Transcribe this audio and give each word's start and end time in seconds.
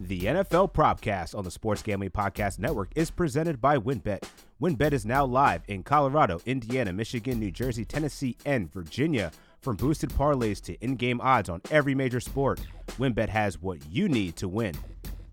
The 0.00 0.20
NFL 0.20 0.72
Propcast 0.74 1.36
on 1.36 1.42
the 1.42 1.50
Sports 1.50 1.82
Gambling 1.82 2.10
Podcast 2.10 2.60
Network 2.60 2.90
is 2.94 3.10
presented 3.10 3.60
by 3.60 3.78
WynnBET. 3.78 4.22
WynnBET 4.62 4.92
is 4.92 5.04
now 5.04 5.24
live 5.24 5.62
in 5.66 5.82
Colorado, 5.82 6.40
Indiana, 6.46 6.92
Michigan, 6.92 7.40
New 7.40 7.50
Jersey, 7.50 7.84
Tennessee, 7.84 8.36
and 8.46 8.72
Virginia. 8.72 9.32
From 9.60 9.74
boosted 9.74 10.10
parlays 10.10 10.62
to 10.62 10.74
in 10.74 10.94
game 10.94 11.20
odds 11.20 11.48
on 11.48 11.62
every 11.72 11.96
major 11.96 12.20
sport, 12.20 12.60
WynnBET 12.90 13.28
has 13.28 13.60
what 13.60 13.84
you 13.90 14.08
need 14.08 14.36
to 14.36 14.46
win. 14.46 14.76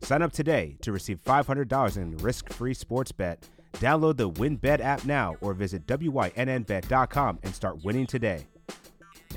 Sign 0.02 0.24
up 0.24 0.34
today 0.34 0.78
to 0.82 0.92
receive 0.92 1.24
$500 1.24 1.98
in 1.98 2.18
risk 2.18 2.52
free 2.52 2.74
sports 2.74 3.12
bet. 3.12 3.48
Download 3.74 4.18
the 4.18 4.32
WynnBET 4.32 4.80
app 4.80 5.06
now 5.06 5.36
or 5.42 5.54
visit 5.54 5.86
WYNNBet.com 5.86 7.40
and 7.44 7.54
start 7.54 7.84
winning 7.84 8.08
today. 8.08 8.48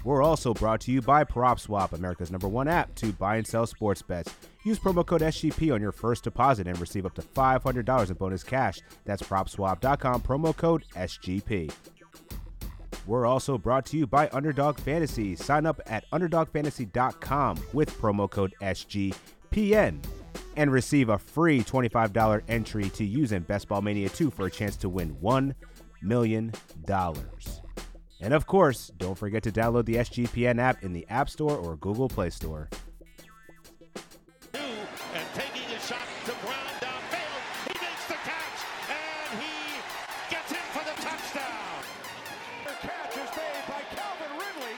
We're 0.05 0.23
also 0.23 0.55
brought 0.55 0.81
to 0.83 0.93
you 0.93 1.03
by 1.03 1.25
PropSwap, 1.25 1.93
America's 1.93 2.31
number 2.31 2.49
one 2.49 2.69
app 2.69 2.95
to 2.97 3.13
buy 3.13 3.37
and 3.37 3.47
sell 3.47 3.67
sports 3.67 4.01
bets. 4.01 4.35
Use 4.65 4.79
promo 4.79 5.05
code 5.05 5.21
SGP 5.21 5.73
on 5.75 5.81
your 5.81 5.93
first 5.93 6.25
deposit 6.25 6.67
and 6.67 6.79
receive 6.79 7.05
up 7.05 7.15
to 7.15 7.23
$500 7.23 8.09
in 8.09 8.15
bonus 8.15 8.43
cash. 8.43 8.79
That's 9.05 9.23
PropSwap.com, 9.23 10.23
promo 10.23 10.57
code 10.57 10.85
SGP. 10.95 11.73
We're 13.07 13.27
also 13.27 13.57
brought 13.57 13.87
to 13.87 13.97
you 13.97 14.07
by 14.07 14.29
Underdog 14.33 14.79
Fantasy. 14.79 15.35
Sign 15.35 15.65
up 15.65 15.81
at 15.87 16.05
UnderdogFantasy.com 16.13 17.59
with 17.73 17.99
promo 17.99 18.31
code 18.31 18.55
SGPN 18.61 20.05
and 20.57 20.73
receive 20.73 21.09
a 21.09 21.19
free 21.19 21.63
$25 21.63 22.43
entry 22.49 22.91
to 22.91 23.05
use 23.05 23.33
in 23.33 23.43
Best 23.45 23.69
Ball 23.69 23.81
Mania 23.81 24.11
2 24.11 24.31
for 24.31 24.47
a 24.47 24.51
chance 24.51 24.77
to 24.77 24.89
win 24.89 25.17
$1 25.23 25.55
million. 26.03 26.53
And 28.21 28.35
of 28.35 28.47
course, 28.47 28.91
don't 28.97 29.17
forget 29.17 29.45
to 29.45 29.53
download 29.53 29.85
the 29.85 29.97
SGPN 29.97 30.59
app 30.59 30.83
in 30.83 30.93
the 30.93 31.07
App 31.09 31.31
Store 31.31 31.57
or 31.57 31.77
Google 31.77 32.09
Play 32.09 32.31
Store. 32.31 32.69
And 34.55 35.27
taking 35.35 35.63
a 35.75 35.81
shot 35.81 36.03
to 36.27 36.33
Brown 36.45 36.75
downfield. 36.83 37.43
He 37.69 37.75
makes 37.79 38.07
the 38.09 38.15
catch 38.15 38.61
and 38.91 39.41
he 39.41 39.55
gets 40.31 40.51
in 40.51 40.67
for 40.75 40.85
the 40.85 41.01
touchdown. 41.01 41.83
The 42.65 42.75
catch 42.87 43.17
is 43.17 43.31
made 43.37 43.65
by 43.69 43.83
Calvin 43.95 44.33
Ridley. 44.35 44.75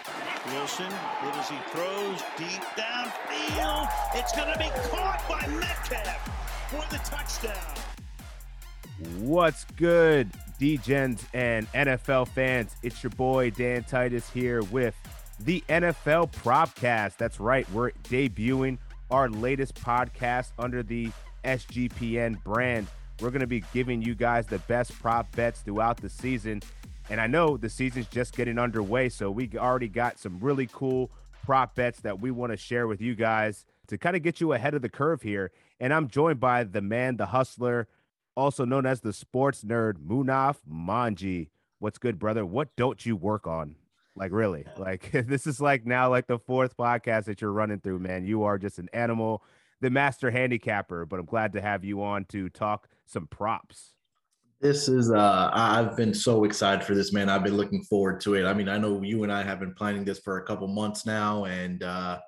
Wilson, 0.55 0.93
what 1.23 1.37
as 1.37 1.49
he 1.49 1.57
throws 1.73 2.23
deep 2.37 2.63
downfield. 2.77 3.89
It's 4.15 4.33
going 4.37 4.53
to 4.53 4.59
be 4.59 4.71
caught 4.91 5.25
by 5.29 5.47
Metcalf 5.49 6.21
for 6.69 6.85
the 6.91 6.99
touchdown. 6.99 7.75
What's 9.19 9.65
good, 9.77 10.31
DGens 10.61 11.25
and 11.33 11.67
NFL 11.73 12.29
fans? 12.29 12.77
It's 12.83 13.03
your 13.03 13.11
boy 13.11 13.49
Dan 13.49 13.83
Titus 13.83 14.29
here 14.29 14.63
with 14.65 14.95
the 15.41 15.65
NFL 15.71 16.33
Propcast. 16.33 17.17
That's 17.17 17.41
right, 17.41 17.69
we're 17.71 17.93
debuting 18.05 18.77
our 19.11 19.31
latest 19.31 19.75
podcast 19.83 20.53
under 20.59 20.83
the 20.83 21.11
SGPN 21.45 22.43
brand. 22.45 22.89
We're 23.23 23.31
going 23.31 23.41
to 23.41 23.47
be 23.47 23.65
giving 23.73 24.03
you 24.03 24.15
guys 24.15 24.47
the 24.47 24.59
best 24.59 24.93
prop 25.01 25.35
bets 25.35 25.61
throughout 25.61 25.97
the 25.97 26.11
season. 26.11 26.61
And 27.09 27.23
I 27.23 27.27
know 27.27 27.57
the 27.57 27.71
season's 27.71 28.09
just 28.09 28.37
getting 28.37 28.59
underway, 28.59 29.09
so 29.09 29.31
we 29.31 29.51
already 29.57 29.89
got 29.89 30.19
some 30.19 30.39
really 30.41 30.69
cool 30.71 31.11
prop 31.43 31.75
bets 31.75 32.01
that 32.01 32.21
we 32.21 32.31
want 32.31 32.53
to 32.53 32.59
share 32.59 32.87
with 32.87 33.01
you 33.01 33.15
guys 33.15 33.65
to 33.87 33.97
kind 33.97 34.15
of 34.15 34.23
get 34.23 34.43
you 34.43 34.53
ahead 34.53 34.75
of 34.75 34.83
the 34.83 34.91
curve 34.91 35.23
here. 35.23 35.53
And 35.81 35.95
I'm 35.95 36.09
joined 36.09 36.39
by 36.39 36.65
the 36.65 36.83
man, 36.83 37.17
the 37.17 37.27
hustler, 37.27 37.89
also 38.37 38.65
known 38.65 38.87
as 38.87 39.01
the 39.01 39.13
sports 39.13 39.65
nerd, 39.65 39.95
Munaf 39.99 40.57
Manji. 40.71 41.51
What's 41.79 41.99
good, 41.99 42.19
brother? 42.19 42.45
What 42.45 42.75
don't 42.77 43.05
you 43.05 43.17
work 43.17 43.47
on? 43.47 43.77
Like, 44.17 44.33
really? 44.33 44.67
Like, 44.77 45.11
this 45.27 45.47
is 45.47 45.61
like 45.61 45.87
now 45.87 46.11
like 46.11 46.27
the 46.27 46.39
fourth 46.39 46.77
podcast 46.77 47.25
that 47.25 47.41
you're 47.41 47.53
running 47.53 47.81
through, 47.81 48.01
man. 48.01 48.25
You 48.25 48.43
are 48.45 48.59
just 48.59 48.79
an 48.79 48.89
animal, 48.93 49.43
the 49.81 49.91
master 49.91 50.31
handicapper, 50.31 51.07
but 51.07 51.19
I'm 51.19 51.27
glad 51.27 51.53
to 51.55 51.61
have 51.61 51.85
you 51.85 52.03
on 52.03 52.25
to 52.27 52.49
talk 52.49 52.89
some 53.07 53.27
props. 53.27 53.95
This 54.61 54.89
is 54.89 55.11
uh 55.11 55.51
I've 55.55 55.97
been 55.97 56.13
so 56.13 56.45
excited 56.45 56.85
for 56.85 56.95
this 56.95 57.15
man. 57.15 57.31
I've 57.31 57.43
been 57.43 57.57
looking 57.57 57.83
forward 57.85 58.21
to 58.23 58.35
it. 58.35 58.45
I 58.45 58.53
mean, 58.53 58.69
I 58.69 58.77
know 58.77 59.01
you 59.01 59.23
and 59.23 59.33
I 59.33 59.43
have 59.43 59.59
been 59.59 59.73
planning 59.73 60.05
this 60.05 60.19
for 60.19 60.37
a 60.37 60.45
couple 60.45 60.69
months 60.69 61.07
now 61.07 61.47
and 61.47 61.83
uh 61.83 62.19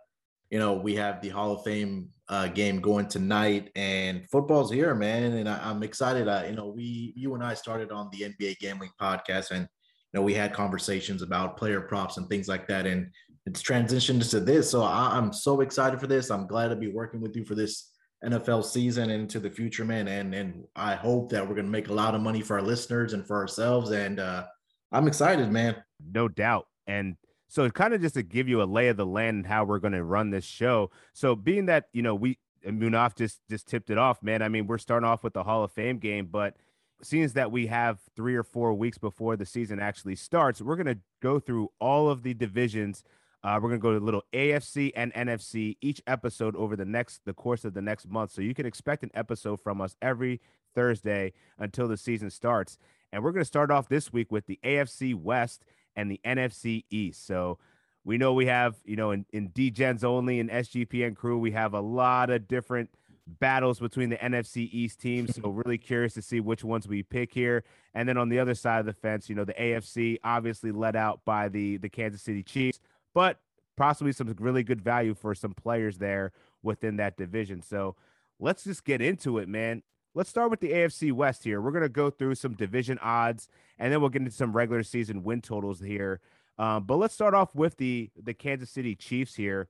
you 0.52 0.58
know, 0.58 0.74
we 0.74 0.94
have 0.94 1.22
the 1.22 1.30
Hall 1.30 1.52
of 1.52 1.64
Fame 1.64 2.10
uh, 2.28 2.46
game 2.46 2.82
going 2.82 3.08
tonight, 3.08 3.70
and 3.74 4.28
football's 4.30 4.70
here, 4.70 4.94
man. 4.94 5.32
And 5.32 5.48
I, 5.48 5.70
am 5.70 5.82
excited. 5.82 6.28
Uh, 6.28 6.44
you 6.46 6.54
know, 6.54 6.66
we, 6.68 7.14
you 7.16 7.34
and 7.34 7.42
I 7.42 7.54
started 7.54 7.90
on 7.90 8.10
the 8.12 8.30
NBA 8.30 8.58
gambling 8.58 8.90
podcast, 9.00 9.50
and 9.50 9.62
you 9.62 10.20
know, 10.20 10.20
we 10.20 10.34
had 10.34 10.52
conversations 10.52 11.22
about 11.22 11.56
player 11.56 11.80
props 11.80 12.18
and 12.18 12.28
things 12.28 12.48
like 12.48 12.68
that, 12.68 12.86
and 12.86 13.10
it's 13.46 13.62
transitioned 13.62 14.28
to 14.28 14.40
this. 14.40 14.70
So 14.70 14.82
I, 14.82 15.16
I'm 15.16 15.32
so 15.32 15.62
excited 15.62 15.98
for 15.98 16.06
this. 16.06 16.30
I'm 16.30 16.46
glad 16.46 16.68
to 16.68 16.76
be 16.76 16.88
working 16.88 17.22
with 17.22 17.34
you 17.34 17.46
for 17.46 17.54
this 17.54 17.90
NFL 18.22 18.62
season 18.66 19.04
and 19.08 19.22
into 19.22 19.40
the 19.40 19.50
future, 19.50 19.86
man. 19.86 20.06
And 20.06 20.34
and 20.34 20.64
I 20.76 20.96
hope 20.96 21.30
that 21.30 21.48
we're 21.48 21.54
gonna 21.54 21.68
make 21.68 21.88
a 21.88 21.94
lot 21.94 22.14
of 22.14 22.20
money 22.20 22.42
for 22.42 22.58
our 22.58 22.62
listeners 22.62 23.14
and 23.14 23.26
for 23.26 23.38
ourselves. 23.38 23.90
And 23.90 24.20
uh, 24.20 24.44
I'm 24.92 25.08
excited, 25.08 25.50
man. 25.50 25.76
No 26.12 26.28
doubt. 26.28 26.66
And 26.86 27.16
so 27.52 27.68
kind 27.68 27.92
of 27.92 28.00
just 28.00 28.14
to 28.14 28.22
give 28.22 28.48
you 28.48 28.62
a 28.62 28.64
lay 28.64 28.88
of 28.88 28.96
the 28.96 29.04
land 29.04 29.36
and 29.36 29.46
how 29.46 29.62
we're 29.62 29.78
going 29.78 29.92
to 29.92 30.02
run 30.02 30.30
this 30.30 30.42
show. 30.42 30.90
So 31.12 31.36
being 31.36 31.66
that 31.66 31.84
you 31.92 32.00
know 32.00 32.14
we 32.14 32.38
Munaf 32.66 33.14
just 33.14 33.42
just 33.50 33.66
tipped 33.66 33.90
it 33.90 33.98
off, 33.98 34.22
man. 34.22 34.40
I 34.40 34.48
mean 34.48 34.66
we're 34.66 34.78
starting 34.78 35.06
off 35.06 35.22
with 35.22 35.34
the 35.34 35.44
Hall 35.44 35.62
of 35.62 35.70
Fame 35.70 35.98
game, 35.98 36.28
but 36.32 36.56
seeing 37.02 37.24
as 37.24 37.34
that 37.34 37.52
we 37.52 37.66
have 37.66 37.98
three 38.16 38.36
or 38.36 38.42
four 38.42 38.72
weeks 38.72 38.96
before 38.96 39.36
the 39.36 39.44
season 39.44 39.80
actually 39.80 40.16
starts, 40.16 40.62
we're 40.62 40.76
going 40.76 40.86
to 40.86 40.98
go 41.20 41.38
through 41.38 41.70
all 41.78 42.08
of 42.08 42.22
the 42.22 42.32
divisions. 42.32 43.04
Uh, 43.44 43.58
we're 43.60 43.68
gonna 43.68 43.80
go 43.80 43.90
to 43.90 43.98
a 43.98 44.00
little 44.06 44.22
AFC 44.32 44.92
and 44.94 45.12
NFC 45.12 45.76
each 45.82 46.00
episode 46.06 46.56
over 46.56 46.74
the 46.74 46.84
next 46.84 47.20
the 47.26 47.34
course 47.34 47.66
of 47.66 47.74
the 47.74 47.82
next 47.82 48.08
month. 48.08 48.30
So 48.30 48.40
you 48.40 48.54
can 48.54 48.64
expect 48.64 49.02
an 49.02 49.10
episode 49.14 49.60
from 49.60 49.80
us 49.80 49.94
every 50.00 50.40
Thursday 50.74 51.32
until 51.58 51.88
the 51.88 51.96
season 51.96 52.30
starts. 52.30 52.78
And 53.12 53.22
we're 53.22 53.32
gonna 53.32 53.44
start 53.44 53.72
off 53.72 53.88
this 53.88 54.12
week 54.12 54.30
with 54.30 54.46
the 54.46 54.60
AFC 54.64 55.14
West 55.14 55.64
and 55.96 56.10
the 56.10 56.20
NFC 56.24 56.84
East. 56.90 57.26
So 57.26 57.58
we 58.04 58.18
know 58.18 58.32
we 58.32 58.46
have, 58.46 58.76
you 58.84 58.96
know, 58.96 59.10
in, 59.12 59.26
in 59.32 59.50
DGens 59.50 60.04
only 60.04 60.40
and 60.40 60.50
SGPN 60.50 61.14
crew, 61.16 61.38
we 61.38 61.52
have 61.52 61.74
a 61.74 61.80
lot 61.80 62.30
of 62.30 62.48
different 62.48 62.90
battles 63.26 63.78
between 63.78 64.10
the 64.10 64.16
NFC 64.16 64.68
East 64.72 65.00
teams. 65.00 65.36
So 65.36 65.48
really 65.64 65.78
curious 65.78 66.14
to 66.14 66.22
see 66.22 66.40
which 66.40 66.64
ones 66.64 66.88
we 66.88 67.02
pick 67.02 67.32
here. 67.32 67.64
And 67.94 68.08
then 68.08 68.16
on 68.16 68.28
the 68.28 68.38
other 68.38 68.54
side 68.54 68.80
of 68.80 68.86
the 68.86 68.92
fence, 68.92 69.28
you 69.28 69.34
know, 69.34 69.44
the 69.44 69.54
AFC 69.54 70.18
obviously 70.24 70.72
led 70.72 70.96
out 70.96 71.20
by 71.24 71.48
the 71.48 71.76
the 71.76 71.88
Kansas 71.88 72.22
City 72.22 72.42
Chiefs, 72.42 72.80
but 73.14 73.38
possibly 73.76 74.12
some 74.12 74.34
really 74.38 74.62
good 74.62 74.80
value 74.80 75.14
for 75.14 75.34
some 75.34 75.52
players 75.54 75.98
there 75.98 76.32
within 76.62 76.96
that 76.96 77.16
division. 77.16 77.62
So 77.62 77.96
let's 78.38 78.64
just 78.64 78.84
get 78.84 79.00
into 79.00 79.38
it, 79.38 79.48
man. 79.48 79.82
Let's 80.14 80.28
start 80.28 80.50
with 80.50 80.60
the 80.60 80.72
AFC 80.72 81.10
West 81.10 81.42
here. 81.44 81.60
We're 81.60 81.70
going 81.70 81.82
to 81.82 81.88
go 81.88 82.10
through 82.10 82.34
some 82.34 82.52
division 82.52 82.98
odds 83.00 83.48
and 83.78 83.90
then 83.90 84.00
we'll 84.00 84.10
get 84.10 84.20
into 84.20 84.32
some 84.32 84.52
regular 84.52 84.82
season 84.82 85.22
win 85.22 85.40
totals 85.40 85.80
here. 85.80 86.20
Um, 86.58 86.84
but 86.84 86.96
let's 86.96 87.14
start 87.14 87.32
off 87.34 87.54
with 87.54 87.78
the 87.78 88.10
the 88.22 88.34
Kansas 88.34 88.70
City 88.70 88.94
Chiefs 88.94 89.36
here. 89.36 89.68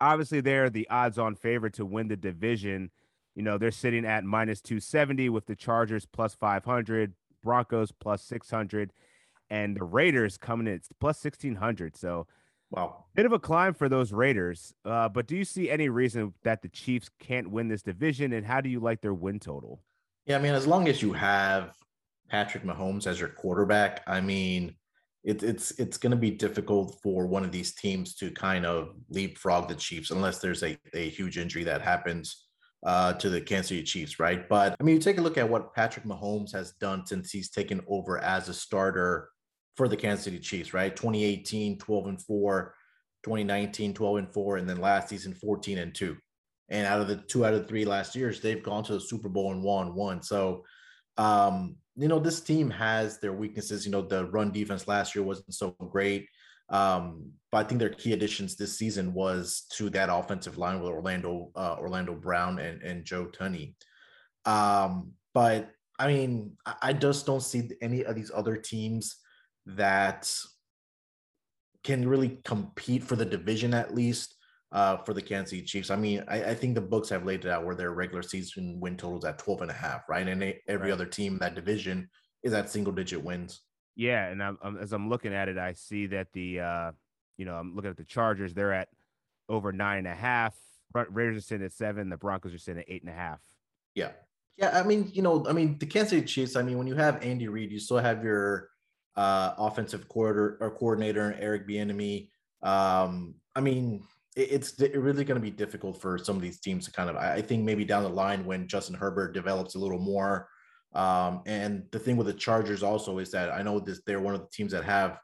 Obviously, 0.00 0.40
they're 0.40 0.70
the 0.70 0.88
odds-on 0.88 1.34
favorite 1.34 1.74
to 1.74 1.84
win 1.84 2.08
the 2.08 2.16
division. 2.16 2.90
You 3.34 3.42
know, 3.42 3.58
they're 3.58 3.70
sitting 3.70 4.06
at 4.06 4.24
minus 4.24 4.60
270 4.60 5.28
with 5.28 5.46
the 5.46 5.54
Chargers 5.54 6.06
plus 6.06 6.34
500, 6.34 7.12
Broncos 7.42 7.92
plus 7.92 8.22
600, 8.22 8.92
and 9.50 9.76
the 9.76 9.84
Raiders 9.84 10.38
coming 10.38 10.66
in 10.66 10.80
plus 10.98 11.22
1600. 11.22 11.96
So, 11.96 12.26
wow, 12.70 13.04
bit 13.14 13.26
of 13.26 13.32
a 13.32 13.38
climb 13.38 13.74
for 13.74 13.88
those 13.88 14.12
Raiders. 14.12 14.74
Uh, 14.84 15.08
but 15.08 15.26
do 15.26 15.36
you 15.36 15.44
see 15.44 15.70
any 15.70 15.88
reason 15.88 16.34
that 16.42 16.62
the 16.62 16.68
Chiefs 16.68 17.10
can't 17.18 17.50
win 17.50 17.68
this 17.68 17.82
division, 17.82 18.32
and 18.32 18.46
how 18.46 18.60
do 18.60 18.68
you 18.68 18.80
like 18.80 19.00
their 19.00 19.14
win 19.14 19.38
total? 19.38 19.82
Yeah, 20.26 20.36
I 20.36 20.40
mean, 20.40 20.54
as 20.54 20.66
long 20.66 20.88
as 20.88 21.02
you 21.02 21.12
have 21.12 21.74
Patrick 22.28 22.64
Mahomes 22.64 23.06
as 23.06 23.20
your 23.20 23.28
quarterback, 23.28 24.02
I 24.06 24.20
mean, 24.20 24.74
it, 25.22 25.42
it's 25.42 25.70
it's 25.72 25.96
going 25.96 26.10
to 26.10 26.16
be 26.16 26.30
difficult 26.30 26.98
for 27.02 27.26
one 27.26 27.44
of 27.44 27.52
these 27.52 27.74
teams 27.74 28.14
to 28.16 28.30
kind 28.30 28.66
of 28.66 28.94
leapfrog 29.08 29.68
the 29.68 29.74
Chiefs 29.74 30.10
unless 30.10 30.38
there's 30.38 30.62
a, 30.62 30.78
a 30.94 31.08
huge 31.08 31.38
injury 31.38 31.64
that 31.64 31.82
happens 31.82 32.46
uh, 32.84 33.14
to 33.14 33.30
the 33.30 33.40
Kansas 33.40 33.68
City 33.68 33.82
Chiefs, 33.82 34.20
right? 34.20 34.48
But 34.48 34.76
I 34.78 34.82
mean, 34.82 34.96
you 34.96 35.00
take 35.00 35.18
a 35.18 35.22
look 35.22 35.38
at 35.38 35.48
what 35.48 35.74
Patrick 35.74 36.04
Mahomes 36.04 36.52
has 36.52 36.72
done 36.72 37.06
since 37.06 37.30
he's 37.30 37.50
taken 37.50 37.80
over 37.88 38.18
as 38.18 38.48
a 38.48 38.54
starter 38.54 39.30
for 39.76 39.88
the 39.88 39.96
Kansas 39.96 40.24
City 40.24 40.38
Chiefs, 40.38 40.72
right? 40.72 40.94
2018, 40.94 41.78
12 41.78 42.06
and 42.06 42.22
4, 42.22 42.74
2019, 43.24 43.94
12 43.94 44.16
and 44.16 44.32
4, 44.32 44.56
and 44.56 44.68
then 44.68 44.80
last 44.80 45.08
season, 45.08 45.34
14 45.34 45.78
and 45.78 45.94
2. 45.94 46.16
And 46.70 46.86
out 46.86 47.00
of 47.00 47.08
the 47.08 47.16
two 47.16 47.44
out 47.44 47.54
of 47.54 47.68
three 47.68 47.84
last 47.84 48.16
years, 48.16 48.40
they've 48.40 48.62
gone 48.62 48.84
to 48.84 48.94
the 48.94 49.00
Super 49.00 49.28
Bowl 49.28 49.52
and 49.52 49.62
won 49.62 49.94
one. 49.94 50.22
So 50.22 50.64
um, 51.16 51.76
you 51.96 52.08
know, 52.08 52.18
this 52.18 52.40
team 52.40 52.70
has 52.70 53.18
their 53.20 53.32
weaknesses. 53.32 53.84
You 53.84 53.92
know, 53.92 54.02
the 54.02 54.26
run 54.26 54.50
defense 54.50 54.88
last 54.88 55.14
year 55.14 55.24
wasn't 55.24 55.54
so 55.54 55.70
great. 55.70 56.28
Um, 56.70 57.30
but 57.52 57.58
I 57.58 57.68
think 57.68 57.78
their 57.78 57.90
key 57.90 58.14
additions 58.14 58.56
this 58.56 58.76
season 58.76 59.12
was 59.12 59.66
to 59.74 59.90
that 59.90 60.08
offensive 60.12 60.58
line 60.58 60.80
with 60.80 60.90
Orlando, 60.90 61.50
uh, 61.54 61.76
Orlando 61.78 62.14
Brown 62.14 62.58
and, 62.58 62.82
and 62.82 63.04
Joe 63.04 63.26
Thuney. 63.26 63.74
Um, 64.44 65.12
but 65.34 65.70
I 65.98 66.08
mean, 66.08 66.56
I, 66.66 66.74
I 66.82 66.92
just 66.94 67.26
don't 67.26 67.42
see 67.42 67.70
any 67.80 68.04
of 68.04 68.16
these 68.16 68.32
other 68.34 68.56
teams 68.56 69.16
that 69.66 70.32
can 71.82 72.08
really 72.08 72.38
compete 72.44 73.04
for 73.04 73.16
the 73.16 73.24
division 73.24 73.74
at 73.74 73.94
least. 73.94 74.36
uh, 74.74 74.96
for 75.04 75.14
the 75.14 75.22
Kansas 75.22 75.50
City 75.50 75.62
Chiefs. 75.62 75.88
I 75.88 75.96
mean, 75.96 76.24
I, 76.26 76.42
I, 76.42 76.54
think 76.54 76.74
the 76.74 76.80
books 76.80 77.08
have 77.10 77.24
laid 77.24 77.44
it 77.44 77.50
out 77.50 77.64
where 77.64 77.76
their 77.76 77.92
regular 77.92 78.22
season 78.22 78.80
win 78.80 78.96
totals 78.96 79.24
at 79.24 79.38
12 79.38 79.62
and 79.62 79.70
a 79.70 79.74
half, 79.74 80.08
right? 80.08 80.26
And 80.26 80.42
they, 80.42 80.60
every 80.66 80.88
right. 80.88 80.94
other 80.94 81.06
team 81.06 81.34
in 81.34 81.38
that 81.38 81.54
division 81.54 82.10
is 82.42 82.52
at 82.52 82.68
single 82.68 82.92
digit 82.92 83.22
wins. 83.22 83.60
Yeah, 83.94 84.26
and 84.26 84.42
I'm, 84.42 84.58
I'm, 84.60 84.76
as 84.78 84.92
I'm 84.92 85.08
looking 85.08 85.32
at 85.32 85.48
it, 85.48 85.58
I 85.58 85.74
see 85.74 86.06
that 86.08 86.26
the 86.32 86.58
uh, 86.58 86.90
you 87.36 87.44
know 87.44 87.54
I'm 87.54 87.76
looking 87.76 87.90
at 87.90 87.96
the 87.96 88.04
Chargers. 88.04 88.52
They're 88.52 88.72
at 88.72 88.88
over 89.48 89.72
nine 89.72 89.98
and 89.98 90.08
a 90.08 90.14
half. 90.14 90.56
Raiders 90.92 91.38
are 91.38 91.46
sitting 91.46 91.64
at 91.64 91.72
seven. 91.72 92.08
The 92.08 92.16
Broncos 92.16 92.52
are 92.52 92.58
sitting 92.58 92.80
at 92.82 92.88
eight 92.88 93.02
and 93.02 93.10
a 93.10 93.16
half. 93.16 93.40
Yeah, 93.94 94.10
yeah. 94.56 94.76
I 94.76 94.82
mean, 94.82 95.08
you 95.12 95.22
know, 95.22 95.46
I 95.48 95.52
mean, 95.52 95.78
the 95.78 95.86
Kansas 95.86 96.10
City 96.10 96.26
Chiefs. 96.26 96.56
I 96.56 96.62
mean, 96.62 96.78
when 96.78 96.88
you 96.88 96.96
have 96.96 97.22
Andy 97.22 97.46
Reid, 97.46 97.70
you 97.70 97.78
still 97.78 97.98
have 97.98 98.24
your 98.24 98.70
uh, 99.16 99.54
offensive 99.58 100.08
quarter 100.08 100.58
or 100.60 100.70
coordinator 100.70 101.36
Eric 101.38 101.68
Bieniemy. 101.68 102.30
Um, 102.62 103.34
I 103.54 103.60
mean, 103.60 104.02
it's 104.36 104.78
really 104.80 105.24
going 105.24 105.40
to 105.40 105.44
be 105.44 105.50
difficult 105.50 106.00
for 106.00 106.18
some 106.18 106.36
of 106.36 106.42
these 106.42 106.60
teams 106.60 106.86
to 106.86 106.92
kind 106.92 107.08
of. 107.08 107.16
I 107.16 107.40
think 107.40 107.62
maybe 107.64 107.84
down 107.84 108.02
the 108.02 108.08
line 108.08 108.44
when 108.44 108.66
Justin 108.66 108.96
Herbert 108.96 109.32
develops 109.32 109.74
a 109.74 109.78
little 109.78 110.00
more. 110.00 110.48
Um, 110.92 111.42
and 111.46 111.84
the 111.90 111.98
thing 111.98 112.16
with 112.16 112.26
the 112.26 112.32
Chargers 112.32 112.82
also 112.82 113.18
is 113.18 113.30
that 113.32 113.52
I 113.52 113.62
know 113.62 113.80
this 113.80 114.00
they're 114.06 114.20
one 114.20 114.34
of 114.34 114.40
the 114.40 114.50
teams 114.52 114.72
that 114.72 114.84
have 114.84 115.18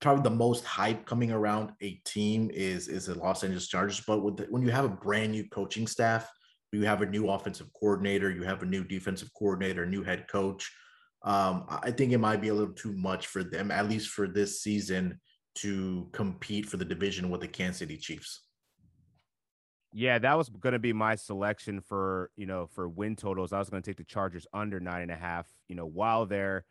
probably 0.00 0.22
the 0.22 0.30
most 0.30 0.64
hype 0.64 1.04
coming 1.04 1.30
around 1.30 1.72
a 1.82 1.92
team 2.04 2.50
is 2.52 2.88
is 2.88 3.06
the 3.06 3.18
Los 3.18 3.44
Angeles 3.44 3.68
Chargers. 3.68 4.02
But 4.06 4.36
the, 4.36 4.46
when 4.50 4.62
you 4.62 4.70
have 4.70 4.84
a 4.84 4.88
brand 4.88 5.32
new 5.32 5.46
coaching 5.48 5.86
staff, 5.86 6.28
you 6.72 6.84
have 6.84 7.02
a 7.02 7.06
new 7.06 7.28
offensive 7.28 7.68
coordinator, 7.78 8.30
you 8.30 8.42
have 8.44 8.62
a 8.62 8.66
new 8.66 8.84
defensive 8.84 9.30
coordinator, 9.34 9.84
new 9.84 10.02
head 10.02 10.26
coach. 10.28 10.70
Um, 11.22 11.66
I 11.68 11.90
think 11.90 12.12
it 12.12 12.18
might 12.18 12.40
be 12.40 12.48
a 12.48 12.54
little 12.54 12.74
too 12.74 12.92
much 12.92 13.26
for 13.26 13.44
them, 13.44 13.70
at 13.70 13.88
least 13.88 14.08
for 14.08 14.26
this 14.26 14.62
season, 14.62 15.20
to 15.56 16.08
compete 16.12 16.66
for 16.66 16.76
the 16.76 16.84
division 16.84 17.28
with 17.30 17.42
the 17.42 17.48
Kansas 17.48 17.78
City 17.78 17.96
Chiefs. 17.96 18.42
Yeah, 19.92 20.18
that 20.18 20.38
was 20.38 20.48
going 20.48 20.72
to 20.72 20.78
be 20.78 20.92
my 20.92 21.16
selection 21.16 21.80
for 21.80 22.30
you 22.36 22.46
know 22.46 22.68
for 22.72 22.88
win 22.88 23.16
totals. 23.16 23.52
I 23.52 23.58
was 23.58 23.68
going 23.70 23.82
to 23.82 23.90
take 23.90 23.96
the 23.96 24.04
Chargers 24.04 24.46
under 24.52 24.78
nine 24.78 25.02
and 25.02 25.10
a 25.10 25.16
half. 25.16 25.48
You 25.68 25.74
know, 25.74 25.86
while 25.86 26.26
they're 26.26 26.64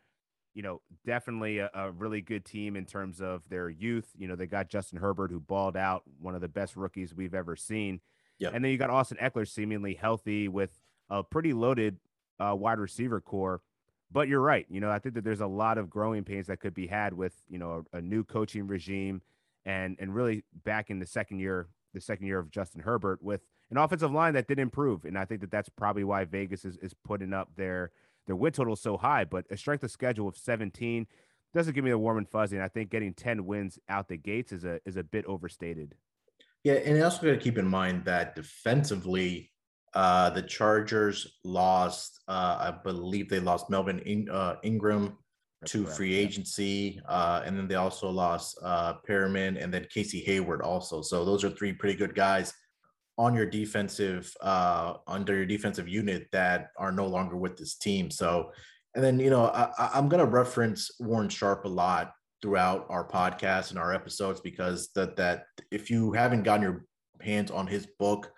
you 0.54 0.62
know 0.62 0.80
definitely 1.06 1.58
a, 1.58 1.70
a, 1.74 1.90
really 1.92 2.20
good 2.22 2.44
team 2.44 2.76
in 2.76 2.86
terms 2.86 3.20
of 3.20 3.42
their 3.48 3.68
youth. 3.68 4.08
You 4.16 4.26
know, 4.26 4.36
they 4.36 4.46
got 4.46 4.68
Justin 4.68 4.98
Herbert 4.98 5.30
who 5.30 5.38
balled 5.38 5.76
out, 5.76 6.02
one 6.18 6.34
of 6.34 6.40
the 6.40 6.48
best 6.48 6.76
rookies 6.76 7.14
we've 7.14 7.34
ever 7.34 7.56
seen. 7.56 8.00
Yeah, 8.38 8.50
and 8.54 8.64
then 8.64 8.72
you 8.72 8.78
got 8.78 8.90
Austin 8.90 9.18
Ekeler 9.20 9.46
seemingly 9.46 9.94
healthy 9.94 10.48
with 10.48 10.70
a 11.10 11.22
pretty 11.22 11.52
loaded 11.52 11.98
uh, 12.40 12.54
wide 12.56 12.78
receiver 12.78 13.20
core. 13.20 13.60
But 14.12 14.28
you're 14.28 14.40
right. 14.40 14.66
You 14.68 14.80
know, 14.80 14.90
I 14.90 14.98
think 14.98 15.14
that 15.14 15.24
there's 15.24 15.40
a 15.40 15.46
lot 15.46 15.78
of 15.78 15.88
growing 15.88 16.24
pains 16.24 16.48
that 16.48 16.60
could 16.60 16.74
be 16.74 16.86
had 16.86 17.12
with 17.14 17.34
you 17.48 17.58
know 17.58 17.84
a, 17.92 17.98
a 17.98 18.00
new 18.00 18.24
coaching 18.24 18.66
regime 18.66 19.22
and 19.64 19.96
and 20.00 20.14
really 20.14 20.44
back 20.64 20.90
in 20.90 20.98
the 20.98 21.06
second 21.06 21.38
year 21.38 21.68
the 21.92 22.00
second 22.00 22.26
year 22.26 22.38
of 22.38 22.50
Justin 22.50 22.80
Herbert 22.80 23.22
with 23.22 23.40
an 23.70 23.76
offensive 23.76 24.12
line 24.12 24.34
that 24.34 24.48
did 24.48 24.58
improve, 24.58 25.04
and 25.04 25.18
I 25.18 25.24
think 25.24 25.40
that 25.40 25.50
that's 25.50 25.68
probably 25.68 26.04
why 26.04 26.24
Vegas 26.24 26.64
is 26.64 26.76
is 26.78 26.94
putting 27.04 27.32
up 27.32 27.48
their 27.56 27.92
their 28.26 28.36
win 28.36 28.52
total 28.52 28.76
so 28.76 28.96
high. 28.96 29.24
But 29.24 29.46
a 29.50 29.56
strength 29.56 29.84
of 29.84 29.90
schedule 29.90 30.28
of 30.28 30.36
17 30.36 31.06
doesn't 31.52 31.74
give 31.74 31.84
me 31.84 31.90
the 31.90 31.98
warm 31.98 32.18
and 32.18 32.28
fuzzy, 32.28 32.56
and 32.56 32.64
I 32.64 32.68
think 32.68 32.90
getting 32.90 33.14
10 33.14 33.44
wins 33.44 33.78
out 33.88 34.08
the 34.08 34.16
gates 34.16 34.52
is 34.52 34.64
a 34.64 34.80
is 34.84 34.96
a 34.96 35.02
bit 35.02 35.24
overstated. 35.26 35.94
Yeah, 36.62 36.74
and 36.74 37.02
also 37.02 37.22
got 37.22 37.30
to 37.30 37.38
keep 37.38 37.58
in 37.58 37.66
mind 37.66 38.04
that 38.04 38.34
defensively, 38.34 39.50
uh, 39.94 40.30
the 40.30 40.42
Chargers 40.42 41.38
lost. 41.44 42.20
Uh, 42.28 42.56
I 42.60 42.74
believe 42.84 43.28
they 43.28 43.40
lost 43.40 43.70
Melvin 43.70 43.98
In- 44.00 44.30
uh, 44.30 44.56
Ingram 44.62 45.16
That's 45.60 45.72
to 45.72 45.82
correct, 45.82 45.96
free 45.96 46.14
agency, 46.14 47.00
uh, 47.08 47.42
and 47.44 47.56
then 47.56 47.66
they 47.66 47.74
also 47.74 48.08
lost 48.08 48.58
uh, 48.62 48.94
Perryman 49.06 49.56
and 49.56 49.72
then 49.72 49.86
Casey 49.92 50.20
Hayward 50.20 50.62
also. 50.62 51.02
So 51.02 51.24
those 51.24 51.44
are 51.44 51.50
three 51.50 51.72
pretty 51.72 51.98
good 51.98 52.14
guys 52.14 52.52
on 53.18 53.34
your 53.34 53.46
defensive 53.46 54.32
uh, 54.40 54.94
under 55.06 55.34
your 55.34 55.46
defensive 55.46 55.88
unit 55.88 56.28
that 56.32 56.68
are 56.78 56.92
no 56.92 57.06
longer 57.06 57.36
with 57.36 57.56
this 57.56 57.74
team. 57.76 58.10
So, 58.10 58.52
and 58.94 59.04
then 59.04 59.18
you 59.18 59.30
know 59.30 59.46
I, 59.46 59.90
I'm 59.94 60.08
going 60.08 60.24
to 60.24 60.30
reference 60.30 60.90
Warren 61.00 61.28
Sharp 61.28 61.64
a 61.64 61.68
lot 61.68 62.12
throughout 62.42 62.86
our 62.88 63.06
podcast 63.06 63.70
and 63.70 63.78
our 63.78 63.92
episodes 63.92 64.40
because 64.40 64.90
that 64.94 65.16
that 65.16 65.44
if 65.70 65.90
you 65.90 66.12
haven't 66.12 66.44
gotten 66.44 66.62
your 66.62 66.84
hands 67.20 67.50
on 67.50 67.66
his 67.66 67.86
book 67.98 68.32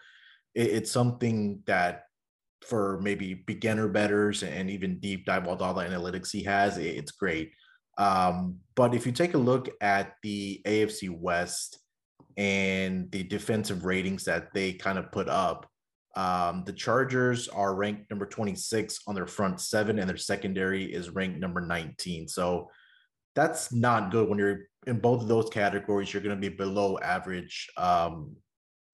it, 0.54 0.69
it's 0.69 0.90
something 0.90 1.62
that 1.66 2.04
for 2.62 3.00
maybe 3.02 3.34
beginner 3.34 3.88
betters 3.88 4.43
and 4.43 4.70
even 4.70 5.00
deep 5.00 5.26
dive 5.26 5.49
all 5.49 5.56
the 5.56 5.64
analytics 5.84 6.31
he 6.31 6.43
has, 6.44 6.78
it, 6.78 6.87
it's 6.87 7.12
great. 7.12 7.52
Um, 7.99 8.58
but 8.75 8.94
if 8.94 9.04
you 9.04 9.12
take 9.12 9.34
a 9.34 9.38
look 9.38 9.69
at 9.81 10.14
the 10.22 10.62
AFC 10.64 11.10
West 11.10 11.78
and 12.37 13.10
the 13.10 13.22
defensive 13.22 13.84
ratings 13.84 14.25
that 14.25 14.54
they 14.54 14.72
kind 14.72 14.99
of 14.99 15.12
put 15.12 15.28
up, 15.28 15.69
um, 16.14 16.62
the 16.66 16.72
Chargers 16.72 17.48
are 17.48 17.75
ranked 17.75 18.10
number 18.10 18.26
26 18.26 19.00
on 19.06 19.14
their 19.14 19.26
front 19.26 19.60
seven, 19.60 19.98
and 19.98 20.08
their 20.08 20.16
secondary 20.16 20.84
is 20.84 21.10
ranked 21.10 21.38
number 21.38 21.60
19. 21.60 22.28
So 22.28 22.70
that's 23.34 23.72
not 23.72 24.10
good 24.10 24.28
when 24.28 24.38
you're 24.38 24.66
in 24.87 24.98
both 24.98 25.22
of 25.22 25.28
those 25.28 25.48
categories. 25.48 26.12
You're 26.12 26.22
going 26.22 26.37
to 26.38 26.50
be 26.50 26.55
below 26.55 26.98
average 26.98 27.69
um, 27.76 28.37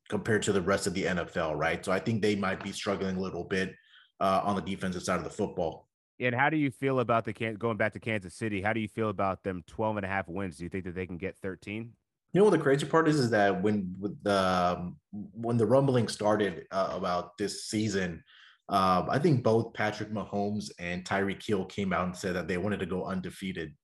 compared 0.08 0.42
to 0.42 0.52
the 0.52 0.62
rest 0.62 0.86
of 0.86 0.94
the 0.94 1.04
NFL, 1.04 1.56
right? 1.56 1.84
So 1.84 1.92
I 1.92 1.98
think 1.98 2.22
they 2.22 2.34
might 2.34 2.62
be 2.62 2.72
struggling 2.72 3.16
a 3.16 3.20
little 3.20 3.44
bit 3.44 3.74
uh, 4.20 4.40
on 4.44 4.56
the 4.56 4.62
defensive 4.62 5.02
side 5.02 5.18
of 5.18 5.24
the 5.24 5.30
football. 5.30 5.88
And 6.20 6.34
how 6.34 6.50
do 6.50 6.56
you 6.56 6.70
feel 6.70 7.00
about 7.00 7.24
the 7.24 7.32
going 7.32 7.76
back 7.76 7.92
to 7.92 8.00
Kansas 8.00 8.34
City? 8.34 8.60
How 8.60 8.72
do 8.72 8.80
you 8.80 8.88
feel 8.88 9.08
about 9.08 9.44
them 9.44 9.62
12 9.68 9.98
and 9.98 10.06
a 10.06 10.08
half 10.08 10.28
wins? 10.28 10.56
Do 10.56 10.64
you 10.64 10.70
think 10.70 10.84
that 10.84 10.94
they 10.94 11.06
can 11.06 11.16
get 11.16 11.36
13? 11.38 11.92
You 12.32 12.40
know 12.40 12.44
what 12.44 12.50
the 12.50 12.58
crazy 12.58 12.86
part 12.86 13.08
is 13.08 13.18
is 13.18 13.30
that 13.30 13.62
when 13.62 13.94
the 14.22 14.36
um, 14.36 14.96
when 15.12 15.56
the 15.56 15.64
rumbling 15.64 16.08
started 16.08 16.66
uh, 16.70 16.90
about 16.92 17.38
this 17.38 17.64
season, 17.64 18.22
um, 18.68 19.08
I 19.08 19.18
think 19.18 19.42
both 19.42 19.72
Patrick 19.72 20.10
Mahomes 20.10 20.70
and 20.78 21.04
Tyreek 21.04 21.42
Hill 21.42 21.64
came 21.64 21.92
out 21.92 22.04
and 22.04 22.16
said 22.16 22.34
that 22.34 22.46
they 22.46 22.58
wanted 22.58 22.80
to 22.80 22.86
go 22.86 23.04
undefeated, 23.06 23.74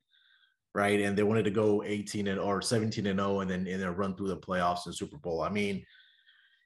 right? 0.74 1.00
And 1.00 1.16
they 1.16 1.22
wanted 1.22 1.44
to 1.46 1.50
go 1.50 1.82
18 1.84 2.26
and 2.26 2.38
or 2.38 2.60
17 2.60 3.06
and 3.06 3.18
0 3.18 3.40
and 3.40 3.50
then 3.50 3.66
and 3.66 3.80
then 3.80 3.96
run 3.96 4.14
through 4.14 4.28
the 4.28 4.36
playoffs 4.36 4.84
and 4.84 4.94
Super 4.94 5.16
Bowl. 5.16 5.40
I 5.40 5.48
mean, 5.48 5.82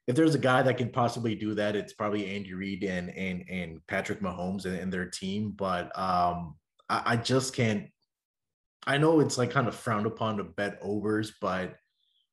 if 0.08 0.16
there's 0.16 0.34
a 0.34 0.38
guy 0.38 0.62
that 0.62 0.78
can 0.78 0.88
possibly 0.88 1.34
do 1.34 1.54
that, 1.54 1.76
it's 1.76 1.92
probably 1.92 2.34
Andy 2.34 2.54
Reid 2.54 2.82
and 2.82 3.10
and 3.10 3.44
and 3.48 3.86
Patrick 3.86 4.20
Mahomes 4.20 4.64
and, 4.64 4.74
and 4.74 4.90
their 4.90 5.04
team. 5.04 5.50
But 5.50 5.96
um, 5.96 6.56
I, 6.88 7.02
I, 7.04 7.16
just 7.16 7.54
can't. 7.54 7.88
I 8.86 8.96
know 8.96 9.20
it's 9.20 9.36
like 9.36 9.50
kind 9.50 9.68
of 9.68 9.74
frowned 9.74 10.06
upon 10.06 10.38
to 10.38 10.44
bet 10.44 10.78
overs, 10.80 11.34
but 11.42 11.76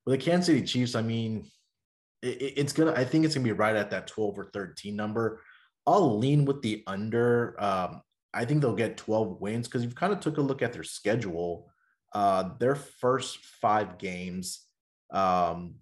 with 0.06 0.18
the 0.18 0.25
Kansas 0.25 0.45
City 0.45 0.62
Chiefs, 0.62 0.95
I 0.95 1.01
mean, 1.01 1.51
it, 2.22 2.54
it's 2.56 2.72
gonna. 2.72 2.94
I 2.94 3.04
think 3.04 3.25
it's 3.25 3.36
gonna 3.36 3.44
be 3.44 3.51
right 3.51 3.75
at 3.75 3.92
that 3.92 4.07
12 4.07 4.39
or 4.39 4.45
13 4.45 4.95
number. 4.95 5.42
I'll 5.86 6.18
lean 6.18 6.45
with 6.45 6.61
the 6.61 6.81
under. 6.88 7.61
Um, 7.61 8.02
I 8.33 8.45
think 8.45 8.61
they'll 8.61 8.73
get 8.73 8.95
12 8.95 9.42
wins 9.42 9.68
because 9.68 9.83
you've 9.83 9.95
kind 9.95 10.14
of 10.14 10.21
took 10.21 10.38
a 10.38 10.42
look 10.42 10.61
at 10.61 10.71
their 10.71 10.83
schedule. 10.83 11.69
Uh, 12.14 12.52
their 12.57 12.76
first 12.76 13.40
five 13.40 13.97
games, 13.97 14.61
um, 15.11 15.76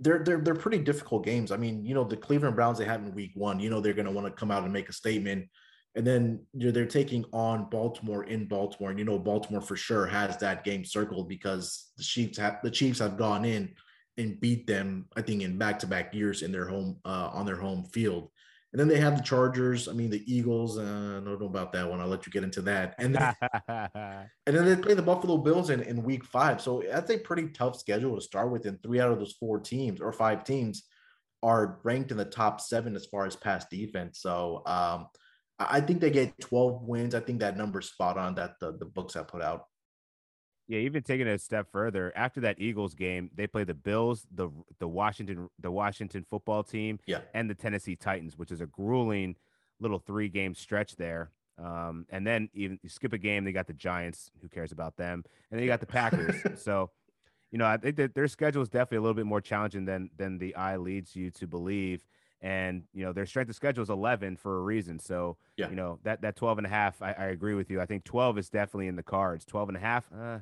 they're 0.00 0.22
they're 0.24 0.40
they're 0.40 0.54
pretty 0.54 0.78
difficult 0.78 1.24
games. 1.24 1.52
I 1.52 1.56
mean, 1.56 1.84
you 1.84 1.94
know, 1.94 2.04
the 2.04 2.16
Cleveland 2.16 2.56
Browns 2.56 2.78
they 2.78 2.84
had 2.84 3.00
in 3.00 3.14
week 3.14 3.32
one, 3.34 3.60
you 3.60 3.70
know, 3.70 3.80
they're 3.80 3.94
going 3.94 4.06
to 4.06 4.12
want 4.12 4.26
to 4.26 4.32
come 4.32 4.50
out 4.50 4.64
and 4.64 4.72
make 4.72 4.88
a 4.88 4.92
statement. 4.92 5.48
And 5.96 6.04
then 6.04 6.44
you 6.52 6.66
know, 6.66 6.72
they're 6.72 6.86
taking 6.86 7.24
on 7.32 7.70
Baltimore 7.70 8.24
in 8.24 8.46
Baltimore, 8.46 8.90
and 8.90 8.98
you 8.98 9.04
know 9.04 9.18
Baltimore 9.18 9.60
for 9.60 9.76
sure 9.76 10.06
has 10.06 10.36
that 10.38 10.64
game 10.64 10.84
circled 10.84 11.28
because 11.28 11.92
the 11.96 12.02
Chiefs 12.02 12.38
have 12.38 12.58
the 12.64 12.70
Chiefs 12.70 12.98
have 12.98 13.16
gone 13.16 13.44
in 13.44 13.72
and 14.16 14.40
beat 14.40 14.66
them, 14.66 15.06
I 15.16 15.22
think, 15.22 15.42
in 15.42 15.58
back 15.58 15.78
to 15.80 15.86
back 15.86 16.14
years 16.14 16.42
in 16.42 16.50
their 16.50 16.66
home 16.66 16.98
uh, 17.04 17.30
on 17.32 17.46
their 17.46 17.56
home 17.56 17.84
field. 17.84 18.30
And 18.74 18.80
then 18.80 18.88
they 18.88 18.98
have 18.98 19.16
the 19.16 19.22
Chargers. 19.22 19.86
I 19.86 19.92
mean, 19.92 20.10
the 20.10 20.24
Eagles. 20.26 20.78
Uh, 20.78 20.82
I 20.82 21.24
don't 21.24 21.40
know 21.40 21.46
about 21.46 21.72
that 21.74 21.88
one. 21.88 22.00
I'll 22.00 22.08
let 22.08 22.26
you 22.26 22.32
get 22.32 22.42
into 22.42 22.60
that. 22.62 22.96
And 22.98 23.14
then, 23.14 23.32
and 23.68 24.28
then 24.46 24.64
they 24.64 24.74
play 24.74 24.94
the 24.94 25.00
Buffalo 25.00 25.38
Bills 25.38 25.70
in, 25.70 25.80
in 25.80 26.02
week 26.02 26.24
five. 26.24 26.60
So 26.60 26.82
that's 26.90 27.08
a 27.08 27.18
pretty 27.18 27.50
tough 27.50 27.78
schedule 27.78 28.16
to 28.16 28.20
start 28.20 28.50
with. 28.50 28.66
And 28.66 28.82
three 28.82 28.98
out 28.98 29.12
of 29.12 29.20
those 29.20 29.36
four 29.38 29.60
teams 29.60 30.00
or 30.00 30.12
five 30.12 30.42
teams 30.42 30.82
are 31.40 31.78
ranked 31.84 32.10
in 32.10 32.16
the 32.16 32.24
top 32.24 32.60
seven 32.60 32.96
as 32.96 33.06
far 33.06 33.26
as 33.26 33.36
pass 33.36 33.64
defense. 33.70 34.18
So 34.18 34.62
um, 34.66 35.06
I 35.60 35.80
think 35.80 36.00
they 36.00 36.10
get 36.10 36.40
12 36.40 36.82
wins. 36.82 37.14
I 37.14 37.20
think 37.20 37.38
that 37.40 37.56
number's 37.56 37.90
spot 37.90 38.18
on 38.18 38.34
that 38.34 38.58
the, 38.58 38.72
the 38.76 38.86
books 38.86 39.14
have 39.14 39.28
put 39.28 39.40
out. 39.40 39.66
Yeah, 40.66 40.78
even 40.78 41.02
taking 41.02 41.26
it 41.26 41.32
a 41.32 41.38
step 41.38 41.70
further, 41.70 42.12
after 42.16 42.40
that 42.40 42.58
Eagles 42.58 42.94
game, 42.94 43.30
they 43.34 43.46
play 43.46 43.64
the 43.64 43.74
Bills, 43.74 44.26
the 44.32 44.48
the 44.78 44.88
Washington 44.88 45.50
the 45.58 45.70
Washington 45.70 46.24
football 46.28 46.62
team, 46.62 46.98
yeah. 47.06 47.20
and 47.34 47.50
the 47.50 47.54
Tennessee 47.54 47.96
Titans, 47.96 48.38
which 48.38 48.50
is 48.50 48.60
a 48.60 48.66
grueling 48.66 49.36
little 49.80 49.98
three 49.98 50.28
game 50.28 50.54
stretch 50.54 50.96
there. 50.96 51.30
Um, 51.62 52.06
and 52.10 52.26
then 52.26 52.48
even 52.54 52.78
you 52.82 52.88
skip 52.88 53.12
a 53.12 53.18
game, 53.18 53.44
they 53.44 53.52
got 53.52 53.66
the 53.66 53.74
Giants. 53.74 54.30
Who 54.42 54.48
cares 54.48 54.72
about 54.72 54.96
them? 54.96 55.24
And 55.50 55.58
then 55.58 55.60
you 55.60 55.68
got 55.68 55.80
the 55.80 55.86
Packers. 55.86 56.36
so, 56.62 56.90
you 57.50 57.58
know, 57.58 57.66
I 57.66 57.76
think 57.76 57.96
that 57.96 58.14
their 58.14 58.26
schedule 58.26 58.62
is 58.62 58.68
definitely 58.68 58.98
a 58.98 59.00
little 59.02 59.14
bit 59.14 59.26
more 59.26 59.40
challenging 59.40 59.84
than 59.84 60.10
than 60.16 60.38
the 60.38 60.54
eye 60.56 60.76
leads 60.76 61.14
you 61.14 61.30
to 61.32 61.46
believe. 61.46 62.04
And 62.40 62.82
you 62.92 63.04
know, 63.04 63.12
their 63.12 63.26
strength 63.26 63.48
of 63.48 63.54
schedule 63.54 63.82
is 63.82 63.90
11 63.90 64.36
for 64.36 64.58
a 64.58 64.62
reason. 64.62 64.98
So, 64.98 65.36
yeah. 65.56 65.70
you 65.70 65.76
know, 65.76 65.98
that 66.02 66.22
that 66.22 66.36
12 66.36 66.58
and 66.58 66.66
a 66.66 66.70
half, 66.70 67.00
I, 67.00 67.12
I 67.12 67.24
agree 67.26 67.54
with 67.54 67.70
you. 67.70 67.80
I 67.80 67.86
think 67.86 68.04
12 68.04 68.38
is 68.38 68.50
definitely 68.50 68.88
in 68.88 68.96
the 68.96 69.02
cards. 69.02 69.44
12 69.44 69.68
and 69.68 69.76
a 69.76 69.80
half, 69.80 70.10
uh, 70.12 70.40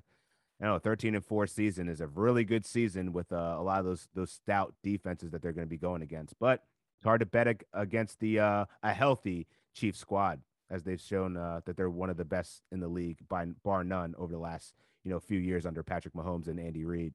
I 0.62 0.66
know 0.66 0.78
13 0.78 1.16
and 1.16 1.24
4 1.24 1.48
season 1.48 1.88
is 1.88 2.00
a 2.00 2.06
really 2.06 2.44
good 2.44 2.64
season 2.64 3.12
with 3.12 3.32
uh, 3.32 3.56
a 3.58 3.62
lot 3.62 3.80
of 3.80 3.84
those 3.84 4.08
those 4.14 4.30
stout 4.30 4.74
defenses 4.82 5.32
that 5.32 5.42
they're 5.42 5.52
going 5.52 5.66
to 5.66 5.70
be 5.70 5.76
going 5.76 6.02
against. 6.02 6.38
But 6.38 6.62
it's 6.96 7.04
hard 7.04 7.20
to 7.20 7.26
bet 7.26 7.62
against 7.74 8.20
the 8.20 8.38
uh, 8.38 8.64
a 8.82 8.92
healthy 8.92 9.48
Chiefs 9.74 9.98
squad 9.98 10.40
as 10.70 10.84
they've 10.84 11.00
shown 11.00 11.36
uh, 11.36 11.60
that 11.66 11.76
they're 11.76 11.90
one 11.90 12.10
of 12.10 12.16
the 12.16 12.24
best 12.24 12.62
in 12.70 12.78
the 12.78 12.88
league 12.88 13.18
by 13.28 13.44
bar 13.64 13.82
none 13.82 14.14
over 14.16 14.32
the 14.32 14.38
last 14.38 14.74
you 15.02 15.10
know 15.10 15.18
few 15.18 15.38
years 15.38 15.66
under 15.66 15.82
Patrick 15.82 16.14
Mahomes 16.14 16.46
and 16.46 16.60
Andy 16.60 16.84
Reid. 16.84 17.12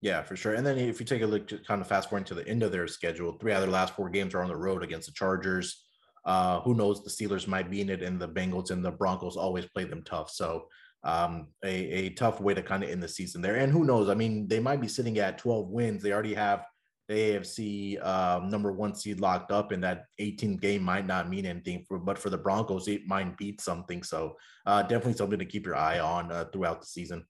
Yeah, 0.00 0.22
for 0.22 0.36
sure. 0.36 0.54
And 0.54 0.64
then 0.64 0.78
if 0.78 1.00
you 1.00 1.06
take 1.06 1.22
a 1.22 1.26
look, 1.26 1.48
kind 1.66 1.80
of 1.80 1.88
fast 1.88 2.08
forward 2.08 2.26
to 2.26 2.34
the 2.34 2.46
end 2.46 2.62
of 2.62 2.70
their 2.70 2.86
schedule, 2.86 3.32
three 3.32 3.52
out 3.52 3.62
of 3.62 3.68
the 3.68 3.72
last 3.72 3.96
four 3.96 4.10
games 4.10 4.34
are 4.34 4.42
on 4.42 4.48
the 4.48 4.56
road 4.56 4.84
against 4.84 5.08
the 5.08 5.12
Chargers. 5.12 5.84
Uh, 6.24 6.60
who 6.60 6.74
knows? 6.74 7.02
The 7.02 7.10
Steelers 7.10 7.48
might 7.48 7.70
be 7.70 7.80
in 7.80 7.88
it, 7.88 8.02
and 8.02 8.20
the 8.20 8.28
Bengals 8.28 8.70
and 8.70 8.84
the 8.84 8.90
Broncos 8.90 9.36
always 9.36 9.64
play 9.66 9.84
them 9.84 10.02
tough. 10.02 10.30
So 10.30 10.66
um, 11.04 11.48
a, 11.64 11.68
a 11.70 12.08
tough 12.10 12.40
way 12.40 12.54
to 12.54 12.62
kind 12.62 12.82
of 12.82 12.90
end 12.90 13.02
the 13.02 13.08
season 13.08 13.40
there. 13.40 13.56
And 13.56 13.72
who 13.72 13.84
knows? 13.84 14.08
I 14.08 14.14
mean, 14.14 14.48
they 14.48 14.60
might 14.60 14.80
be 14.80 14.88
sitting 14.88 15.18
at 15.18 15.38
12 15.38 15.68
wins. 15.68 16.02
They 16.02 16.12
already 16.12 16.34
have 16.34 16.64
the 17.08 17.14
AFC 17.14 18.04
um, 18.04 18.48
number 18.50 18.72
one 18.72 18.94
seed 18.94 19.20
locked 19.20 19.52
up, 19.52 19.70
and 19.70 19.82
that 19.84 20.06
18 20.18 20.56
game 20.56 20.82
might 20.82 21.06
not 21.06 21.28
mean 21.28 21.46
anything. 21.46 21.84
For, 21.86 21.98
but 21.98 22.18
for 22.18 22.30
the 22.30 22.38
Broncos, 22.38 22.88
it 22.88 23.06
might 23.06 23.36
beat 23.36 23.60
something. 23.60 24.02
So 24.02 24.36
uh, 24.66 24.82
definitely 24.82 25.14
something 25.14 25.38
to 25.38 25.44
keep 25.44 25.66
your 25.66 25.76
eye 25.76 26.00
on 26.00 26.32
uh, 26.32 26.46
throughout 26.52 26.80
the 26.80 26.86
season. 26.86 27.24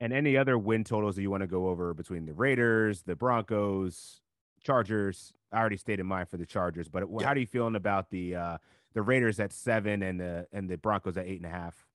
And 0.00 0.12
any 0.12 0.36
other 0.36 0.58
win 0.58 0.84
totals 0.84 1.16
that 1.16 1.22
you 1.22 1.30
want 1.30 1.42
to 1.42 1.46
go 1.46 1.68
over 1.68 1.94
between 1.94 2.26
the 2.26 2.34
Raiders, 2.34 3.02
the 3.02 3.16
Broncos, 3.16 4.20
Chargers? 4.62 5.32
I 5.52 5.58
already 5.58 5.76
stated 5.76 6.04
mine 6.04 6.26
for 6.26 6.36
the 6.36 6.46
Chargers, 6.46 6.88
but 6.88 7.04
yeah. 7.10 7.26
how 7.26 7.32
are 7.32 7.38
you 7.38 7.46
feeling 7.46 7.76
about 7.76 8.10
the 8.10 8.34
uh, 8.34 8.58
the 8.92 9.02
Raiders 9.02 9.40
at 9.40 9.52
seven 9.52 10.02
and 10.02 10.20
the 10.20 10.46
and 10.52 10.68
the 10.68 10.76
Broncos 10.76 11.16
at 11.16 11.26
eight 11.26 11.40
and 11.40 11.46
a 11.46 11.54
half? 11.54 11.86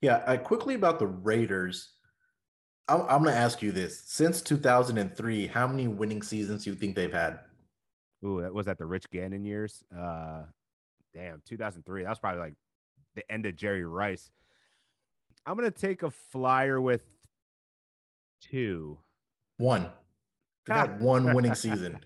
Yeah, 0.00 0.22
I 0.26 0.36
quickly 0.36 0.74
about 0.74 0.98
the 0.98 1.06
Raiders. 1.06 1.92
I'm, 2.88 3.02
I'm 3.02 3.22
going 3.22 3.34
to 3.34 3.40
ask 3.40 3.62
you 3.62 3.72
this: 3.72 4.02
since 4.06 4.42
2003, 4.42 5.46
how 5.46 5.66
many 5.66 5.88
winning 5.88 6.22
seasons 6.22 6.64
do 6.64 6.70
you 6.70 6.76
think 6.76 6.94
they've 6.94 7.12
had? 7.12 7.40
Ooh, 8.24 8.40
that 8.42 8.52
was 8.52 8.66
that 8.66 8.78
the 8.78 8.86
Rich 8.86 9.10
Gannon 9.10 9.44
years. 9.44 9.82
Uh, 9.96 10.42
damn, 11.14 11.42
2003. 11.46 12.02
That 12.02 12.08
was 12.08 12.18
probably 12.18 12.40
like 12.40 12.54
the 13.14 13.30
end 13.30 13.46
of 13.46 13.56
Jerry 13.56 13.84
Rice. 13.84 14.30
I'm 15.44 15.56
gonna 15.56 15.70
take 15.70 16.02
a 16.02 16.10
flyer 16.10 16.80
with 16.80 17.02
two. 18.40 18.98
One. 19.58 19.88
They 20.66 20.74
had 20.74 21.00
one 21.00 21.34
winning 21.34 21.54
season. 21.54 22.00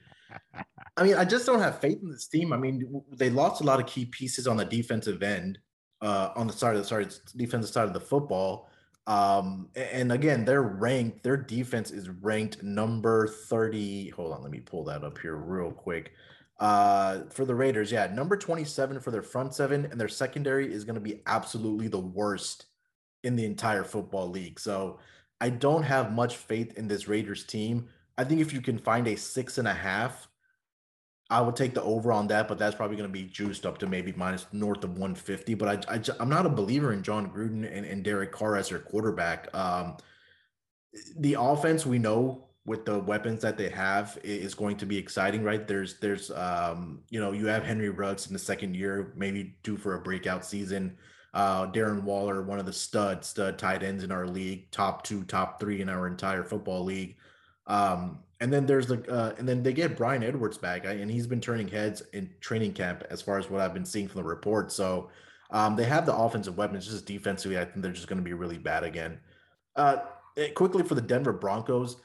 I 0.96 1.02
mean, 1.02 1.16
I 1.16 1.24
just 1.24 1.46
don't 1.46 1.60
have 1.60 1.80
faith 1.80 1.98
in 2.02 2.10
this 2.10 2.28
team. 2.28 2.52
I 2.52 2.56
mean, 2.56 3.02
they 3.12 3.30
lost 3.30 3.60
a 3.62 3.64
lot 3.64 3.80
of 3.80 3.86
key 3.86 4.04
pieces 4.04 4.46
on 4.46 4.56
the 4.56 4.64
defensive 4.64 5.22
end, 5.22 5.58
uh, 6.00 6.30
on 6.36 6.46
the 6.46 6.52
side 6.52 6.76
of 6.76 6.82
the 6.82 6.88
sorry, 6.88 7.06
defensive 7.36 7.72
side 7.72 7.86
of 7.86 7.92
the 7.92 8.00
football. 8.00 8.68
Um, 9.06 9.68
and 9.74 10.12
again, 10.12 10.44
they're 10.44 10.62
ranked, 10.62 11.22
their 11.22 11.36
defense 11.36 11.90
is 11.90 12.08
ranked 12.08 12.62
number 12.62 13.26
30. 13.26 14.10
Hold 14.10 14.32
on, 14.32 14.42
let 14.42 14.50
me 14.50 14.60
pull 14.60 14.84
that 14.84 15.02
up 15.02 15.18
here 15.18 15.36
real 15.36 15.72
quick. 15.72 16.12
Uh, 16.60 17.22
for 17.30 17.46
the 17.46 17.54
Raiders, 17.54 17.90
yeah, 17.90 18.06
number 18.06 18.36
27 18.36 19.00
for 19.00 19.10
their 19.10 19.22
front 19.22 19.54
seven, 19.54 19.86
and 19.86 19.98
their 19.98 20.08
secondary 20.08 20.72
is 20.72 20.84
going 20.84 20.94
to 20.94 21.00
be 21.00 21.22
absolutely 21.26 21.88
the 21.88 21.98
worst 21.98 22.66
in 23.24 23.34
the 23.34 23.46
entire 23.46 23.82
football 23.82 24.28
league. 24.28 24.60
So 24.60 24.98
I 25.40 25.48
don't 25.48 25.82
have 25.82 26.12
much 26.12 26.36
faith 26.36 26.76
in 26.76 26.86
this 26.86 27.08
Raiders 27.08 27.44
team. 27.44 27.88
I 28.18 28.24
think 28.24 28.42
if 28.42 28.52
you 28.52 28.60
can 28.60 28.78
find 28.78 29.08
a 29.08 29.16
six 29.16 29.56
and 29.56 29.66
a 29.66 29.74
half, 29.74 30.28
I 31.30 31.40
would 31.40 31.54
take 31.54 31.74
the 31.74 31.82
over 31.82 32.12
on 32.12 32.26
that, 32.28 32.48
but 32.48 32.58
that's 32.58 32.74
probably 32.74 32.96
going 32.96 33.08
to 33.08 33.12
be 33.12 33.24
juiced 33.24 33.64
up 33.64 33.78
to 33.78 33.86
maybe 33.86 34.12
minus 34.16 34.46
north 34.52 34.82
of 34.82 34.90
150. 34.90 35.54
But 35.54 35.88
I, 35.88 35.94
I 35.94 36.22
am 36.22 36.28
not 36.28 36.44
a 36.44 36.48
believer 36.50 36.92
in 36.92 37.04
Jon 37.04 37.30
Gruden 37.30 37.70
and, 37.72 37.86
and 37.86 38.02
Derek 38.02 38.32
Carr 38.32 38.56
as 38.56 38.70
their 38.70 38.80
quarterback. 38.80 39.54
Um, 39.54 39.96
the 41.16 41.36
offense 41.38 41.86
we 41.86 41.98
know 41.98 42.48
with 42.66 42.84
the 42.84 42.98
weapons 42.98 43.42
that 43.42 43.56
they 43.56 43.68
have 43.68 44.18
is 44.22 44.54
going 44.54 44.76
to 44.78 44.86
be 44.86 44.98
exciting, 44.98 45.44
right? 45.44 45.66
There's 45.66 45.98
there's 46.00 46.30
um, 46.32 47.02
you 47.10 47.20
know 47.20 47.32
you 47.32 47.46
have 47.46 47.64
Henry 47.64 47.90
Ruggs 47.90 48.26
in 48.26 48.32
the 48.32 48.38
second 48.38 48.74
year, 48.74 49.12
maybe 49.16 49.56
due 49.62 49.76
for 49.76 49.94
a 49.94 50.00
breakout 50.00 50.44
season. 50.44 50.96
Uh, 51.32 51.70
Darren 51.70 52.02
Waller, 52.02 52.42
one 52.42 52.58
of 52.58 52.66
the 52.66 52.72
stud 52.72 53.24
stud 53.24 53.56
tight 53.56 53.84
ends 53.84 54.02
in 54.02 54.10
our 54.10 54.26
league, 54.26 54.70
top 54.72 55.04
two, 55.04 55.22
top 55.24 55.60
three 55.60 55.80
in 55.80 55.88
our 55.88 56.08
entire 56.08 56.42
football 56.42 56.82
league. 56.84 57.16
Um, 57.68 58.18
and 58.40 58.52
then 58.52 58.66
there's 58.66 58.86
the 58.86 59.02
uh, 59.12 59.34
and 59.38 59.48
then 59.48 59.62
they 59.62 59.72
get 59.72 59.96
Bryan 59.96 60.22
Edwards 60.22 60.58
back, 60.58 60.84
and 60.84 61.10
he's 61.10 61.26
been 61.26 61.40
turning 61.40 61.68
heads 61.68 62.02
in 62.12 62.30
training 62.40 62.72
camp 62.72 63.04
as 63.10 63.20
far 63.20 63.38
as 63.38 63.50
what 63.50 63.60
I've 63.60 63.74
been 63.74 63.84
seeing 63.84 64.08
from 64.08 64.22
the 64.22 64.28
report. 64.28 64.72
So 64.72 65.10
um, 65.50 65.76
they 65.76 65.84
have 65.84 66.06
the 66.06 66.16
offensive 66.16 66.56
weapons, 66.56 66.86
just 66.86 67.06
defensively, 67.06 67.58
I 67.58 67.64
think 67.64 67.82
they're 67.82 67.92
just 67.92 68.06
going 68.06 68.18
to 68.18 68.24
be 68.24 68.32
really 68.32 68.58
bad 68.58 68.84
again. 68.84 69.20
Uh, 69.76 69.98
eh, 70.36 70.50
quickly 70.52 70.82
for 70.82 70.94
the 70.94 71.02
Denver 71.02 71.32
Broncos, 71.32 71.96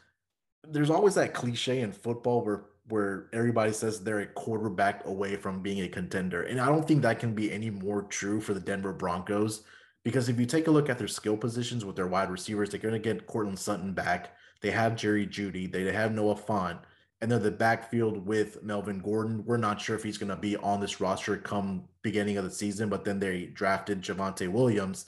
there's 0.67 0.89
always 0.89 1.15
that 1.15 1.33
cliche 1.33 1.81
in 1.81 1.91
football 1.91 2.43
where 2.43 2.65
where 2.87 3.29
everybody 3.33 3.71
says 3.71 3.99
they're 3.99 4.19
a 4.19 4.27
quarterback 4.27 5.05
away 5.07 5.35
from 5.35 5.61
being 5.61 5.81
a 5.81 5.87
contender. 5.87 6.43
And 6.43 6.61
I 6.61 6.67
don't 6.67 6.87
think 6.87 7.01
that 7.01 7.17
can 7.17 7.33
be 7.33 7.51
any 7.51 7.71
more 7.71 8.03
true 8.03 8.39
for 8.39 8.53
the 8.53 8.59
Denver 8.59 8.93
Broncos 8.93 9.63
because 10.05 10.29
if 10.29 10.39
you 10.39 10.45
take 10.45 10.67
a 10.67 10.71
look 10.71 10.87
at 10.87 10.97
their 10.97 11.09
skill 11.09 11.35
positions 11.35 11.83
with 11.83 11.97
their 11.97 12.07
wide 12.07 12.31
receivers, 12.31 12.69
they're 12.69 12.79
going 12.79 12.93
to 12.93 12.99
get 12.99 13.27
Courtland 13.27 13.59
Sutton 13.59 13.91
back. 13.91 14.37
They 14.61 14.71
have 14.71 14.95
Jerry 14.95 15.27
Jeudy. 15.27 15.69
they 15.69 15.91
have 15.91 16.13
Noah 16.13 16.35
Fant. 16.35 16.79
and 17.21 17.29
then 17.29 17.43
the 17.43 17.51
backfield 17.51 18.25
with 18.25 18.63
Melvin 18.63 18.99
Gordon. 18.99 19.43
We're 19.45 19.57
not 19.57 19.81
sure 19.81 19.97
if 19.97 20.03
he's 20.03 20.17
going 20.17 20.29
to 20.29 20.37
be 20.37 20.55
on 20.55 20.79
this 20.79 21.01
roster 21.01 21.35
come 21.35 21.83
beginning 22.01 22.37
of 22.37 22.45
the 22.45 22.51
season, 22.51 22.87
but 22.87 23.03
then 23.03 23.19
they 23.19 23.47
drafted 23.47 24.01
Javonte 24.01 24.47
Williams. 24.47 25.07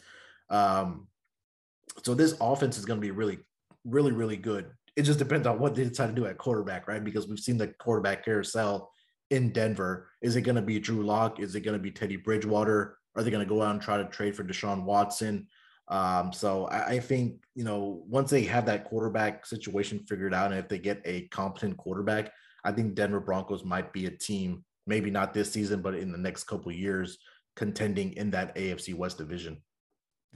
Um, 0.50 1.08
so 2.04 2.14
this 2.14 2.36
offense 2.42 2.78
is 2.78 2.86
going 2.86 3.00
to 3.00 3.06
be 3.06 3.12
really, 3.12 3.40
really, 3.86 4.12
really 4.12 4.38
good 4.38 4.72
it 4.98 5.04
just 5.04 5.20
depends 5.20 5.46
on 5.46 5.60
what 5.60 5.76
they 5.76 5.84
decide 5.84 6.08
to 6.08 6.14
do 6.14 6.26
at 6.26 6.40
quarterback, 6.40 6.88
right? 6.88 7.04
Because 7.04 7.28
we've 7.28 7.40
seen 7.40 7.58
the 7.58 7.68
quarterback 7.68 8.26
carousel 8.26 8.92
in 9.30 9.52
Denver. 9.52 10.10
Is 10.24 10.36
it 10.36 10.42
going 10.42 10.56
to 10.56 10.62
be 10.62 10.80
Drew 10.80 11.06
Lock? 11.06 11.40
Is 11.40 11.54
it 11.54 11.62
going 11.62 11.78
to 11.78 11.82
be 11.82 11.92
Teddy 11.92 12.16
Bridgewater? 12.16 12.98
Are 13.18 13.24
they 13.24 13.32
going 13.32 13.46
to 13.46 13.50
go 13.50 13.62
out 13.62 13.72
and 13.72 13.82
try 13.82 13.98
to 13.98 14.06
trade 14.06 14.36
for 14.36 14.44
Deshaun 14.44 14.84
Watson? 14.84 15.48
Um, 15.90 16.32
so 16.32 16.66
I, 16.66 16.88
I, 16.88 17.00
think 17.00 17.46
you 17.56 17.64
know 17.64 18.04
once 18.08 18.30
they 18.30 18.44
have 18.44 18.66
that 18.66 18.84
quarterback 18.84 19.46
situation 19.46 20.00
figured 20.00 20.34
out, 20.34 20.52
and 20.52 20.60
if 20.60 20.68
they 20.68 20.80
get 20.80 21.02
a 21.06 21.28
competent 21.30 21.78
quarterback, 21.78 22.32
I 22.64 22.74
think 22.74 22.94
Denver 22.94 23.22
Broncos 23.22 23.64
might 23.64 23.94
be 23.94 24.06
a 24.06 24.12
team, 24.12 24.66
maybe 24.86 25.10
not 25.10 25.34
this 25.34 25.52
season, 25.52 25.82
but 25.82 25.96
in 25.96 26.12
the 26.12 26.18
next 26.18 26.44
couple 26.44 26.72
years, 26.74 27.18
contending 27.56 28.14
in 28.14 28.32
that 28.32 28.56
AFC 28.56 28.94
West 28.94 29.18
division. 29.18 29.62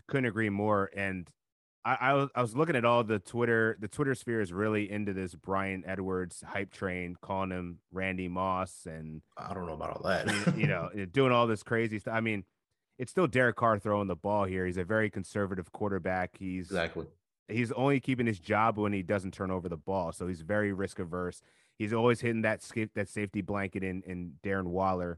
Couldn't 0.08 0.26
agree 0.26 0.50
more. 0.50 0.90
And 0.96 1.30
I, 1.84 1.98
I, 2.00 2.14
was 2.14 2.30
I 2.36 2.42
was 2.42 2.56
looking 2.56 2.76
at 2.76 2.86
all 2.86 3.04
the 3.04 3.20
Twitter. 3.20 3.78
The 3.80 3.88
Twitter 3.88 4.16
sphere 4.16 4.42
is 4.42 4.54
really 4.54 4.92
into 4.92 5.14
this 5.14 5.34
Bryan 5.34 5.84
Edwards 5.86 6.44
hype 6.46 6.72
train, 6.72 7.16
calling 7.22 7.50
him 7.50 7.80
Randy 7.92 8.28
Moss, 8.28 8.86
and 8.86 9.22
I 9.38 9.54
don't 9.54 9.66
know 9.66 9.74
about 9.74 9.98
all 9.98 10.04
that. 10.08 10.28
you, 10.56 10.62
you 10.62 10.68
know, 10.68 10.90
doing 11.12 11.32
all 11.32 11.48
this 11.48 11.64
crazy 11.64 12.00
stuff. 12.00 12.14
I 12.14 12.22
mean, 12.22 12.44
it's 13.02 13.10
still 13.10 13.26
Derek 13.26 13.56
Carr 13.56 13.80
throwing 13.80 14.08
the 14.08 14.16
ball 14.16 14.46
here. 14.46 14.68
He's 14.68 14.78
a 14.78 14.84
very 14.84 15.10
conservative 15.10 15.72
quarterback. 15.72 16.38
He's 16.38 16.68
exactly. 16.68 17.08
He's 17.48 17.72
only 17.72 18.00
keeping 18.00 18.28
his 18.28 18.40
job 18.40 18.78
when 18.78 18.94
he 18.94 19.02
doesn't 19.02 19.34
turn 19.34 19.50
over 19.50 19.68
the 19.68 19.76
ball, 19.76 20.12
so 20.12 20.28
he's 20.28 20.42
very 20.42 20.72
risk 20.72 21.00
averse. 21.00 21.42
He's 21.80 21.94
always 21.94 22.22
hitting 22.22 22.44
that 22.44 22.62
skip, 22.62 22.94
that 22.94 23.10
safety 23.10 23.42
blanket 23.42 23.84
in 23.84 24.04
in 24.06 24.34
Darren 24.44 24.68
Waller. 24.68 25.18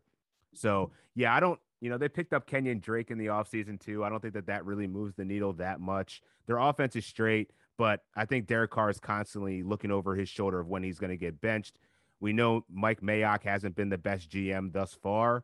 So 0.54 0.92
yeah, 1.14 1.36
I 1.36 1.42
don't 1.42 1.60
you 1.82 1.90
know, 1.90 1.98
they 1.98 2.08
picked 2.08 2.32
up 2.32 2.48
Kenyan 2.48 2.80
Drake 2.80 3.12
in 3.12 3.18
the 3.18 3.26
offseason 3.26 3.78
too. 3.78 4.06
I 4.06 4.10
don't 4.10 4.22
think 4.22 4.36
that 4.36 4.48
that 4.48 4.66
really 4.66 4.88
moves 4.88 5.16
the 5.16 5.26
needle 5.26 5.52
that 5.54 5.82
much. 5.82 6.22
Their 6.48 6.60
offense 6.60 6.96
is 6.96 7.06
straight, 7.06 7.52
but 7.78 8.06
I 8.16 8.24
think 8.24 8.48
Derek 8.48 8.72
Carr 8.72 8.92
is 8.92 9.02
constantly 9.02 9.62
looking 9.62 9.92
over 9.92 10.16
his 10.16 10.30
shoulder 10.30 10.62
of 10.62 10.70
when 10.70 10.84
he's 10.84 11.00
going 11.00 11.10
to 11.10 11.18
get 11.18 11.42
benched. 11.42 11.80
We 12.22 12.32
know 12.32 12.64
Mike 12.72 13.02
Mayock 13.02 13.44
hasn't 13.44 13.76
been 13.76 13.90
the 13.90 13.98
best 13.98 14.32
GM 14.32 14.72
thus 14.72 14.94
far. 14.94 15.44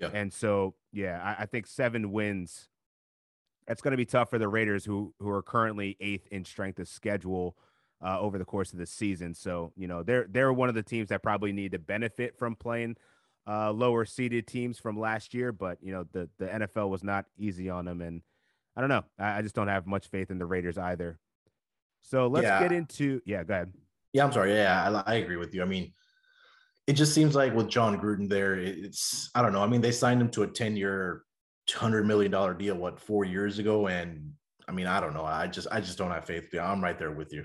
Yeah. 0.00 0.10
And 0.12 0.32
so, 0.32 0.74
yeah, 0.92 1.20
I, 1.22 1.42
I 1.42 1.46
think 1.46 1.66
seven 1.66 2.12
wins. 2.12 2.68
That's 3.66 3.82
going 3.82 3.92
to 3.92 3.96
be 3.96 4.06
tough 4.06 4.30
for 4.30 4.38
the 4.38 4.48
Raiders, 4.48 4.84
who 4.84 5.14
who 5.20 5.28
are 5.30 5.42
currently 5.42 5.96
eighth 6.00 6.26
in 6.28 6.44
strength 6.44 6.78
of 6.78 6.88
schedule 6.88 7.56
uh, 8.04 8.18
over 8.18 8.38
the 8.38 8.44
course 8.44 8.72
of 8.72 8.78
the 8.78 8.86
season. 8.86 9.34
So, 9.34 9.72
you 9.76 9.86
know, 9.86 10.02
they're 10.02 10.26
they're 10.28 10.52
one 10.52 10.68
of 10.68 10.74
the 10.74 10.82
teams 10.82 11.10
that 11.10 11.22
probably 11.22 11.52
need 11.52 11.72
to 11.72 11.78
benefit 11.78 12.36
from 12.36 12.56
playing 12.56 12.96
uh, 13.46 13.72
lower 13.72 14.04
seeded 14.04 14.46
teams 14.46 14.78
from 14.78 14.98
last 14.98 15.34
year, 15.34 15.52
but 15.52 15.78
you 15.82 15.92
know 15.92 16.04
the 16.12 16.28
the 16.38 16.46
NFL 16.46 16.88
was 16.88 17.02
not 17.02 17.26
easy 17.38 17.68
on 17.70 17.84
them, 17.84 18.00
and 18.00 18.22
I 18.76 18.80
don't 18.80 18.90
know. 18.90 19.04
I, 19.18 19.38
I 19.38 19.42
just 19.42 19.54
don't 19.54 19.68
have 19.68 19.86
much 19.86 20.08
faith 20.08 20.30
in 20.30 20.38
the 20.38 20.46
Raiders 20.46 20.78
either. 20.78 21.18
So 22.02 22.28
let's 22.28 22.44
yeah. 22.44 22.60
get 22.60 22.72
into 22.72 23.20
yeah. 23.24 23.42
Go 23.44 23.54
ahead. 23.54 23.72
Yeah, 24.12 24.24
I'm 24.24 24.32
sorry. 24.32 24.54
Yeah, 24.54 25.02
I, 25.06 25.12
I, 25.12 25.14
agree 25.16 25.36
with 25.36 25.54
you. 25.54 25.62
I 25.62 25.66
mean, 25.66 25.92
it 26.90 26.94
just 26.94 27.14
seems 27.14 27.36
like 27.36 27.54
with 27.54 27.68
Jon 27.68 28.00
Gruden 28.00 28.28
there, 28.28 28.56
it's 28.56 29.30
I 29.34 29.42
don't 29.42 29.52
know. 29.52 29.62
I 29.62 29.66
mean, 29.68 29.80
they 29.80 29.92
signed 29.92 30.20
him 30.20 30.28
to 30.30 30.42
a 30.42 30.46
10 30.46 30.76
year, 30.76 31.22
hundred 31.70 32.04
million 32.04 32.32
dollar 32.32 32.52
deal 32.52 32.74
what 32.74 32.98
four 32.98 33.24
years 33.24 33.60
ago, 33.60 33.86
and 33.86 34.32
I 34.66 34.72
mean, 34.72 34.88
I 34.88 34.98
don't 35.00 35.14
know. 35.14 35.24
I 35.24 35.46
just 35.46 35.68
I 35.70 35.80
just 35.80 35.96
don't 35.98 36.10
have 36.10 36.24
faith. 36.24 36.52
I'm 36.60 36.82
right 36.82 36.98
there 36.98 37.12
with 37.12 37.32
you. 37.32 37.44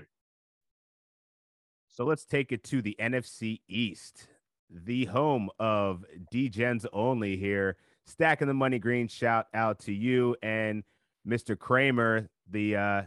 So 1.88 2.04
let's 2.04 2.24
take 2.24 2.50
it 2.50 2.64
to 2.64 2.82
the 2.82 2.96
NFC 2.98 3.60
East 3.68 4.26
the 4.68 5.04
home 5.04 5.48
of 5.60 6.04
DGens 6.34 6.86
only 6.92 7.36
here. 7.36 7.76
Stacking 8.04 8.48
the 8.48 8.54
money 8.54 8.80
green. 8.80 9.06
Shout 9.06 9.46
out 9.54 9.78
to 9.80 9.92
you 9.92 10.36
and 10.42 10.82
Mr. 11.26 11.56
Kramer, 11.56 12.28
the 12.50 12.76
uh, 12.76 13.02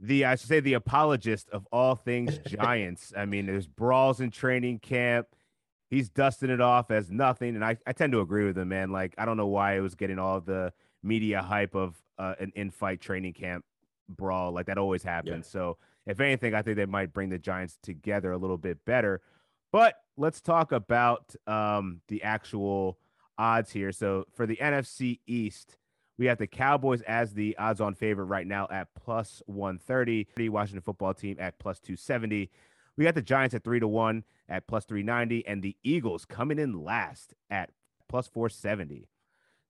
the 0.00 0.26
I 0.26 0.36
should 0.36 0.48
say 0.48 0.60
the 0.60 0.74
apologist 0.74 1.48
of 1.50 1.66
all 1.72 1.94
things 1.94 2.38
Giants. 2.46 3.12
I 3.16 3.24
mean, 3.24 3.46
there's 3.46 3.66
brawls 3.66 4.20
in 4.20 4.30
training 4.30 4.80
camp. 4.80 5.28
He's 5.88 6.08
dusting 6.08 6.50
it 6.50 6.60
off 6.60 6.90
as 6.90 7.10
nothing, 7.10 7.54
and 7.54 7.64
I, 7.64 7.76
I 7.86 7.92
tend 7.92 8.12
to 8.12 8.20
agree 8.20 8.44
with 8.44 8.58
him, 8.58 8.68
man. 8.68 8.90
Like 8.90 9.14
I 9.18 9.24
don't 9.24 9.36
know 9.36 9.46
why 9.46 9.76
it 9.76 9.80
was 9.80 9.94
getting 9.94 10.18
all 10.18 10.40
the 10.40 10.72
media 11.02 11.42
hype 11.42 11.74
of 11.74 11.94
uh, 12.18 12.34
an 12.40 12.52
in-fight 12.56 13.00
training 13.00 13.32
camp 13.32 13.64
brawl 14.08 14.52
like 14.52 14.66
that 14.66 14.78
always 14.78 15.02
happens. 15.02 15.46
Yeah. 15.46 15.52
So 15.52 15.78
if 16.06 16.20
anything, 16.20 16.54
I 16.54 16.62
think 16.62 16.76
they 16.76 16.86
might 16.86 17.12
bring 17.12 17.28
the 17.28 17.38
Giants 17.38 17.78
together 17.82 18.32
a 18.32 18.38
little 18.38 18.58
bit 18.58 18.84
better. 18.84 19.20
But 19.72 19.94
let's 20.16 20.40
talk 20.40 20.72
about 20.72 21.34
um, 21.46 22.00
the 22.08 22.22
actual 22.22 22.98
odds 23.36 23.72
here. 23.72 23.92
So 23.92 24.24
for 24.34 24.46
the 24.46 24.56
NFC 24.56 25.20
East, 25.26 25.76
we 26.18 26.26
have 26.26 26.38
the 26.38 26.46
Cowboys 26.46 27.02
as 27.02 27.34
the 27.34 27.56
odds 27.58 27.80
on 27.80 27.94
favorite 27.94 28.26
right 28.26 28.46
now 28.46 28.66
at 28.70 28.88
plus 28.94 29.42
130. 29.46 30.28
The 30.36 30.48
Washington 30.48 30.82
football 30.82 31.12
team 31.12 31.36
at 31.38 31.58
plus 31.58 31.78
270. 31.80 32.50
We 32.96 33.04
got 33.04 33.14
the 33.14 33.22
Giants 33.22 33.54
at 33.54 33.64
three 33.64 33.80
to 33.80 33.88
one 33.88 34.24
at 34.48 34.66
plus 34.66 34.84
390, 34.84 35.46
and 35.46 35.62
the 35.62 35.76
Eagles 35.82 36.24
coming 36.24 36.58
in 36.58 36.84
last 36.84 37.34
at 37.50 37.70
plus 38.08 38.26
470. 38.28 39.08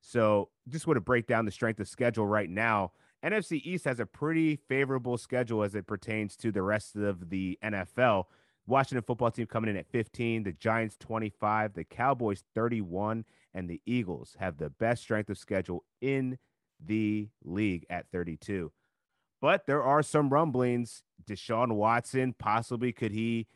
So 0.00 0.50
just 0.68 0.86
want 0.86 0.96
to 0.96 1.00
break 1.00 1.26
down 1.26 1.44
the 1.44 1.50
strength 1.50 1.80
of 1.80 1.88
schedule 1.88 2.26
right 2.26 2.48
now. 2.48 2.92
NFC 3.24 3.60
East 3.64 3.86
has 3.86 3.98
a 3.98 4.06
pretty 4.06 4.56
favorable 4.68 5.18
schedule 5.18 5.62
as 5.62 5.74
it 5.74 5.86
pertains 5.86 6.36
to 6.36 6.52
the 6.52 6.62
rest 6.62 6.94
of 6.94 7.30
the 7.30 7.58
NFL. 7.64 8.24
Washington 8.66 9.02
football 9.02 9.30
team 9.30 9.46
coming 9.46 9.70
in 9.70 9.76
at 9.76 9.90
15, 9.90 10.42
the 10.42 10.52
Giants 10.52 10.96
25, 10.98 11.74
the 11.74 11.84
Cowboys 11.84 12.44
31, 12.54 13.24
and 13.54 13.70
the 13.70 13.80
Eagles 13.86 14.36
have 14.38 14.58
the 14.58 14.70
best 14.70 15.02
strength 15.02 15.30
of 15.30 15.38
schedule 15.38 15.84
in 16.00 16.38
the 16.84 17.28
league 17.44 17.86
at 17.88 18.06
32. 18.12 18.70
But 19.46 19.66
there 19.66 19.84
are 19.84 20.02
some 20.02 20.30
rumblings. 20.30 21.04
Deshaun 21.24 21.76
Watson, 21.76 22.34
possibly 22.36 22.90
could 22.90 23.12
he 23.12 23.46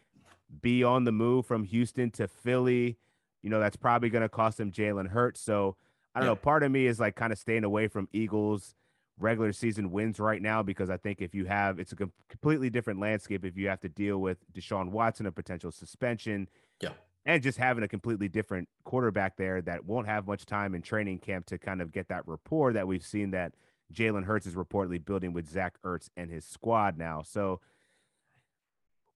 be 0.63 0.85
on 0.85 1.03
the 1.03 1.11
move 1.11 1.47
from 1.47 1.65
Houston 1.65 2.13
to 2.13 2.29
Philly? 2.29 2.97
You 3.43 3.51
know, 3.51 3.59
that's 3.59 3.75
probably 3.75 4.09
going 4.09 4.23
to 4.23 4.29
cost 4.29 4.61
him 4.61 4.71
Jalen 4.71 5.09
Hurts. 5.09 5.41
So 5.41 5.75
I 6.15 6.21
don't 6.21 6.29
yeah. 6.29 6.31
know. 6.31 6.37
Part 6.37 6.63
of 6.63 6.71
me 6.71 6.87
is 6.87 7.01
like 7.01 7.17
kind 7.17 7.33
of 7.33 7.41
staying 7.41 7.65
away 7.65 7.89
from 7.89 8.09
Eagles 8.13 8.77
regular 9.19 9.53
season 9.53 9.91
wins 9.91 10.21
right 10.21 10.41
now 10.41 10.63
because 10.63 10.91
I 10.91 10.97
think 10.97 11.21
if 11.21 11.35
you 11.35 11.47
have 11.47 11.81
it's 11.81 11.91
a 11.91 11.97
completely 12.29 12.71
different 12.71 13.01
landscape 13.01 13.45
if 13.45 13.57
you 13.57 13.67
have 13.67 13.81
to 13.81 13.89
deal 13.89 14.19
with 14.19 14.39
Deshaun 14.53 14.93
Watson 14.93 15.27
a 15.27 15.33
potential 15.33 15.73
suspension. 15.73 16.49
Yeah. 16.81 16.91
And 17.27 17.43
just 17.43 17.59
having 17.59 17.83
a 17.83 17.89
completely 17.89 18.29
different 18.29 18.69
quarterback 18.85 19.37
there 19.37 19.61
that 19.63 19.85
won't 19.85 20.07
have 20.07 20.29
much 20.29 20.47
time 20.47 20.77
in 20.77 20.83
training 20.83 21.19
camp 21.19 21.47
to 21.47 21.59
kind 21.59 21.83
of 21.83 21.91
get 21.91 22.07
that 22.11 22.29
rapport 22.29 22.75
that 22.75 22.87
we've 22.87 23.05
seen 23.05 23.33
that 23.33 23.55
Jalen 23.93 24.25
Hurts 24.25 24.47
is 24.47 24.55
reportedly 24.55 25.05
building 25.05 25.33
with 25.33 25.49
Zach 25.49 25.75
Ertz 25.85 26.09
and 26.17 26.31
his 26.31 26.45
squad 26.45 26.97
now. 26.99 27.23
So 27.23 27.61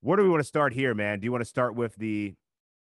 where 0.00 0.16
do 0.16 0.23
we 0.23 0.28
want 0.28 0.40
to 0.40 0.49
start 0.49 0.73
here, 0.73 0.95
man? 0.95 1.21
Do 1.21 1.25
you 1.25 1.33
want 1.33 1.43
to 1.43 1.49
start 1.49 1.75
with 1.75 1.97
the 1.97 2.35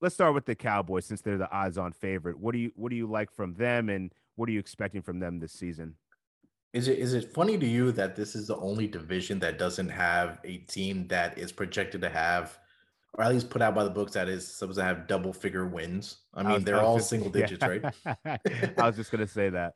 let's 0.01 0.15
start 0.15 0.35
with 0.35 0.47
the 0.47 0.55
Cowboys 0.55 1.07
since 1.07 1.21
they're 1.21 1.39
the 1.39 1.51
odds 1.51 1.79
on 1.79 1.93
favorite. 1.93 2.39
What 2.39 2.53
do 2.53 2.59
you 2.59 2.73
what 2.75 2.91
do 2.91 2.97
you 2.97 3.07
like 3.07 3.31
from 3.31 3.55
them 3.55 3.89
and 3.89 4.13
what 4.37 4.49
are 4.49 4.53
you 4.53 4.59
expecting 4.59 5.03
from 5.03 5.19
them 5.19 5.39
this 5.39 5.53
season? 5.53 5.95
Is 6.73 6.89
it 6.89 6.99
is 6.99 7.15
it 7.15 7.33
funny 7.33 7.59
to 7.59 7.67
you 7.67 7.93
that 7.93 8.17
this 8.17 8.35
is 8.35 8.47
the 8.47 8.57
only 8.57 8.87
division 8.87 9.39
that 9.41 9.59
doesn't 9.59 9.89
have 9.89 10.39
a 10.45 10.59
team 10.59 11.07
that 11.09 11.37
is 11.37 11.53
projected 11.53 12.01
to 12.03 12.09
have, 12.09 12.59
or 13.15 13.25
at 13.25 13.33
least 13.33 13.51
put 13.51 13.61
out 13.61 13.75
by 13.75 13.85
the 13.85 13.91
books 13.91 14.13
that 14.13 14.29
is 14.29 14.47
supposed 14.47 14.79
to 14.79 14.85
have 14.85 15.07
double 15.07 15.33
figure 15.33 15.67
wins? 15.67 16.19
I 16.33 16.43
mean, 16.43 16.53
I 16.53 16.55
was, 16.55 16.65
they're 16.65 16.81
I 16.81 16.83
all 16.83 16.97
just, 16.99 17.11
single 17.11 17.31
digits, 17.31 17.61
yeah. 17.61 18.15
right? 18.25 18.41
I 18.79 18.87
was 18.87 18.97
just 18.97 19.11
gonna 19.11 19.27
say 19.27 19.51
that. 19.51 19.75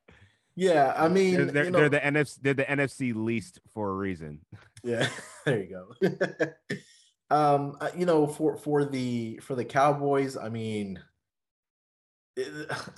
Yeah, 0.56 0.94
I 0.96 1.08
mean, 1.08 1.34
they're, 1.34 1.44
they're, 1.46 1.64
you 1.64 1.70
know, 1.70 1.78
they're, 1.80 1.88
the 1.88 2.00
NFC 2.00 2.38
they're 2.40 2.54
the 2.54 2.64
NFC 2.64 3.14
least 3.14 3.60
for 3.72 3.90
a 3.90 3.94
reason. 3.94 4.40
Yeah, 4.86 5.08
there 5.46 5.62
you 5.62 5.86
go. 6.02 6.14
um, 7.34 7.78
uh, 7.80 7.88
you 7.96 8.04
know, 8.04 8.26
for 8.26 8.58
for 8.58 8.84
the 8.84 9.38
for 9.38 9.54
the 9.54 9.64
Cowboys, 9.64 10.36
I 10.36 10.50
mean, 10.50 11.00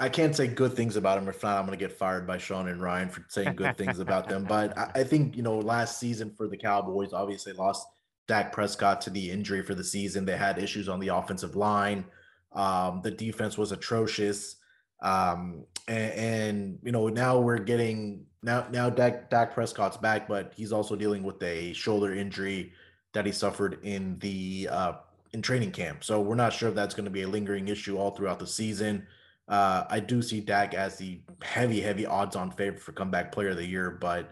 I 0.00 0.08
can't 0.08 0.34
say 0.34 0.46
good 0.46 0.72
things 0.72 0.96
about 0.96 1.18
them. 1.18 1.28
If 1.28 1.42
not, 1.42 1.58
I'm 1.58 1.66
going 1.66 1.78
to 1.78 1.84
get 1.84 1.96
fired 1.96 2.26
by 2.26 2.38
Sean 2.38 2.68
and 2.68 2.80
Ryan 2.80 3.10
for 3.10 3.24
saying 3.28 3.54
good 3.54 3.76
things 3.76 3.98
about 3.98 4.28
them. 4.28 4.44
But 4.44 4.76
I, 4.76 4.90
I, 4.96 5.04
think, 5.04 5.36
you 5.36 5.42
know, 5.42 5.58
last 5.58 6.00
season 6.00 6.30
for 6.30 6.48
the 6.48 6.56
Cowboys, 6.56 7.12
obviously 7.12 7.52
lost 7.52 7.86
Dak 8.26 8.52
Prescott 8.52 9.02
to 9.02 9.10
the 9.10 9.30
injury 9.30 9.62
for 9.62 9.74
the 9.74 9.84
season. 9.84 10.24
They 10.24 10.38
had 10.38 10.58
issues 10.58 10.88
on 10.88 11.00
the 11.00 11.08
offensive 11.08 11.54
line. 11.54 12.06
Um, 12.52 13.02
the 13.04 13.10
defense 13.10 13.58
was 13.58 13.72
atrocious. 13.72 14.56
Um, 15.00 15.64
and, 15.88 16.12
and, 16.12 16.78
you 16.82 16.92
know, 16.92 17.08
now 17.08 17.38
we're 17.38 17.58
getting 17.58 18.26
now 18.42 18.66
now 18.70 18.90
Dak, 18.90 19.30
Dak 19.30 19.54
Prescott's 19.54 19.96
back, 19.96 20.28
but 20.28 20.52
he's 20.56 20.72
also 20.72 20.96
dealing 20.96 21.22
with 21.22 21.42
a 21.42 21.72
shoulder 21.72 22.14
injury 22.14 22.72
that 23.12 23.26
he 23.26 23.32
suffered 23.32 23.78
in 23.82 24.18
the 24.18 24.68
uh, 24.70 24.92
in 25.32 25.42
training 25.42 25.72
camp. 25.72 26.04
So 26.04 26.20
we're 26.20 26.34
not 26.34 26.52
sure 26.52 26.68
if 26.68 26.74
that's 26.74 26.94
going 26.94 27.04
to 27.04 27.10
be 27.10 27.22
a 27.22 27.28
lingering 27.28 27.68
issue 27.68 27.98
all 27.98 28.10
throughout 28.10 28.38
the 28.38 28.46
season. 28.46 29.06
Uh, 29.48 29.84
I 29.88 30.00
do 30.00 30.22
see 30.22 30.40
Dak 30.40 30.74
as 30.74 30.96
the 30.96 31.20
heavy, 31.40 31.80
heavy 31.80 32.04
odds-on 32.04 32.50
favorite 32.50 32.82
for 32.82 32.92
comeback 32.92 33.30
player 33.30 33.50
of 33.50 33.56
the 33.56 33.66
year. 33.66 33.90
But 33.90 34.30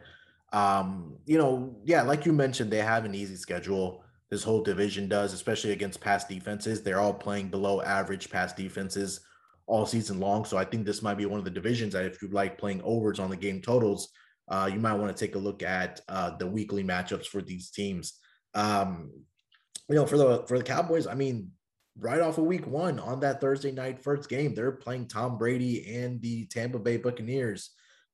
um, 0.53 1.17
you 1.27 1.39
know, 1.39 1.77
yeah, 1.85 2.03
like 2.03 2.27
you 2.27 2.33
mentioned, 2.33 2.71
they 2.71 2.79
have 2.79 3.05
an 3.05 3.15
easy 3.15 3.37
schedule. 3.37 4.03
This 4.31 4.43
whole 4.43 4.63
division 4.63 5.09
does, 5.09 5.33
especially 5.33 5.73
against 5.73 6.01
pass 6.01 6.25
defenses. 6.25 6.83
They're 6.83 7.01
all 7.01 7.15
playing 7.15 7.49
below 7.49 7.81
average 7.83 8.31
pass 8.31 8.53
defenses 8.53 9.21
all 9.67 9.87
season 9.87 10.21
long. 10.21 10.45
So 10.45 10.57
I 10.57 10.65
think 10.65 10.85
this 10.85 11.03
might 11.03 11.19
be 11.19 11.27
one 11.27 11.39
of 11.39 11.45
the 11.45 11.51
divisions 11.51 11.93
that 11.95 12.05
if 12.05 12.21
you 12.21 12.29
like 12.29 12.59
playing 12.59 12.83
overs 12.83 13.19
on 13.19 13.31
the 13.31 13.37
game 13.37 13.63
totals, 13.63 14.11
uh, 14.49 14.69
you 14.73 14.79
might 14.79 14.95
want 14.95 15.15
to 15.17 15.27
take 15.27 15.37
a 15.37 15.39
look 15.39 15.63
at 15.63 16.01
uh, 16.09 16.37
the 16.37 16.47
weekly 16.47 16.85
matchups 16.85 17.27
for 17.27 17.41
these 17.41 17.71
teams. 17.71 18.19
Um, 18.55 19.11
you 19.89 19.95
know, 19.95 20.07
for 20.07 20.19
the 20.19 20.45
for 20.47 20.59
the 20.59 20.65
Cowboys, 20.65 21.07
I 21.07 21.15
mean, 21.15 21.51
right 21.99 22.21
off 22.21 22.39
of 22.39 22.45
week 22.45 22.67
one 22.67 22.99
on 22.99 23.21
that 23.21 23.41
Thursday 23.41 23.73
night 23.73 24.03
first 24.03 24.29
game. 24.29 24.55
They're 24.55 24.73
playing 24.73 25.09
Tom 25.09 25.39
Brady 25.39 25.95
and 25.97 26.21
the 26.21 26.47
Tampa 26.47 26.79
Bay 26.79 26.97
Buccaneers, 26.97 27.71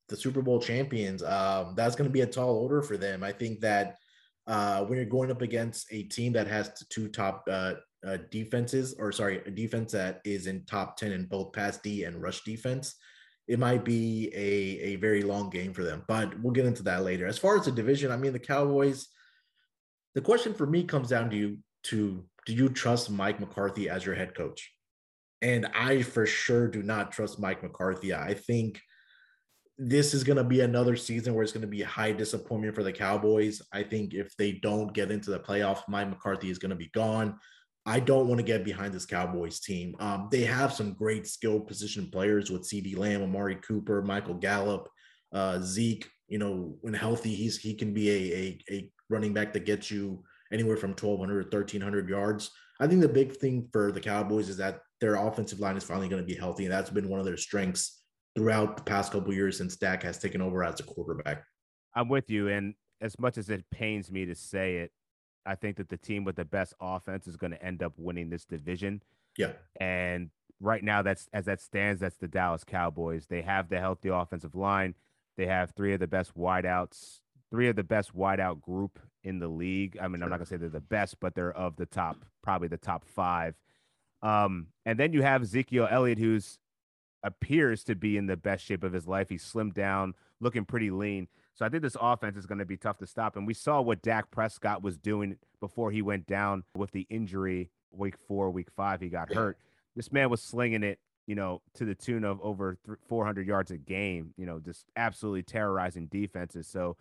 the 0.09 0.15
Super 0.15 0.41
Bowl 0.41 0.59
champions. 0.59 1.23
Um, 1.23 1.73
that's 1.75 1.95
going 1.95 2.09
to 2.09 2.13
be 2.13 2.21
a 2.21 2.27
tall 2.27 2.55
order 2.55 2.81
for 2.81 2.97
them. 2.97 3.23
I 3.23 3.31
think 3.31 3.61
that 3.61 3.97
uh, 4.47 4.83
when 4.85 4.97
you're 4.97 5.05
going 5.05 5.31
up 5.31 5.41
against 5.41 5.87
a 5.91 6.03
team 6.03 6.33
that 6.33 6.47
has 6.47 6.71
two 6.89 7.07
top 7.07 7.43
uh, 7.49 7.73
uh, 8.05 8.17
defenses, 8.29 8.95
or 8.97 9.11
sorry, 9.11 9.41
a 9.45 9.51
defense 9.51 9.91
that 9.91 10.21
is 10.25 10.47
in 10.47 10.65
top 10.65 10.97
10 10.97 11.11
in 11.11 11.25
both 11.25 11.53
pass 11.53 11.77
D 11.77 12.03
and 12.03 12.21
rush 12.21 12.43
defense, 12.43 12.95
it 13.47 13.59
might 13.59 13.83
be 13.83 14.31
a, 14.33 14.93
a 14.93 14.95
very 14.97 15.23
long 15.23 15.49
game 15.49 15.73
for 15.73 15.83
them. 15.83 16.03
But 16.07 16.39
we'll 16.39 16.53
get 16.53 16.65
into 16.65 16.83
that 16.83 17.03
later. 17.03 17.27
As 17.27 17.37
far 17.37 17.57
as 17.57 17.65
the 17.65 17.71
division, 17.71 18.11
I 18.11 18.17
mean, 18.17 18.33
the 18.33 18.39
Cowboys, 18.39 19.07
the 20.15 20.21
question 20.21 20.53
for 20.53 20.65
me 20.65 20.83
comes 20.83 21.09
down 21.09 21.29
to 21.29 21.35
you 21.35 21.57
to 21.83 22.23
do 22.45 22.53
you 22.53 22.69
trust 22.69 23.09
Mike 23.09 23.39
McCarthy 23.39 23.89
as 23.89 24.05
your 24.05 24.15
head 24.15 24.35
coach? 24.35 24.71
And 25.41 25.67
I 25.75 26.01
for 26.01 26.25
sure 26.25 26.67
do 26.67 26.83
not 26.83 27.11
trust 27.11 27.39
Mike 27.39 27.63
McCarthy. 27.63 28.13
I 28.13 28.33
think 28.33 28.79
this 29.77 30.13
is 30.13 30.23
going 30.23 30.37
to 30.37 30.43
be 30.43 30.61
another 30.61 30.95
season 30.95 31.33
where 31.33 31.43
it's 31.43 31.51
going 31.51 31.61
to 31.61 31.67
be 31.67 31.81
high 31.81 32.11
disappointment 32.11 32.75
for 32.75 32.83
the 32.83 32.91
Cowboys. 32.91 33.61
I 33.73 33.83
think 33.83 34.13
if 34.13 34.35
they 34.37 34.53
don't 34.53 34.93
get 34.93 35.11
into 35.11 35.31
the 35.31 35.39
playoff, 35.39 35.81
Mike 35.87 36.09
McCarthy 36.09 36.51
is 36.51 36.59
going 36.59 36.69
to 36.69 36.75
be 36.75 36.89
gone. 36.93 37.37
I 37.85 37.99
don't 37.99 38.27
want 38.27 38.37
to 38.39 38.45
get 38.45 38.63
behind 38.63 38.93
this 38.93 39.05
Cowboys 39.05 39.59
team. 39.59 39.95
Um, 39.99 40.27
they 40.31 40.43
have 40.43 40.71
some 40.71 40.93
great 40.93 41.27
skilled 41.27 41.67
position 41.67 42.09
players 42.11 42.51
with 42.51 42.61
CeeDee 42.61 42.97
Lamb, 42.97 43.23
Amari 43.23 43.55
Cooper, 43.55 44.03
Michael 44.03 44.35
Gallup, 44.35 44.87
uh, 45.33 45.59
Zeke. 45.61 46.07
You 46.27 46.37
know, 46.37 46.77
when 46.81 46.93
healthy, 46.93 47.33
he's 47.33 47.57
he 47.57 47.73
can 47.73 47.93
be 47.93 48.09
a, 48.09 48.35
a, 48.35 48.75
a 48.75 48.91
running 49.09 49.33
back 49.33 49.51
that 49.53 49.65
gets 49.65 49.89
you 49.89 50.23
anywhere 50.53 50.77
from 50.77 50.91
1,200 50.91 51.51
to 51.51 51.57
1,300 51.57 52.09
yards. 52.09 52.51
I 52.79 52.87
think 52.87 53.01
the 53.01 53.09
big 53.09 53.35
thing 53.35 53.67
for 53.71 53.91
the 53.91 53.99
Cowboys 53.99 54.49
is 54.49 54.57
that 54.57 54.81
their 54.99 55.15
offensive 55.15 55.59
line 55.59 55.77
is 55.77 55.83
finally 55.83 56.07
going 56.07 56.21
to 56.21 56.27
be 56.27 56.39
healthy, 56.39 56.65
and 56.65 56.73
that's 56.73 56.89
been 56.89 57.09
one 57.09 57.19
of 57.19 57.25
their 57.25 57.37
strengths 57.37 58.03
throughout 58.35 58.77
the 58.77 58.83
past 58.83 59.11
couple 59.11 59.33
years 59.33 59.57
since 59.57 59.75
Dak 59.75 60.03
has 60.03 60.17
taken 60.17 60.41
over 60.41 60.63
as 60.63 60.79
a 60.79 60.83
quarterback. 60.83 61.43
I'm 61.95 62.07
with 62.07 62.29
you, 62.29 62.47
and 62.47 62.75
as 63.01 63.19
much 63.19 63.37
as 63.37 63.49
it 63.49 63.65
pains 63.71 64.11
me 64.11 64.25
to 64.25 64.35
say 64.35 64.77
it, 64.77 64.91
I 65.45 65.55
think 65.55 65.77
that 65.77 65.89
the 65.89 65.97
team 65.97 66.23
with 66.23 66.35
the 66.35 66.45
best 66.45 66.73
offense 66.79 67.27
is 67.27 67.37
going 67.37 67.51
to 67.51 67.63
end 67.63 67.81
up 67.83 67.93
winning 67.97 68.29
this 68.29 68.45
division. 68.45 69.01
Yeah, 69.37 69.53
and 69.79 70.29
right 70.59 70.83
now, 70.83 71.01
that's 71.01 71.27
as 71.33 71.45
that 71.45 71.61
stands, 71.61 72.01
that's 72.01 72.17
the 72.17 72.27
Dallas 72.27 72.63
Cowboys. 72.63 73.27
They 73.27 73.41
have 73.41 73.69
the 73.69 73.79
healthy 73.79 74.09
offensive 74.09 74.55
line. 74.55 74.95
They 75.37 75.47
have 75.47 75.71
three 75.71 75.93
of 75.93 75.99
the 75.99 76.07
best 76.07 76.37
wideouts, 76.37 77.19
three 77.49 77.67
of 77.67 77.75
the 77.75 77.83
best 77.83 78.15
wideout 78.15 78.61
group 78.61 78.99
in 79.23 79.39
the 79.39 79.47
league. 79.47 79.97
I 80.01 80.07
mean, 80.07 80.19
sure. 80.19 80.25
I'm 80.25 80.29
not 80.29 80.37
gonna 80.37 80.45
say 80.45 80.57
they're 80.57 80.69
the 80.69 80.79
best, 80.79 81.19
but 81.19 81.35
they're 81.35 81.55
of 81.55 81.75
the 81.77 81.85
top, 81.85 82.17
probably 82.41 82.67
the 82.67 82.77
top 82.77 83.05
five. 83.05 83.55
Um, 84.21 84.67
and 84.85 84.99
then 84.99 85.13
you 85.13 85.23
have 85.23 85.41
Ezekiel 85.41 85.87
Elliott, 85.89 86.19
who's 86.19 86.59
appears 87.23 87.83
to 87.83 87.95
be 87.95 88.17
in 88.17 88.27
the 88.27 88.37
best 88.37 88.65
shape 88.65 88.83
of 88.83 88.93
his 88.93 89.07
life. 89.07 89.29
He's 89.29 89.43
slimmed 89.43 89.73
down, 89.73 90.13
looking 90.39 90.65
pretty 90.65 90.91
lean. 90.91 91.27
So 91.53 91.65
I 91.65 91.69
think 91.69 91.83
this 91.83 91.97
offense 91.99 92.37
is 92.37 92.45
going 92.45 92.59
to 92.59 92.65
be 92.65 92.77
tough 92.77 92.97
to 92.99 93.07
stop. 93.07 93.35
And 93.35 93.45
we 93.45 93.53
saw 93.53 93.81
what 93.81 94.01
Dak 94.01 94.31
Prescott 94.31 94.81
was 94.81 94.97
doing 94.97 95.37
before 95.59 95.91
he 95.91 96.01
went 96.01 96.25
down 96.25 96.63
with 96.75 96.91
the 96.91 97.05
injury 97.09 97.69
week 97.91 98.15
four, 98.27 98.49
week 98.49 98.69
five. 98.75 99.01
He 99.01 99.09
got 99.09 99.33
hurt. 99.33 99.57
This 99.95 100.11
man 100.11 100.29
was 100.29 100.41
slinging 100.41 100.83
it, 100.83 100.99
you 101.27 101.35
know, 101.35 101.61
to 101.75 101.85
the 101.85 101.95
tune 101.95 102.23
of 102.23 102.39
over 102.41 102.77
400 103.07 103.45
yards 103.45 103.71
a 103.71 103.77
game, 103.77 104.33
you 104.37 104.45
know, 104.45 104.59
just 104.59 104.85
absolutely 104.95 105.43
terrorizing 105.43 106.07
defenses. 106.07 106.67
So 106.67 106.95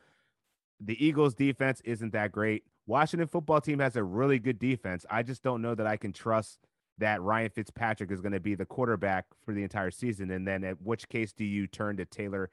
the 0.80 1.04
Eagles 1.04 1.34
defense 1.34 1.80
isn't 1.84 2.12
that 2.12 2.32
great. 2.32 2.64
Washington 2.86 3.28
football 3.28 3.60
team 3.60 3.78
has 3.78 3.94
a 3.94 4.02
really 4.02 4.38
good 4.38 4.58
defense. 4.58 5.06
I 5.08 5.22
just 5.22 5.42
don't 5.42 5.62
know 5.62 5.76
that 5.76 5.86
I 5.86 5.96
can 5.96 6.12
trust 6.12 6.58
that 6.98 7.22
Ryan 7.22 7.50
Fitzpatrick 7.50 8.10
is 8.10 8.20
going 8.20 8.32
to 8.32 8.40
be 8.40 8.54
the 8.54 8.66
quarterback 8.66 9.26
for 9.44 9.54
the 9.54 9.62
entire 9.62 9.90
season. 9.90 10.30
And 10.30 10.46
then 10.46 10.64
at 10.64 10.82
which 10.82 11.08
case 11.08 11.32
do 11.32 11.44
you 11.44 11.66
turn 11.66 11.96
to 11.98 12.04
Taylor 12.04 12.50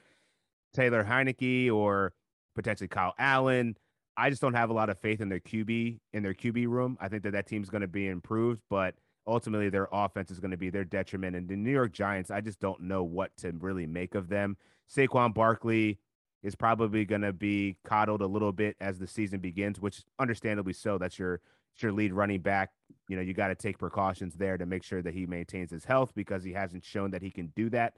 Taylor 0.74 1.04
Heinicke 1.04 1.72
or 1.72 2.14
potentially 2.56 2.88
Kyle 2.88 3.14
Allen? 3.18 3.78
I 4.16 4.30
just 4.30 4.42
don't 4.42 4.56
have 4.56 4.70
a 4.70 4.74
lot 4.74 4.90
of 4.90 4.98
faith 4.98 5.22
in 5.22 5.30
their 5.30 5.40
QB 5.40 6.00
in 6.14 6.24
their 6.24 6.34
QB 6.34 6.68
room. 6.68 6.98
I 7.00 7.08
think 7.08 7.24
that 7.24 7.34
that 7.34 7.48
team's 7.48 7.70
going 7.70 7.82
to 7.82 7.88
be 7.88 8.08
improved, 8.08 8.62
but 8.70 8.96
ultimately 9.28 9.70
their 9.70 9.88
offense 9.92 10.32
is 10.32 10.40
going 10.40 10.52
to 10.52 10.58
be 10.58 10.70
their 10.70 10.86
detriment. 10.86 11.36
And 11.36 11.48
the 11.48 11.56
New 11.56 11.72
York 11.72 11.92
Giants, 11.92 12.32
I 12.32 12.42
just 12.42 12.60
don't 12.60 12.82
know 12.82 13.04
what 13.04 13.36
to 13.38 13.52
really 13.60 13.86
make 13.86 14.16
of 14.16 14.30
them. 14.30 14.58
Saquon 14.90 15.34
Barkley 15.34 16.00
is 16.42 16.56
probably 16.56 17.06
going 17.06 17.22
to 17.22 17.34
be 17.34 17.78
coddled 17.84 18.22
a 18.22 18.28
little 18.28 18.52
bit 18.52 18.76
as 18.80 18.98
the 18.98 19.08
season 19.08 19.40
begins, 19.40 19.80
which 19.80 20.04
understandably 20.18 20.74
so. 20.74 20.98
That's 20.98 21.20
your 21.20 21.42
your 21.80 21.92
lead 21.92 22.14
running 22.14 22.42
back. 22.42 22.72
You 23.08 23.16
know, 23.16 23.22
you 23.22 23.34
got 23.34 23.50
to 23.50 23.56
take 23.56 23.78
precautions 23.78 24.36
there 24.36 24.58
to 24.58 24.66
make 24.66 24.84
sure 24.84 25.02
that 25.04 25.14
he 25.14 25.28
maintains 25.28 25.70
his 25.70 25.86
health 25.86 26.12
because 26.16 26.44
he 26.44 26.54
hasn't 26.54 26.84
shown 26.84 27.12
that 27.12 27.22
he 27.22 27.30
can 27.30 27.54
do 27.56 27.70
that 27.70 27.94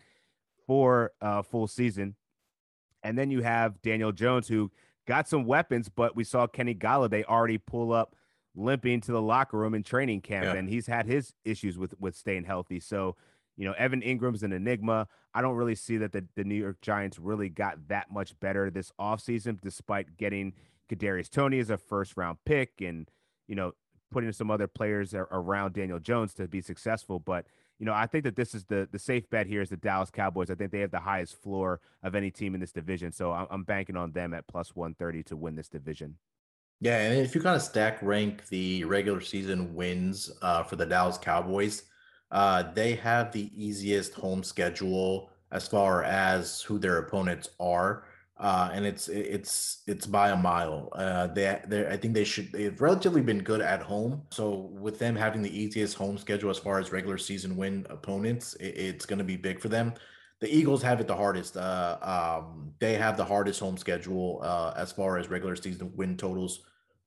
for 0.67 1.11
a 1.21 1.43
full 1.43 1.67
season. 1.67 2.15
And 3.03 3.17
then 3.17 3.31
you 3.31 3.41
have 3.41 3.81
Daniel 3.81 4.11
Jones, 4.11 4.47
who 4.47 4.71
got 5.07 5.27
some 5.27 5.45
weapons, 5.45 5.89
but 5.89 6.15
we 6.15 6.23
saw 6.23 6.47
Kenny 6.47 6.75
Golladay 6.75 7.23
already 7.25 7.57
pull 7.57 7.93
up 7.93 8.15
limping 8.55 9.01
to 9.01 9.11
the 9.11 9.21
locker 9.21 9.57
room 9.57 9.73
in 9.73 9.83
training 9.83 10.21
camp, 10.21 10.45
yeah. 10.45 10.53
and 10.53 10.69
he's 10.69 10.87
had 10.87 11.05
his 11.05 11.33
issues 11.45 11.77
with 11.77 11.93
with 11.99 12.15
staying 12.15 12.43
healthy. 12.43 12.79
So 12.79 13.15
you 13.59 13.65
know, 13.65 13.73
Evan 13.73 14.01
Engram's 14.01 14.41
an 14.41 14.53
enigma. 14.53 15.05
I 15.33 15.41
don't 15.41 15.55
really 15.55 15.75
see 15.75 15.97
that 15.97 16.13
the, 16.13 16.25
the 16.37 16.45
New 16.45 16.55
York 16.55 16.79
Giants 16.81 17.19
really 17.19 17.49
got 17.49 17.89
that 17.89 18.09
much 18.09 18.39
better 18.39 18.71
this 18.71 18.93
offseason, 18.97 19.59
despite 19.59 20.15
getting 20.15 20.53
Kadarius 20.89 21.29
Toney 21.29 21.59
as 21.59 21.69
a 21.69 21.77
first 21.77 22.15
round 22.15 22.37
pick 22.45 22.79
and, 22.79 23.11
you 23.49 23.55
know, 23.55 23.73
putting 24.11 24.31
some 24.31 24.49
other 24.49 24.67
players 24.67 25.13
around 25.13 25.73
Daniel 25.73 25.99
Jones 25.99 26.33
to 26.35 26.47
be 26.47 26.61
successful. 26.61 27.19
But, 27.19 27.47
you 27.79 27.85
know, 27.85 27.93
I 27.93 28.05
think 28.07 28.25
that 28.25 28.35
this 28.35 28.53
is 28.53 28.65
the 28.65 28.87
the 28.91 28.99
safe 28.99 29.29
bet 29.29 29.47
here 29.47 29.61
is 29.61 29.69
the 29.69 29.77
Dallas 29.77 30.11
Cowboys. 30.11 30.51
I 30.51 30.55
think 30.55 30.71
they 30.71 30.81
have 30.81 30.91
the 30.91 30.99
highest 30.99 31.41
floor 31.41 31.79
of 32.03 32.13
any 32.13 32.29
team 32.29 32.53
in 32.53 32.59
this 32.59 32.73
division. 32.73 33.11
So 33.11 33.31
I'm, 33.31 33.47
I'm 33.49 33.63
banking 33.63 33.95
on 33.95 34.11
them 34.11 34.33
at 34.33 34.47
plus 34.47 34.75
130 34.75 35.23
to 35.23 35.37
win 35.37 35.55
this 35.55 35.69
division. 35.69 36.17
Yeah, 36.81 36.97
and 36.97 37.19
if 37.19 37.35
you 37.35 37.41
kind 37.41 37.55
of 37.55 37.61
stack 37.61 38.01
rank 38.01 38.47
the 38.47 38.83
regular 38.83 39.21
season 39.21 39.73
wins 39.73 40.31
uh, 40.41 40.63
for 40.63 40.75
the 40.75 40.85
Dallas 40.85 41.17
Cowboys, 41.17 41.83
uh, 42.31 42.63
they 42.73 42.95
have 42.95 43.31
the 43.31 43.49
easiest 43.55 44.13
home 44.13 44.43
schedule 44.43 45.29
as 45.51 45.67
far 45.67 46.03
as 46.03 46.61
who 46.61 46.79
their 46.79 46.99
opponents 46.99 47.49
are. 47.59 48.05
Uh, 48.39 48.69
and 48.71 48.85
it's 48.85 49.09
it's 49.09 49.83
it's 49.85 50.05
by 50.05 50.29
a 50.29 50.35
mile. 50.35 50.89
Uh, 50.93 51.27
they 51.27 51.59
they 51.67 51.85
I 51.87 51.97
think 51.97 52.13
they 52.13 52.23
should 52.23 52.51
they've 52.53 52.79
relatively 52.79 53.21
been 53.21 53.39
good 53.43 53.59
at 53.59 53.81
home. 53.81 54.23
So 54.31 54.69
with 54.79 54.97
them 54.97 55.15
having 55.15 55.41
the 55.41 55.57
easiest 55.57 55.97
home 55.97 56.17
schedule 56.17 56.49
as 56.49 56.57
far 56.57 56.79
as 56.79 56.93
regular 56.93 57.17
season 57.17 57.57
win 57.57 57.85
opponents, 57.89 58.53
it, 58.55 58.77
it's 58.77 59.05
going 59.05 59.19
to 59.19 59.25
be 59.25 59.35
big 59.35 59.59
for 59.59 59.67
them. 59.67 59.93
The 60.39 60.47
Eagles 60.55 60.81
have 60.83 61.01
it 61.01 61.07
the 61.07 61.17
hardest. 61.17 61.57
Uh, 61.57 61.97
um, 62.01 62.73
they 62.79 62.93
have 62.93 63.17
the 63.17 63.25
hardest 63.25 63.59
home 63.59 63.75
schedule 63.75 64.39
uh, 64.41 64.73
as 64.77 64.93
far 64.93 65.17
as 65.17 65.29
regular 65.29 65.57
season 65.57 65.91
win 65.97 66.15
totals 66.15 66.61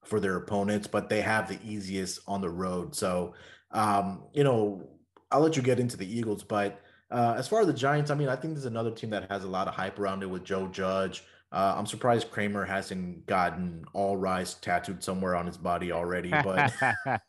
for 0.04 0.20
their 0.20 0.36
opponents, 0.36 0.86
but 0.86 1.08
they 1.08 1.22
have 1.22 1.48
the 1.48 1.58
easiest 1.64 2.20
on 2.28 2.42
the 2.42 2.50
road. 2.50 2.94
So 2.94 3.32
um, 3.70 4.24
you 4.34 4.44
know 4.44 4.86
I'll 5.30 5.40
let 5.40 5.56
you 5.56 5.62
get 5.62 5.80
into 5.80 5.96
the 5.96 6.18
Eagles, 6.18 6.44
but 6.44 6.78
uh, 7.12 7.34
as 7.36 7.46
far 7.46 7.60
as 7.60 7.66
the 7.66 7.72
Giants, 7.72 8.10
I 8.10 8.14
mean, 8.14 8.28
I 8.28 8.36
think 8.36 8.54
there's 8.54 8.64
another 8.64 8.90
team 8.90 9.10
that 9.10 9.30
has 9.30 9.44
a 9.44 9.48
lot 9.48 9.68
of 9.68 9.74
hype 9.74 9.98
around 9.98 10.22
it 10.22 10.26
with 10.30 10.44
Joe 10.44 10.66
Judge. 10.68 11.22
Uh, 11.52 11.74
I'm 11.76 11.84
surprised 11.84 12.30
Kramer 12.30 12.64
hasn't 12.64 13.26
gotten 13.26 13.84
all 13.92 14.16
rise 14.16 14.54
tattooed 14.54 15.04
somewhere 15.04 15.36
on 15.36 15.46
his 15.46 15.58
body 15.58 15.92
already, 15.92 16.30
but 16.30 16.72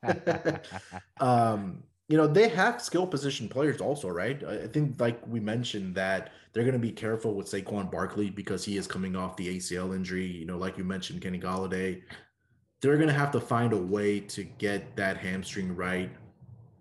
um, 1.19 1.84
you 2.08 2.15
know 2.15 2.26
they 2.26 2.48
have 2.48 2.82
skill 2.82 3.06
position 3.06 3.50
players 3.50 3.82
also, 3.82 4.08
right? 4.08 4.41
I 4.41 4.67
think, 4.67 5.00
like 5.02 5.19
we 5.28 5.41
mentioned, 5.41 5.96
that 5.96 6.32
they're 6.54 6.63
going 6.63 6.72
to 6.74 6.80
be 6.80 6.91
careful 6.91 7.34
with 7.34 7.48
Saquon 7.48 7.91
Barkley 7.91 8.30
because 8.30 8.63
he 8.63 8.78
is 8.78 8.88
coming 8.88 9.17
off 9.17 9.36
the 9.36 9.58
ACL 9.58 9.93
injury. 9.93 10.26
You 10.26 10.46
know, 10.46 10.58
like 10.58 10.78
you 10.78 10.86
mentioned, 10.86 11.22
Kenny 11.22 11.39
Golladay. 11.39 12.02
They're 12.82 12.98
going 12.98 13.10
to 13.10 13.13
have 13.13 13.32
to 13.32 13.39
find 13.41 13.74
a 13.74 13.78
way 13.78 14.22
to 14.22 14.43
get 14.43 14.96
that 14.96 15.17
hamstring 15.17 15.76
right 15.76 16.12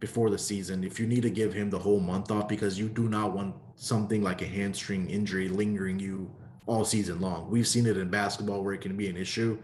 before 0.02 0.30
the 0.30 0.38
season 0.38 0.82
if 0.82 0.98
you 0.98 1.06
need 1.06 1.22
to 1.22 1.30
give 1.30 1.54
him 1.54 1.70
the 1.70 1.78
whole 1.78 2.00
month 2.00 2.32
off 2.32 2.48
because 2.48 2.76
you 2.76 2.88
do 2.88 3.08
not 3.08 3.32
want 3.32 3.54
something 3.76 4.20
like 4.20 4.42
a 4.42 4.44
hamstring 4.44 5.08
injury 5.08 5.48
lingering 5.48 5.96
you 5.96 6.28
all 6.66 6.84
season 6.84 7.20
long. 7.20 7.48
We've 7.48 7.68
seen 7.68 7.86
it 7.86 7.96
in 7.96 8.10
basketball 8.10 8.64
where 8.64 8.74
it 8.74 8.80
can 8.80 8.96
be 8.96 9.08
an 9.08 9.16
issue, 9.16 9.62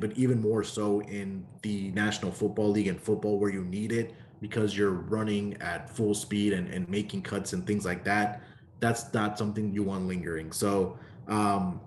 but 0.00 0.18
even 0.18 0.40
more 0.40 0.64
so 0.64 1.00
in 1.02 1.46
the 1.62 1.92
National 1.92 2.32
Football 2.32 2.70
League 2.70 2.88
and 2.88 3.00
football 3.00 3.38
where 3.38 3.52
you 3.52 3.62
need 3.62 3.92
it 3.92 4.16
because 4.40 4.76
you're 4.76 4.90
running 4.90 5.56
at 5.62 5.88
full 5.88 6.12
speed 6.12 6.54
and, 6.54 6.66
and 6.74 6.88
making 6.88 7.22
cuts 7.22 7.52
and 7.52 7.64
things 7.64 7.84
like 7.84 8.02
that. 8.02 8.42
That's 8.80 9.14
not 9.14 9.38
something 9.38 9.72
you 9.72 9.84
want 9.84 10.08
lingering. 10.08 10.50
So, 10.50 10.98
um, 11.28 11.80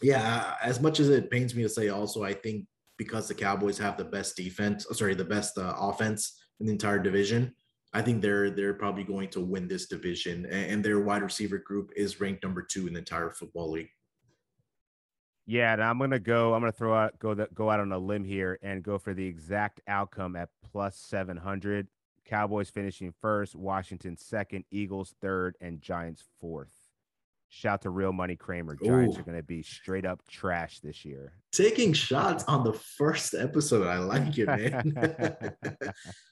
yeah, 0.00 0.54
as 0.62 0.80
much 0.80 1.00
as 1.00 1.08
it 1.08 1.28
pains 1.28 1.56
me 1.56 1.64
to 1.64 1.68
say, 1.68 1.88
also, 1.88 2.22
I 2.22 2.34
think 2.34 2.66
because 2.98 3.26
the 3.26 3.34
Cowboys 3.34 3.78
have 3.78 3.96
the 3.96 4.04
best 4.04 4.36
defense, 4.36 4.86
sorry, 4.92 5.14
the 5.14 5.24
best 5.24 5.58
uh, 5.58 5.74
offense 5.76 6.39
in 6.60 6.66
the 6.66 6.72
entire 6.72 6.98
division. 6.98 7.54
I 7.92 8.02
think 8.02 8.22
they're 8.22 8.50
they're 8.50 8.74
probably 8.74 9.02
going 9.02 9.30
to 9.30 9.40
win 9.40 9.66
this 9.66 9.86
division, 9.86 10.46
and 10.46 10.84
their 10.84 11.00
wide 11.00 11.22
receiver 11.22 11.58
group 11.58 11.90
is 11.96 12.20
ranked 12.20 12.44
number 12.44 12.62
two 12.62 12.86
in 12.86 12.92
the 12.92 13.00
entire 13.00 13.30
football 13.30 13.72
league. 13.72 13.90
Yeah, 15.46 15.72
and 15.72 15.82
I'm 15.82 15.98
gonna 15.98 16.20
go. 16.20 16.54
I'm 16.54 16.60
gonna 16.60 16.70
throw 16.70 16.94
out 16.94 17.18
go 17.18 17.34
that 17.34 17.52
go 17.52 17.68
out 17.68 17.80
on 17.80 17.90
a 17.90 17.98
limb 17.98 18.24
here 18.24 18.58
and 18.62 18.84
go 18.84 18.98
for 18.98 19.12
the 19.12 19.26
exact 19.26 19.80
outcome 19.88 20.36
at 20.36 20.50
plus 20.70 20.96
seven 20.96 21.36
hundred. 21.36 21.88
Cowboys 22.24 22.70
finishing 22.70 23.12
first, 23.20 23.56
Washington 23.56 24.16
second, 24.16 24.64
Eagles 24.70 25.16
third, 25.20 25.56
and 25.60 25.82
Giants 25.82 26.22
fourth. 26.40 26.72
Shout 27.48 27.82
to 27.82 27.90
Real 27.90 28.12
Money 28.12 28.36
Kramer. 28.36 28.76
Giants 28.76 29.16
Ooh. 29.16 29.20
are 29.20 29.24
going 29.24 29.36
to 29.36 29.42
be 29.42 29.60
straight 29.62 30.06
up 30.06 30.20
trash 30.28 30.78
this 30.78 31.04
year. 31.04 31.32
Taking 31.50 31.92
shots 31.92 32.44
on 32.44 32.62
the 32.62 32.72
first 32.72 33.34
episode. 33.34 33.88
I 33.88 33.98
like 33.98 34.38
it, 34.38 34.46
man. 34.46 35.56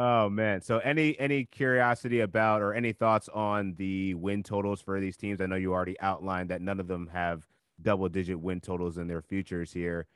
Oh 0.00 0.28
man. 0.28 0.60
So 0.60 0.78
any 0.78 1.18
any 1.18 1.44
curiosity 1.44 2.20
about 2.20 2.62
or 2.62 2.72
any 2.72 2.92
thoughts 2.92 3.28
on 3.34 3.74
the 3.76 4.14
win 4.14 4.44
totals 4.44 4.80
for 4.80 5.00
these 5.00 5.16
teams? 5.16 5.40
I 5.40 5.46
know 5.46 5.56
you 5.56 5.72
already 5.72 5.98
outlined 6.00 6.50
that 6.50 6.62
none 6.62 6.78
of 6.78 6.86
them 6.86 7.08
have 7.12 7.44
double 7.82 8.08
digit 8.08 8.38
win 8.38 8.60
totals 8.60 8.96
in 8.96 9.08
their 9.08 9.22
futures 9.22 9.72
here. 9.72 10.06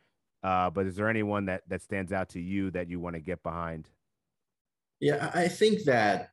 Uh, 0.44 0.70
but 0.70 0.86
is 0.86 0.94
there 0.94 1.08
anyone 1.08 1.46
that 1.46 1.62
that 1.66 1.82
stands 1.82 2.12
out 2.12 2.28
to 2.28 2.40
you 2.40 2.70
that 2.70 2.88
you 2.88 3.00
want 3.00 3.14
to 3.16 3.20
get 3.20 3.42
behind? 3.42 3.88
Yeah, 5.00 5.32
I 5.34 5.48
think 5.48 5.82
that 5.82 6.30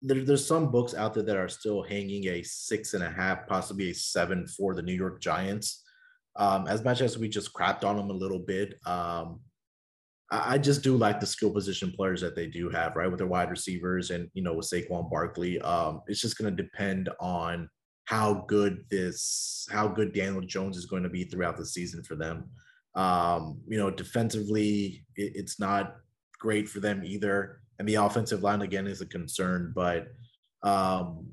there, 0.00 0.24
there's 0.24 0.46
some 0.46 0.70
books 0.70 0.94
out 0.94 1.14
there 1.14 1.24
that 1.24 1.36
are 1.36 1.48
still 1.48 1.82
hanging 1.82 2.28
a 2.28 2.44
six 2.44 2.94
and 2.94 3.02
a 3.02 3.10
half, 3.10 3.48
possibly 3.48 3.90
a 3.90 3.94
seven 3.94 4.46
for 4.46 4.76
the 4.76 4.82
New 4.82 4.94
York 4.94 5.20
Giants. 5.20 5.82
Um, 6.36 6.68
as 6.68 6.84
much 6.84 7.00
as 7.00 7.18
we 7.18 7.28
just 7.28 7.52
crapped 7.52 7.82
on 7.82 7.96
them 7.96 8.10
a 8.10 8.12
little 8.12 8.38
bit, 8.38 8.78
um, 8.86 9.40
I 10.30 10.58
just 10.58 10.82
do 10.82 10.96
like 10.96 11.20
the 11.20 11.26
skill 11.26 11.50
position 11.50 11.92
players 11.96 12.20
that 12.20 12.36
they 12.36 12.46
do 12.46 12.68
have, 12.68 12.96
right? 12.96 13.08
With 13.08 13.18
their 13.18 13.26
wide 13.26 13.50
receivers 13.50 14.10
and 14.10 14.28
you 14.34 14.42
know 14.42 14.52
with 14.52 14.68
Saquon 14.68 15.10
Barkley. 15.10 15.58
Um, 15.60 16.02
it's 16.06 16.20
just 16.20 16.36
going 16.36 16.54
to 16.54 16.62
depend 16.62 17.08
on 17.18 17.68
how 18.04 18.44
good 18.46 18.84
this, 18.90 19.66
how 19.70 19.88
good 19.88 20.12
Daniel 20.12 20.42
Jones 20.42 20.76
is 20.76 20.86
going 20.86 21.02
to 21.02 21.08
be 21.08 21.24
throughout 21.24 21.56
the 21.56 21.64
season 21.64 22.02
for 22.02 22.14
them. 22.14 22.50
Um, 22.94 23.60
you 23.66 23.78
know, 23.78 23.90
defensively, 23.90 25.04
it, 25.16 25.32
it's 25.34 25.58
not 25.58 25.96
great 26.38 26.68
for 26.68 26.80
them 26.80 27.02
either, 27.04 27.60
and 27.78 27.88
the 27.88 27.94
offensive 27.94 28.42
line 28.42 28.60
again 28.60 28.86
is 28.86 29.00
a 29.00 29.06
concern. 29.06 29.72
But 29.74 30.08
um, 30.62 31.26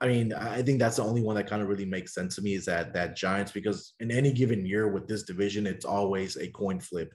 I 0.00 0.06
mean, 0.06 0.32
I 0.32 0.62
think 0.62 0.78
that's 0.78 0.96
the 0.96 1.04
only 1.04 1.22
one 1.22 1.34
that 1.34 1.48
kind 1.50 1.62
of 1.62 1.68
really 1.68 1.84
makes 1.84 2.14
sense 2.14 2.36
to 2.36 2.42
me 2.42 2.54
is 2.54 2.64
that 2.66 2.92
that 2.94 3.16
Giants 3.16 3.50
because 3.50 3.94
in 3.98 4.12
any 4.12 4.32
given 4.32 4.64
year 4.64 4.86
with 4.88 5.08
this 5.08 5.24
division, 5.24 5.66
it's 5.66 5.84
always 5.84 6.36
a 6.36 6.46
coin 6.48 6.78
flip 6.78 7.12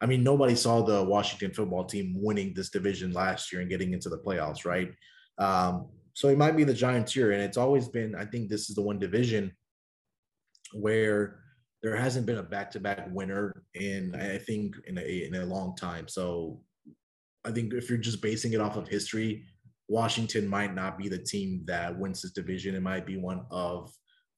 I 0.00 0.06
mean, 0.06 0.22
nobody 0.22 0.54
saw 0.54 0.82
the 0.82 1.02
Washington 1.02 1.52
football 1.52 1.84
team 1.84 2.14
winning 2.16 2.52
this 2.54 2.70
division 2.70 3.12
last 3.12 3.52
year 3.52 3.62
and 3.62 3.70
getting 3.70 3.92
into 3.92 4.08
the 4.08 4.18
playoffs, 4.18 4.64
right? 4.64 4.90
Um, 5.38 5.88
so 6.12 6.28
it 6.28 6.38
might 6.38 6.56
be 6.56 6.64
the 6.64 6.74
Giants 6.74 7.12
here. 7.12 7.32
And 7.32 7.42
it's 7.42 7.56
always 7.56 7.88
been, 7.88 8.14
I 8.14 8.24
think 8.26 8.48
this 8.48 8.68
is 8.68 8.76
the 8.76 8.82
one 8.82 8.98
division 8.98 9.52
where 10.74 11.40
there 11.82 11.96
hasn't 11.96 12.26
been 12.26 12.38
a 12.38 12.42
back-to-back 12.42 13.08
winner 13.10 13.62
in, 13.74 14.14
I 14.14 14.38
think, 14.38 14.74
in 14.86 14.98
a, 14.98 15.24
in 15.26 15.34
a 15.34 15.46
long 15.46 15.76
time. 15.76 16.08
So 16.08 16.60
I 17.44 17.52
think 17.52 17.72
if 17.72 17.88
you're 17.88 17.98
just 17.98 18.20
basing 18.20 18.52
it 18.52 18.60
off 18.60 18.76
of 18.76 18.88
history, 18.88 19.44
Washington 19.88 20.48
might 20.48 20.74
not 20.74 20.98
be 20.98 21.08
the 21.08 21.18
team 21.18 21.62
that 21.66 21.96
wins 21.96 22.22
this 22.22 22.32
division. 22.32 22.74
It 22.74 22.82
might 22.82 23.06
be 23.06 23.16
one 23.18 23.46
of 23.50 23.92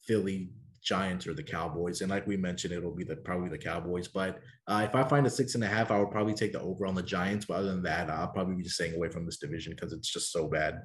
Philly, 0.06 0.50
Giants 0.82 1.26
or 1.26 1.34
the 1.34 1.42
Cowboys. 1.42 2.00
And 2.00 2.10
like 2.10 2.26
we 2.26 2.36
mentioned, 2.36 2.72
it'll 2.72 2.94
be 2.94 3.04
the 3.04 3.16
probably 3.16 3.48
the 3.48 3.58
Cowboys. 3.58 4.08
But 4.08 4.40
uh, 4.66 4.86
if 4.88 4.94
I 4.94 5.04
find 5.04 5.26
a 5.26 5.30
six 5.30 5.54
and 5.54 5.64
a 5.64 5.68
half, 5.68 5.90
I 5.90 5.98
would 5.98 6.10
probably 6.10 6.34
take 6.34 6.52
the 6.52 6.60
over 6.60 6.86
on 6.86 6.94
the 6.94 7.02
Giants. 7.02 7.46
But 7.46 7.58
other 7.58 7.68
than 7.68 7.82
that, 7.82 8.10
I'll 8.10 8.28
probably 8.28 8.56
be 8.56 8.62
just 8.62 8.76
staying 8.76 8.94
away 8.94 9.08
from 9.08 9.26
this 9.26 9.38
division 9.38 9.72
because 9.74 9.92
it's 9.92 10.10
just 10.10 10.32
so 10.32 10.48
bad. 10.48 10.80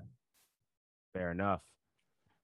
Fair 1.14 1.32
enough. 1.32 1.62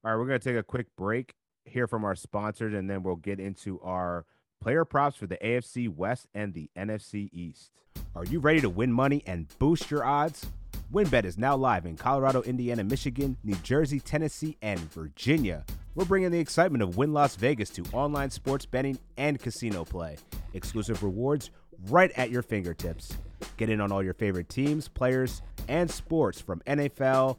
All 0.03 0.12
right, 0.12 0.17
we're 0.17 0.27
gonna 0.27 0.39
take 0.39 0.55
a 0.55 0.63
quick 0.63 0.88
break. 0.97 1.33
hear 1.65 1.88
from 1.88 2.03
our 2.03 2.15
sponsors, 2.15 2.73
and 2.73 2.89
then 2.89 3.03
we'll 3.03 3.15
get 3.15 3.39
into 3.39 3.79
our 3.81 4.25
player 4.62 4.85
props 4.85 5.17
for 5.17 5.27
the 5.27 5.38
AFC 5.38 5.88
West 5.88 6.27
and 6.33 6.53
the 6.53 6.69
NFC 6.77 7.29
East. 7.31 7.71
Are 8.15 8.25
you 8.25 8.39
ready 8.39 8.62
to 8.62 8.69
win 8.69 8.91
money 8.91 9.23
and 9.27 9.47
boost 9.59 9.91
your 9.91 10.03
odds? 10.03 10.47
WynnBET 10.91 11.23
is 11.23 11.38
now 11.38 11.55
live 11.55 11.85
in 11.85 11.95
Colorado, 11.95 12.41
Indiana, 12.41 12.83
Michigan, 12.83 13.38
New 13.43 13.55
Jersey, 13.57 13.99
Tennessee, 13.99 14.57
and 14.62 14.79
Virginia. 14.79 15.63
We're 15.99 16.05
bringing 16.05 16.31
the 16.31 16.39
excitement 16.39 16.81
of 16.81 16.95
Wynn 16.95 17.12
Las 17.12 17.35
Vegas 17.35 17.69
to 17.71 17.83
online 17.91 18.29
sports 18.29 18.65
betting 18.65 18.97
and 19.17 19.38
casino 19.38 19.83
play. 19.83 20.15
Exclusive 20.53 21.03
rewards 21.03 21.51
right 21.89 22.09
at 22.15 22.29
your 22.29 22.41
fingertips. 22.41 23.17
Get 23.57 23.69
in 23.69 23.81
on 23.81 23.91
all 23.91 24.01
your 24.01 24.13
favorite 24.13 24.47
teams, 24.47 24.88
players, 24.88 25.41
and 25.67 25.91
sports 25.91 26.39
from 26.39 26.62
NFL, 26.62 27.35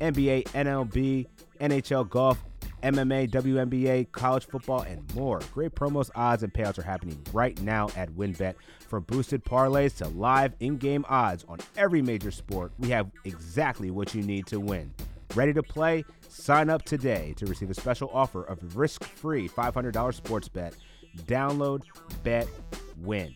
NBA, 0.00 0.44
MLB, 0.44 1.26
NHL 1.60 2.08
golf, 2.08 2.42
MMA, 2.82 3.28
WNBA, 3.30 4.10
college 4.10 4.46
football, 4.46 4.80
and 4.80 5.14
more. 5.14 5.40
Great 5.52 5.74
promos, 5.74 6.08
odds, 6.14 6.42
and 6.42 6.50
payouts 6.50 6.78
are 6.78 6.84
happening 6.84 7.20
right 7.34 7.60
now 7.60 7.90
at 7.94 8.08
WynnBET. 8.12 8.54
From 8.88 9.02
boosted 9.02 9.44
parlays 9.44 9.94
to 9.98 10.08
live 10.08 10.54
in 10.60 10.78
game 10.78 11.04
odds 11.10 11.44
on 11.46 11.58
every 11.76 12.00
major 12.00 12.30
sport, 12.30 12.72
we 12.78 12.88
have 12.88 13.10
exactly 13.26 13.90
what 13.90 14.14
you 14.14 14.22
need 14.22 14.46
to 14.46 14.60
win. 14.60 14.94
Ready 15.38 15.52
to 15.52 15.62
play? 15.62 16.04
Sign 16.28 16.68
up 16.68 16.82
today 16.82 17.32
to 17.36 17.46
receive 17.46 17.70
a 17.70 17.74
special 17.74 18.10
offer 18.12 18.42
of 18.42 18.76
risk 18.76 19.04
free 19.04 19.48
$500 19.48 20.12
sports 20.12 20.48
bet. 20.48 20.74
Download, 21.26 21.80
bet, 22.24 22.48
win. 23.02 23.32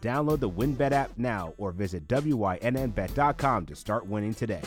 Download 0.00 0.38
the 0.38 0.48
WynnBET 0.48 0.92
app 0.92 1.10
now 1.16 1.52
or 1.58 1.72
visit 1.72 2.06
WYNNBet.com 2.06 3.66
to 3.66 3.74
start 3.74 4.06
winning 4.06 4.34
today. 4.34 4.62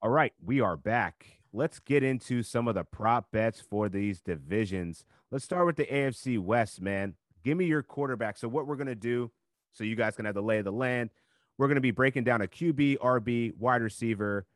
All 0.00 0.08
right, 0.08 0.32
we 0.42 0.62
are 0.62 0.78
back. 0.78 1.40
Let's 1.52 1.78
get 1.78 2.02
into 2.02 2.42
some 2.42 2.66
of 2.66 2.74
the 2.74 2.84
prop 2.84 3.30
bets 3.30 3.60
for 3.60 3.90
these 3.90 4.22
divisions. 4.22 5.04
Let's 5.30 5.44
start 5.44 5.66
with 5.66 5.76
the 5.76 5.84
AFC 5.84 6.38
West, 6.38 6.80
man. 6.80 7.16
Give 7.44 7.58
me 7.58 7.66
your 7.66 7.82
quarterback. 7.82 8.38
So, 8.38 8.48
what 8.48 8.66
we're 8.66 8.76
going 8.76 8.86
to 8.86 8.94
do, 8.94 9.30
so 9.72 9.84
you 9.84 9.94
guys 9.94 10.16
can 10.16 10.24
have 10.24 10.34
the 10.34 10.42
lay 10.42 10.56
of 10.56 10.64
the 10.64 10.72
land, 10.72 11.10
we're 11.58 11.68
going 11.68 11.74
to 11.74 11.82
be 11.82 11.90
breaking 11.90 12.24
down 12.24 12.40
a 12.40 12.46
QB, 12.46 12.96
RB, 12.96 13.54
wide 13.58 13.82
receiver 13.82 14.46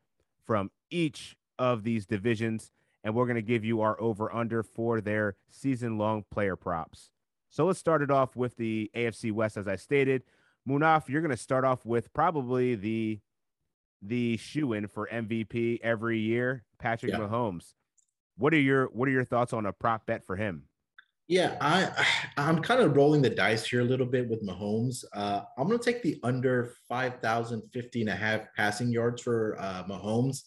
from 0.45 0.71
each 0.89 1.35
of 1.59 1.83
these 1.83 2.05
divisions, 2.05 2.71
and 3.03 3.15
we're 3.15 3.25
going 3.25 3.35
to 3.35 3.41
give 3.41 3.65
you 3.65 3.81
our 3.81 3.99
over 3.99 4.33
under 4.33 4.63
for 4.63 5.01
their 5.01 5.35
season 5.49 5.97
long 5.97 6.25
player 6.31 6.55
props. 6.55 7.11
So, 7.49 7.65
let's 7.65 7.79
start 7.79 8.01
it 8.01 8.11
off 8.11 8.35
with 8.35 8.55
the 8.57 8.89
AFC 8.95 9.31
West, 9.31 9.57
as 9.57 9.67
I 9.67 9.75
stated. 9.75 10.23
Munaf, 10.67 11.09
you're 11.09 11.21
going 11.21 11.31
to 11.31 11.37
start 11.37 11.65
off 11.65 11.85
with 11.85 12.13
probably 12.13 12.75
the 12.75 13.19
the 14.01 14.37
shoe 14.37 14.73
in 14.73 14.87
for 14.87 15.07
MVP 15.11 15.79
every 15.83 16.19
year, 16.19 16.63
Patrick 16.79 17.11
yeah. 17.11 17.19
Mahomes. 17.19 17.73
What 18.37 18.53
are 18.53 18.59
your 18.59 18.85
what 18.87 19.07
are 19.07 19.11
your 19.11 19.25
thoughts 19.25 19.53
on 19.53 19.65
a 19.65 19.73
prop 19.73 20.05
bet 20.05 20.23
for 20.25 20.35
him? 20.35 20.63
Yeah, 21.31 21.55
I 21.61 21.89
I'm 22.37 22.61
kind 22.61 22.81
of 22.81 22.97
rolling 22.97 23.21
the 23.21 23.29
dice 23.29 23.65
here 23.65 23.79
a 23.79 23.85
little 23.85 24.05
bit 24.05 24.27
with 24.27 24.45
Mahomes. 24.45 25.05
Uh, 25.13 25.41
I'm 25.57 25.67
going 25.67 25.79
to 25.79 25.83
take 25.83 26.03
the 26.03 26.19
under 26.23 26.73
5,050 26.89 28.01
and 28.01 28.09
a 28.09 28.15
half 28.15 28.41
passing 28.57 28.91
yards 28.91 29.21
for 29.21 29.55
uh, 29.57 29.83
Mahomes. 29.89 30.41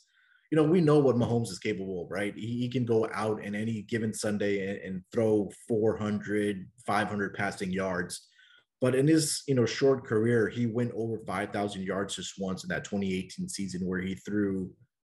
You 0.53 0.57
know, 0.57 0.64
we 0.64 0.83
know 0.83 0.99
what 0.99 1.16
Mahomes 1.16 1.49
is 1.49 1.59
capable 1.59 2.05
of, 2.05 2.11
right? 2.11 2.35
He, 2.37 2.59
he 2.59 2.68
can 2.68 2.85
go 2.85 3.09
out 3.14 3.42
in 3.42 3.55
any 3.55 3.83
given 3.83 4.12
Sunday 4.12 4.68
and, 4.68 4.79
and 4.83 5.03
throw 5.11 5.51
400, 5.68 6.68
500 6.87 7.35
passing 7.35 7.73
yards. 7.73 8.29
But 8.83 8.94
in 8.94 9.09
his 9.09 9.42
you 9.49 9.55
know 9.55 9.64
short 9.64 10.07
career, 10.07 10.51
he 10.51 10.66
went 10.66 10.92
over 10.94 11.18
5,000 11.27 11.83
yards 11.83 12.16
just 12.16 12.35
once 12.38 12.62
in 12.62 12.68
that 12.68 12.85
2018 12.85 13.49
season 13.49 13.87
where 13.87 14.03
he 14.03 14.16
threw 14.16 14.70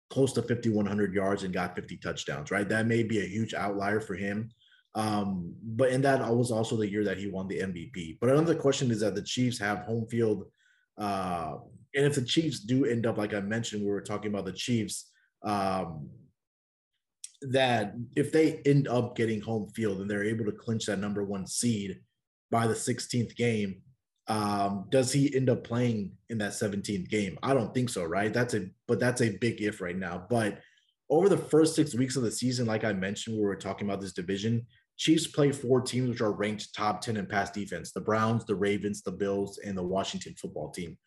close 0.09 0.33
to 0.33 0.41
5,100 0.41 1.13
yards 1.13 1.43
and 1.43 1.53
got 1.53 1.75
50 1.77 1.95
touchdowns. 1.97 2.51
Right, 2.51 2.67
that 2.67 2.87
may 2.87 3.03
be 3.03 3.21
a 3.21 3.25
huge 3.25 3.53
outlier 3.53 4.01
for 4.01 4.15
him. 4.15 4.49
Um, 4.93 5.55
but 5.63 5.89
in 5.89 6.01
that 6.01 6.19
was 6.33 6.51
also 6.51 6.75
the 6.75 6.89
year 6.89 7.03
that 7.05 7.17
he 7.17 7.27
won 7.27 7.47
the 7.47 7.59
MVP. 7.59 8.17
But 8.19 8.29
another 8.29 8.55
question 8.55 8.91
is 8.91 8.99
that 8.99 9.15
the 9.15 9.21
Chiefs 9.21 9.57
have 9.59 9.79
home 9.79 10.05
field. 10.07 10.45
Uh, 10.97 11.55
and 11.95 12.05
if 12.05 12.15
the 12.15 12.25
Chiefs 12.25 12.59
do 12.59 12.85
end 12.85 13.05
up, 13.05 13.17
like 13.17 13.33
I 13.33 13.39
mentioned, 13.39 13.83
we 13.83 13.89
were 13.89 14.01
talking 14.01 14.31
about 14.31 14.45
the 14.45 14.53
Chiefs, 14.53 15.09
um, 15.43 16.09
that 17.41 17.95
if 18.15 18.31
they 18.31 18.61
end 18.65 18.87
up 18.87 19.15
getting 19.15 19.41
home 19.41 19.69
field 19.69 19.99
and 19.99 20.09
they're 20.09 20.23
able 20.23 20.45
to 20.45 20.51
clinch 20.51 20.85
that 20.85 20.99
number 20.99 21.23
one 21.23 21.47
seed, 21.47 21.99
by 22.51 22.67
the 22.67 22.73
16th 22.73 23.35
game, 23.35 23.81
um, 24.27 24.85
does 24.89 25.11
he 25.11 25.33
end 25.35 25.49
up 25.49 25.63
playing 25.63 26.11
in 26.29 26.37
that 26.37 26.51
17th 26.51 27.09
game? 27.09 27.39
I 27.41 27.53
don't 27.53 27.73
think 27.73 27.89
so, 27.89 28.03
right? 28.03 28.31
That's 28.31 28.53
a 28.53 28.67
but 28.87 28.99
that's 28.99 29.21
a 29.21 29.37
big 29.37 29.61
if 29.61 29.81
right 29.81 29.97
now. 29.97 30.25
But 30.29 30.59
over 31.11 31.27
the 31.27 31.37
first 31.37 31.75
six 31.75 31.93
weeks 31.93 32.15
of 32.15 32.23
the 32.23 32.31
season, 32.31 32.65
like 32.65 32.85
I 32.85 32.93
mentioned, 32.93 33.35
we 33.35 33.43
were 33.43 33.55
talking 33.55 33.87
about 33.87 33.99
this 33.99 34.13
division. 34.13 34.65
Chiefs 34.97 35.27
play 35.27 35.51
four 35.51 35.81
teams 35.81 36.09
which 36.09 36.21
are 36.21 36.31
ranked 36.31 36.73
top 36.73 37.01
10 37.01 37.17
in 37.17 37.25
pass 37.25 37.51
defense: 37.51 37.91
the 37.91 38.01
Browns, 38.01 38.45
the 38.45 38.55
Ravens, 38.55 39.03
the 39.03 39.11
Bills, 39.11 39.59
and 39.59 39.77
the 39.77 39.83
Washington 39.83 40.33
football 40.39 40.71
team. 40.71 40.97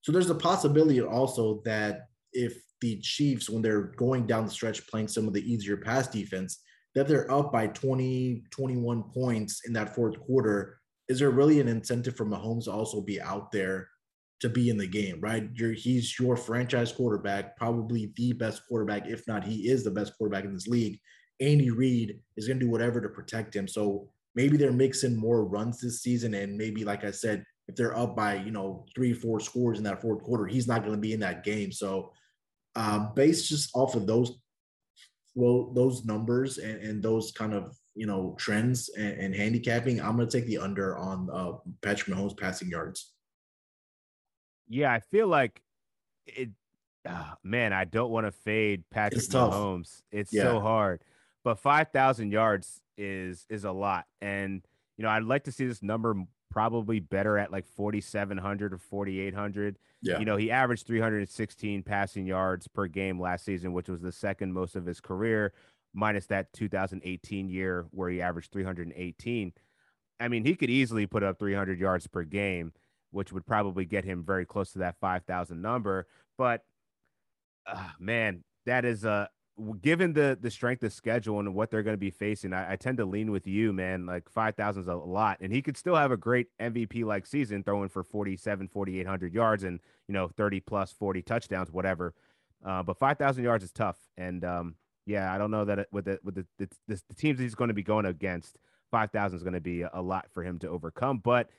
So 0.00 0.10
there's 0.10 0.30
a 0.30 0.34
possibility 0.34 1.00
also 1.00 1.62
that 1.64 2.08
if 2.32 2.60
the 2.80 2.98
Chiefs, 3.00 3.48
when 3.48 3.62
they're 3.62 3.92
going 3.96 4.26
down 4.26 4.46
the 4.46 4.50
stretch 4.50 4.84
playing 4.88 5.06
some 5.06 5.28
of 5.28 5.32
the 5.32 5.52
easier 5.52 5.76
pass 5.76 6.08
defense, 6.08 6.60
that 6.96 7.06
they're 7.06 7.30
up 7.30 7.52
by 7.52 7.68
20, 7.68 8.42
21 8.50 9.04
points 9.14 9.62
in 9.64 9.72
that 9.74 9.94
fourth 9.94 10.18
quarter, 10.20 10.80
is 11.08 11.20
there 11.20 11.30
really 11.30 11.60
an 11.60 11.68
incentive 11.68 12.16
for 12.16 12.26
Mahomes 12.26 12.64
to 12.64 12.72
also 12.72 13.00
be 13.00 13.20
out 13.20 13.52
there 13.52 13.88
to 14.42 14.48
be 14.48 14.70
in 14.70 14.76
the 14.76 14.86
game, 14.86 15.20
right? 15.20 15.48
You're, 15.54 15.72
he's 15.72 16.18
your 16.18 16.36
franchise 16.36 16.90
quarterback, 16.90 17.56
probably 17.56 18.12
the 18.16 18.32
best 18.32 18.66
quarterback, 18.66 19.06
if 19.06 19.26
not 19.28 19.44
he 19.44 19.68
is 19.68 19.84
the 19.84 19.90
best 19.90 20.18
quarterback 20.18 20.44
in 20.44 20.52
this 20.52 20.66
league. 20.66 20.98
Andy 21.40 21.70
Reid 21.70 22.18
is 22.36 22.48
going 22.48 22.58
to 22.58 22.66
do 22.66 22.70
whatever 22.70 23.00
to 23.00 23.08
protect 23.08 23.54
him. 23.54 23.68
So 23.68 24.10
maybe 24.34 24.56
they're 24.56 24.72
mixing 24.72 25.16
more 25.16 25.44
runs 25.44 25.80
this 25.80 26.02
season, 26.02 26.34
and 26.34 26.58
maybe, 26.58 26.84
like 26.84 27.04
I 27.04 27.12
said, 27.12 27.44
if 27.68 27.76
they're 27.76 27.96
up 27.96 28.16
by 28.16 28.34
you 28.34 28.50
know 28.50 28.84
three, 28.94 29.12
four 29.12 29.38
scores 29.38 29.78
in 29.78 29.84
that 29.84 30.02
fourth 30.02 30.24
quarter, 30.24 30.46
he's 30.46 30.66
not 30.66 30.80
going 30.80 30.94
to 30.94 31.00
be 31.00 31.12
in 31.12 31.20
that 31.20 31.44
game. 31.44 31.70
So, 31.70 32.12
um, 32.74 33.12
based 33.14 33.48
just 33.48 33.70
off 33.74 33.94
of 33.94 34.08
those, 34.08 34.38
well, 35.36 35.72
those 35.72 36.04
numbers 36.04 36.58
and, 36.58 36.82
and 36.82 37.02
those 37.02 37.30
kind 37.30 37.54
of 37.54 37.76
you 37.94 38.06
know 38.06 38.34
trends 38.38 38.88
and, 38.96 39.12
and 39.20 39.34
handicapping, 39.34 40.00
I'm 40.00 40.16
going 40.16 40.28
to 40.28 40.36
take 40.36 40.48
the 40.48 40.58
under 40.58 40.98
on 40.98 41.28
uh, 41.32 41.52
Patrick 41.80 42.16
Mahomes 42.16 42.36
passing 42.36 42.68
yards. 42.68 43.12
Yeah, 44.72 44.92
I 44.92 45.00
feel 45.00 45.28
like 45.28 45.62
it. 46.26 46.50
Uh, 47.04 47.34
man, 47.42 47.72
I 47.72 47.84
don't 47.84 48.10
want 48.10 48.26
to 48.26 48.32
fade 48.32 48.84
Patrick 48.90 49.24
it's 49.24 49.28
Mahomes. 49.28 50.02
It's 50.12 50.32
yeah. 50.32 50.42
so 50.42 50.60
hard, 50.60 51.02
but 51.42 51.58
five 51.58 51.88
thousand 51.92 52.32
yards 52.32 52.80
is 52.96 53.46
is 53.48 53.64
a 53.64 53.72
lot, 53.72 54.06
and 54.20 54.62
you 54.96 55.02
know 55.02 55.10
I'd 55.10 55.24
like 55.24 55.44
to 55.44 55.52
see 55.52 55.66
this 55.66 55.82
number 55.82 56.14
probably 56.50 57.00
better 57.00 57.38
at 57.38 57.50
like 57.50 57.64
4700 57.64 58.74
or 58.74 58.76
4800 58.76 59.78
yeah. 60.02 60.18
you 60.18 60.26
know 60.26 60.36
he 60.36 60.50
averaged 60.50 60.86
316 60.86 61.82
passing 61.82 62.26
yards 62.26 62.68
per 62.68 62.86
game 62.86 63.18
last 63.18 63.46
season 63.46 63.72
which 63.72 63.88
was 63.88 64.02
the 64.02 64.12
second 64.12 64.52
most 64.52 64.76
of 64.76 64.84
his 64.84 65.00
career 65.00 65.54
minus 65.94 66.26
that 66.26 66.52
2018 66.52 67.48
year 67.48 67.86
where 67.90 68.10
he 68.10 68.20
averaged 68.20 68.52
318. 68.52 69.52
I 70.20 70.28
mean, 70.28 70.44
he 70.44 70.54
could 70.54 70.70
easily 70.70 71.06
put 71.06 71.22
up 71.22 71.38
300 71.38 71.78
yards 71.78 72.06
per 72.06 72.22
game, 72.22 72.72
which 73.12 73.32
would 73.32 73.46
probably 73.46 73.84
get 73.84 74.04
him 74.04 74.24
very 74.24 74.44
close 74.44 74.72
to 74.72 74.80
that 74.80 74.96
5,000 75.00 75.60
number. 75.60 76.06
But 76.36 76.64
uh, 77.66 77.88
man, 77.98 78.42
that 78.66 78.84
is 78.84 79.04
a 79.04 79.10
uh, 79.10 79.26
given 79.80 80.14
the 80.14 80.36
the 80.40 80.50
strength 80.50 80.82
of 80.82 80.92
schedule 80.92 81.38
and 81.38 81.54
what 81.54 81.70
they're 81.70 81.82
going 81.82 81.94
to 81.94 81.98
be 81.98 82.10
facing. 82.10 82.52
I, 82.52 82.72
I, 82.72 82.76
tend 82.76 82.96
to 82.98 83.04
lean 83.04 83.30
with 83.30 83.46
you, 83.46 83.72
man. 83.72 84.06
Like 84.06 84.28
5,000 84.30 84.82
is 84.82 84.88
a 84.88 84.94
lot, 84.94 85.38
and 85.40 85.52
he 85.52 85.60
could 85.62 85.76
still 85.76 85.94
have 85.94 86.10
a 86.10 86.16
great 86.16 86.48
MVP 86.58 87.04
like 87.04 87.26
season, 87.26 87.62
throwing 87.62 87.90
for 87.90 88.02
47, 88.02 88.68
4,800 88.68 89.34
yards 89.34 89.62
and 89.62 89.78
you 90.08 90.14
know 90.14 90.28
30 90.28 90.60
plus 90.60 90.92
40 90.92 91.22
touchdowns, 91.22 91.70
whatever. 91.70 92.14
Uh, 92.64 92.82
but 92.82 92.96
5,000 92.96 93.44
yards 93.44 93.64
is 93.64 93.72
tough, 93.72 93.98
and 94.16 94.44
um, 94.44 94.76
yeah, 95.04 95.32
I 95.32 95.38
don't 95.38 95.50
know 95.50 95.64
that 95.64 95.80
it, 95.80 95.88
with 95.92 96.06
the 96.06 96.18
with 96.22 96.36
the, 96.36 96.46
the, 96.58 96.68
the, 96.88 97.14
teams 97.14 97.38
he's 97.38 97.54
going 97.54 97.68
to 97.68 97.74
be 97.74 97.82
going 97.82 98.06
against, 98.06 98.56
five 98.90 99.10
thousand 99.10 99.36
is 99.36 99.42
going 99.42 99.54
to 99.54 99.60
be 99.60 99.82
a 99.82 100.00
lot 100.00 100.26
for 100.32 100.42
him 100.42 100.58
to 100.60 100.68
overcome. 100.68 101.18
But 101.18 101.50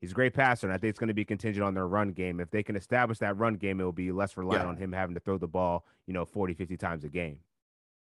he's 0.00 0.12
a 0.12 0.14
great 0.14 0.34
passer, 0.34 0.66
and 0.66 0.74
I 0.74 0.78
think 0.78 0.90
it's 0.90 0.98
going 0.98 1.08
to 1.08 1.14
be 1.14 1.24
contingent 1.24 1.64
on 1.64 1.74
their 1.74 1.88
run 1.88 2.12
game. 2.12 2.40
If 2.40 2.50
they 2.50 2.62
can 2.62 2.76
establish 2.76 3.18
that 3.18 3.36
run 3.36 3.54
game, 3.54 3.80
it 3.80 3.84
will 3.84 3.92
be 3.92 4.12
less 4.12 4.36
reliant 4.36 4.64
yeah. 4.64 4.68
on 4.68 4.76
him 4.76 4.92
having 4.92 5.14
to 5.14 5.20
throw 5.20 5.38
the 5.38 5.48
ball, 5.48 5.84
you 6.06 6.14
know, 6.14 6.24
40, 6.24 6.54
50 6.54 6.76
times 6.76 7.04
a 7.04 7.08
game. 7.08 7.38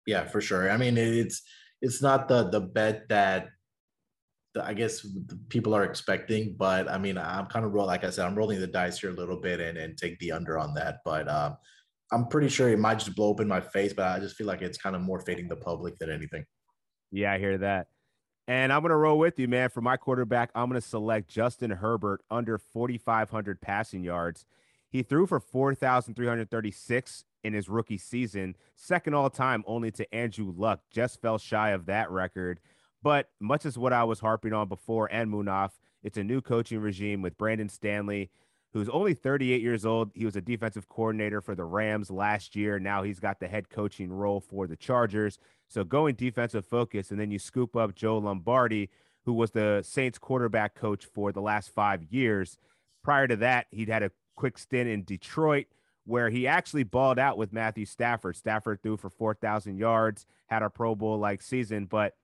Yeah, 0.06 0.24
for 0.24 0.40
sure. 0.40 0.70
I 0.70 0.76
mean, 0.76 0.98
it's 0.98 1.42
it's 1.80 2.02
not 2.02 2.28
the 2.28 2.48
the 2.50 2.60
bet 2.60 3.08
that 3.08 3.48
the, 4.52 4.64
I 4.64 4.74
guess 4.74 5.06
people 5.48 5.74
are 5.74 5.84
expecting, 5.84 6.56
but 6.58 6.90
I 6.90 6.98
mean, 6.98 7.16
I'm 7.16 7.46
kind 7.46 7.64
of 7.64 7.72
roll 7.72 7.86
like 7.86 8.04
I 8.04 8.10
said, 8.10 8.26
I'm 8.26 8.34
rolling 8.34 8.60
the 8.60 8.66
dice 8.66 8.98
here 8.98 9.10
a 9.10 9.14
little 9.14 9.40
bit 9.40 9.60
and 9.60 9.78
and 9.78 9.96
take 9.96 10.18
the 10.18 10.32
under 10.32 10.58
on 10.58 10.74
that. 10.74 10.98
But 11.04 11.28
um, 11.28 11.56
I'm 12.12 12.28
pretty 12.28 12.48
sure 12.48 12.68
it 12.68 12.78
might 12.78 12.98
just 12.98 13.16
blow 13.16 13.32
up 13.32 13.40
in 13.40 13.48
my 13.48 13.60
face, 13.60 13.92
but 13.92 14.06
I 14.06 14.20
just 14.20 14.36
feel 14.36 14.46
like 14.46 14.62
it's 14.62 14.78
kind 14.78 14.94
of 14.94 15.02
more 15.02 15.20
fading 15.20 15.48
the 15.48 15.56
public 15.56 15.96
than 15.98 16.10
anything. 16.10 16.44
Yeah, 17.10 17.32
I 17.32 17.38
hear 17.38 17.58
that. 17.58 17.86
And 18.46 18.72
I'm 18.72 18.82
going 18.82 18.90
to 18.90 18.96
roll 18.96 19.18
with 19.18 19.38
you, 19.38 19.48
man. 19.48 19.70
For 19.70 19.80
my 19.80 19.96
quarterback, 19.96 20.50
I'm 20.54 20.68
going 20.68 20.80
to 20.80 20.86
select 20.86 21.28
Justin 21.28 21.70
Herbert 21.70 22.22
under 22.30 22.58
4,500 22.58 23.60
passing 23.60 24.04
yards. 24.04 24.44
He 24.90 25.02
threw 25.02 25.26
for 25.26 25.40
4,336 25.40 27.24
in 27.42 27.52
his 27.52 27.68
rookie 27.68 27.98
season, 27.98 28.56
second 28.74 29.14
all 29.14 29.30
time 29.30 29.62
only 29.66 29.90
to 29.92 30.14
Andrew 30.14 30.52
Luck, 30.56 30.80
just 30.90 31.20
fell 31.20 31.38
shy 31.38 31.70
of 31.70 31.86
that 31.86 32.10
record. 32.10 32.58
But 33.02 33.28
much 33.38 33.66
as 33.66 33.76
what 33.76 33.92
I 33.92 34.04
was 34.04 34.20
harping 34.20 34.54
on 34.54 34.68
before 34.68 35.12
and 35.12 35.30
Munaf, 35.30 35.72
it's 36.02 36.16
a 36.16 36.24
new 36.24 36.40
coaching 36.40 36.80
regime 36.80 37.20
with 37.20 37.36
Brandon 37.36 37.68
Staley, 37.68 38.30
who's 38.72 38.88
only 38.88 39.14
38 39.14 39.60
years 39.60 39.84
old. 39.84 40.10
He 40.14 40.24
was 40.24 40.36
a 40.36 40.40
defensive 40.40 40.88
coordinator 40.88 41.40
for 41.40 41.54
the 41.54 41.64
Rams 41.64 42.10
last 42.10 42.56
year. 42.56 42.78
Now 42.78 43.02
he's 43.02 43.20
got 43.20 43.40
the 43.40 43.48
head 43.48 43.68
coaching 43.68 44.10
role 44.10 44.40
for 44.40 44.66
the 44.66 44.76
Chargers. 44.76 45.38
So 45.74 45.82
going 45.82 46.14
defensive 46.14 46.64
focus, 46.64 47.10
and 47.10 47.18
then 47.18 47.32
you 47.32 47.40
scoop 47.40 47.74
up 47.74 47.96
Joe 47.96 48.18
Lombardi, 48.18 48.90
who 49.24 49.32
was 49.32 49.50
the 49.50 49.82
Saints 49.84 50.18
quarterback 50.18 50.76
coach 50.76 51.04
for 51.04 51.32
the 51.32 51.40
last 51.40 51.70
five 51.70 52.04
years. 52.04 52.58
Prior 53.02 53.26
to 53.26 53.34
that, 53.36 53.66
he'd 53.72 53.88
had 53.88 54.04
a 54.04 54.12
quick 54.36 54.56
stint 54.56 54.88
in 54.88 55.02
Detroit 55.02 55.66
where 56.04 56.30
he 56.30 56.46
actually 56.46 56.84
balled 56.84 57.18
out 57.18 57.36
with 57.36 57.52
Matthew 57.52 57.86
Stafford. 57.86 58.36
Stafford 58.36 58.84
threw 58.84 58.96
for 58.96 59.10
4,000 59.10 59.76
yards, 59.76 60.26
had 60.46 60.62
a 60.62 60.70
Pro 60.70 60.94
Bowl 60.94 61.18
like 61.18 61.42
season, 61.42 61.86
but 61.86 62.14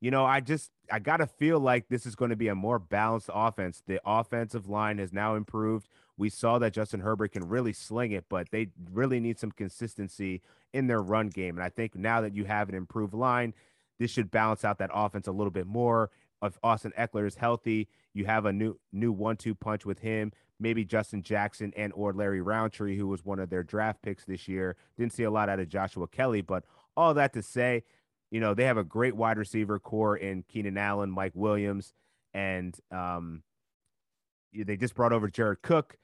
you 0.00 0.10
know, 0.10 0.24
I 0.24 0.40
just 0.40 0.72
I 0.90 0.98
got 0.98 1.18
to 1.18 1.26
feel 1.28 1.60
like 1.60 1.88
this 1.88 2.04
is 2.04 2.16
going 2.16 2.30
to 2.30 2.36
be 2.36 2.48
a 2.48 2.54
more 2.54 2.80
balanced 2.80 3.30
offense. 3.32 3.82
The 3.86 4.00
offensive 4.04 4.68
line 4.68 4.98
has 4.98 5.12
now 5.12 5.36
improved. 5.36 5.88
We 6.18 6.28
saw 6.28 6.58
that 6.58 6.74
Justin 6.74 7.00
Herbert 7.00 7.32
can 7.32 7.48
really 7.48 7.72
sling 7.72 8.12
it, 8.12 8.26
but 8.28 8.50
they 8.50 8.68
really 8.92 9.20
need 9.20 9.38
some 9.38 9.52
consistency 9.52 10.42
in 10.74 10.86
their 10.86 11.00
run 11.00 11.28
game. 11.28 11.56
And 11.56 11.64
I 11.64 11.70
think 11.70 11.94
now 11.94 12.20
that 12.20 12.34
you 12.34 12.44
have 12.44 12.68
an 12.68 12.74
improved 12.74 13.14
line, 13.14 13.54
this 13.98 14.10
should 14.10 14.30
balance 14.30 14.64
out 14.64 14.78
that 14.78 14.90
offense 14.92 15.26
a 15.26 15.32
little 15.32 15.50
bit 15.50 15.66
more. 15.66 16.10
If 16.42 16.58
Austin 16.62 16.92
Ekeler 16.98 17.26
is 17.26 17.36
healthy, 17.36 17.88
you 18.12 18.26
have 18.26 18.44
a 18.44 18.52
new 18.52 18.78
new 18.92 19.12
one-two 19.12 19.54
punch 19.54 19.86
with 19.86 20.00
him 20.00 20.32
maybe 20.60 20.84
Justin 20.84 21.22
Jackson 21.22 21.72
and 21.76 21.92
or 21.94 22.12
Larry 22.12 22.40
Rountree, 22.40 22.96
who 22.96 23.06
was 23.06 23.24
one 23.24 23.38
of 23.38 23.50
their 23.50 23.62
draft 23.62 24.02
picks 24.02 24.24
this 24.24 24.48
year. 24.48 24.76
Didn't 24.96 25.12
see 25.12 25.22
a 25.22 25.30
lot 25.30 25.48
out 25.48 25.60
of 25.60 25.68
Joshua 25.68 26.08
Kelley, 26.08 26.40
but 26.40 26.64
all 26.96 27.14
that 27.14 27.32
to 27.34 27.42
say, 27.42 27.84
you 28.30 28.40
know, 28.40 28.54
they 28.54 28.64
have 28.64 28.76
a 28.76 28.84
great 28.84 29.16
wide 29.16 29.38
receiver 29.38 29.78
core 29.78 30.16
in 30.16 30.42
Keenan 30.48 30.76
Allen, 30.76 31.10
Mike 31.10 31.32
Williams, 31.34 31.94
and 32.34 32.76
um, 32.90 33.42
they 34.52 34.76
just 34.76 34.94
brought 34.94 35.12
over 35.12 35.28
Jared 35.28 35.62
Cook. 35.62 35.96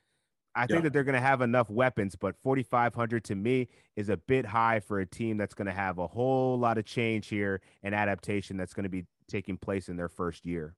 I 0.54 0.62
yeah. 0.62 0.66
think 0.66 0.82
that 0.84 0.92
they're 0.92 1.04
going 1.04 1.14
to 1.14 1.20
have 1.20 1.40
enough 1.40 1.68
weapons, 1.68 2.16
but 2.16 2.36
4,500 2.42 3.24
to 3.24 3.34
me 3.34 3.68
is 3.96 4.08
a 4.08 4.16
bit 4.16 4.46
high 4.46 4.80
for 4.80 5.00
a 5.00 5.06
team 5.06 5.36
that's 5.36 5.54
going 5.54 5.66
to 5.66 5.72
have 5.72 5.98
a 5.98 6.06
whole 6.06 6.58
lot 6.58 6.78
of 6.78 6.84
change 6.84 7.28
here 7.28 7.60
and 7.82 7.94
adaptation 7.94 8.56
that's 8.56 8.74
going 8.74 8.84
to 8.84 8.90
be 8.90 9.04
taking 9.28 9.56
place 9.56 9.88
in 9.88 9.96
their 9.96 10.08
first 10.08 10.46
year. 10.46 10.74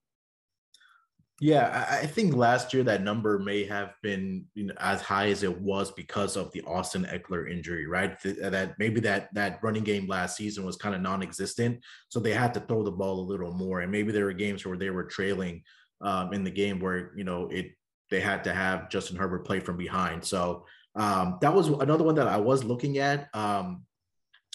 Yeah, 1.38 1.86
I 1.90 2.06
think 2.06 2.34
last 2.34 2.72
year 2.72 2.82
that 2.84 3.02
number 3.02 3.38
may 3.38 3.64
have 3.64 3.92
been 4.02 4.46
you 4.54 4.64
know, 4.64 4.74
as 4.80 5.02
high 5.02 5.28
as 5.28 5.42
it 5.42 5.60
was 5.60 5.90
because 5.90 6.34
of 6.34 6.50
the 6.52 6.62
Austin 6.62 7.04
Ekeler 7.04 7.50
injury, 7.50 7.86
right? 7.86 8.18
That 8.22 8.74
maybe 8.78 9.00
that 9.00 9.28
that 9.34 9.58
running 9.62 9.84
game 9.84 10.06
last 10.06 10.38
season 10.38 10.64
was 10.64 10.76
kind 10.76 10.94
of 10.94 11.02
non-existent, 11.02 11.80
so 12.08 12.20
they 12.20 12.32
had 12.32 12.54
to 12.54 12.60
throw 12.60 12.82
the 12.82 12.90
ball 12.90 13.20
a 13.20 13.28
little 13.28 13.52
more. 13.52 13.80
And 13.80 13.92
maybe 13.92 14.12
there 14.12 14.24
were 14.24 14.32
games 14.32 14.64
where 14.64 14.78
they 14.78 14.88
were 14.88 15.04
trailing 15.04 15.62
um, 16.00 16.32
in 16.32 16.42
the 16.42 16.50
game 16.50 16.80
where 16.80 17.12
you 17.14 17.24
know 17.24 17.48
it 17.48 17.72
they 18.10 18.20
had 18.20 18.44
to 18.44 18.54
have 18.54 18.88
Justin 18.88 19.16
Herbert 19.16 19.44
play 19.44 19.60
from 19.60 19.76
behind. 19.76 20.24
So 20.24 20.64
um, 20.94 21.38
that 21.40 21.54
was 21.54 21.68
another 21.68 22.04
one 22.04 22.14
that 22.16 22.28
I 22.28 22.36
was 22.38 22.64
looking 22.64 22.98
at, 22.98 23.28
um, 23.34 23.84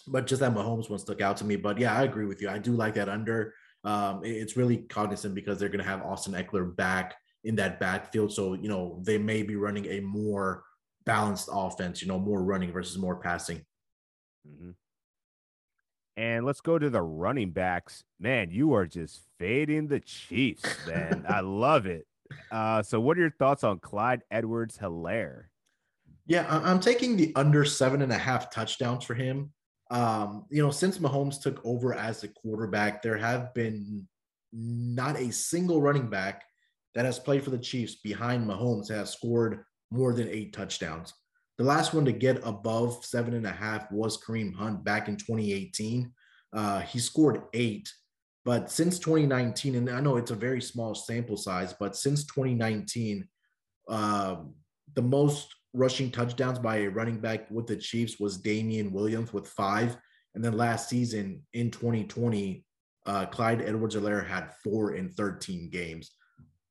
but 0.08 0.28
just 0.28 0.40
that 0.40 0.54
Mahomes 0.54 0.90
one 0.90 1.00
stuck 1.00 1.22
out 1.22 1.38
to 1.38 1.46
me. 1.46 1.56
But 1.56 1.78
yeah, 1.78 1.96
I 1.96 2.04
agree 2.04 2.26
with 2.26 2.42
you. 2.42 2.50
I 2.50 2.58
do 2.58 2.72
like 2.72 2.96
that 2.96 3.10
under. 3.10 3.54
Um, 3.84 4.22
it's 4.24 4.58
really 4.58 4.78
cognizant 4.78 5.36
because 5.36 5.60
they're 5.60 5.70
going 5.70 5.84
to 5.84 5.90
have 5.90 6.02
Austin 6.02 6.34
Ekeler 6.34 6.76
back 6.76 7.16
in 7.44 7.56
that 7.56 7.80
backfield. 7.80 8.32
So, 8.32 8.54
you 8.54 8.70
know, 8.70 9.02
they 9.04 9.18
may 9.18 9.44
be 9.44 9.56
running 9.56 9.86
a 9.86 10.00
more 10.00 10.64
balanced 11.06 11.50
offense, 11.52 12.02
you 12.02 12.08
know, 12.08 12.20
more 12.20 12.44
running 12.44 12.72
versus 12.72 12.98
more 12.98 13.16
passing. 13.16 13.66
Mm-hmm. 14.48 14.72
And 16.18 16.46
let's 16.46 16.62
go 16.62 16.78
to 16.78 16.90
the 16.90 17.02
running 17.02 17.52
backs. 17.52 18.04
Man, 18.20 18.52
you 18.52 18.74
are 18.74 18.86
just 18.86 19.22
fading 19.40 19.88
the 19.88 20.00
Chiefs, 20.00 20.86
man. 20.86 21.26
I 21.30 21.40
love 21.40 21.86
it. 21.86 22.06
Uh, 22.52 22.82
so, 22.84 23.00
what 23.00 23.18
are 23.18 23.22
your 23.22 23.32
thoughts 23.32 23.64
on 23.64 23.80
Clyde 23.80 24.22
Edwards 24.32 24.78
Helaire? 24.78 25.46
Yeah, 26.26 26.46
I'm 26.50 26.80
taking 26.80 27.18
the 27.18 27.34
under 27.36 27.66
seven 27.66 28.02
and 28.02 28.12
a 28.12 28.18
half 28.18 28.52
touchdowns 28.52 29.04
for 29.04 29.14
him. 29.14 29.52
Um, 29.90 30.46
you 30.50 30.64
know, 30.64 30.72
since 30.72 30.98
Mahomes 30.98 31.42
took 31.42 31.60
over 31.66 31.94
as 31.94 32.22
the 32.22 32.30
quarterback, 32.30 33.02
there 33.02 33.18
have 33.18 33.54
been 33.54 34.08
not 34.54 35.18
a 35.18 35.32
single 35.32 35.82
running 35.82 36.10
back 36.10 36.44
that 36.96 37.06
has 37.06 37.20
played 37.20 37.44
for 37.44 37.50
the 37.50 37.58
Chiefs 37.58 37.96
behind 37.96 38.48
Mahomes 38.48 38.88
that 38.88 38.98
has 38.98 39.12
scored 39.12 39.64
more 39.92 40.14
than 40.14 40.30
eight 40.30 40.54
touchdowns. 40.54 41.14
The 41.58 41.64
last 41.64 41.94
one 41.94 42.06
to 42.06 42.12
get 42.12 42.40
above 42.44 43.04
seven 43.06 43.34
and 43.34 43.46
a 43.46 43.52
half 43.52 43.92
was 43.92 44.22
Kareem 44.22 44.54
Hunt 44.54 44.84
back 44.84 45.08
in 45.08 45.18
2018. 45.18 46.12
Uh, 46.54 46.80
he 46.80 47.00
scored 47.00 47.44
eight, 47.54 47.92
but 48.44 48.72
since 48.72 48.98
2019, 49.00 49.76
and 49.76 49.90
I 49.90 50.02
know 50.02 50.18
it's 50.18 50.32
a 50.32 50.36
very 50.36 50.62
small 50.62 50.96
sample 50.96 51.38
size, 51.38 51.74
but 51.80 51.96
since 51.96 52.26
2019, 52.26 53.28
uh, 53.88 54.38
the 54.96 55.02
most 55.02 55.54
rushing 55.74 56.12
touchdowns 56.12 56.60
by 56.60 56.78
a 56.78 56.90
running 56.90 57.20
back 57.20 57.50
with 57.52 57.68
the 57.68 57.76
Chiefs 57.76 58.20
was 58.20 58.38
Damien 58.38 58.92
Williams 58.92 59.32
with 59.32 59.48
five. 59.48 59.96
And 60.34 60.44
then 60.44 60.54
last 60.54 60.90
season 60.90 61.44
in 61.54 61.72
2020, 61.72 62.66
uh, 63.06 63.26
Clyde 63.28 63.62
Edwards 63.62 63.96
Helaire 63.96 64.26
had 64.26 64.54
four 64.64 64.96
in 64.96 65.10
13 65.10 65.70
games. 65.70 66.12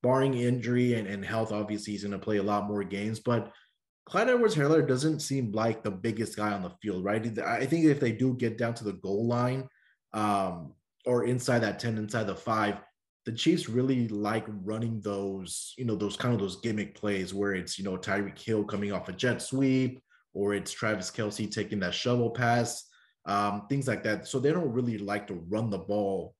Barring 0.02 0.34
injury 0.34 0.94
and, 0.94 1.06
and 1.06 1.24
health, 1.24 1.52
obviously, 1.52 1.92
he's 1.92 2.02
going 2.02 2.12
to 2.12 2.18
play 2.18 2.38
a 2.38 2.42
lot 2.42 2.66
more 2.66 2.82
games. 2.82 3.20
But 3.20 3.52
Clyde 4.06 4.30
Edwards 4.30 4.56
Helaire 4.56 4.86
doesn't 4.86 5.20
seem 5.20 5.52
like 5.52 5.82
the 5.82 5.90
biggest 5.90 6.36
guy 6.36 6.52
on 6.52 6.62
the 6.62 6.72
field, 6.82 7.04
right? 7.04 7.38
I 7.38 7.66
think 7.66 7.84
if 7.84 8.00
they 8.00 8.12
do 8.12 8.34
get 8.34 8.58
down 8.58 8.74
to 8.74 8.84
the 8.84 8.94
goal 8.94 9.28
line 9.28 9.68
um, 10.12 10.72
or 11.06 11.24
inside 11.24 11.60
that 11.60 11.78
10, 11.78 11.98
inside 11.98 12.24
the 12.24 12.34
five, 12.34 12.78
the 13.26 13.32
Chiefs 13.32 13.68
really 13.68 14.08
like 14.08 14.44
running 14.64 15.00
those, 15.00 15.74
you 15.76 15.84
know, 15.84 15.96
those 15.96 16.16
kind 16.16 16.34
of 16.34 16.40
those 16.40 16.60
gimmick 16.60 16.94
plays 16.94 17.34
where 17.34 17.54
it's, 17.54 17.78
you 17.78 17.84
know, 17.84 17.96
Tyreek 17.96 18.38
Hill 18.38 18.64
coming 18.64 18.92
off 18.92 19.08
a 19.08 19.12
jet 19.12 19.42
sweep 19.42 20.02
or 20.32 20.54
it's 20.54 20.72
Travis 20.72 21.10
Kelce 21.10 21.50
taking 21.50 21.80
that 21.80 21.94
shovel 21.94 22.30
pass, 22.30 22.88
um, 23.26 23.66
things 23.68 23.86
like 23.86 24.02
that. 24.04 24.26
So 24.26 24.38
they 24.38 24.52
don't 24.52 24.72
really 24.72 24.98
like 24.98 25.26
to 25.26 25.34
run 25.48 25.70
the 25.70 25.78
ball 25.78 26.34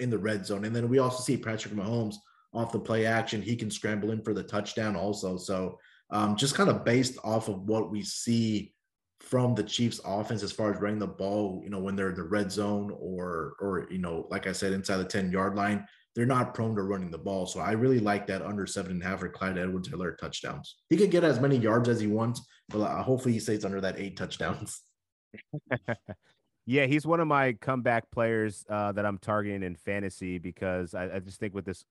in 0.00 0.10
the 0.10 0.18
red 0.18 0.44
zone. 0.44 0.64
And 0.64 0.74
then 0.74 0.88
we 0.88 0.98
also 0.98 1.22
see 1.22 1.36
Patrick 1.36 1.74
Mahomes 1.74 2.16
off 2.52 2.72
the 2.72 2.78
play 2.78 3.06
action. 3.06 3.40
He 3.40 3.56
can 3.56 3.70
scramble 3.70 4.10
in 4.10 4.22
for 4.22 4.34
the 4.34 4.42
touchdown 4.42 4.96
also. 4.96 5.36
So 5.36 5.78
um, 6.10 6.36
just 6.36 6.54
kind 6.54 6.70
of 6.70 6.84
based 6.84 7.18
off 7.24 7.48
of 7.48 7.62
what 7.62 7.90
we 7.90 8.02
see 8.02 8.74
from 9.20 9.54
the 9.54 9.62
Chiefs 9.62 10.00
offense 10.04 10.42
as 10.42 10.52
far 10.52 10.72
as 10.72 10.80
running 10.80 10.98
the 10.98 11.06
ball, 11.06 11.60
you 11.62 11.70
know, 11.70 11.78
when 11.78 11.96
they're 11.96 12.10
in 12.10 12.14
the 12.14 12.22
red 12.22 12.52
zone 12.52 12.94
or 12.98 13.54
or 13.60 13.86
you 13.90 13.98
know, 13.98 14.26
like 14.30 14.46
I 14.46 14.52
said, 14.52 14.72
inside 14.72 14.98
the 14.98 15.04
10 15.04 15.30
yard 15.30 15.56
line, 15.56 15.86
they're 16.14 16.26
not 16.26 16.54
prone 16.54 16.76
to 16.76 16.82
running 16.82 17.10
the 17.10 17.18
ball. 17.18 17.46
So 17.46 17.60
I 17.60 17.72
really 17.72 18.00
like 18.00 18.26
that 18.28 18.42
under 18.42 18.66
seven 18.66 18.92
and 18.92 19.02
a 19.02 19.06
half 19.06 19.20
for 19.20 19.28
Clyde 19.28 19.58
Edwards 19.58 19.88
Helaire 19.88 20.16
touchdowns. 20.16 20.76
He 20.88 20.96
can 20.96 21.10
get 21.10 21.24
as 21.24 21.40
many 21.40 21.56
yards 21.56 21.88
as 21.88 22.00
he 22.00 22.06
wants, 22.06 22.42
but 22.68 22.80
uh, 22.80 23.02
hopefully 23.02 23.34
he 23.34 23.40
stays 23.40 23.64
under 23.64 23.80
that 23.80 23.98
eight 23.98 24.16
touchdowns. 24.16 24.80
yeah, 26.66 26.86
he's 26.86 27.06
one 27.06 27.20
of 27.20 27.26
my 27.26 27.54
comeback 27.54 28.10
players 28.12 28.64
uh, 28.68 28.92
that 28.92 29.04
I'm 29.04 29.18
targeting 29.18 29.64
in 29.64 29.74
fantasy 29.74 30.38
because 30.38 30.94
I, 30.94 31.16
I 31.16 31.18
just 31.18 31.40
think 31.40 31.54
with 31.54 31.64
this 31.64 31.84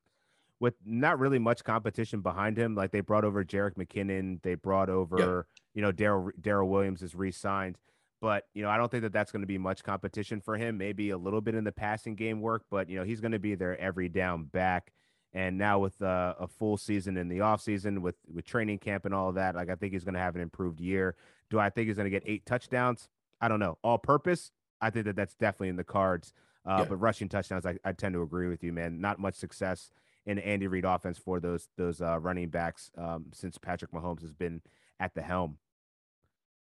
with 0.64 0.76
not 0.86 1.20
really 1.20 1.40
much 1.40 1.62
competition 1.66 2.22
behind 2.22 2.58
him. 2.58 2.74
Like 2.74 2.92
they 2.92 3.02
brought 3.02 3.26
over 3.26 3.44
Jerick 3.44 3.74
McKinnon, 3.74 4.42
they 4.44 4.56
brought 4.56 4.90
over, 4.90 5.46
you 5.74 5.82
know, 5.82 5.92
Darrel 5.92 6.32
Darrel 6.40 6.70
Williams 6.70 7.02
is 7.02 7.14
re-signed, 7.14 7.78
but 8.22 8.48
you 8.54 8.64
know, 8.64 8.70
I 8.70 8.78
don't 8.78 8.90
think 8.90 9.04
that 9.04 9.12
that's 9.12 9.30
going 9.30 9.42
to 9.42 9.48
be 9.48 9.58
much 9.58 9.84
competition 9.84 10.40
for 10.40 10.56
him. 10.56 10.78
Maybe 10.78 11.10
a 11.10 11.18
little 11.18 11.42
bit 11.42 11.54
in 11.54 11.66
the 11.66 11.74
passing 11.74 12.16
game 12.16 12.40
work, 12.40 12.64
but 12.72 12.90
you 12.90 12.98
know, 12.98 13.04
he's 13.04 13.20
going 13.20 13.34
to 13.34 13.40
be 13.40 13.56
there 13.56 13.78
every 13.78 14.08
down 14.08 14.46
back. 14.46 14.94
And 15.34 15.58
now 15.58 15.80
with 15.80 16.02
uh, 16.02 16.36
a 16.40 16.48
full 16.48 16.78
season 16.78 17.18
in 17.18 17.28
the 17.28 17.40
offseason 17.40 18.00
with 18.00 18.16
with 18.34 18.46
training 18.46 18.78
camp 18.78 19.04
and 19.04 19.14
all 19.14 19.28
of 19.28 19.36
that, 19.36 19.56
like 19.56 19.70
I 19.70 19.76
think 19.76 19.92
he's 19.92 20.06
going 20.06 20.14
to 20.14 20.22
have 20.22 20.38
an 20.38 20.42
improved 20.42 20.80
year. 20.80 21.18
Do 21.50 21.60
I 21.60 21.72
think 21.72 21.88
he's 21.88 21.98
going 21.98 22.10
to 22.10 22.10
get 22.10 22.24
eight 22.26 22.46
touchdowns? 22.46 23.10
I 23.42 23.50
don't 23.50 23.60
know. 23.60 23.80
All 23.84 23.98
purpose, 23.98 24.54
I 24.80 24.92
think 24.92 25.08
that 25.08 25.18
that's 25.18 25.36
definitely 25.36 25.68
in 25.68 25.76
the 25.76 25.84
cards. 25.84 26.34
Uh, 26.66 26.78
yeah. 26.80 26.86
But 26.86 26.96
rushing 27.02 27.28
touchdowns, 27.28 27.66
I, 27.66 27.76
I 27.84 27.92
tend 27.92 28.14
to 28.14 28.22
agree 28.22 28.48
with 28.48 28.64
you, 28.64 28.72
man. 28.72 29.02
Not 29.02 29.20
much 29.20 29.36
success 29.36 29.92
in 30.26 30.40
Andy 30.40 30.68
Reid 30.68 30.86
offense 30.86 31.18
for 31.18 31.40
those 31.40 31.68
those 31.78 32.02
uh, 32.02 32.20
running 32.20 32.50
backs 32.50 32.92
um, 32.98 33.26
since 33.34 33.58
Patrick 33.58 33.92
Mahomes 33.92 34.22
has 34.22 34.34
been 34.34 34.62
at 35.00 35.14
the 35.14 35.22
helm. 35.22 35.58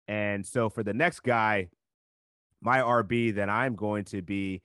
And 0.07 0.45
so 0.45 0.69
for 0.69 0.83
the 0.83 0.93
next 0.93 1.21
guy, 1.21 1.69
my 2.61 2.79
RB, 2.79 3.33
then 3.33 3.49
I'm 3.49 3.75
going 3.75 4.05
to 4.05 4.21
be. 4.21 4.61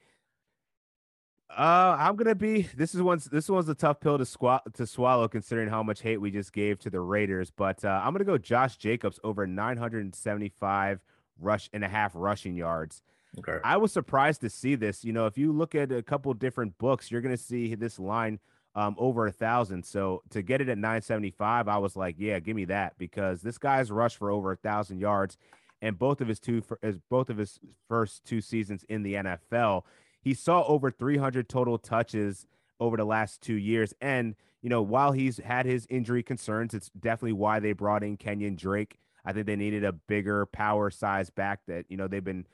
Uh, 1.51 1.97
I'm 1.99 2.17
gonna 2.17 2.35
be. 2.35 2.63
This 2.75 2.95
is 2.95 3.03
one's. 3.03 3.27
This 3.27 3.49
one's 3.49 3.69
a 3.69 3.75
tough 3.75 4.01
pill 4.01 4.19
to 4.19 4.25
squat 4.25 4.63
to 4.75 4.87
swallow, 4.87 5.29
considering 5.29 5.69
how 5.69 5.83
much 5.83 6.01
hate 6.01 6.21
we 6.21 6.31
just 6.31 6.53
gave 6.53 6.79
to 6.81 6.91
the 6.91 7.01
Raiders. 7.01 7.51
But 7.51 7.85
uh, 7.85 8.01
I'm 8.03 8.13
gonna 8.13 8.25
go 8.25 8.39
Josh 8.39 8.77
Jacobs 8.77 9.21
over 9.23 9.47
975 9.47 11.01
rush 11.39 11.69
and 11.73 11.85
a 11.85 11.89
half 11.89 12.13
rushing 12.15 12.57
yards. 12.57 13.03
Okay. 13.39 13.59
I 13.63 13.77
was 13.77 13.93
surprised 13.93 14.41
to 14.41 14.51
see 14.51 14.75
this. 14.75 15.05
You 15.05 15.13
know, 15.13 15.27
if 15.27 15.37
you 15.37 15.53
look 15.53 15.75
at 15.75 15.93
a 15.93 16.03
couple 16.03 16.33
different 16.35 16.79
books, 16.79 17.11
you're 17.11 17.21
gonna 17.21 17.37
see 17.37 17.75
this 17.75 17.99
line 17.99 18.41
um, 18.75 18.97
over 18.99 19.27
a 19.27 19.33
thousand. 19.33 19.85
So 19.85 20.23
to 20.31 20.43
get 20.43 20.61
it 20.61 20.69
at 20.69 20.79
975, 20.79 21.69
I 21.69 21.79
was 21.79 21.97
like, 21.97 22.17
yeah, 22.19 22.41
give 22.41 22.57
me 22.57 22.65
that 22.67 22.99
because 22.99 23.43
this 23.43 23.59
guy's 23.59 23.91
rushed 23.91 24.17
for 24.19 24.31
over 24.31 24.53
a 24.53 24.57
thousand 24.57 25.01
yards. 25.01 25.37
and 25.83 25.99
both 25.99 26.21
of 26.21 26.29
his 26.29 26.41
two 26.41 26.63
as 26.83 26.99
both 27.11 27.29
of 27.31 27.37
his 27.37 27.61
first 27.89 28.25
two 28.25 28.41
seasons 28.41 28.85
in 28.89 29.03
the 29.03 29.15
NFL. 29.15 29.83
He 30.21 30.33
saw 30.35 30.65
over 30.67 30.91
300 30.91 31.49
total 31.49 31.77
touches 31.79 32.47
over 32.81 32.97
the 32.97 33.05
last 33.05 33.41
two 33.43 33.55
years, 33.55 33.93
and 34.01 34.35
you 34.63 34.71
know 34.71 34.81
while 34.83 35.13
he's 35.13 35.39
had 35.39 35.67
his 35.67 35.87
injury 35.91 36.23
concerns, 36.23 36.73
it's 36.75 36.91
definitely 36.99 37.35
why 37.35 37.61
they 37.61 37.73
brought 37.73 38.03
in 38.03 38.17
Kenyan 38.17 38.57
Drake. 38.57 38.99
I 39.25 39.33
think 39.33 39.47
they 39.47 39.57
needed 39.57 39.85
a 39.85 39.93
bigger 39.93 40.47
power 40.47 40.91
size 40.91 41.31
back. 41.31 41.61
That 41.67 41.85
you 41.89 41.97
know 41.99 42.09
they've 42.09 42.25
been 42.25 42.47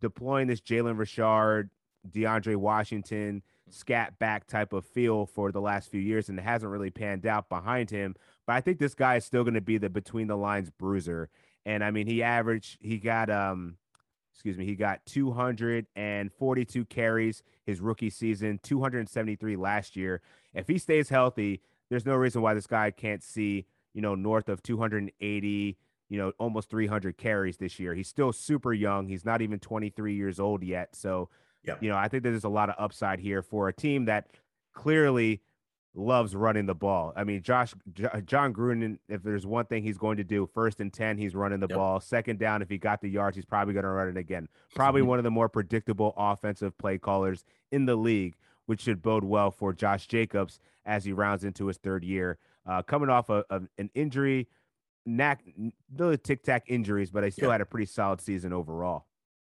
deploying 0.00 0.48
this 0.48 0.60
Jalen 0.60 0.98
Richard, 0.98 1.70
DeAndre 2.10 2.56
Washington 2.56 3.42
scat 3.72 4.18
back 4.18 4.46
type 4.46 4.72
of 4.72 4.84
feel 4.84 5.26
for 5.26 5.50
the 5.52 5.60
last 5.60 5.90
few 5.90 6.00
years, 6.00 6.28
and 6.28 6.38
it 6.38 6.42
hasn't 6.42 6.70
really 6.70 6.90
panned 6.90 7.26
out 7.26 7.48
behind 7.48 7.90
him. 7.90 8.14
But 8.46 8.54
I 8.56 8.60
think 8.60 8.78
this 8.78 8.94
guy 8.94 9.16
is 9.16 9.24
still 9.24 9.44
going 9.44 9.54
to 9.54 9.60
be 9.60 9.78
the 9.78 9.88
between 9.88 10.26
the 10.26 10.36
lines 10.36 10.70
bruiser. 10.70 11.30
And 11.64 11.84
I 11.84 11.90
mean, 11.90 12.06
he 12.06 12.22
averaged, 12.22 12.78
he 12.80 12.98
got, 12.98 13.30
um, 13.30 13.76
excuse 14.32 14.58
me, 14.58 14.64
he 14.64 14.74
got 14.74 15.04
242 15.06 16.84
carries 16.86 17.42
his 17.64 17.80
rookie 17.80 18.10
season, 18.10 18.58
273 18.62 19.56
last 19.56 19.96
year. 19.96 20.20
If 20.54 20.68
he 20.68 20.78
stays 20.78 21.08
healthy, 21.08 21.62
there's 21.88 22.06
no 22.06 22.14
reason 22.14 22.42
why 22.42 22.54
this 22.54 22.66
guy 22.66 22.90
can't 22.90 23.22
see, 23.22 23.66
you 23.94 24.02
know, 24.02 24.14
north 24.14 24.48
of 24.48 24.62
280, 24.62 25.76
you 26.08 26.18
know, 26.18 26.32
almost 26.38 26.68
300 26.70 27.16
carries 27.16 27.58
this 27.58 27.78
year. 27.78 27.94
He's 27.94 28.08
still 28.08 28.32
super 28.32 28.72
young. 28.72 29.08
He's 29.08 29.24
not 29.24 29.40
even 29.42 29.58
23 29.58 30.14
years 30.14 30.40
old 30.40 30.62
yet. 30.62 30.96
So, 30.96 31.28
Yep. 31.64 31.82
you 31.82 31.90
know, 31.90 31.96
I 31.96 32.08
think 32.08 32.22
there's 32.22 32.44
a 32.44 32.48
lot 32.48 32.68
of 32.68 32.74
upside 32.78 33.20
here 33.20 33.42
for 33.42 33.68
a 33.68 33.72
team 33.72 34.06
that 34.06 34.26
clearly 34.74 35.40
loves 35.94 36.34
running 36.34 36.64
the 36.66 36.74
ball. 36.74 37.12
I 37.14 37.24
mean, 37.24 37.42
Josh 37.42 37.74
J- 37.92 38.08
Jon 38.24 38.54
Gruden, 38.54 38.98
if 39.08 39.22
there's 39.22 39.44
one 39.46 39.66
thing 39.66 39.82
he's 39.82 39.98
going 39.98 40.16
to 40.16 40.24
do, 40.24 40.48
first 40.54 40.80
and 40.80 40.90
10, 40.92 41.18
he's 41.18 41.34
running 41.34 41.60
the 41.60 41.66
Yep. 41.68 41.76
ball. 41.76 42.00
Second 42.00 42.38
down, 42.38 42.62
if 42.62 42.70
he 42.70 42.78
got 42.78 43.00
the 43.02 43.08
yards, 43.10 43.36
he's 43.36 43.44
probably 43.44 43.74
going 43.74 43.84
to 43.84 43.90
run 43.90 44.08
it 44.08 44.16
again. 44.16 44.48
Probably 44.74 45.02
one 45.02 45.18
of 45.18 45.22
the 45.24 45.30
more 45.30 45.48
predictable 45.50 46.14
offensive 46.16 46.76
play 46.78 46.96
callers 46.98 47.44
in 47.70 47.84
the 47.84 47.94
league, 47.96 48.36
which 48.66 48.80
should 48.80 49.02
bode 49.02 49.22
well 49.24 49.50
for 49.50 49.72
Josh 49.74 50.06
Jacobs 50.06 50.58
as 50.86 51.04
he 51.04 51.12
rounds 51.12 51.44
into 51.44 51.66
his 51.66 51.76
third 51.76 52.04
year. 52.04 52.38
Uh, 52.64 52.82
coming 52.82 53.10
off 53.10 53.28
of, 53.28 53.44
of 53.50 53.68
an 53.76 53.90
injury, 53.94 54.48
knack, 55.04 55.44
the 55.94 56.16
tic 56.16 56.42
tac 56.42 56.64
injuries, 56.68 57.10
but 57.10 57.22
I 57.22 57.28
still 57.28 57.48
Yeah. 57.48 57.52
had 57.52 57.60
a 57.60 57.66
pretty 57.66 57.86
solid 57.86 58.20
season 58.22 58.52
overall. 58.54 59.06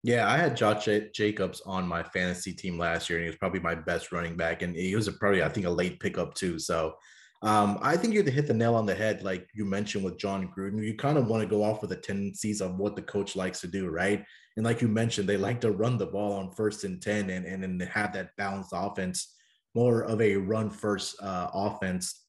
Yeah, 0.04 0.30
I 0.30 0.36
had 0.36 0.56
Josh 0.56 0.88
Jacobs 1.12 1.60
on 1.66 1.86
my 1.86 2.02
fantasy 2.02 2.52
team 2.52 2.78
last 2.78 3.10
year, 3.10 3.18
and 3.18 3.24
he 3.24 3.30
was 3.30 3.38
probably 3.38 3.60
my 3.60 3.74
best 3.74 4.12
running 4.12 4.36
back, 4.36 4.62
and 4.62 4.76
he 4.76 4.94
was 4.94 5.08
a, 5.08 5.12
probably 5.12 5.42
I 5.42 5.48
think 5.48 5.66
a 5.66 5.70
late 5.70 5.98
pickup 5.98 6.34
too. 6.34 6.58
So 6.58 6.94
um, 7.42 7.78
I 7.82 7.96
think 7.96 8.14
you 8.14 8.22
hit 8.22 8.46
the 8.46 8.54
nail 8.54 8.74
on 8.74 8.86
the 8.86 8.94
head, 8.94 9.22
like 9.22 9.48
you 9.54 9.64
mentioned 9.64 10.04
with 10.04 10.18
Jon 10.18 10.52
Gruden. 10.56 10.84
You 10.84 10.94
kind 10.94 11.18
of 11.18 11.26
want 11.26 11.42
to 11.42 11.48
go 11.48 11.64
off 11.64 11.80
with 11.80 11.90
the 11.90 11.96
tendencies 11.96 12.60
of 12.60 12.76
what 12.76 12.94
the 12.94 13.02
coach 13.02 13.34
likes 13.34 13.60
to 13.60 13.66
do, 13.66 13.88
right? 13.88 14.24
And 14.56 14.64
like 14.64 14.80
you 14.80 14.88
mentioned, 14.88 15.28
they 15.28 15.36
like 15.36 15.60
to 15.62 15.72
run 15.72 15.98
the 15.98 16.06
ball 16.06 16.32
on 16.32 16.52
first 16.52 16.84
and 16.84 17.02
ten, 17.02 17.30
and 17.30 17.44
and 17.44 17.62
then 17.62 17.88
have 17.88 18.12
that 18.12 18.30
balanced 18.36 18.70
offense, 18.72 19.34
more 19.74 20.02
of 20.02 20.20
a 20.20 20.36
run 20.36 20.70
first 20.70 21.20
uh, 21.20 21.48
offense, 21.52 22.24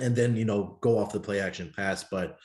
and 0.00 0.16
then 0.16 0.36
you 0.36 0.44
know 0.44 0.76
go 0.80 0.98
off 0.98 1.12
the 1.12 1.20
play 1.20 1.40
action 1.40 1.72
pass, 1.74 2.04
but. 2.10 2.36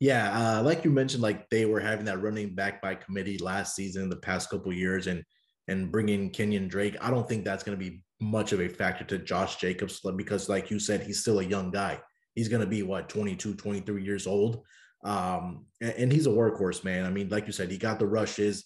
Yeah, 0.00 0.58
uh, 0.58 0.62
like 0.62 0.84
you 0.84 0.90
mentioned, 0.90 1.22
like 1.22 1.48
they 1.50 1.66
were 1.66 1.80
having 1.80 2.04
that 2.06 2.20
running 2.20 2.54
back 2.54 2.82
by 2.82 2.94
committee 2.94 3.38
last 3.38 3.76
season, 3.76 4.08
the 4.08 4.16
past 4.16 4.50
couple 4.50 4.72
years, 4.72 5.06
and 5.06 5.22
and 5.68 5.90
bringing 5.90 6.30
Kenyan 6.30 6.68
Drake. 6.68 6.96
I 7.00 7.10
don't 7.10 7.28
think 7.28 7.44
that's 7.44 7.62
going 7.62 7.78
to 7.78 7.84
be 7.84 8.02
much 8.20 8.52
of 8.52 8.60
a 8.60 8.68
factor 8.68 9.04
to 9.04 9.18
Josh 9.18 9.56
Jacobs 9.56 10.00
because, 10.16 10.48
like 10.48 10.70
you 10.70 10.78
said, 10.78 11.02
he's 11.02 11.20
still 11.20 11.40
a 11.40 11.44
young 11.44 11.70
guy. 11.70 12.00
He's 12.34 12.48
going 12.48 12.60
to 12.60 12.66
be 12.66 12.82
what 12.82 13.08
22, 13.08 13.54
23 13.54 14.02
years 14.02 14.26
old, 14.26 14.64
um, 15.04 15.66
and, 15.80 15.94
and 15.94 16.12
he's 16.12 16.26
a 16.26 16.30
workhorse, 16.30 16.84
man. 16.84 17.06
I 17.06 17.10
mean, 17.10 17.28
like 17.28 17.46
you 17.46 17.52
said, 17.52 17.70
he 17.70 17.78
got 17.78 17.98
the 17.98 18.06
rushes. 18.06 18.64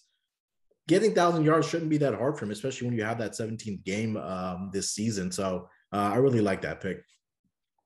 Getting 0.87 1.13
thousand 1.13 1.45
yards 1.45 1.69
shouldn't 1.69 1.91
be 1.91 1.99
that 1.99 2.15
hard 2.15 2.37
for 2.37 2.45
him, 2.45 2.51
especially 2.51 2.87
when 2.87 2.97
you 2.97 3.03
have 3.03 3.19
that 3.19 3.33
17th 3.33 3.83
game 3.85 4.17
um, 4.17 4.71
this 4.73 4.91
season. 4.91 5.31
So 5.31 5.69
uh, 5.93 6.11
I 6.13 6.15
really 6.15 6.41
like 6.41 6.63
that 6.63 6.81
pick. 6.81 7.03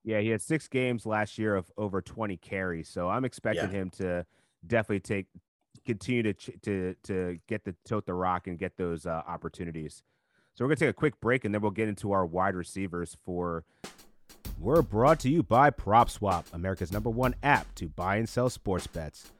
Yeah, 0.03 0.19
he 0.19 0.29
had 0.29 0.41
six 0.41 0.67
games 0.67 1.05
last 1.05 1.37
year 1.37 1.55
of 1.55 1.71
over 1.77 2.01
20 2.01 2.35
carries, 2.37 2.89
so 2.89 3.09
I'm 3.09 3.23
expecting 3.25 3.65
Yeah. 3.71 3.77
him 3.77 3.89
to 3.91 4.25
definitely 4.65 4.99
take 5.01 5.27
continue 5.85 6.23
to 6.23 6.33
to 6.33 6.95
to 7.03 7.39
get 7.47 7.63
the 7.65 7.75
tote 7.85 8.05
the 8.05 8.13
rock 8.13 8.47
and 8.47 8.57
get 8.57 8.77
those 8.77 9.05
uh, 9.05 9.21
opportunities. 9.27 10.03
So 10.53 10.63
we're 10.63 10.69
gonna 10.69 10.75
take 10.77 10.89
a 10.89 10.93
quick 10.93 11.19
break 11.19 11.45
and 11.45 11.53
then 11.53 11.61
we'll 11.61 11.71
get 11.71 11.87
into 11.89 12.11
our 12.11 12.25
wide 12.25 12.55
receivers. 12.55 13.17
For 13.25 13.63
we're 14.59 14.81
brought 14.81 15.19
to 15.21 15.29
you 15.29 15.41
by 15.43 15.71
PropSwap, 15.71 16.45
America's 16.53 16.91
number 16.91 17.09
one 17.09 17.35
app 17.43 17.73
to 17.75 17.87
buy 17.89 18.17
and 18.17 18.27
sell 18.29 18.49
sports 18.49 18.87
bets. 18.87 19.31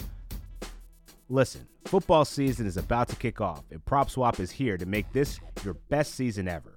Listen, 1.30 1.68
football 1.86 2.26
season 2.26 2.66
is 2.68 2.78
about 2.78 3.07
to 3.09 3.16
kick 3.16 3.39
off, 3.39 3.64
and 3.72 3.84
PropSwap 3.86 4.39
is 4.39 4.51
here 4.51 4.78
to 4.78 4.86
make 4.86 5.11
this 5.14 5.39
your 5.64 5.76
best 5.76 6.16
season 6.16 6.47
ever. 6.47 6.74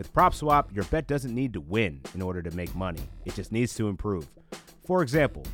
With 0.00 0.14
PropSwap, 0.14 0.74
your 0.74 0.84
bet 0.84 1.06
doesn't 1.06 1.34
need 1.34 1.52
to 1.52 1.60
win 1.60 2.00
in 2.14 2.22
order 2.22 2.40
to 2.40 2.50
make 2.52 2.74
money. 2.74 3.02
It 3.26 3.34
just 3.34 3.52
needs 3.52 3.74
to 3.74 3.86
improve. 3.86 4.26
For 4.86 5.02
example, 5.02 5.44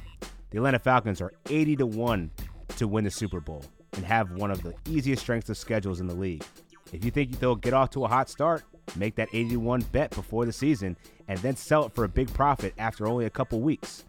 the 0.50 0.58
Atlanta 0.58 0.78
Falcons 0.78 1.20
are 1.20 1.32
80 1.50 1.74
to 1.78 1.86
1 1.86 2.30
to 2.76 2.86
win 2.86 3.02
the 3.02 3.10
Super 3.10 3.40
Bowl 3.40 3.64
and 3.94 4.04
have 4.04 4.30
one 4.30 4.52
of 4.52 4.62
the 4.62 4.72
easiest 4.88 5.22
strengths 5.22 5.50
of 5.50 5.56
schedules 5.56 5.98
in 5.98 6.06
the 6.06 6.14
league. 6.14 6.44
If 6.92 7.04
you 7.04 7.10
think 7.10 7.40
they'll 7.40 7.56
get 7.56 7.74
off 7.74 7.90
to 7.90 8.04
a 8.04 8.08
hot 8.08 8.30
start, 8.30 8.62
make 8.94 9.16
that 9.16 9.30
80 9.32 9.48
to 9.48 9.56
1 9.56 9.80
bet 9.90 10.10
before 10.10 10.44
the 10.44 10.52
season 10.52 10.96
and 11.26 11.40
then 11.40 11.56
sell 11.56 11.84
it 11.84 11.92
for 11.92 12.04
a 12.04 12.08
big 12.08 12.32
profit 12.32 12.72
after 12.78 13.08
only 13.08 13.24
a 13.24 13.30
couple 13.30 13.60
weeks. 13.60 14.04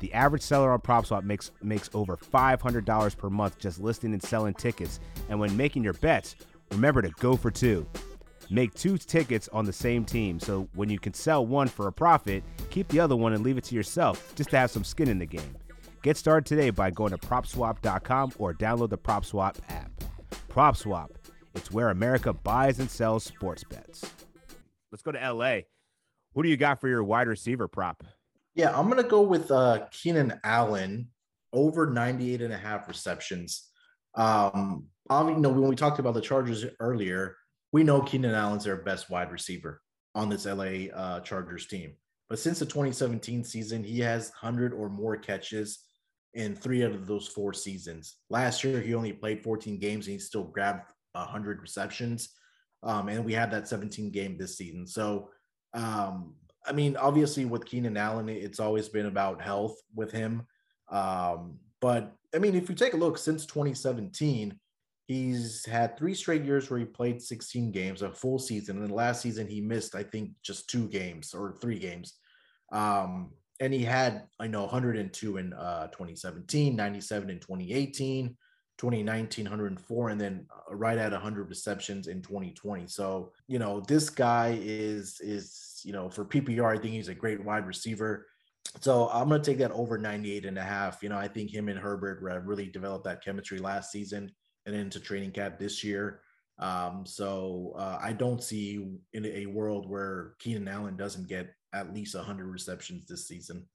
The 0.00 0.14
average 0.14 0.40
seller 0.40 0.72
on 0.72 0.80
PropSwap 0.80 1.24
makes 1.24 1.50
makes 1.62 1.90
over 1.92 2.16
$500 2.16 3.16
per 3.18 3.28
month 3.28 3.58
just 3.58 3.78
listing 3.78 4.14
and 4.14 4.22
selling 4.22 4.54
tickets. 4.54 5.00
And 5.28 5.38
when 5.38 5.54
making 5.54 5.84
your 5.84 5.92
bets, 5.92 6.34
remember 6.70 7.02
to 7.02 7.10
go 7.20 7.36
for 7.36 7.50
two. 7.50 7.86
Make 8.52 8.74
two 8.74 8.98
tickets 8.98 9.48
on 9.50 9.64
the 9.64 9.72
same 9.72 10.04
team 10.04 10.38
so 10.38 10.68
when 10.74 10.90
you 10.90 10.98
can 10.98 11.14
sell 11.14 11.46
one 11.46 11.68
for 11.68 11.88
a 11.88 11.92
profit, 11.92 12.44
keep 12.68 12.86
the 12.88 13.00
other 13.00 13.16
one 13.16 13.32
and 13.32 13.42
leave 13.42 13.56
it 13.56 13.64
to 13.64 13.74
yourself 13.74 14.34
just 14.36 14.50
to 14.50 14.58
have 14.58 14.70
some 14.70 14.84
skin 14.84 15.08
in 15.08 15.18
the 15.18 15.24
game. 15.24 15.56
Get 16.02 16.18
started 16.18 16.44
today 16.44 16.68
by 16.68 16.90
going 16.90 17.12
to 17.12 17.16
propswap.com 17.16 18.34
or 18.36 18.52
download 18.52 18.90
the 18.90 18.98
PropSwap 18.98 19.56
app. 19.70 19.90
PropSwap, 20.50 21.08
it's 21.54 21.70
where 21.70 21.88
America 21.88 22.34
buys 22.34 22.78
and 22.78 22.90
sells 22.90 23.24
sports 23.24 23.64
bets. 23.64 24.04
Let's 24.90 25.00
go 25.00 25.12
to 25.12 25.32
LA. 25.32 25.60
Who 26.34 26.42
do 26.42 26.50
you 26.50 26.58
got 26.58 26.78
for 26.78 26.88
your 26.88 27.02
wide 27.02 27.28
receiver 27.28 27.68
prop? 27.68 28.04
Yeah, 28.54 28.78
I'm 28.78 28.90
gonna 28.90 29.02
go 29.02 29.22
with 29.22 29.50
uh 29.50 29.86
Keenan 29.90 30.38
Allen 30.44 31.08
over 31.54 31.90
98 31.90 32.42
and 32.42 32.52
a 32.52 32.58
half 32.58 32.86
receptions. 32.86 33.70
Um, 34.14 34.88
obviously, 35.08 35.38
you 35.38 35.42
know, 35.42 35.58
when 35.58 35.70
we 35.70 35.76
talked 35.76 36.00
about 36.00 36.12
the 36.12 36.20
Chargers 36.20 36.66
earlier, 36.80 37.36
we 37.72 37.82
know 37.82 38.02
Keenan 38.02 38.34
Allen's 38.34 38.64
their 38.64 38.76
best 38.76 39.10
wide 39.10 39.32
receiver 39.32 39.80
on 40.14 40.28
this 40.28 40.46
LA 40.46 40.90
uh, 40.94 41.20
Chargers 41.20 41.66
team. 41.66 41.94
But 42.28 42.38
since 42.38 42.58
the 42.58 42.66
2017 42.66 43.44
season, 43.44 43.82
he 43.82 44.00
has 44.00 44.30
100 44.40 44.72
or 44.72 44.88
more 44.88 45.16
catches 45.16 45.80
in 46.34 46.54
three 46.54 46.84
out 46.84 46.92
of 46.92 47.06
those 47.06 47.28
four 47.28 47.52
seasons. 47.52 48.16
Last 48.30 48.64
year, 48.64 48.80
he 48.80 48.94
only 48.94 49.12
played 49.12 49.42
14 49.42 49.78
games 49.78 50.06
and 50.06 50.14
he 50.14 50.18
still 50.18 50.44
grabbed 50.44 50.92
100 51.12 51.60
receptions. 51.60 52.30
Um, 52.82 53.08
and 53.08 53.24
we 53.24 53.32
had 53.32 53.50
that 53.50 53.68
17 53.68 54.10
game 54.10 54.36
this 54.38 54.56
season. 54.56 54.86
So, 54.86 55.30
um, 55.74 56.34
I 56.66 56.72
mean, 56.72 56.96
obviously 56.96 57.44
with 57.44 57.64
Keenan 57.64 57.96
Allen, 57.96 58.28
it's 58.28 58.60
always 58.60 58.88
been 58.88 59.06
about 59.06 59.42
health 59.42 59.76
with 59.94 60.10
him. 60.10 60.46
Um, 60.90 61.58
but 61.80 62.12
I 62.34 62.38
mean, 62.38 62.54
if 62.54 62.68
you 62.68 62.74
take 62.74 62.94
a 62.94 62.98
look 62.98 63.18
since 63.18 63.44
2017, 63.46 64.58
he's 65.06 65.64
had 65.66 65.96
three 65.96 66.14
straight 66.14 66.44
years 66.44 66.70
where 66.70 66.78
he 66.78 66.84
played 66.84 67.20
16 67.20 67.72
games, 67.72 68.02
a 68.02 68.12
full 68.12 68.38
season. 68.38 68.76
And 68.76 68.86
then 68.86 68.94
last 68.94 69.22
season 69.22 69.46
he 69.46 69.60
missed, 69.60 69.94
I 69.94 70.02
think, 70.02 70.30
just 70.42 70.68
two 70.68 70.88
games 70.88 71.34
or 71.34 71.56
three 71.60 71.78
games. 71.78 72.14
Um, 72.72 73.32
and 73.60 73.72
he 73.72 73.84
had, 73.84 74.24
I 74.40 74.46
know, 74.46 74.62
102 74.62 75.36
in 75.36 75.52
uh, 75.52 75.88
2017, 75.88 76.74
97 76.74 77.30
in 77.30 77.38
2018, 77.38 78.36
2019, 78.78 79.44
104, 79.44 80.08
and 80.08 80.20
then 80.20 80.46
uh, 80.50 80.74
right 80.74 80.98
at 80.98 81.12
100 81.12 81.48
receptions 81.48 82.06
in 82.06 82.22
2020. 82.22 82.86
So, 82.86 83.32
you 83.46 83.58
know, 83.58 83.80
this 83.80 84.08
guy 84.08 84.58
is, 84.60 85.20
is, 85.20 85.80
you 85.84 85.92
know, 85.92 86.08
for 86.08 86.24
PPR, 86.24 86.76
I 86.76 86.80
think 86.80 86.94
he's 86.94 87.08
a 87.08 87.14
great 87.14 87.44
wide 87.44 87.66
receiver. 87.66 88.26
So 88.80 89.10
I'm 89.12 89.28
going 89.28 89.42
to 89.42 89.50
take 89.50 89.58
that 89.58 89.72
over 89.72 89.98
98 89.98 90.46
and 90.46 90.58
a 90.58 90.62
half. 90.62 91.02
You 91.02 91.10
know, 91.10 91.18
I 91.18 91.28
think 91.28 91.52
him 91.52 91.68
and 91.68 91.78
Herbert 91.78 92.20
really 92.44 92.66
developed 92.66 93.04
that 93.04 93.22
chemistry 93.22 93.58
last 93.58 93.92
season 93.92 94.32
and 94.66 94.74
into 94.74 95.00
training 95.00 95.32
camp 95.32 95.58
this 95.58 95.82
year. 95.82 96.20
Um, 96.58 97.04
so 97.06 97.72
uh, 97.76 97.98
I 98.00 98.12
don't 98.12 98.42
see 98.42 98.84
in 99.12 99.26
a 99.26 99.46
world 99.46 99.88
where 99.88 100.34
Keenan 100.38 100.68
Allen 100.68 100.96
doesn't 100.96 101.28
get 101.28 101.54
at 101.72 101.92
least 101.94 102.14
100 102.14 102.46
receptions 102.46 103.06
this 103.06 103.26
season. 103.26 103.66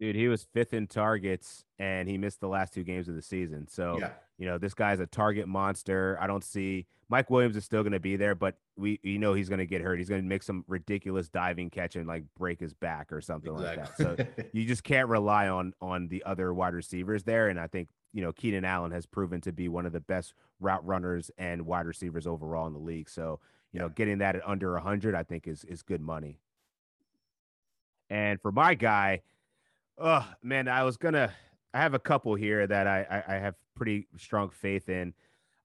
Dude, 0.00 0.16
he 0.16 0.28
was 0.28 0.46
fifth 0.52 0.74
in 0.74 0.86
targets 0.86 1.64
and 1.78 2.08
he 2.08 2.18
missed 2.18 2.40
the 2.40 2.48
last 2.48 2.74
two 2.74 2.84
games 2.84 3.08
of 3.08 3.14
the 3.14 3.22
season. 3.22 3.66
So, 3.68 3.98
Yeah. 4.00 4.10
you 4.38 4.46
know, 4.46 4.58
this 4.58 4.74
guy's 4.74 5.00
a 5.00 5.06
target 5.06 5.48
monster. 5.48 6.18
I 6.20 6.26
don't 6.26 6.44
see 6.44 6.86
Mike 7.08 7.30
Williams 7.30 7.56
is 7.56 7.64
still 7.64 7.82
going 7.82 7.92
to 7.92 8.00
be 8.00 8.16
there, 8.16 8.34
but 8.34 8.56
we 8.76 8.98
you 9.02 9.18
know 9.18 9.34
he's 9.34 9.48
going 9.48 9.58
to 9.58 9.66
get 9.66 9.82
hurt. 9.82 9.98
He's 9.98 10.08
going 10.08 10.22
to 10.22 10.28
make 10.28 10.42
some 10.42 10.64
ridiculous 10.66 11.28
diving 11.28 11.70
catch 11.70 11.96
and 11.96 12.06
like 12.08 12.24
break 12.36 12.60
his 12.60 12.74
back 12.74 13.12
or 13.12 13.20
something 13.20 13.54
like 13.54 13.76
that. 13.76 13.96
So 13.96 14.16
you 14.52 14.64
just 14.64 14.84
can't 14.84 15.08
rely 15.08 15.48
on 15.48 15.74
on 15.80 16.08
the 16.08 16.22
other 16.24 16.52
wide 16.52 16.74
receivers 16.74 17.22
there. 17.24 17.48
And 17.48 17.60
I 17.60 17.66
think 17.66 17.88
you 18.14 18.22
know, 18.22 18.32
Keenan 18.32 18.64
Allen 18.64 18.92
has 18.92 19.04
proven 19.04 19.40
to 19.42 19.52
be 19.52 19.68
one 19.68 19.84
of 19.84 19.92
the 19.92 20.00
best 20.00 20.34
route 20.60 20.86
runners 20.86 21.32
and 21.36 21.66
wide 21.66 21.84
receivers 21.84 22.26
overall 22.26 22.66
in 22.68 22.72
the 22.72 22.78
league. 22.78 23.10
So, 23.10 23.40
you 23.72 23.80
know, 23.80 23.88
getting 23.88 24.18
that 24.18 24.36
at 24.36 24.42
under 24.46 24.72
100, 24.74 25.14
I 25.14 25.24
think 25.24 25.48
is 25.48 25.64
is 25.64 25.82
good 25.82 26.00
money. 26.00 26.38
And 28.08 28.40
for 28.40 28.52
my 28.52 28.74
guy, 28.74 29.22
oh 29.98 30.26
man, 30.42 30.68
I 30.68 30.84
was 30.84 30.96
gonna. 30.96 31.32
I 31.74 31.78
have 31.78 31.94
a 31.94 31.98
couple 31.98 32.36
here 32.36 32.64
that 32.68 32.86
I, 32.86 33.04
I, 33.10 33.34
I 33.34 33.38
have 33.40 33.56
pretty 33.74 34.06
strong 34.16 34.50
faith 34.50 34.88
in. 34.88 35.12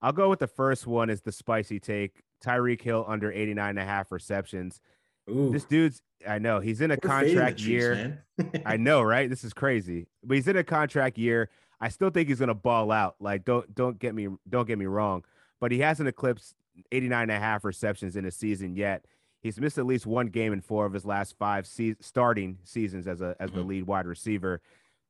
I'll 0.02 0.12
go 0.12 0.28
with 0.28 0.40
the 0.40 0.48
first 0.48 0.88
one 0.88 1.12
is 1.12 1.22
the 1.22 1.32
spicy 1.32 1.80
take. 1.80 2.24
Tyreek 2.44 2.82
Hill 2.82 3.06
under 3.08 3.32
89 3.32 3.70
and 3.70 3.78
a 3.78 3.86
half 3.86 4.12
receptions. 4.12 4.82
Ooh. 5.30 5.52
This 5.52 5.66
dude's 5.66 6.02
I 6.28 6.40
know 6.40 6.60
he's 6.60 6.82
in 6.82 6.90
a 6.90 6.98
We're 7.02 7.10
contract 7.10 7.60
year. 7.62 8.26
I 8.66 8.78
know, 8.78 9.04
right? 9.04 9.30
This 9.30 9.44
is 9.44 9.54
crazy. 9.54 10.08
But 10.24 10.36
he's 10.36 10.48
in 10.48 10.58
a 10.58 10.64
contract 10.64 11.18
year. 11.18 11.50
I 11.82 11.90
still 11.90 12.10
think 12.10 12.30
he's 12.30 12.40
gonna 12.40 12.54
ball 12.54 12.92
out. 12.92 13.16
Like, 13.20 13.46
don't 13.46 13.74
don't 13.74 14.00
get 14.00 14.14
me 14.16 14.28
don't 14.50 14.68
get 14.68 14.78
me 14.78 14.86
wrong. 14.86 15.24
But 15.60 15.72
he 15.72 15.80
hasn't 15.80 16.08
eclipsed 16.08 16.56
89 16.92 17.24
and 17.24 17.32
a 17.32 17.40
half 17.40 17.64
receptions 17.64 18.16
in 18.16 18.26
a 18.26 18.32
season 18.32 18.76
yet. 18.76 19.06
He's 19.42 19.60
missed 19.60 19.78
at 19.78 19.86
least 19.86 20.06
one 20.06 20.28
game 20.28 20.52
in 20.52 20.62
four 20.62 20.86
of 20.86 20.94
his 20.94 21.06
last 21.06 21.38
five 21.38 21.66
se- 21.66 21.98
starting 22.02 22.58
seasons 22.64 23.08
as 23.08 23.22
a 23.22 23.36
as 23.40 23.52
the 23.52 23.60
mm-hmm. 23.60 23.70
lead 23.70 23.84
wide 23.88 24.06
receiver. 24.06 24.62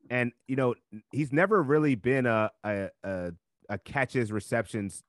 And 0.10 0.32
you 0.48 0.56
know, 0.56 0.76
he's 1.12 1.32
never 1.32 1.62
really 1.62 1.96
been 1.96 2.26
a 2.26 2.52
a, 2.64 2.90
a, 3.04 3.32
a 3.70 3.78
catches 3.80 4.32
receptions 4.32 5.04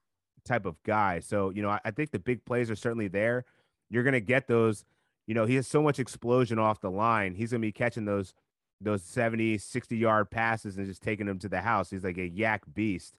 type 0.44 0.64
of 0.64 0.82
guy. 0.84 1.20
So, 1.20 1.50
you 1.50 1.62
know, 1.62 1.70
I, 1.70 1.80
I 1.84 1.90
think 1.90 2.10
the 2.10 2.18
big 2.18 2.44
plays 2.44 2.70
are 2.70 2.76
certainly 2.76 3.08
there. 3.08 3.44
You're 3.90 4.04
gonna 4.04 4.20
get 4.20 4.46
those 4.46 4.84
you 5.30 5.34
know, 5.34 5.46
he 5.46 5.54
has 5.54 5.68
so 5.68 5.80
much 5.80 6.00
explosion 6.00 6.58
off 6.58 6.80
the 6.80 6.90
line. 6.90 7.36
He's 7.36 7.52
going 7.52 7.60
to 7.60 7.68
be 7.68 7.70
catching 7.70 8.04
those 8.04 8.34
those 8.80 9.02
70, 9.02 9.58
60 9.58 9.96
yard 9.96 10.30
passes 10.30 10.76
and 10.76 10.86
just 10.86 11.02
taking 11.02 11.26
them 11.26 11.38
to 11.40 11.48
the 11.48 11.60
house. 11.60 11.90
He's 11.90 12.04
like 12.04 12.18
a 12.18 12.26
yak 12.26 12.62
beast. 12.72 13.14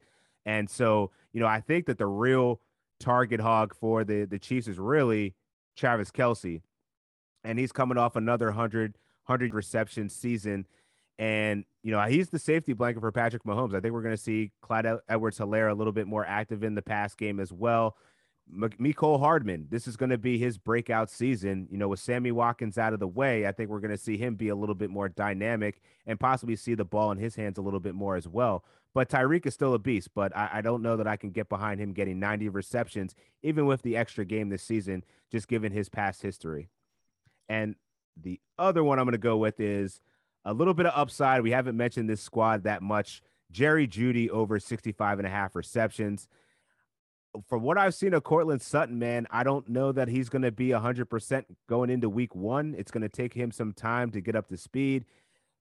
And 0.45 0.69
so, 0.69 1.11
you 1.33 1.39
know, 1.39 1.47
I 1.47 1.59
think 1.59 1.85
that 1.85 1.97
the 1.97 2.07
real 2.07 2.61
target 2.99 3.39
hog 3.39 3.75
for 3.75 4.03
the 4.03 4.25
the 4.25 4.39
Chiefs 4.39 4.67
is 4.67 4.79
really 4.79 5.35
Travis 5.75 6.11
Kelce. 6.11 6.61
And 7.43 7.57
he's 7.57 7.71
coming 7.71 7.97
off 7.97 8.15
another 8.15 8.47
100 8.47 8.97
100 9.25 9.53
reception 9.53 10.09
season. 10.09 10.65
And, 11.19 11.65
you 11.83 11.91
know, 11.91 12.01
he's 12.01 12.29
the 12.29 12.39
safety 12.39 12.73
blanket 12.73 13.01
for 13.01 13.11
Patrick 13.11 13.43
Mahomes. 13.43 13.75
I 13.75 13.79
think 13.79 13.93
we're 13.93 14.01
going 14.01 14.15
to 14.15 14.21
see 14.21 14.51
Clyde 14.61 14.87
Edwards 15.07 15.37
Helaire 15.37 15.69
a 15.69 15.73
little 15.75 15.93
bit 15.93 16.07
more 16.07 16.25
active 16.25 16.63
in 16.63 16.73
the 16.73 16.81
pass 16.81 17.13
game 17.13 17.39
as 17.39 17.53
well. 17.53 17.95
Mecole 18.53 19.19
Hardman, 19.19 19.67
this 19.69 19.87
is 19.87 19.95
going 19.95 20.09
to 20.09 20.17
be 20.17 20.37
his 20.37 20.57
breakout 20.57 21.09
season. 21.09 21.67
You 21.71 21.77
know, 21.77 21.87
with 21.87 21.99
Sammy 21.99 22.31
Watkins 22.31 22.77
out 22.77 22.93
of 22.93 22.99
the 22.99 23.07
way, 23.07 23.47
I 23.47 23.51
think 23.51 23.69
we're 23.69 23.79
going 23.79 23.91
to 23.91 23.97
see 23.97 24.17
him 24.17 24.35
be 24.35 24.49
a 24.49 24.55
little 24.55 24.75
bit 24.75 24.89
more 24.89 25.07
dynamic 25.07 25.81
and 26.05 26.19
possibly 26.19 26.55
see 26.55 26.75
the 26.75 26.85
ball 26.85 27.11
in 27.11 27.17
his 27.17 27.35
hands 27.35 27.57
a 27.57 27.61
little 27.61 27.79
bit 27.79 27.95
more 27.95 28.15
as 28.15 28.27
well. 28.27 28.65
But 28.93 29.09
Tyreek 29.09 29.45
is 29.45 29.53
still 29.53 29.73
a 29.73 29.79
beast, 29.79 30.09
but 30.13 30.35
I, 30.35 30.49
I 30.55 30.61
don't 30.61 30.81
know 30.81 30.97
that 30.97 31.07
I 31.07 31.15
can 31.15 31.31
get 31.31 31.47
behind 31.47 31.79
him 31.79 31.93
getting 31.93 32.19
90 32.19 32.49
receptions, 32.49 33.15
even 33.41 33.65
with 33.65 33.83
the 33.83 33.95
extra 33.95 34.25
game 34.25 34.49
this 34.49 34.63
season, 34.63 35.05
just 35.31 35.47
given 35.47 35.71
his 35.71 35.87
past 35.87 36.21
history. 36.21 36.67
And 37.47 37.75
the 38.21 38.41
other 38.57 38.83
one 38.83 38.99
I'm 38.99 39.05
going 39.05 39.13
to 39.13 39.17
go 39.17 39.37
with 39.37 39.61
is 39.61 40.01
a 40.43 40.53
little 40.53 40.73
bit 40.73 40.87
of 40.87 40.93
upside. 40.95 41.41
We 41.41 41.51
haven't 41.51 41.77
mentioned 41.77 42.09
this 42.09 42.21
squad 42.21 42.63
that 42.63 42.81
much. 42.81 43.21
Jerry 43.51 43.87
Jeudy 43.87 44.29
over 44.29 44.59
65 44.59 45.19
and 45.19 45.27
a 45.27 45.31
half 45.31 45.55
receptions 45.55 46.27
from 47.47 47.61
what 47.63 47.77
I've 47.77 47.93
seen 47.93 48.13
of 48.13 48.23
Courtland 48.23 48.61
Sutton, 48.61 48.99
man, 48.99 49.27
I 49.31 49.43
don't 49.43 49.67
know 49.69 49.91
that 49.91 50.07
he's 50.07 50.29
going 50.29 50.41
to 50.41 50.51
be 50.51 50.69
100% 50.69 51.45
going 51.67 51.89
into 51.89 52.09
week 52.09 52.35
one. 52.35 52.75
It's 52.77 52.91
going 52.91 53.03
to 53.03 53.09
take 53.09 53.33
him 53.33 53.51
some 53.51 53.73
time 53.73 54.11
to 54.11 54.21
get 54.21 54.35
up 54.35 54.49
to 54.49 54.57
speed. 54.57 55.05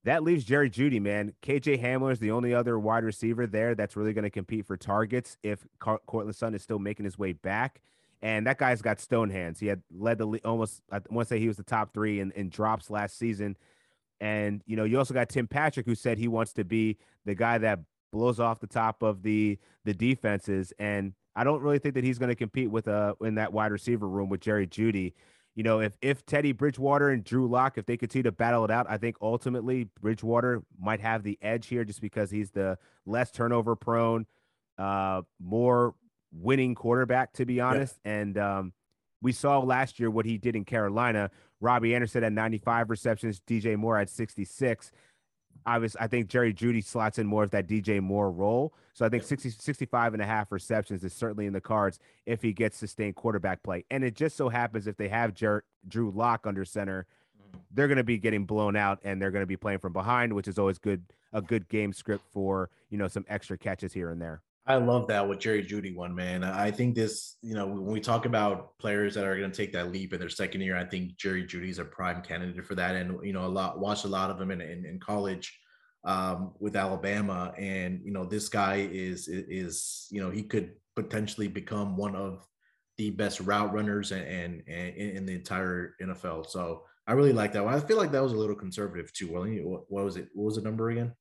That 0.04 0.22
leaves 0.22 0.44
Jerry 0.44 0.70
Jeudy, 0.70 1.00
man. 1.00 1.34
KJ 1.42 1.82
Hamler 1.82 2.12
is 2.12 2.18
the 2.18 2.30
only 2.30 2.54
other 2.54 2.78
wide 2.78 3.04
receiver 3.04 3.46
there 3.46 3.74
that's 3.74 3.96
really 3.96 4.12
going 4.12 4.24
to 4.24 4.30
compete 4.30 4.66
for 4.66 4.76
targets 4.76 5.36
if 5.42 5.66
Car- 5.78 6.00
Courtland 6.06 6.36
Sutton 6.36 6.54
is 6.54 6.62
still 6.62 6.78
making 6.78 7.04
his 7.04 7.18
way 7.18 7.32
back. 7.32 7.82
And 8.22 8.46
that 8.46 8.58
guy's 8.58 8.82
got 8.82 9.00
stone 9.00 9.30
hands. 9.30 9.60
He 9.60 9.66
had 9.66 9.82
led 9.90 10.18
the 10.18 10.26
almost, 10.44 10.82
I 10.90 11.00
want 11.10 11.28
to 11.28 11.34
say 11.34 11.38
he 11.38 11.48
was 11.48 11.56
the 11.56 11.62
top 11.62 11.94
three 11.94 12.20
in, 12.20 12.32
in 12.32 12.48
drops 12.48 12.90
last 12.90 13.18
season. 13.18 13.56
And, 14.20 14.62
you 14.66 14.76
know, 14.76 14.84
you 14.84 14.98
also 14.98 15.14
got 15.14 15.28
Tim 15.28 15.46
Patrick, 15.46 15.86
who 15.86 15.94
said 15.94 16.18
he 16.18 16.28
wants 16.28 16.52
to 16.54 16.64
be 16.64 16.98
the 17.24 17.34
guy 17.34 17.58
that 17.58 17.80
blows 18.12 18.40
off 18.40 18.60
the 18.60 18.66
top 18.66 19.02
of 19.02 19.22
the 19.22 19.58
the 19.84 19.94
defenses. 19.94 20.72
And 20.78 21.14
I 21.34 21.44
don't 21.44 21.62
really 21.62 21.78
think 21.78 21.94
that 21.94 22.04
he's 22.04 22.18
going 22.18 22.28
to 22.28 22.34
compete 22.34 22.70
with 22.70 22.88
uh 22.88 23.14
in 23.20 23.36
that 23.36 23.52
wide 23.52 23.72
receiver 23.72 24.08
room 24.08 24.28
with 24.28 24.40
Jerry 24.40 24.66
Jeudy. 24.66 25.14
You 25.54 25.64
know, 25.64 25.80
if 25.80 25.96
if 26.00 26.24
Teddy 26.24 26.52
Bridgewater 26.52 27.10
and 27.10 27.24
Drew 27.24 27.48
Lock, 27.48 27.76
if 27.76 27.86
they 27.86 27.96
continue 27.96 28.24
to 28.24 28.32
battle 28.32 28.64
it 28.64 28.70
out, 28.70 28.86
I 28.88 28.98
think 28.98 29.16
ultimately 29.20 29.88
Bridgewater 30.00 30.62
might 30.80 31.00
have 31.00 31.22
the 31.22 31.38
edge 31.42 31.66
here 31.66 31.84
just 31.84 32.00
because 32.00 32.30
he's 32.30 32.50
the 32.50 32.78
less 33.04 33.30
turnover 33.30 33.76
prone, 33.76 34.26
uh, 34.78 35.22
more 35.40 35.94
winning 36.32 36.74
quarterback, 36.74 37.32
to 37.34 37.44
be 37.44 37.60
honest. 37.60 37.98
Yeah. 38.04 38.12
And 38.12 38.38
um, 38.38 38.72
we 39.20 39.32
saw 39.32 39.58
last 39.58 39.98
year 39.98 40.10
what 40.10 40.26
he 40.26 40.38
did 40.38 40.56
in 40.56 40.64
Carolina. 40.64 41.30
Robbie 41.60 41.94
Anderson 41.94 42.22
had 42.22 42.32
95 42.32 42.88
receptions, 42.88 43.40
DJ 43.40 43.76
Moore 43.76 43.98
had 43.98 44.08
66 44.08 44.92
obviously, 45.66 46.00
I 46.00 46.06
think 46.06 46.28
Jerry 46.28 46.52
Jeudy 46.52 46.84
slots 46.84 47.18
in 47.18 47.26
more 47.26 47.42
of 47.42 47.50
that 47.50 47.66
DJ 47.66 48.00
Moore 48.00 48.30
role. 48.30 48.74
So 48.92 49.06
I 49.06 49.08
think 49.08 49.22
60, 49.22 49.50
65 49.50 50.14
and 50.14 50.22
a 50.22 50.26
half 50.26 50.52
receptions 50.52 51.04
is 51.04 51.12
certainly 51.12 51.46
in 51.46 51.52
the 51.52 51.60
cards 51.60 51.98
if 52.26 52.42
he 52.42 52.52
gets 52.52 52.76
sustained 52.76 53.16
quarterback 53.16 53.62
play. 53.62 53.84
And 53.90 54.04
it 54.04 54.14
just 54.14 54.36
so 54.36 54.48
happens 54.48 54.86
if 54.86 54.96
they 54.96 55.08
have 55.08 55.34
Jer- 55.34 55.64
Drew 55.86 56.10
Lock 56.10 56.46
under 56.46 56.64
center, 56.64 57.06
mm-hmm. 57.40 57.58
they're 57.72 57.88
going 57.88 57.98
to 57.98 58.04
be 58.04 58.18
getting 58.18 58.44
blown 58.44 58.76
out 58.76 58.98
and 59.04 59.20
they're 59.20 59.30
going 59.30 59.42
to 59.42 59.46
be 59.46 59.56
playing 59.56 59.78
from 59.78 59.92
behind, 59.92 60.32
which 60.32 60.48
is 60.48 60.58
always 60.58 60.78
good 60.78 61.04
a 61.32 61.40
good 61.40 61.68
game 61.68 61.92
script 61.92 62.24
for 62.32 62.70
you 62.90 62.98
know 62.98 63.06
some 63.06 63.24
extra 63.28 63.56
catches 63.56 63.92
here 63.92 64.10
and 64.10 64.20
there. 64.20 64.42
I 64.66 64.76
love 64.76 65.08
that 65.08 65.26
with 65.26 65.40
Jerry 65.40 65.64
Jeudy 65.64 65.94
one, 65.94 66.14
man. 66.14 66.44
I 66.44 66.70
think 66.70 66.94
this, 66.94 67.36
you 67.42 67.54
know, 67.54 67.66
when 67.66 67.86
we 67.86 68.00
talk 68.00 68.26
about 68.26 68.76
players 68.78 69.14
that 69.14 69.24
are 69.24 69.36
going 69.36 69.50
to 69.50 69.56
take 69.56 69.72
that 69.72 69.90
leap 69.90 70.12
in 70.12 70.20
their 70.20 70.28
second 70.28 70.60
year, 70.60 70.76
I 70.76 70.84
think 70.84 71.16
Jerry 71.16 71.44
Jeudy's 71.44 71.78
a 71.78 71.84
prime 71.84 72.22
candidate 72.22 72.64
for 72.64 72.74
that. 72.74 72.94
And, 72.94 73.18
you 73.24 73.32
know, 73.32 73.46
a 73.46 73.48
lot, 73.48 73.80
watched 73.80 74.04
a 74.04 74.08
lot 74.08 74.30
of 74.30 74.38
them 74.38 74.50
in, 74.50 74.60
in, 74.60 74.84
in 74.84 75.00
college 75.00 75.58
um, 76.04 76.52
with 76.60 76.76
Alabama. 76.76 77.52
And, 77.58 78.00
you 78.04 78.12
know, 78.12 78.24
this 78.24 78.48
guy 78.48 78.88
is, 78.92 79.28
is, 79.28 80.06
you 80.10 80.20
know, 80.20 80.30
he 80.30 80.42
could 80.42 80.72
potentially 80.94 81.48
become 81.48 81.96
one 81.96 82.14
of 82.14 82.46
the 82.98 83.10
best 83.10 83.40
route 83.40 83.72
runners 83.72 84.12
and, 84.12 84.26
and, 84.26 84.62
and 84.68 84.96
in 84.96 85.26
the 85.26 85.34
entire 85.34 85.96
NFL. 86.02 86.48
So 86.50 86.84
I 87.06 87.14
really 87.14 87.32
like 87.32 87.52
that 87.54 87.64
one. 87.64 87.74
I 87.74 87.80
feel 87.80 87.96
like 87.96 88.12
that 88.12 88.22
was 88.22 88.34
a 88.34 88.36
little 88.36 88.54
conservative 88.54 89.12
too. 89.12 89.32
Well, 89.32 89.44
what 89.88 90.04
was 90.04 90.16
it? 90.16 90.28
What 90.34 90.44
was 90.44 90.56
the 90.56 90.62
number 90.62 90.90
again? 90.90 91.12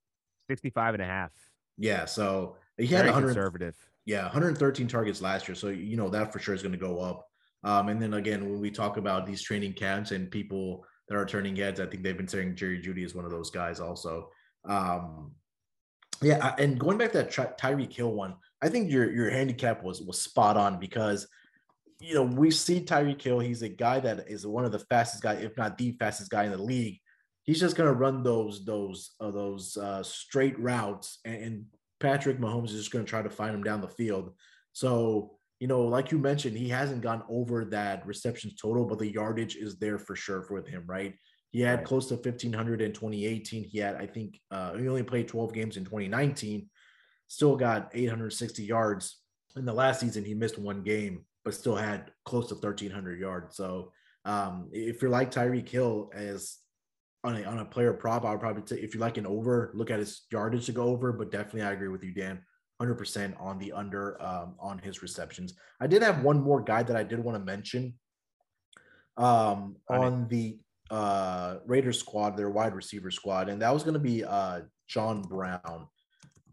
65 0.49 0.95
and 0.95 1.03
a 1.03 1.05
half. 1.05 1.31
Yeah. 1.77 2.05
So 2.05 2.57
he 2.79 2.87
had 2.87 3.01
Very 3.01 3.11
100, 3.11 3.27
conservative. 3.27 3.75
Yeah, 4.05 4.23
113 4.23 4.87
targets 4.87 5.21
last 5.21 5.47
year. 5.47 5.55
So 5.55 5.69
you 5.69 5.97
know 5.97 6.09
that 6.09 6.31
for 6.31 6.39
sure 6.39 6.55
is 6.55 6.63
going 6.63 6.71
to 6.71 6.77
go 6.77 6.99
up. 6.99 7.27
Um, 7.63 7.89
and 7.89 8.01
then 8.01 8.13
again, 8.13 8.49
when 8.49 8.59
we 8.59 8.71
talk 8.71 8.97
about 8.97 9.25
these 9.25 9.43
training 9.43 9.73
camps 9.73 10.11
and 10.11 10.31
people 10.31 10.85
that 11.07 11.15
are 11.17 11.25
turning 11.25 11.55
heads, 11.55 11.79
I 11.79 11.85
think 11.85 12.03
they've 12.03 12.17
been 12.17 12.27
saying 12.27 12.55
Jerry 12.55 12.81
Jeudy 12.81 13.03
is 13.03 13.13
one 13.13 13.25
of 13.25 13.31
those 13.31 13.49
guys 13.49 13.79
also. 13.79 14.29
Um, 14.65 15.31
yeah, 16.21 16.55
and 16.57 16.79
going 16.79 16.97
back 16.97 17.11
to 17.11 17.19
that 17.19 17.57
Tyreek 17.59 17.93
Hill 17.93 18.11
one, 18.11 18.35
I 18.61 18.69
think 18.69 18.91
your 18.91 19.11
your 19.11 19.29
handicap 19.29 19.83
was 19.83 20.01
was 20.01 20.21
spot 20.21 20.57
on 20.57 20.79
because 20.79 21.27
you 21.99 22.13
know 22.13 22.23
we 22.23 22.51
see 22.51 22.81
Tyreek 22.81 23.21
Hill. 23.21 23.39
He's 23.39 23.61
a 23.61 23.69
guy 23.69 23.99
that 23.99 24.29
is 24.29 24.45
one 24.45 24.65
of 24.65 24.71
the 24.71 24.79
fastest 24.79 25.23
guy, 25.23 25.33
if 25.33 25.55
not 25.57 25.77
the 25.77 25.91
fastest 25.99 26.29
guy 26.29 26.45
in 26.45 26.51
the 26.51 26.57
league. 26.57 26.99
He's 27.43 27.59
just 27.59 27.75
gonna 27.75 27.93
run 27.93 28.23
those 28.23 28.65
those 28.65 29.11
uh, 29.19 29.31
those 29.31 29.77
uh, 29.77 30.03
straight 30.03 30.59
routes 30.59 31.19
and, 31.25 31.43
and 31.43 31.65
Patrick 31.99 32.39
Mahomes 32.39 32.67
is 32.67 32.77
just 32.77 32.91
going 32.91 33.05
to 33.05 33.09
try 33.09 33.21
to 33.21 33.29
find 33.29 33.53
him 33.53 33.63
down 33.63 33.81
the 33.81 33.87
field. 33.87 34.33
So, 34.73 35.37
you 35.59 35.67
know, 35.67 35.81
like 35.81 36.11
you 36.11 36.17
mentioned, 36.17 36.57
he 36.57 36.69
hasn't 36.69 37.01
gone 37.01 37.23
over 37.29 37.65
that 37.65 38.05
receptions 38.05 38.55
total, 38.55 38.85
but 38.85 38.99
the 38.99 39.11
yardage 39.11 39.55
is 39.55 39.77
there 39.77 39.97
for 39.97 40.15
sure 40.15 40.41
for 40.41 40.61
him, 40.61 40.83
right? 40.87 41.15
He 41.51 41.61
had 41.61 41.79
right. 41.79 41.85
close 41.85 42.07
to 42.07 42.15
1,500 42.15 42.81
in 42.81 42.93
2018. 42.93 43.63
He 43.63 43.79
had, 43.79 43.95
I 43.95 44.05
think, 44.05 44.39
uh, 44.51 44.73
he 44.75 44.87
only 44.87 45.03
played 45.03 45.27
12 45.27 45.53
games 45.53 45.77
in 45.77 45.83
2019, 45.83 46.69
still 47.27 47.55
got 47.55 47.89
860 47.93 48.63
yards. 48.63 49.17
In 49.55 49.65
the 49.65 49.73
last 49.73 49.99
season, 49.99 50.23
he 50.23 50.33
missed 50.33 50.59
one 50.59 50.83
game, 50.83 51.25
but 51.43 51.55
still 51.55 51.75
had 51.75 52.11
close 52.23 52.47
to 52.49 52.53
1,300 52.53 53.19
yards. 53.19 53.55
So, 53.55 53.91
um, 54.25 54.69
if 54.71 55.01
you're 55.01 55.11
like 55.11 55.31
Tyreek 55.31 55.67
Hill, 55.67 56.11
as 56.13 56.57
on 57.23 57.35
a, 57.35 57.43
on 57.43 57.59
a 57.59 57.65
player 57.65 57.93
prop, 57.93 58.25
I 58.25 58.31
would 58.31 58.39
probably 58.39 58.63
say 58.65 58.81
if 58.81 58.93
you 58.93 58.99
like 58.99 59.17
an 59.17 59.25
over, 59.25 59.71
look 59.73 59.91
at 59.91 59.99
his 59.99 60.21
yardage 60.31 60.65
to 60.67 60.71
go 60.71 60.83
over. 60.83 61.11
But 61.11 61.31
definitely, 61.31 61.63
I 61.63 61.73
agree 61.73 61.89
with 61.89 62.03
you, 62.03 62.13
Dan. 62.13 62.41
100% 62.81 63.39
on 63.41 63.59
the 63.59 63.73
under 63.73 64.21
um, 64.21 64.55
on 64.59 64.77
his 64.79 65.01
receptions. 65.01 65.53
I 65.81 65.87
did 65.87 66.01
have 66.01 66.23
one 66.23 66.41
more 66.41 66.61
guy 66.61 66.81
that 66.83 66.95
I 66.95 67.03
did 67.03 67.19
want 67.19 67.37
to 67.37 67.43
mention 67.43 67.95
um, 69.17 69.75
on 69.89 70.29
the 70.29 70.59
uh, 70.89 71.57
Raiders 71.65 71.99
squad, 71.99 72.37
their 72.37 72.49
wide 72.49 72.73
receiver 72.73 73.11
squad, 73.11 73.49
and 73.49 73.61
that 73.61 73.73
was 73.73 73.83
going 73.83 73.95
to 73.95 73.99
be 73.99 74.23
uh, 74.23 74.61
John 74.87 75.21
Brown. 75.21 75.87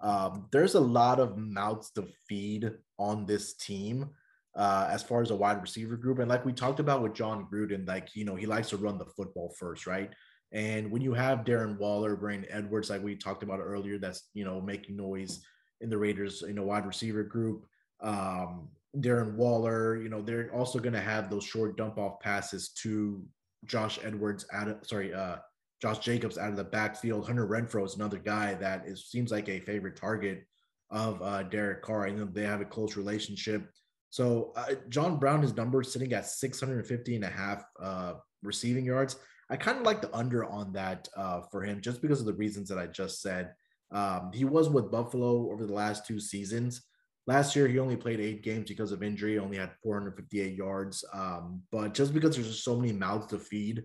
Um, 0.00 0.48
there's 0.50 0.74
a 0.74 0.80
lot 0.80 1.20
of 1.20 1.38
mouths 1.38 1.90
to 1.92 2.06
feed 2.28 2.70
on 2.98 3.24
this 3.24 3.54
team 3.54 4.10
uh, 4.54 4.88
as 4.90 5.02
far 5.02 5.22
as 5.22 5.30
a 5.30 5.36
wide 5.36 5.62
receiver 5.62 5.96
group. 5.96 6.18
And 6.18 6.28
like 6.28 6.44
we 6.44 6.52
talked 6.52 6.80
about 6.80 7.02
with 7.02 7.14
Jon 7.14 7.46
Gruden, 7.52 7.86
like, 7.86 8.14
you 8.14 8.24
know, 8.24 8.34
he 8.34 8.46
likes 8.46 8.70
to 8.70 8.76
run 8.76 8.98
the 8.98 9.06
football 9.06 9.54
first, 9.58 9.86
right? 9.86 10.10
And 10.52 10.90
when 10.90 11.02
you 11.02 11.12
have 11.12 11.44
Darren 11.44 11.78
Waller, 11.78 12.16
Brandon 12.16 12.50
Edwards, 12.50 12.90
like 12.90 13.02
we 13.02 13.16
talked 13.16 13.42
about 13.42 13.60
earlier, 13.60 13.98
that's 13.98 14.28
you 14.34 14.44
know 14.44 14.60
making 14.60 14.96
noise 14.96 15.40
in 15.80 15.90
the 15.90 15.98
Raiders, 15.98 16.42
you 16.42 16.54
know, 16.54 16.64
wide 16.64 16.86
receiver 16.86 17.22
group. 17.22 17.66
Um, 18.00 18.68
Darren 18.98 19.34
Waller, 19.34 19.96
you 19.96 20.08
know, 20.08 20.22
they're 20.22 20.50
also 20.54 20.78
going 20.78 20.94
to 20.94 21.00
have 21.00 21.28
those 21.28 21.44
short 21.44 21.76
dump 21.76 21.98
off 21.98 22.20
passes 22.20 22.70
to 22.70 23.22
Josh 23.64 23.98
Edwards 24.02 24.46
out 24.52 24.68
of 24.68 24.78
sorry, 24.86 25.12
uh, 25.12 25.36
Josh 25.82 25.98
Jacobs 25.98 26.38
out 26.38 26.50
of 26.50 26.56
the 26.56 26.64
backfield. 26.64 27.26
Hunter 27.26 27.46
Renfrow 27.46 27.84
is 27.84 27.96
another 27.96 28.18
guy 28.18 28.54
that 28.54 28.86
is 28.86 29.06
seems 29.06 29.30
like 29.30 29.48
a 29.48 29.60
favorite 29.60 29.96
target 29.96 30.46
of 30.90 31.20
uh, 31.20 31.42
Derek 31.42 31.82
Carr. 31.82 32.10
Know 32.10 32.24
they 32.24 32.44
have 32.44 32.60
a 32.60 32.64
close 32.64 32.96
relationship. 32.96 33.68
So 34.10 34.52
uh, 34.56 34.74
John 34.88 35.18
Brown, 35.18 35.42
his 35.42 35.56
number 35.56 35.82
sitting 35.82 36.12
at 36.12 36.26
650 36.26 37.16
and 37.16 37.24
a 37.24 37.28
half 37.28 37.64
uh, 37.82 38.14
receiving 38.42 38.86
yards. 38.86 39.16
I 39.48 39.56
kind 39.56 39.78
of 39.78 39.84
like 39.84 40.02
the 40.02 40.14
under 40.14 40.44
on 40.44 40.72
that 40.72 41.08
uh, 41.16 41.42
for 41.50 41.62
him 41.62 41.80
just 41.80 42.02
because 42.02 42.20
of 42.20 42.26
the 42.26 42.34
reasons 42.34 42.68
that 42.68 42.78
I 42.78 42.86
just 42.86 43.22
said. 43.22 43.54
Um, 43.92 44.32
he 44.34 44.44
was 44.44 44.68
with 44.68 44.90
Buffalo 44.90 45.50
over 45.52 45.64
the 45.64 45.72
last 45.72 46.06
two 46.06 46.18
seasons. 46.18 46.82
Last 47.28 47.56
year, 47.56 47.66
he 47.68 47.78
only 47.78 47.96
played 47.96 48.20
eight 48.20 48.42
games 48.42 48.68
because 48.68 48.92
of 48.92 49.02
injury, 49.02 49.38
only 49.38 49.56
had 49.56 49.72
458 49.82 50.54
yards. 50.54 51.04
Um, 51.12 51.62
but 51.72 51.94
just 51.94 52.12
because 52.12 52.34
there's 52.34 52.48
just 52.48 52.64
so 52.64 52.76
many 52.76 52.92
mouths 52.92 53.26
to 53.26 53.38
feed, 53.38 53.84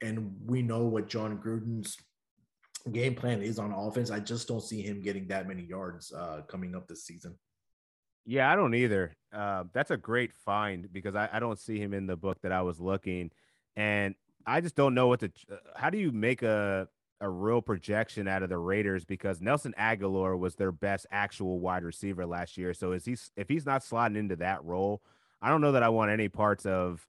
and 0.00 0.34
we 0.44 0.62
know 0.62 0.84
what 0.84 1.08
Jon 1.08 1.38
Gruden's 1.38 1.96
game 2.90 3.14
plan 3.14 3.40
is 3.42 3.58
on 3.58 3.72
offense, 3.72 4.10
I 4.10 4.18
just 4.18 4.48
don't 4.48 4.62
see 4.62 4.82
him 4.82 5.00
getting 5.00 5.28
that 5.28 5.46
many 5.46 5.62
yards 5.62 6.12
uh, 6.12 6.42
coming 6.48 6.74
up 6.74 6.88
this 6.88 7.04
season. 7.04 7.38
Yeah, 8.24 8.50
I 8.50 8.56
don't 8.56 8.74
either. 8.74 9.12
Uh, 9.32 9.64
that's 9.72 9.90
a 9.90 9.96
great 9.96 10.32
find 10.44 10.92
because 10.92 11.14
I, 11.14 11.28
I 11.32 11.40
don't 11.40 11.58
see 11.58 11.78
him 11.78 11.94
in 11.94 12.06
the 12.06 12.16
book 12.16 12.38
that 12.42 12.52
I 12.52 12.62
was 12.62 12.80
looking, 12.80 13.30
and 13.76 14.14
I 14.46 14.60
just 14.60 14.74
don't 14.74 14.94
know 14.94 15.08
what 15.08 15.20
to. 15.20 15.30
Uh, 15.50 15.56
how 15.76 15.90
do 15.90 15.98
you 15.98 16.12
make 16.12 16.42
a 16.42 16.88
a 17.22 17.28
real 17.28 17.62
projection 17.62 18.26
out 18.26 18.42
of 18.42 18.48
the 18.48 18.58
Raiders 18.58 19.04
because 19.04 19.40
Nelson 19.40 19.72
Agholor 19.78 20.36
was 20.36 20.56
their 20.56 20.72
best 20.72 21.06
actual 21.12 21.60
wide 21.60 21.84
receiver 21.84 22.26
last 22.26 22.58
year. 22.58 22.74
So 22.74 22.90
is 22.90 23.04
he 23.04 23.16
if 23.36 23.48
he's 23.48 23.64
not 23.64 23.82
slotting 23.82 24.16
into 24.16 24.36
that 24.36 24.62
role, 24.64 25.02
I 25.40 25.48
don't 25.48 25.60
know 25.60 25.72
that 25.72 25.84
I 25.84 25.88
want 25.88 26.10
any 26.10 26.28
parts 26.28 26.66
of 26.66 27.06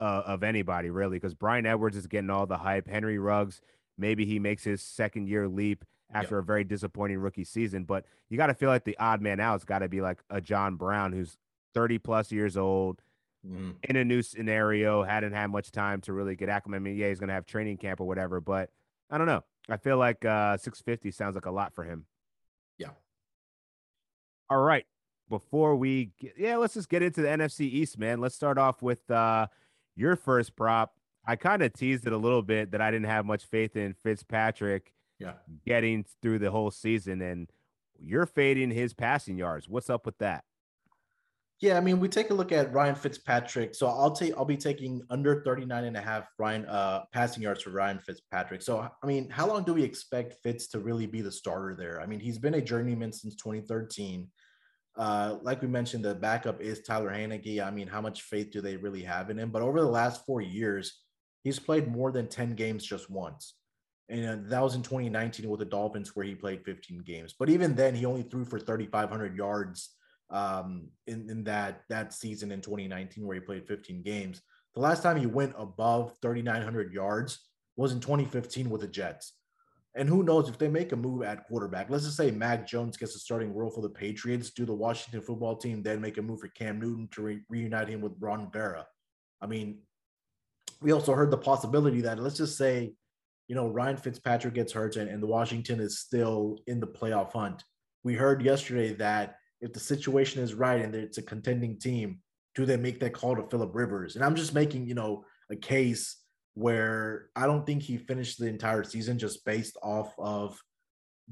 uh, 0.00 0.22
of 0.26 0.42
anybody 0.42 0.90
really 0.90 1.16
because 1.16 1.34
Bryan 1.34 1.66
Edwards 1.66 1.96
is 1.96 2.08
getting 2.08 2.30
all 2.30 2.46
the 2.46 2.58
hype. 2.58 2.88
Henry 2.88 3.18
Ruggs, 3.18 3.62
maybe 3.96 4.26
he 4.26 4.40
makes 4.40 4.64
his 4.64 4.82
second 4.82 5.28
year 5.28 5.46
leap 5.46 5.84
after 6.12 6.34
yep. 6.34 6.42
a 6.42 6.46
very 6.46 6.64
disappointing 6.64 7.18
rookie 7.18 7.44
season, 7.44 7.84
but 7.84 8.04
you 8.28 8.36
got 8.36 8.48
to 8.48 8.54
feel 8.54 8.68
like 8.68 8.84
the 8.84 8.98
odd 8.98 9.22
man 9.22 9.38
out's 9.38 9.64
got 9.64 9.78
to 9.78 9.88
be 9.88 10.00
like 10.00 10.18
a 10.30 10.40
John 10.40 10.74
Brown 10.74 11.12
who's 11.12 11.38
30 11.74 11.98
plus 11.98 12.32
years 12.32 12.56
old. 12.56 13.02
Mm-hmm. 13.46 13.70
In 13.82 13.96
a 13.96 14.04
new 14.04 14.22
scenario, 14.22 15.02
hadn't 15.02 15.32
had 15.32 15.50
much 15.50 15.70
time 15.70 16.00
to 16.02 16.12
really 16.12 16.34
get 16.36 16.48
acclimated. 16.48 16.82
I 16.82 16.84
mean, 16.84 16.96
yeah, 16.96 17.08
he's 17.08 17.18
going 17.18 17.28
to 17.28 17.34
have 17.34 17.46
training 17.46 17.76
camp 17.76 18.00
or 18.00 18.06
whatever, 18.06 18.40
but 18.40 18.70
I 19.10 19.18
don't 19.18 19.26
know. 19.26 19.44
I 19.68 19.76
feel 19.76 19.98
like 19.98 20.24
uh, 20.24 20.56
650 20.56 21.10
sounds 21.10 21.34
like 21.34 21.46
a 21.46 21.50
lot 21.50 21.74
for 21.74 21.84
him. 21.84 22.06
Yeah. 22.78 22.90
All 24.50 24.58
right. 24.58 24.86
Before 25.28 25.74
we 25.76 26.12
get, 26.18 26.34
yeah, 26.36 26.56
let's 26.56 26.74
just 26.74 26.88
get 26.88 27.02
into 27.02 27.22
the 27.22 27.28
NFC 27.28 27.60
East, 27.60 27.98
man. 27.98 28.20
Let's 28.20 28.34
start 28.34 28.58
off 28.58 28.82
with 28.82 29.10
uh, 29.10 29.46
your 29.96 30.16
first 30.16 30.54
prop. 30.54 30.94
I 31.26 31.36
kind 31.36 31.62
of 31.62 31.72
teased 31.72 32.06
it 32.06 32.12
a 32.12 32.18
little 32.18 32.42
bit 32.42 32.72
that 32.72 32.82
I 32.82 32.90
didn't 32.90 33.06
have 33.06 33.24
much 33.24 33.44
faith 33.44 33.76
in 33.76 33.94
Fitzpatrick 33.94 34.92
yeah. 35.18 35.32
getting 35.64 36.04
through 36.20 36.40
the 36.40 36.50
whole 36.50 36.70
season, 36.70 37.22
and 37.22 37.50
you're 37.98 38.26
fading 38.26 38.70
his 38.70 38.92
passing 38.92 39.38
yards. 39.38 39.66
What's 39.66 39.88
up 39.88 40.04
with 40.04 40.18
that? 40.18 40.44
Yeah, 41.64 41.78
I 41.78 41.80
mean, 41.80 41.98
we 41.98 42.10
take 42.10 42.28
a 42.28 42.34
look 42.34 42.52
at 42.52 42.74
Ryan 42.74 42.94
Fitzpatrick. 42.94 43.74
So 43.74 43.86
I'll 43.86 44.10
take 44.10 44.34
I'll 44.36 44.44
be 44.44 44.54
taking 44.54 45.00
under 45.08 45.42
39 45.44 45.84
and 45.84 45.96
a 45.96 46.00
half 46.00 46.28
Ryan 46.38 46.66
uh 46.66 47.04
passing 47.10 47.42
yards 47.42 47.62
for 47.62 47.70
Ryan 47.70 47.98
Fitzpatrick. 48.00 48.60
So 48.60 48.86
I 49.02 49.06
mean, 49.06 49.30
how 49.30 49.46
long 49.46 49.64
do 49.64 49.72
we 49.72 49.82
expect 49.82 50.36
Fitz 50.42 50.66
to 50.68 50.80
really 50.80 51.06
be 51.06 51.22
the 51.22 51.32
starter 51.32 51.74
there? 51.74 52.02
I 52.02 52.06
mean, 52.06 52.20
he's 52.20 52.36
been 52.36 52.52
a 52.52 52.60
journeyman 52.60 53.14
since 53.14 53.34
2013. 53.36 54.28
Uh, 54.94 55.38
like 55.40 55.62
we 55.62 55.68
mentioned, 55.68 56.04
the 56.04 56.14
backup 56.14 56.60
is 56.60 56.82
Tyler 56.82 57.10
Heinicke. 57.10 57.66
I 57.66 57.70
mean, 57.70 57.88
how 57.88 58.02
much 58.02 58.20
faith 58.20 58.50
do 58.50 58.60
they 58.60 58.76
really 58.76 59.02
have 59.02 59.30
in 59.30 59.38
him? 59.38 59.48
But 59.48 59.62
over 59.62 59.80
the 59.80 59.88
last 59.88 60.26
four 60.26 60.42
years, 60.42 61.00
he's 61.44 61.58
played 61.58 61.88
more 61.88 62.12
than 62.12 62.28
10 62.28 62.56
games 62.56 62.84
just 62.84 63.08
once. 63.08 63.54
And 64.10 64.50
that 64.50 64.62
was 64.62 64.74
in 64.74 64.82
2019 64.82 65.48
with 65.48 65.60
the 65.60 65.64
Dolphins, 65.64 66.14
where 66.14 66.26
he 66.26 66.34
played 66.34 66.62
15 66.66 66.98
games. 66.98 67.34
But 67.38 67.48
even 67.48 67.74
then, 67.74 67.94
he 67.94 68.04
only 68.04 68.22
threw 68.22 68.44
for 68.44 68.60
3,500 68.60 69.34
yards 69.34 69.94
um, 70.34 70.88
in, 71.06 71.30
in 71.30 71.44
that 71.44 71.82
that 71.88 72.12
season 72.12 72.50
in 72.50 72.60
2019 72.60 73.24
where 73.24 73.36
he 73.36 73.40
played 73.40 73.66
15 73.66 74.02
games. 74.02 74.42
The 74.74 74.80
last 74.80 75.02
time 75.02 75.16
he 75.16 75.26
went 75.26 75.54
above 75.56 76.14
3,900 76.20 76.92
yards 76.92 77.48
was 77.76 77.92
in 77.92 78.00
2015 78.00 78.68
with 78.68 78.80
the 78.80 78.88
Jets. 78.88 79.34
And 79.94 80.08
who 80.08 80.24
knows 80.24 80.48
if 80.48 80.58
they 80.58 80.66
make 80.66 80.90
a 80.90 80.96
move 80.96 81.22
at 81.22 81.46
quarterback? 81.46 81.88
Let's 81.88 82.04
just 82.04 82.16
say 82.16 82.32
Mac 82.32 82.66
Jones 82.66 82.96
gets 82.96 83.14
a 83.14 83.20
starting 83.20 83.54
role 83.54 83.70
for 83.70 83.80
the 83.80 83.88
Patriots. 83.88 84.50
Do 84.50 84.64
the 84.64 84.74
Washington 84.74 85.22
football 85.22 85.56
team 85.56 85.84
then 85.84 86.00
make 86.00 86.18
a 86.18 86.22
move 86.22 86.40
for 86.40 86.48
Cam 86.48 86.80
Newton 86.80 87.08
to 87.12 87.22
re- 87.22 87.42
reunite 87.48 87.88
him 87.88 88.00
with 88.00 88.14
Ron 88.18 88.46
Rivera? 88.46 88.86
I 89.40 89.46
mean, 89.46 89.78
we 90.82 90.90
also 90.90 91.14
heard 91.14 91.30
the 91.30 91.38
possibility 91.38 92.00
that 92.00 92.18
let's 92.18 92.38
just 92.38 92.58
say, 92.58 92.94
you 93.46 93.54
know, 93.54 93.68
Ryan 93.68 93.96
Fitzpatrick 93.96 94.54
gets 94.54 94.72
hurt 94.72 94.96
and, 94.96 95.08
and 95.08 95.22
the 95.22 95.28
Washington 95.28 95.78
is 95.78 96.00
still 96.00 96.58
in 96.66 96.80
the 96.80 96.88
playoff 96.88 97.32
hunt. 97.32 97.62
We 98.02 98.14
heard 98.14 98.42
yesterday 98.42 98.94
that 98.94 99.36
if 99.64 99.72
the 99.72 99.80
situation 99.80 100.42
is 100.42 100.52
right 100.52 100.82
and 100.82 100.94
it's 100.94 101.16
a 101.16 101.22
contending 101.22 101.78
team, 101.78 102.18
do 102.54 102.66
they 102.66 102.76
make 102.76 103.00
that 103.00 103.14
call 103.14 103.34
to 103.34 103.48
Philip 103.48 103.74
Rivers? 103.74 104.14
And 104.14 104.22
I'm 104.22 104.36
just 104.36 104.52
making, 104.52 104.86
you 104.86 104.94
know, 104.94 105.24
a 105.50 105.56
case 105.56 106.18
where 106.52 107.30
I 107.34 107.46
don't 107.46 107.64
think 107.64 107.82
he 107.82 107.96
finished 107.96 108.38
the 108.38 108.46
entire 108.46 108.84
season 108.84 109.18
just 109.18 109.44
based 109.46 109.78
off 109.82 110.14
of 110.18 110.60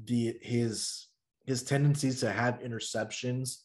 the 0.03 0.35
his 0.41 1.07
his 1.45 1.61
tendencies 1.61 2.21
to 2.21 2.31
have 2.31 2.59
interceptions 2.59 3.57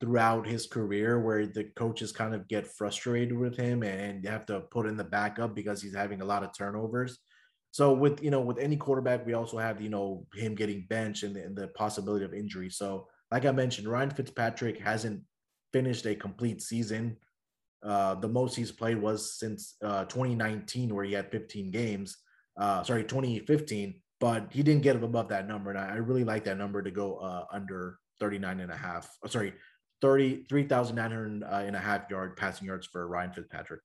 throughout 0.00 0.46
his 0.46 0.66
career 0.66 1.20
where 1.20 1.46
the 1.46 1.64
coaches 1.74 2.12
kind 2.12 2.34
of 2.34 2.46
get 2.46 2.66
frustrated 2.66 3.36
with 3.36 3.56
him 3.56 3.82
and 3.82 4.24
have 4.26 4.46
to 4.46 4.60
put 4.60 4.86
in 4.86 4.96
the 4.96 5.04
backup 5.04 5.56
because 5.56 5.82
he's 5.82 5.94
having 5.94 6.20
a 6.20 6.24
lot 6.24 6.44
of 6.44 6.56
turnovers. 6.56 7.18
So 7.72 7.92
with 7.92 8.22
you 8.22 8.30
know 8.30 8.40
with 8.40 8.58
any 8.58 8.76
quarterback, 8.76 9.26
we 9.26 9.34
also 9.34 9.58
have 9.58 9.80
you 9.80 9.88
know 9.88 10.24
him 10.34 10.54
getting 10.54 10.86
benched 10.88 11.24
and 11.24 11.34
the, 11.34 11.42
and 11.42 11.56
the 11.56 11.66
possibility 11.68 12.24
of 12.24 12.32
injury. 12.32 12.70
So 12.70 13.08
like 13.34 13.46
I 13.46 13.50
mentioned, 13.50 13.88
Ryan 13.88 14.10
Fitzpatrick 14.10 14.78
hasn't 14.78 15.20
finished 15.72 16.06
a 16.06 16.14
complete 16.14 16.62
season. 16.62 17.16
Uh, 17.82 18.14
the 18.14 18.28
most 18.28 18.54
he's 18.54 18.70
played 18.70 18.96
was 18.96 19.36
since 19.36 19.74
uh, 19.82 20.04
2019, 20.04 20.94
where 20.94 21.04
he 21.04 21.14
had 21.14 21.32
15 21.32 21.72
games. 21.72 22.16
Uh, 22.56 22.84
sorry, 22.84 23.02
2015, 23.02 24.00
but 24.20 24.46
he 24.52 24.62
didn't 24.62 24.84
get 24.84 24.94
above 24.94 25.28
that 25.30 25.48
number. 25.48 25.70
And 25.70 25.78
I, 25.80 25.94
I 25.94 25.96
really 25.96 26.22
like 26.22 26.44
that 26.44 26.58
number 26.58 26.80
to 26.80 26.92
go 26.92 27.16
uh, 27.16 27.46
under 27.52 27.98
39 28.20 28.60
and 28.60 28.70
a 28.70 28.76
half. 28.76 29.10
Oh, 29.24 29.28
sorry, 29.28 29.52
30, 30.00 30.44
3,900 30.48 31.42
uh, 31.42 31.56
and 31.66 31.74
a 31.74 31.80
half 31.80 32.08
yard 32.08 32.36
passing 32.36 32.68
yards 32.68 32.86
for 32.86 33.08
Ryan 33.08 33.32
Fitzpatrick. 33.32 33.80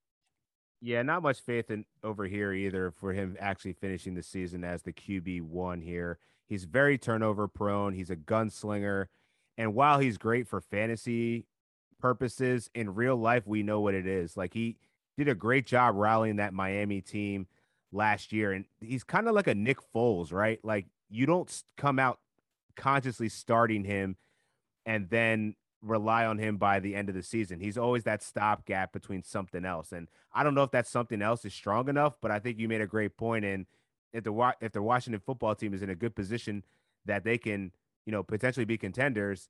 Yeah, 0.79 1.01
not 1.01 1.23
much 1.23 1.39
faith 1.39 1.71
in 1.71 1.85
over 2.03 2.25
here 2.25 2.53
either 2.53 2.91
for 2.91 3.13
him 3.13 3.35
actually 3.39 3.73
finishing 3.73 4.13
the 4.13 4.21
season 4.21 4.63
as 4.63 4.83
the 4.83 4.93
QB 4.93 5.41
one 5.41 5.81
here. 5.81 6.19
He's 6.47 6.65
very 6.65 6.99
turnover 6.99 7.47
prone. 7.47 7.95
He's 7.95 8.11
a 8.11 8.15
gunslinger. 8.15 9.07
And 9.59 9.75
while 9.75 9.99
he's 9.99 10.17
great 10.17 10.47
for 10.47 10.61
fantasy 10.61 11.45
purposes, 11.99 12.69
in 12.73 12.95
real 12.95 13.17
life, 13.17 13.45
we 13.45 13.61
know 13.61 13.81
what 13.81 13.93
it 13.93 14.07
is. 14.07 14.37
Like 14.37 14.53
he 14.53 14.77
did 15.17 15.27
a 15.27 15.35
great 15.35 15.67
job 15.67 15.95
rallying 15.97 16.37
that 16.37 16.53
Miami 16.53 17.01
team 17.01 17.45
last 17.91 18.31
year. 18.31 18.53
And 18.53 18.63
he's 18.79 19.03
kind 19.03 19.27
of 19.27 19.35
like 19.35 19.47
a 19.47 19.53
Nick 19.53 19.79
Foles, 19.93 20.31
right? 20.31 20.59
Like 20.63 20.85
you 21.09 21.25
don't 21.25 21.63
come 21.77 21.99
out 21.99 22.19
consciously 22.77 23.27
starting 23.27 23.83
him 23.83 24.15
and 24.85 25.09
then 25.09 25.55
rely 25.81 26.25
on 26.25 26.37
him 26.37 26.55
by 26.55 26.79
the 26.79 26.95
end 26.95 27.09
of 27.09 27.15
the 27.15 27.21
season. 27.21 27.59
He's 27.59 27.77
always 27.77 28.05
that 28.05 28.23
stopgap 28.23 28.93
between 28.93 29.23
something 29.23 29.65
else. 29.65 29.91
And 29.91 30.07
I 30.33 30.43
don't 30.43 30.55
know 30.55 30.63
if 30.63 30.71
that 30.71 30.87
something 30.87 31.21
else 31.21 31.43
is 31.43 31.53
strong 31.53 31.89
enough, 31.89 32.17
but 32.21 32.31
I 32.31 32.39
think 32.39 32.59
you 32.59 32.69
made 32.69 32.81
a 32.81 32.87
great 32.87 33.17
point. 33.17 33.43
And 33.43 33.65
if 34.13 34.23
the 34.23 34.53
if 34.61 34.71
the 34.71 34.81
Washington 34.81 35.21
football 35.25 35.53
team 35.53 35.73
is 35.73 35.81
in 35.81 35.89
a 35.89 35.95
good 35.95 36.15
position 36.15 36.63
that 37.05 37.25
they 37.25 37.37
can 37.37 37.73
you 38.05 38.11
know, 38.11 38.23
potentially 38.23 38.65
be 38.65 38.77
contenders, 38.77 39.49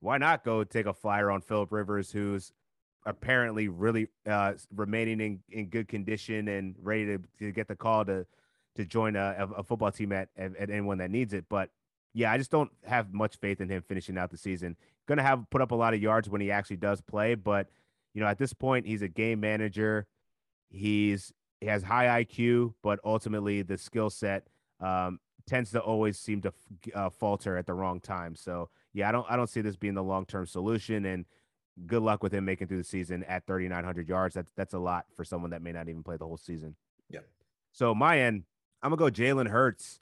why 0.00 0.18
not 0.18 0.44
go 0.44 0.64
take 0.64 0.86
a 0.86 0.92
flyer 0.92 1.30
on 1.30 1.40
Philip 1.40 1.70
Rivers, 1.72 2.10
who's 2.10 2.52
apparently 3.06 3.68
really 3.68 4.08
uh, 4.28 4.54
remaining 4.74 5.20
in, 5.20 5.40
in 5.50 5.66
good 5.66 5.88
condition 5.88 6.48
and 6.48 6.76
ready 6.80 7.06
to, 7.06 7.18
to 7.38 7.52
get 7.52 7.68
the 7.68 7.76
call 7.76 8.04
to 8.04 8.26
to 8.74 8.86
join 8.86 9.16
a, 9.16 9.48
a 9.58 9.62
football 9.62 9.92
team 9.92 10.12
at, 10.12 10.30
at, 10.34 10.56
at 10.56 10.70
anyone 10.70 10.96
that 10.96 11.10
needs 11.10 11.34
it. 11.34 11.44
But 11.50 11.68
yeah, 12.14 12.32
I 12.32 12.38
just 12.38 12.50
don't 12.50 12.70
have 12.84 13.12
much 13.12 13.36
faith 13.36 13.60
in 13.60 13.68
him 13.68 13.82
finishing 13.86 14.16
out 14.16 14.30
the 14.30 14.38
season. 14.38 14.76
Going 15.06 15.18
to 15.18 15.22
have 15.22 15.44
put 15.50 15.60
up 15.60 15.72
a 15.72 15.74
lot 15.74 15.92
of 15.92 16.00
yards 16.00 16.30
when 16.30 16.40
he 16.40 16.50
actually 16.50 16.78
does 16.78 17.02
play, 17.02 17.34
but 17.34 17.68
you 18.14 18.20
know, 18.20 18.26
at 18.26 18.38
this 18.38 18.52
point, 18.52 18.86
he's 18.86 19.02
a 19.02 19.08
game 19.08 19.40
manager. 19.40 20.06
He's 20.70 21.32
he 21.60 21.66
has 21.66 21.82
high 21.82 22.24
IQ, 22.24 22.74
but 22.82 22.98
ultimately 23.04 23.62
the 23.62 23.78
skill 23.78 24.10
set 24.10 24.48
um, 24.80 25.20
tends 25.46 25.70
to 25.72 25.80
always 25.80 26.18
seem 26.18 26.40
to 26.42 26.52
uh, 26.94 27.10
falter 27.10 27.56
at 27.56 27.66
the 27.66 27.74
wrong 27.74 28.00
time. 28.00 28.34
So 28.34 28.68
yeah, 28.92 29.08
I 29.08 29.12
don't 29.12 29.26
I 29.30 29.36
don't 29.36 29.48
see 29.50 29.60
this 29.60 29.76
being 29.76 29.94
the 29.94 30.02
long 30.02 30.26
term 30.26 30.46
solution. 30.46 31.04
And 31.04 31.24
good 31.86 32.02
luck 32.02 32.22
with 32.22 32.32
him 32.34 32.44
making 32.44 32.68
through 32.68 32.78
the 32.78 32.84
season 32.84 33.24
at 33.24 33.46
3,900 33.46 34.08
yards. 34.08 34.34
That's 34.34 34.52
that's 34.52 34.74
a 34.74 34.78
lot 34.78 35.06
for 35.16 35.24
someone 35.24 35.50
that 35.50 35.62
may 35.62 35.72
not 35.72 35.88
even 35.88 36.02
play 36.02 36.16
the 36.16 36.26
whole 36.26 36.36
season. 36.36 36.76
Yeah. 37.10 37.20
So 37.72 37.94
my 37.94 38.20
end, 38.20 38.44
I'm 38.82 38.90
gonna 38.94 39.10
go 39.10 39.14
Jalen 39.14 39.48
Hurts 39.48 40.00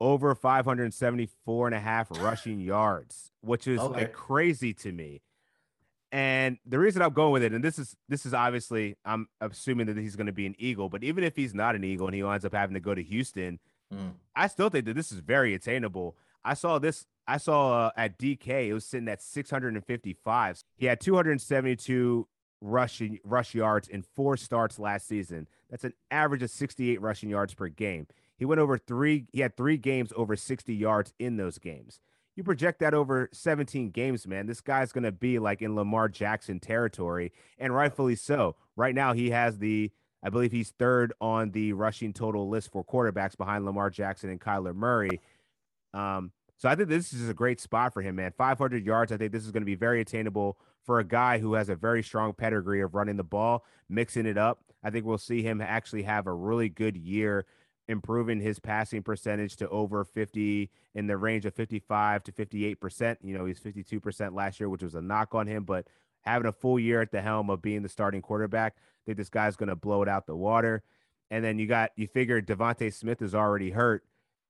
over 0.00 0.34
574 0.34 1.66
and 1.66 1.74
a 1.74 1.80
half 1.80 2.10
rushing 2.10 2.58
yards, 2.60 3.32
which 3.42 3.66
is 3.66 3.80
Okay. 3.80 3.94
like 4.04 4.12
crazy 4.12 4.72
to 4.74 4.92
me. 4.92 5.20
And 6.12 6.58
the 6.66 6.78
reason 6.78 7.02
I'm 7.02 7.12
going 7.12 7.32
with 7.32 7.44
it, 7.44 7.52
and 7.52 7.62
this 7.62 7.78
is 7.78 7.94
this 8.08 8.26
is 8.26 8.34
obviously 8.34 8.96
I'm 9.04 9.28
assuming 9.40 9.86
that 9.86 9.96
he's 9.96 10.16
going 10.16 10.26
to 10.26 10.32
be 10.32 10.46
an 10.46 10.56
Eagle, 10.58 10.88
but 10.88 11.04
even 11.04 11.22
if 11.22 11.36
he's 11.36 11.54
not 11.54 11.76
an 11.76 11.84
Eagle 11.84 12.06
and 12.08 12.14
he 12.16 12.22
winds 12.22 12.44
up 12.44 12.52
having 12.52 12.74
to 12.74 12.80
go 12.80 12.94
to 12.94 13.02
Houston, 13.02 13.60
Mm. 13.92 14.12
I 14.34 14.46
still 14.46 14.68
think 14.68 14.84
that 14.86 14.94
this 14.94 15.12
is 15.12 15.18
very 15.18 15.54
attainable. 15.54 16.16
I 16.44 16.54
saw 16.54 16.78
this. 16.78 17.06
I 17.26 17.36
saw 17.36 17.86
uh, 17.86 17.90
at 17.96 18.18
DK 18.18 18.68
it 18.68 18.74
was 18.74 18.84
sitting 18.84 19.08
at 19.08 19.22
655. 19.22 20.64
He 20.76 20.86
had 20.86 21.00
272 21.00 22.26
rushing 22.60 23.18
rush 23.24 23.54
yards 23.54 23.88
in 23.88 24.02
four 24.02 24.36
starts 24.36 24.78
last 24.78 25.06
season. 25.06 25.48
That's 25.70 25.84
an 25.84 25.94
average 26.10 26.42
of 26.42 26.50
68 26.50 27.00
rushing 27.00 27.30
yards 27.30 27.54
per 27.54 27.68
game. 27.68 28.06
He 28.36 28.44
went 28.44 28.60
over 28.60 28.78
three. 28.78 29.26
He 29.32 29.40
had 29.40 29.56
three 29.56 29.76
games 29.76 30.12
over 30.16 30.36
60 30.36 30.74
yards 30.74 31.12
in 31.18 31.36
those 31.36 31.58
games. 31.58 32.00
You 32.36 32.44
project 32.44 32.80
that 32.80 32.94
over 32.94 33.28
17 33.32 33.90
games, 33.90 34.26
man. 34.26 34.46
This 34.46 34.60
guy's 34.60 34.92
going 34.92 35.04
to 35.04 35.12
be 35.12 35.38
like 35.38 35.60
in 35.60 35.74
Lamar 35.74 36.08
Jackson 36.08 36.58
territory, 36.58 37.32
and 37.58 37.74
rightfully 37.74 38.16
so. 38.16 38.56
Right 38.76 38.94
now, 38.94 39.12
he 39.12 39.30
has 39.30 39.58
the 39.58 39.90
I 40.22 40.30
believe 40.30 40.52
he's 40.52 40.70
third 40.78 41.12
on 41.20 41.50
the 41.50 41.72
rushing 41.72 42.12
total 42.12 42.48
list 42.48 42.70
for 42.72 42.84
quarterbacks 42.84 43.36
behind 43.36 43.64
Lamar 43.64 43.90
Jackson 43.90 44.30
and 44.30 44.40
Kyler 44.40 44.74
Murray. 44.74 45.20
Um, 45.94 46.32
so 46.56 46.68
I 46.68 46.74
think 46.74 46.90
this 46.90 47.14
is 47.14 47.28
a 47.28 47.34
great 47.34 47.58
spot 47.58 47.94
for 47.94 48.02
him, 48.02 48.16
man. 48.16 48.32
500 48.36 48.84
yards. 48.84 49.12
I 49.12 49.16
think 49.16 49.32
this 49.32 49.46
is 49.46 49.50
going 49.50 49.62
to 49.62 49.66
be 49.66 49.76
very 49.76 50.02
attainable 50.02 50.58
for 50.84 50.98
a 50.98 51.04
guy 51.04 51.38
who 51.38 51.54
has 51.54 51.70
a 51.70 51.74
very 51.74 52.02
strong 52.02 52.34
pedigree 52.34 52.82
of 52.82 52.94
running 52.94 53.16
the 53.16 53.24
ball, 53.24 53.64
mixing 53.88 54.26
it 54.26 54.36
up. 54.36 54.62
I 54.82 54.90
think 54.90 55.06
we'll 55.06 55.18
see 55.18 55.42
him 55.42 55.60
actually 55.60 56.02
have 56.02 56.26
a 56.26 56.34
really 56.34 56.68
good 56.68 56.98
year, 56.98 57.46
improving 57.88 58.40
his 58.40 58.58
passing 58.58 59.02
percentage 59.02 59.56
to 59.56 59.68
over 59.70 60.04
50 60.04 60.70
in 60.94 61.06
the 61.06 61.16
range 61.16 61.46
of 61.46 61.54
55 61.54 62.24
to 62.24 62.32
58 62.32 62.80
percent. 62.80 63.18
You 63.22 63.38
know, 63.38 63.46
he's 63.46 63.58
52 63.58 63.98
percent 63.98 64.34
last 64.34 64.60
year, 64.60 64.68
which 64.68 64.82
was 64.82 64.94
a 64.94 65.02
knock 65.02 65.34
on 65.34 65.46
him, 65.46 65.64
but 65.64 65.86
having 66.22 66.48
a 66.48 66.52
full 66.52 66.78
year 66.78 67.00
at 67.00 67.10
the 67.10 67.20
helm 67.20 67.50
of 67.50 67.62
being 67.62 67.82
the 67.82 67.88
starting 67.88 68.22
quarterback, 68.22 68.74
I 68.76 68.82
think 69.06 69.18
this 69.18 69.30
guy's 69.30 69.56
going 69.56 69.68
to 69.68 69.76
blow 69.76 70.02
it 70.02 70.08
out 70.08 70.26
the 70.26 70.36
water. 70.36 70.82
And 71.30 71.44
then 71.44 71.58
you 71.58 71.66
got 71.66 71.92
you 71.96 72.08
figure 72.08 72.40
DeVonta 72.42 72.92
Smith 72.92 73.22
is 73.22 73.34
already 73.34 73.70
hurt. 73.70 74.04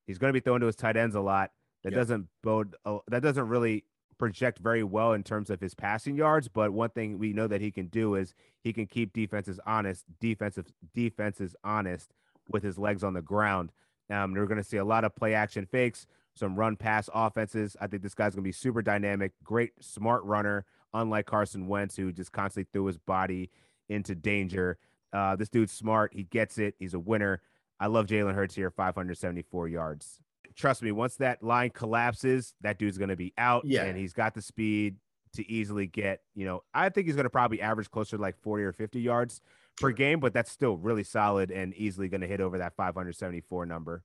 He's 0.07 0.18
going 0.18 0.31
to 0.31 0.33
be 0.33 0.43
throwing 0.43 0.61
to 0.61 0.66
his 0.66 0.77
tight 0.77 0.97
ends 0.97 1.14
a 1.14 1.21
lot. 1.21 1.51
That 1.85 1.95
doesn't 1.95 2.29
bode. 2.43 2.75
Uh, 2.85 2.99
that 3.09 3.23
doesn't 3.23 3.49
really 3.49 3.85
project 4.18 4.59
very 4.59 4.85
well 4.85 5.14
in 5.14 5.23
terms 5.23 5.51
of 5.51 5.61
his 5.61 5.75
passing 5.75 6.14
yards. 6.14 6.47
But 6.47 6.73
one 6.73 6.91
thing 6.91 7.18
we 7.18 7.33
know 7.33 7.47
that 7.47 7.61
he 7.61 7.71
can 7.71 7.87
do 7.87 8.14
is 8.14 8.35
he 8.62 8.73
can 8.73 8.87
keep 8.87 9.12
defenses 9.12 9.59
honest, 9.66 10.05
defensive 10.21 10.66
defenses 10.95 11.57
honest 11.64 12.12
with 12.51 12.62
his 12.62 12.79
legs 12.79 13.03
on 13.03 13.14
the 13.14 13.23
ground. 13.23 13.73
Um, 14.11 14.35
we're 14.35 14.47
going 14.47 14.62
to 14.62 14.68
see 14.68 14.77
a 14.77 14.85
lot 14.85 15.05
of 15.05 15.14
play 15.16 15.35
action 15.35 15.66
fakes, 15.66 16.07
some 16.35 16.55
run 16.55 16.77
pass 16.77 17.09
offenses. 17.14 17.77
I 17.81 17.87
think 17.87 18.03
this 18.03 18.14
guy's 18.14 18.35
going 18.35 18.45
to 18.45 18.49
be 18.49 18.53
super 18.53 18.83
dynamic, 18.83 19.33
great 19.43 19.73
smart 19.81 20.23
runner, 20.25 20.66
unlike 20.95 21.26
Carson 21.26 21.66
Wentz, 21.66 21.97
who 21.97 22.12
just 22.12 22.32
constantly 22.32 22.68
threw 22.72 22.86
his 22.86 22.99
body 22.99 23.51
into 23.88 24.14
danger. 24.14 24.78
Uh, 25.12 25.36
this 25.36 25.49
dude's 25.49 25.72
smart. 25.72 26.12
He 26.14 26.24
gets 26.24 26.59
it. 26.59 26.74
He's 26.78 26.95
a 26.95 26.99
winner. 26.99 27.43
I 27.78 27.86
love 27.86 28.07
Jalen 28.07 28.34
Hurts 28.34 28.55
here, 28.55 28.70
574 28.70 29.68
yards. 29.68 30.20
Trust 30.57 30.82
me, 30.82 30.93
once 30.93 31.16
that 31.16 31.43
line 31.43 31.70
collapses, 31.70 32.55
that 32.61 32.78
dude's 32.78 32.99
going 32.99 33.09
to 33.09 33.16
be 33.16 33.32
out. 33.38 33.64
Yeah. 33.64 33.84
And 33.84 33.97
he's 33.97 34.12
got 34.12 34.34
the 34.34 34.43
speed 34.43 34.97
to 35.34 35.49
easily 35.51 35.86
get, 35.86 36.20
you 36.34 36.45
know, 36.45 36.62
I 36.74 36.88
think 36.88 37.07
he's 37.07 37.16
going 37.16 37.24
to 37.24 37.30
probably 37.30 37.61
average 37.61 37.91
closer 37.91 38.16
to 38.16 38.22
like 38.22 38.36
40 38.43 38.64
or 38.64 38.72
50 38.72 39.01
yards 39.01 39.41
per 39.76 39.93
game, 39.93 40.20
but 40.20 40.32
that's 40.32 40.51
still 40.51 40.76
really 40.76 41.05
solid 41.05 41.51
and 41.51 41.72
easily 41.74 42.09
going 42.09 42.20
to 42.20 42.26
hit 42.26 42.41
over 42.41 42.59
that 42.59 42.74
574 42.76 43.66
number. 43.66 44.03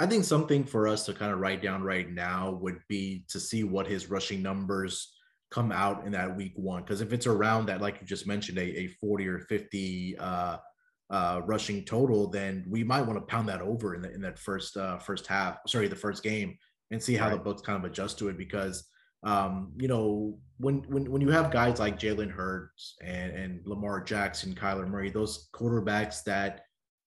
I 0.00 0.06
think 0.06 0.24
something 0.24 0.64
for 0.64 0.88
us 0.88 1.04
to 1.06 1.14
kind 1.14 1.32
of 1.32 1.38
write 1.38 1.62
down 1.62 1.82
right 1.82 2.10
now 2.10 2.52
would 2.62 2.80
be 2.88 3.24
to 3.28 3.38
see 3.38 3.62
what 3.62 3.86
his 3.86 4.08
rushing 4.08 4.42
numbers 4.42 5.12
come 5.52 5.70
out 5.70 6.06
in 6.06 6.12
that 6.12 6.34
week 6.34 6.52
one. 6.56 6.82
Because 6.82 7.00
if 7.00 7.12
it's 7.12 7.26
around 7.26 7.66
that, 7.66 7.80
like 7.80 8.00
you 8.00 8.06
just 8.06 8.26
mentioned, 8.26 8.58
a, 8.58 8.80
a 8.80 8.86
40 9.00 9.28
or 9.28 9.40
50 9.40 10.16
uh, 10.18 10.56
uh, 11.10 11.40
rushing 11.44 11.84
total, 11.84 12.28
then 12.28 12.64
we 12.68 12.82
might 12.82 13.02
want 13.02 13.18
to 13.18 13.26
pound 13.26 13.48
that 13.48 13.60
over 13.60 13.94
in, 13.94 14.02
the, 14.02 14.12
in 14.12 14.22
that 14.22 14.38
first 14.38 14.76
uh, 14.76 14.98
first 14.98 15.26
half, 15.26 15.58
sorry, 15.66 15.88
the 15.88 15.94
first 15.94 16.22
game, 16.22 16.56
and 16.90 17.02
see 17.02 17.14
how 17.14 17.28
the 17.28 17.36
books 17.36 17.62
kind 17.62 17.84
of 17.84 17.90
adjust 17.90 18.18
to 18.18 18.28
it. 18.28 18.38
Because 18.38 18.84
um, 19.24 19.72
you 19.78 19.88
know, 19.88 20.38
when 20.58 20.84
when 20.88 21.10
when 21.10 21.20
you 21.20 21.30
have 21.30 21.50
guys 21.50 21.78
like 21.78 21.98
Jalen 21.98 22.30
Hurts 22.30 22.96
and, 23.02 23.32
and 23.32 23.60
Lamar 23.66 24.00
Jackson, 24.00 24.54
Kyler 24.54 24.88
Murray, 24.88 25.10
those 25.10 25.48
quarterbacks 25.54 26.24
that 26.24 26.62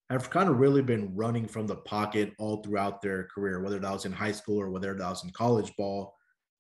have 0.10 0.30
kind 0.30 0.50
of 0.50 0.60
really 0.60 0.84
been 0.84 1.14
running 1.16 1.48
from 1.48 1.66
the 1.66 1.78
pocket 1.78 2.32
all 2.38 2.62
throughout 2.62 3.02
their 3.02 3.28
career, 3.34 3.62
whether 3.62 3.80
that 3.80 3.92
was 3.92 4.06
in 4.06 4.12
high 4.12 4.32
school 4.32 4.62
or 4.62 4.70
whether 4.70 4.94
that 4.94 5.10
was 5.10 5.24
in 5.24 5.32
college 5.32 5.76
ball. 5.78 6.14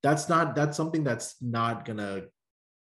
That's 0.05 0.29
not 0.29 0.53
that's 0.53 0.77
something 0.77 1.03
that's 1.03 1.35
not 1.41 1.83
gonna 1.83 2.25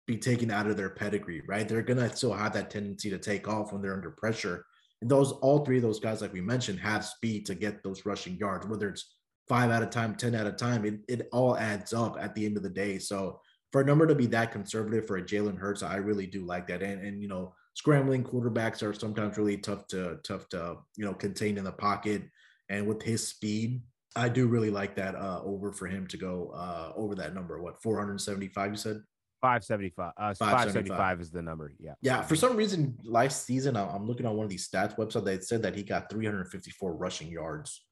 be 0.08 0.16
taken 0.16 0.50
out 0.50 0.66
of 0.66 0.76
their 0.76 0.90
pedigree, 0.90 1.40
right? 1.46 1.68
They're 1.68 1.80
gonna 1.80 2.14
still 2.16 2.32
have 2.32 2.52
that 2.54 2.68
tendency 2.68 3.10
to 3.10 3.18
take 3.18 3.46
off 3.46 3.72
when 3.72 3.80
they're 3.80 3.94
under 3.94 4.10
pressure. 4.10 4.66
And 5.00 5.08
those 5.08 5.30
all 5.30 5.64
three 5.64 5.76
of 5.76 5.84
those 5.84 6.00
guys, 6.00 6.20
like 6.20 6.32
we 6.32 6.40
mentioned, 6.40 6.80
have 6.80 7.04
speed 7.04 7.46
to 7.46 7.54
get 7.54 7.84
those 7.84 8.04
rushing 8.04 8.36
yards, 8.38 8.66
whether 8.66 8.88
it's 8.88 9.14
five 9.48 9.70
at 9.70 9.84
a 9.84 9.86
time, 9.86 10.16
10 10.16 10.34
at 10.34 10.48
a 10.48 10.52
time, 10.52 10.84
it, 10.84 10.98
it 11.06 11.28
all 11.30 11.56
adds 11.56 11.92
up 11.92 12.16
at 12.18 12.34
the 12.34 12.44
end 12.44 12.56
of 12.56 12.64
the 12.64 12.68
day. 12.68 12.98
So 12.98 13.40
for 13.70 13.82
a 13.82 13.84
number 13.84 14.08
to 14.08 14.16
be 14.16 14.26
that 14.26 14.50
conservative 14.50 15.06
for 15.06 15.18
a 15.18 15.22
Jalen 15.22 15.58
Hurts, 15.58 15.84
I 15.84 15.98
really 15.98 16.26
do 16.26 16.44
like 16.44 16.66
that. 16.66 16.82
And 16.82 17.06
and 17.06 17.22
you 17.22 17.28
know, 17.28 17.54
scrambling 17.74 18.24
quarterbacks 18.24 18.82
are 18.82 18.92
sometimes 18.92 19.38
really 19.38 19.58
tough 19.58 19.86
to 19.88 20.18
tough 20.24 20.48
to 20.48 20.78
you 20.96 21.04
know 21.04 21.14
contain 21.14 21.56
in 21.56 21.62
the 21.62 21.70
pocket. 21.70 22.24
And 22.68 22.88
with 22.88 23.00
his 23.00 23.28
speed, 23.28 23.82
I 24.14 24.28
do 24.28 24.46
really 24.46 24.70
like 24.70 24.94
that 24.96 25.14
uh 25.14 25.40
over 25.44 25.72
for 25.72 25.86
him 25.86 26.06
to 26.08 26.16
go 26.16 26.52
uh 26.54 26.92
over 26.96 27.14
that 27.16 27.34
number. 27.34 27.60
What 27.62 27.82
475 27.82 28.70
you 28.70 28.76
said? 28.76 29.02
575. 29.40 30.12
Uh, 30.16 30.34
575. 30.34 30.96
575 30.96 31.20
is 31.20 31.30
the 31.30 31.42
number. 31.42 31.72
Yeah. 31.80 31.94
Yeah, 32.00 32.22
for 32.22 32.36
some 32.36 32.56
reason 32.56 32.96
last 33.04 33.44
season 33.44 33.76
I'm 33.76 34.06
looking 34.06 34.26
on 34.26 34.36
one 34.36 34.44
of 34.44 34.50
these 34.50 34.68
stats 34.68 34.96
websites 34.96 35.24
that 35.24 35.44
said 35.44 35.62
that 35.62 35.74
he 35.74 35.82
got 35.82 36.08
354 36.10 36.94
rushing 36.94 37.28
yards. 37.28 37.84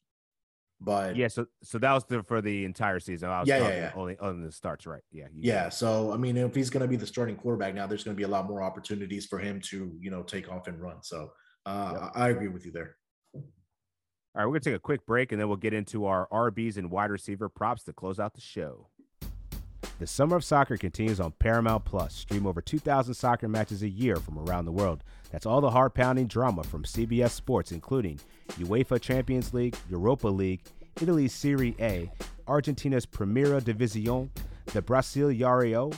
But 0.81 1.17
Yeah. 1.17 1.29
So 1.29 1.47
so 1.63 1.79
that 1.79 1.93
was 1.93 2.05
the, 2.05 2.23
for 2.23 2.41
the 2.41 2.65
entire 2.65 3.01
season. 3.01 3.29
I 3.31 3.41
was 3.41 3.49
Yeah, 3.49 3.59
yeah, 3.59 3.69
yeah. 3.69 3.93
only 3.97 4.17
on 4.19 4.43
the 4.43 4.53
starts, 4.53 4.87
right? 4.87 5.03
Yeah. 5.11 5.27
Yeah, 5.35 5.69
so 5.69 6.13
I 6.13 6.17
mean, 6.17 6.37
if 6.37 6.55
he's 6.55 6.71
going 6.71 6.83
to 6.83 6.89
be 6.89 6.97
the 6.97 7.07
starting 7.07 7.37
quarterback 7.37 7.75
now, 7.75 7.87
there's 7.87 8.05
going 8.05 8.15
to 8.17 8.21
be 8.21 8.25
a 8.25 8.29
lot 8.29 8.47
more 8.47 8.63
opportunities 8.63 9.27
for 9.27 9.39
him 9.39 9.61
to, 9.71 9.93
you 10.01 10.11
know, 10.11 10.23
take 10.23 10.51
off 10.51 10.69
and 10.69 10.81
run. 10.81 11.03
So 11.03 11.33
uh, 11.67 11.93
Yep. 12.01 12.11
I 12.15 12.29
agree 12.31 12.49
with 12.49 12.65
you 12.65 12.73
there. 12.73 12.97
All 14.33 14.43
right, 14.43 14.47
we're 14.47 14.53
gonna 14.53 14.61
take 14.61 14.75
a 14.77 14.79
quick 14.79 15.05
break 15.07 15.33
and 15.33 15.41
then 15.41 15.49
we'll 15.49 15.57
get 15.57 15.75
into 15.75 16.07
our 16.07 16.29
RBs 16.29 16.77
and 16.77 16.89
wide 16.89 17.11
receiver 17.11 17.49
props 17.49 17.83
to 17.85 17.93
close 17.93 18.21
out 18.21 18.35
the 18.35 18.41
show. 18.41 18.87
The 19.99 20.07
summer 20.07 20.37
of 20.37 20.45
soccer 20.45 20.77
continues 20.77 21.19
on 21.19 21.33
Paramount 21.33 21.85
Plus. 21.85 22.15
Stream 22.15 22.47
over 22.47 22.63
2,000 22.63 23.13
soccer 23.13 23.49
matches 23.49 23.83
a 23.83 23.89
year 23.89 24.15
from 24.17 24.39
around 24.39 24.67
the 24.67 24.73
world. 24.73 25.03
That's 25.33 25.47
all 25.47 25.61
the 25.61 25.71
hard 25.71 25.95
pounding 25.95 26.29
drama 26.29 26.63
from 26.63 26.85
CBS 26.85 27.31
Sports, 27.31 27.73
including 27.73 28.21
UEFA 28.51 29.01
Champions 29.01 29.53
League, 29.53 29.77
Europa 29.91 30.29
League, 30.29 30.63
Italy's 31.03 31.35
Serie 31.35 31.75
A, 31.81 32.09
Argentina's 32.47 33.07
Primera 33.07 33.61
División, 33.61 34.31
the 34.67 34.81
Brasileirao, 34.81 35.93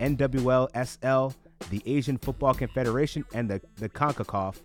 NWLSL, 0.00 1.34
the 1.68 1.82
Asian 1.84 2.16
Football 2.16 2.54
Confederation, 2.54 3.26
and 3.34 3.50
the, 3.50 3.60
the 3.76 3.90
CONCACAF 3.90 4.56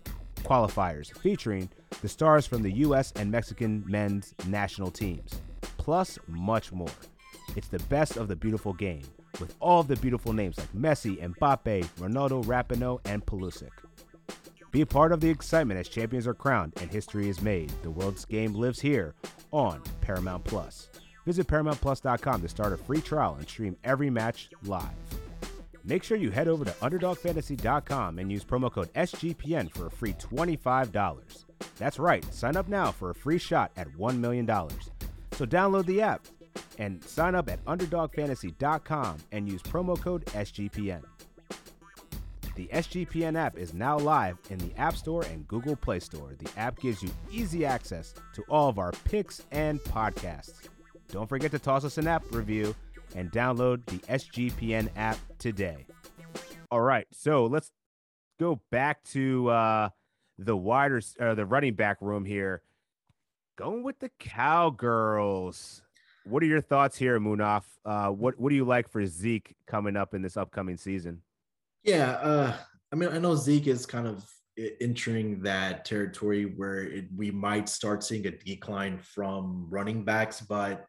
qualifiers, 0.48 1.16
featuring 1.18 1.68
the 2.00 2.08
stars 2.08 2.46
from 2.46 2.62
the 2.62 2.72
U.S. 2.78 3.12
and 3.16 3.30
Mexican 3.30 3.84
men's 3.86 4.34
national 4.46 4.90
teams, 4.90 5.40
plus 5.76 6.18
much 6.26 6.72
more. 6.72 6.88
It's 7.56 7.68
the 7.68 7.78
best 7.80 8.16
of 8.16 8.28
the 8.28 8.36
beautiful 8.36 8.72
game, 8.72 9.02
with 9.40 9.54
all 9.60 9.82
the 9.82 9.96
beautiful 9.96 10.32
names 10.32 10.58
like 10.58 10.72
Messi, 10.72 11.18
Mbappe, 11.34 11.86
Ronaldo, 11.98 12.44
Rapinoe, 12.44 13.00
and 13.04 13.24
Pulisic. 13.24 13.70
Be 14.70 14.82
a 14.82 14.86
part 14.86 15.12
of 15.12 15.20
the 15.20 15.30
excitement 15.30 15.80
as 15.80 15.88
champions 15.88 16.26
are 16.26 16.34
crowned 16.34 16.74
and 16.80 16.90
history 16.90 17.28
is 17.28 17.40
made. 17.40 17.72
The 17.82 17.90
world's 17.90 18.24
game 18.24 18.54
lives 18.54 18.80
here 18.80 19.14
on 19.50 19.82
Paramount 20.02 20.44
Plus. 20.44 20.90
Visit 21.24 21.46
ParamountPlus.com 21.46 22.42
to 22.42 22.48
start 22.48 22.72
a 22.72 22.76
free 22.76 23.00
trial 23.00 23.36
and 23.38 23.48
stream 23.48 23.76
every 23.84 24.10
match 24.10 24.50
live. 24.64 24.84
Make 25.88 26.04
sure 26.04 26.18
you 26.18 26.30
head 26.30 26.48
over 26.48 26.66
to 26.66 26.70
UnderdogFantasy.com 26.70 28.18
and 28.18 28.30
use 28.30 28.44
promo 28.44 28.70
code 28.70 28.92
SGPN 28.92 29.74
for 29.74 29.86
a 29.86 29.90
free 29.90 30.12
$25. 30.12 31.44
That's 31.78 31.98
right, 31.98 32.22
sign 32.34 32.56
up 32.56 32.68
now 32.68 32.92
for 32.92 33.08
a 33.08 33.14
free 33.14 33.38
shot 33.38 33.70
at 33.74 33.88
$1 33.96 34.18
million. 34.18 34.46
So 34.46 35.46
download 35.46 35.86
the 35.86 36.02
app 36.02 36.26
and 36.76 37.02
sign 37.02 37.34
up 37.34 37.48
at 37.48 37.64
UnderdogFantasy.com 37.64 39.16
and 39.32 39.48
use 39.48 39.62
promo 39.62 39.98
code 39.98 40.26
SGPN. 40.26 41.02
The 42.54 42.66
SGPN 42.66 43.38
app 43.38 43.56
is 43.56 43.72
now 43.72 43.96
live 43.98 44.36
in 44.50 44.58
the 44.58 44.76
App 44.76 44.94
Store 44.94 45.22
and 45.22 45.48
Google 45.48 45.76
Play 45.76 46.00
Store. 46.00 46.34
The 46.38 46.50
app 46.58 46.78
gives 46.80 47.02
you 47.02 47.08
easy 47.30 47.64
access 47.64 48.12
to 48.34 48.42
all 48.50 48.68
of 48.68 48.78
our 48.78 48.92
picks 49.04 49.42
and 49.52 49.80
podcasts. 49.80 50.68
Don't 51.10 51.28
forget 51.28 51.50
to 51.52 51.58
toss 51.58 51.86
us 51.86 51.96
an 51.96 52.06
app 52.06 52.24
review 52.30 52.74
and 53.14 53.30
download 53.30 53.84
the 53.86 53.98
SGPN 54.12 54.88
app 54.96 55.18
today. 55.38 55.86
All 56.70 56.80
right, 56.80 57.06
so 57.12 57.46
let's 57.46 57.70
go 58.38 58.60
back 58.70 59.02
to 59.04 59.48
uh, 59.48 59.88
the 60.38 60.56
wider 60.56 61.00
uh, 61.20 61.34
the 61.34 61.46
running 61.46 61.74
back 61.74 61.98
room 62.00 62.24
here. 62.24 62.62
Going 63.56 63.82
with 63.82 63.98
the 63.98 64.10
Cowgirls. 64.20 65.82
What 66.24 66.42
are 66.42 66.46
your 66.46 66.60
thoughts 66.60 66.96
here, 66.96 67.18
Munaf? 67.18 67.64
Uh, 67.84 68.08
what 68.08 68.38
what 68.38 68.50
do 68.50 68.56
you 68.56 68.64
like 68.64 68.88
for 68.88 69.04
Zeke 69.06 69.56
coming 69.66 69.96
up 69.96 70.14
in 70.14 70.22
this 70.22 70.36
upcoming 70.36 70.76
season? 70.76 71.22
Yeah, 71.82 72.10
uh, 72.10 72.56
I 72.92 72.96
mean, 72.96 73.08
I 73.08 73.18
know 73.18 73.34
Zeke 73.34 73.68
is 73.68 73.86
kind 73.86 74.06
of 74.06 74.24
entering 74.80 75.40
that 75.42 75.84
territory 75.84 76.44
where 76.44 76.82
it, 76.82 77.06
we 77.16 77.30
might 77.30 77.68
start 77.68 78.02
seeing 78.02 78.26
a 78.26 78.30
decline 78.30 78.98
from 78.98 79.66
running 79.70 80.04
backs, 80.04 80.40
but 80.40 80.86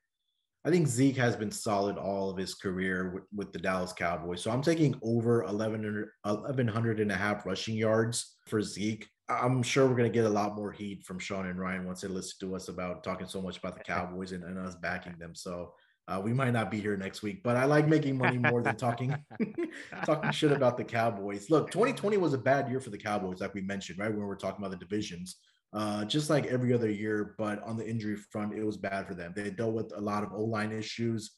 I 0.65 0.69
think 0.71 0.87
Zeke 0.87 1.15
has 1.17 1.35
been 1.35 1.51
solid 1.51 1.97
all 1.97 2.29
of 2.29 2.37
his 2.37 2.53
career 2.53 3.11
with, 3.13 3.23
with 3.33 3.53
the 3.53 3.59
Dallas 3.59 3.93
Cowboys. 3.93 4.41
So 4.41 4.51
I'm 4.51 4.61
taking 4.61 4.93
over 5.01 5.43
1100, 5.43 6.09
1100 6.23 6.99
and 6.99 7.11
a 7.11 7.15
half 7.15 7.45
rushing 7.45 7.75
yards 7.75 8.37
for 8.47 8.61
Zeke. 8.61 9.07
I'm 9.29 9.63
sure 9.63 9.87
we're 9.87 9.95
going 9.95 10.11
to 10.11 10.15
get 10.15 10.25
a 10.25 10.29
lot 10.29 10.55
more 10.55 10.71
heat 10.71 11.05
from 11.05 11.19
Sean 11.19 11.47
and 11.47 11.59
Ryan 11.59 11.85
once 11.85 12.01
they 12.01 12.07
listen 12.09 12.37
to 12.41 12.55
us 12.55 12.67
about 12.67 13.03
talking 13.03 13.27
so 13.27 13.41
much 13.41 13.57
about 13.57 13.77
the 13.77 13.83
Cowboys 13.85 14.33
and, 14.33 14.43
and 14.43 14.57
us 14.57 14.75
backing 14.75 15.15
them. 15.17 15.33
So 15.33 15.73
uh, 16.09 16.19
we 16.19 16.33
might 16.33 16.51
not 16.51 16.71
be 16.71 16.79
here 16.79 16.97
next 16.97 17.21
week, 17.21 17.41
but 17.43 17.55
I 17.55 17.65
like 17.65 17.87
making 17.87 18.17
money 18.17 18.39
more 18.39 18.63
than 18.63 18.75
talking 18.75 19.15
talking 20.05 20.31
shit 20.31 20.51
about 20.51 20.75
the 20.75 20.83
Cowboys. 20.83 21.49
Look, 21.51 21.69
2020 21.71 22.17
was 22.17 22.33
a 22.33 22.37
bad 22.37 22.67
year 22.67 22.79
for 22.79 22.89
the 22.89 22.97
Cowboys, 22.97 23.41
like 23.41 23.53
we 23.53 23.61
mentioned, 23.61 23.99
right? 23.99 24.09
When 24.09 24.19
we 24.19 24.25
were 24.25 24.35
talking 24.35 24.65
about 24.65 24.71
the 24.71 24.83
divisions, 24.83 25.37
uh, 25.73 26.05
just 26.05 26.29
like 26.29 26.47
every 26.47 26.73
other 26.73 26.89
year. 26.89 27.35
But 27.37 27.61
on 27.63 27.77
the 27.77 27.87
injury 27.87 28.15
front, 28.15 28.53
it 28.53 28.63
was 28.63 28.77
bad 28.77 29.07
for 29.07 29.13
them. 29.13 29.33
They 29.35 29.49
dealt 29.49 29.73
with 29.73 29.93
a 29.95 30.01
lot 30.01 30.23
of 30.23 30.33
O 30.33 30.43
line 30.43 30.71
issues. 30.71 31.31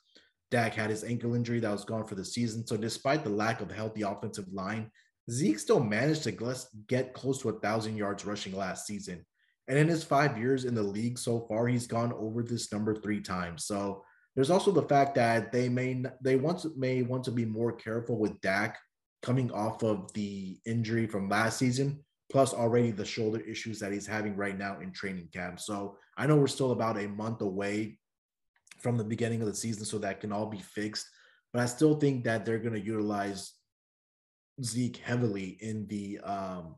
Dak 0.50 0.74
had 0.74 0.90
his 0.90 1.04
ankle 1.04 1.34
injury 1.34 1.60
that 1.62 1.72
was 1.72 1.86
gone 1.86 2.06
for 2.06 2.16
the 2.16 2.26
season. 2.26 2.68
So 2.68 2.76
despite 2.76 3.24
the 3.24 3.30
lack 3.30 3.62
of 3.62 3.72
healthy 3.72 4.02
offensive 4.02 4.52
line, 4.52 4.92
Zeke 5.30 5.60
still 5.60 5.80
managed 5.80 6.24
to 6.24 6.66
get 6.88 7.14
close 7.14 7.42
to 7.42 7.50
a 7.50 7.60
thousand 7.60 7.96
yards 7.96 8.26
rushing 8.26 8.56
last 8.56 8.86
season. 8.86 9.26
And 9.68 9.78
in 9.78 9.88
his 9.88 10.04
five 10.04 10.38
years 10.38 10.66
in 10.66 10.76
the 10.76 10.84
league 10.84 11.18
so 11.18 11.46
far, 11.48 11.68
he's 11.68 11.88
gone 11.88 12.12
over 12.14 12.44
this 12.44 12.72
number 12.74 12.94
three 12.96 13.22
times. 13.22 13.66
So 13.66 14.04
there's 14.36 14.50
also 14.50 14.72
the 14.72 14.82
fact 14.84 15.16
that 15.16 15.52
they 15.52 15.70
may 15.70 16.04
they 16.22 16.36
to, 16.38 16.72
may 16.76 17.02
want 17.04 17.24
to 17.26 17.32
be 17.32 17.46
more 17.46 17.72
careful 17.72 18.18
with 18.18 18.40
Dak 18.42 18.78
coming 19.22 19.52
off 19.52 19.84
of 19.84 20.12
the 20.14 20.60
injury 20.66 21.08
from 21.08 21.30
last 21.30 21.60
season, 21.60 22.04
plus 22.32 22.54
already 22.54 22.92
the 22.92 23.06
shoulder 23.06 23.42
issues 23.42 23.80
that 23.80 23.92
he's 23.92 24.08
having 24.08 24.36
right 24.36 24.58
now 24.58 24.80
in 24.80 24.92
training 24.92 25.28
camp. 25.34 25.60
So 25.60 25.98
I 26.18 26.26
know 26.26 26.38
we're 26.38 26.48
still 26.48 26.72
about 26.72 26.98
a 26.98 27.08
month 27.08 27.42
away 27.42 27.98
from 28.80 28.98
the 28.98 29.04
beginning 29.04 29.42
of 29.42 29.48
the 29.48 29.56
season, 29.56 29.86
so 29.86 29.98
that 30.00 30.22
can 30.22 30.32
all 30.32 30.46
be 30.46 30.60
fixed. 30.60 31.08
But 31.52 31.62
I 31.62 31.66
still 31.66 31.96
think 31.96 32.24
that 32.24 32.46
they're 32.46 32.60
going 32.60 32.74
to 32.74 32.86
utilize 32.86 33.54
Zeke 34.64 34.98
heavily 34.98 35.58
in 35.60 35.88
the 35.88 36.20
um, 36.24 36.76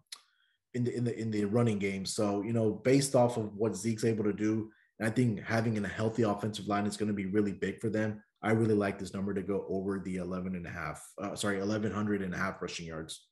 in 0.73 0.83
the 0.83 0.95
in 0.95 1.03
the 1.03 1.19
in 1.19 1.31
the 1.31 1.45
running 1.45 1.77
game. 1.77 2.05
So 2.05 2.41
you 2.41 2.51
know, 2.51 2.71
based 2.71 3.15
off 3.15 3.37
of 3.37 3.55
what 3.55 3.75
Zeke's 3.75 4.05
able 4.05 4.23
to 4.23 4.33
do, 4.33 4.71
and 4.99 5.07
I 5.07 5.11
think 5.11 5.41
having 5.41 5.77
a 5.77 5.87
healthy 5.87 6.23
offensive 6.23 6.67
line 6.67 6.87
is 6.87 6.97
going 6.97 7.07
to 7.07 7.13
be 7.13 7.27
really 7.27 7.53
big 7.53 7.79
for 7.79 7.89
them. 7.89 8.23
I 8.41 8.51
really 8.51 8.75
like 8.75 8.99
this 8.99 9.13
number 9.13 9.33
to 9.33 9.41
go 9.41 9.65
over 9.69 9.99
the 9.99 10.17
11 10.17 10.55
and 10.55 10.67
a 10.67 10.69
half, 10.69 11.01
uh, 11.21 11.33
sorry, 11.33 11.59
1100 11.59 12.21
and 12.21 12.33
a 12.33 12.37
half 12.37 12.61
rushing 12.61 12.87
yards. 12.87 13.25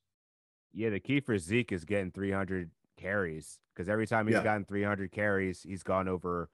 Yeah, 0.74 0.90
the 0.90 1.00
key 1.00 1.20
for 1.20 1.38
Zeke 1.38 1.72
is 1.72 1.86
getting 1.86 2.12
300 2.12 2.72
carries 2.98 3.60
because 3.74 3.90
every 3.90 4.08
time 4.08 4.28
he's 4.28 4.36
yeah. 4.36 4.44
gotten 4.44 4.66
300 4.66 5.12
carries, 5.12 5.64
he's 5.64 5.84
gone 5.84 6.08
over 6.08 6.50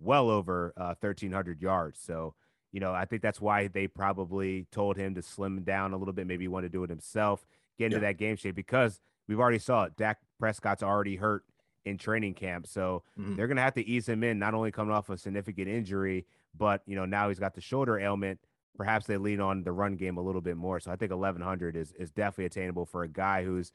well 0.00 0.30
over 0.30 0.72
uh, 0.76 0.94
1300 1.00 1.60
yards. 1.60 2.00
So, 2.00 2.34
you 2.72 2.80
know, 2.80 2.92
I 2.92 3.04
think 3.04 3.22
that's 3.22 3.40
why 3.40 3.68
they 3.68 3.86
probably 3.86 4.66
told 4.72 4.96
him 4.96 5.14
to 5.14 5.22
slim 5.22 5.62
down 5.62 5.92
a 5.92 5.96
little 5.96 6.14
bit. 6.14 6.26
Maybe 6.26 6.44
he 6.44 6.48
want 6.48 6.64
to 6.64 6.68
do 6.68 6.82
it 6.84 6.90
himself, 6.90 7.46
get 7.78 7.86
into 7.86 7.96
yeah. 7.96 8.08
that 8.08 8.18
game 8.18 8.36
shape 8.36 8.54
because 8.54 9.00
we've 9.28 9.40
already 9.40 9.58
saw 9.58 9.84
it. 9.84 9.96
Dak 9.96 10.18
Prescott's 10.38 10.82
already 10.82 11.16
hurt 11.16 11.44
in 11.84 11.98
training 11.98 12.34
camp. 12.34 12.66
So 12.66 13.02
mm-hmm. 13.18 13.36
they're 13.36 13.46
going 13.46 13.56
to 13.56 13.62
have 13.62 13.74
to 13.74 13.86
ease 13.86 14.08
him 14.08 14.22
in, 14.24 14.38
not 14.38 14.54
only 14.54 14.70
coming 14.70 14.92
off 14.92 15.10
a 15.10 15.18
significant 15.18 15.68
injury, 15.68 16.26
but, 16.56 16.82
you 16.86 16.96
know, 16.96 17.04
now 17.04 17.28
he's 17.28 17.38
got 17.38 17.54
the 17.54 17.60
shoulder 17.60 17.98
ailment. 17.98 18.40
Perhaps 18.76 19.06
they 19.06 19.16
lean 19.16 19.40
on 19.40 19.62
the 19.62 19.72
run 19.72 19.96
game 19.96 20.16
a 20.16 20.22
little 20.22 20.40
bit 20.40 20.56
more. 20.56 20.80
So 20.80 20.90
I 20.90 20.96
think 20.96 21.10
1100 21.10 21.76
is, 21.76 21.92
is 21.98 22.10
definitely 22.10 22.46
attainable 22.46 22.86
for 22.86 23.02
a 23.02 23.08
guy 23.08 23.44
who's, 23.44 23.72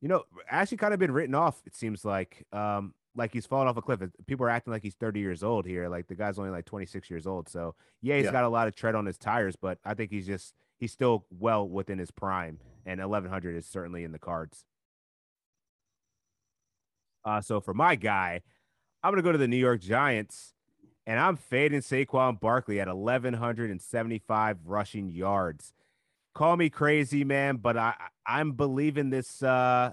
you 0.00 0.08
know, 0.08 0.24
actually 0.48 0.76
kind 0.76 0.92
of 0.92 1.00
been 1.00 1.12
written 1.12 1.34
off, 1.34 1.62
it 1.66 1.74
seems 1.74 2.04
like. 2.04 2.46
Um, 2.52 2.94
like 3.16 3.32
he's 3.32 3.46
fallen 3.46 3.68
off 3.68 3.76
a 3.76 3.82
cliff. 3.82 4.00
People 4.26 4.46
are 4.46 4.50
acting 4.50 4.72
like 4.72 4.82
he's 4.82 4.94
30 4.94 5.20
years 5.20 5.42
old 5.42 5.66
here. 5.66 5.88
Like 5.88 6.08
the 6.08 6.14
guy's 6.14 6.38
only 6.38 6.50
like 6.50 6.64
26 6.64 7.08
years 7.08 7.26
old. 7.26 7.48
So 7.48 7.74
yeah, 8.02 8.16
he's 8.16 8.26
yeah. 8.26 8.32
got 8.32 8.44
a 8.44 8.48
lot 8.48 8.68
of 8.68 8.74
tread 8.74 8.94
on 8.94 9.06
his 9.06 9.18
tires, 9.18 9.56
but 9.56 9.78
I 9.84 9.94
think 9.94 10.10
he's 10.10 10.26
just 10.26 10.54
he's 10.78 10.92
still 10.92 11.24
well 11.30 11.68
within 11.68 11.98
his 11.98 12.10
prime. 12.10 12.58
And 12.86 13.00
1100 13.00 13.56
is 13.56 13.66
certainly 13.66 14.04
in 14.04 14.12
the 14.12 14.18
cards. 14.18 14.64
Uh, 17.24 17.40
so 17.40 17.60
for 17.60 17.72
my 17.72 17.94
guy, 17.94 18.42
I'm 19.02 19.12
gonna 19.12 19.22
go 19.22 19.32
to 19.32 19.38
the 19.38 19.48
New 19.48 19.56
York 19.56 19.80
Giants, 19.80 20.53
and 21.06 21.20
I'm 21.20 21.36
fading 21.36 21.80
Saquon 21.80 22.40
Barkley 22.40 22.80
at 22.80 22.88
1175 22.88 24.58
rushing 24.64 25.10
yards. 25.10 25.74
Call 26.34 26.56
me 26.56 26.70
crazy, 26.70 27.24
man, 27.24 27.56
but 27.56 27.76
I 27.76 27.94
I'm 28.26 28.52
believing 28.52 29.10
this. 29.10 29.42
Uh, 29.42 29.92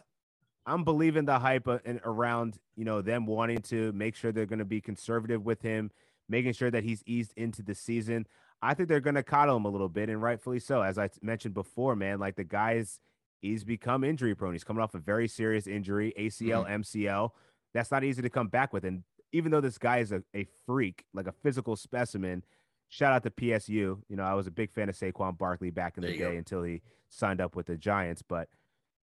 I'm 0.66 0.84
believing 0.84 1.26
the 1.26 1.40
hype 1.40 1.68
around 1.68 2.58
you 2.76 2.86
know 2.86 3.02
them 3.02 3.26
wanting 3.26 3.60
to 3.64 3.92
make 3.92 4.16
sure 4.16 4.32
they're 4.32 4.46
going 4.46 4.60
to 4.60 4.66
be 4.66 4.82
conservative 4.82 5.46
with 5.46 5.62
him, 5.62 5.92
making 6.30 6.54
sure 6.54 6.72
that 6.72 6.84
he's 6.84 7.04
eased 7.06 7.34
into 7.36 7.62
the 7.62 7.76
season. 7.76 8.26
I 8.64 8.74
think 8.74 8.90
they're 8.90 9.00
going 9.00 9.16
to 9.16 9.24
coddle 9.24 9.58
him 9.58 9.66
a 9.66 9.70
little 9.70 9.90
bit, 9.90 10.10
and 10.10 10.22
rightfully 10.22 10.60
so. 10.60 10.82
As 10.82 10.98
I 10.98 11.10
mentioned 11.22 11.54
before, 11.54 11.96
man, 11.96 12.20
like 12.20 12.36
the 12.36 12.44
guy's 12.44 13.00
he's 13.42 13.64
become 13.64 14.04
injury 14.04 14.34
prone. 14.34 14.54
He's 14.54 14.64
coming 14.64 14.82
off 14.82 14.96
a 14.96 15.00
very 15.00 15.28
serious 15.28 15.68
injury, 15.68 16.14
ACL, 16.18 16.66
mm-hmm. 16.66 16.82
MCL. 16.82 17.30
That's 17.74 17.92
not 17.92 18.04
easy 18.04 18.22
to 18.22 18.30
come 18.30 18.48
back 18.48 18.74
with. 18.74 18.84
And 18.84 19.04
even 19.32 19.52
though 19.52 19.62
this 19.62 19.78
guy 19.78 20.00
is 20.00 20.12
a, 20.12 20.24
a 20.36 20.46
freak, 20.66 21.06
like 21.14 21.28
a 21.28 21.34
physical 21.44 21.76
specimen, 21.76 22.44
shout 22.90 23.14
out 23.14 23.24
to 23.24 23.32
PSU. 23.32 23.70
You 23.70 24.16
know, 24.16 24.24
I 24.24 24.34
was 24.34 24.48
a 24.48 24.52
big 24.52 24.72
fan 24.72 24.90
of 24.90 24.96
Saquon 24.96 25.38
Barkley 25.38 25.72
back 25.72 25.98
in 25.98 26.04
the 26.04 26.12
day 26.12 26.18
go. 26.18 26.32
until 26.32 26.64
he 26.64 26.82
signed 27.10 27.42
up 27.42 27.56
with 27.56 27.68
the 27.68 27.78
Giants. 27.78 28.22
But 28.22 28.50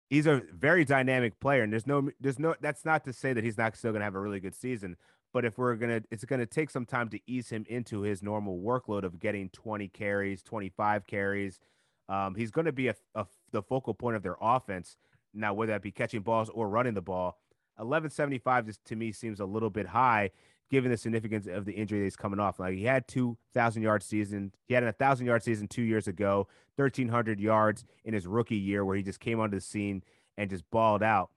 he's 0.09 0.27
a 0.27 0.41
very 0.53 0.83
dynamic 0.85 1.39
player. 1.39 1.63
And 1.63 1.71
there's 1.71 1.87
no, 1.87 2.09
there's 2.19 2.39
no, 2.39 2.55
that's 2.61 2.85
not 2.85 3.05
to 3.05 3.13
say 3.13 3.33
that 3.33 3.43
he's 3.43 3.57
not 3.57 3.75
still 3.75 3.91
going 3.91 4.01
to 4.01 4.05
have 4.05 4.15
a 4.15 4.19
really 4.19 4.39
good 4.39 4.55
season. 4.55 4.97
But 5.33 5.45
if 5.45 5.57
we're 5.57 5.75
going 5.75 6.01
to, 6.01 6.07
it's 6.11 6.23
going 6.25 6.39
to 6.39 6.45
take 6.45 6.69
some 6.69 6.85
time 6.85 7.09
to 7.09 7.19
ease 7.27 7.49
him 7.49 7.65
into 7.67 8.01
his 8.01 8.23
normal 8.23 8.59
workload 8.59 9.03
of 9.03 9.19
getting 9.19 9.49
20 9.49 9.89
carries, 9.89 10.41
25 10.43 11.05
carries. 11.07 11.59
Um, 12.07 12.35
he's 12.35 12.51
going 12.51 12.65
to 12.65 12.71
be 12.71 12.87
a, 12.87 12.95
a 13.15 13.25
the 13.51 13.61
focal 13.61 13.93
point 13.93 14.15
of 14.15 14.23
their 14.23 14.37
offense. 14.39 14.95
Now, 15.33 15.53
whether 15.53 15.73
that 15.73 15.81
be 15.81 15.91
catching 15.91 16.21
balls 16.21 16.49
or 16.49 16.69
running 16.69 16.93
the 16.93 17.01
ball, 17.01 17.37
1175 17.77 18.65
just 18.65 18.85
to 18.85 18.95
me 18.95 19.11
seems 19.11 19.39
a 19.39 19.45
little 19.45 19.69
bit 19.69 19.87
high 19.87 20.31
given 20.71 20.89
the 20.89 20.97
significance 20.97 21.45
of 21.45 21.65
the 21.65 21.73
injury 21.73 21.99
that 21.99 22.05
he's 22.05 22.15
coming 22.15 22.39
off. 22.39 22.59
Like 22.59 22.75
he 22.75 22.83
had 22.83 23.07
2,000 23.07 23.83
yard 23.83 24.01
season. 24.01 24.51
He 24.67 24.73
had 24.73 24.83
a 24.83 24.87
1,000 24.87 25.25
yard 25.25 25.43
season 25.43 25.67
two 25.67 25.83
years 25.83 26.07
ago, 26.07 26.47
1,300 26.77 27.39
yards 27.39 27.85
in 28.03 28.13
his 28.13 28.25
rookie 28.25 28.55
year 28.55 28.83
where 28.83 28.95
he 28.95 29.03
just 29.03 29.19
came 29.19 29.39
onto 29.39 29.57
the 29.57 29.61
scene 29.61 30.03
and 30.37 30.49
just 30.49 30.69
balled 30.71 31.03
out. 31.03 31.29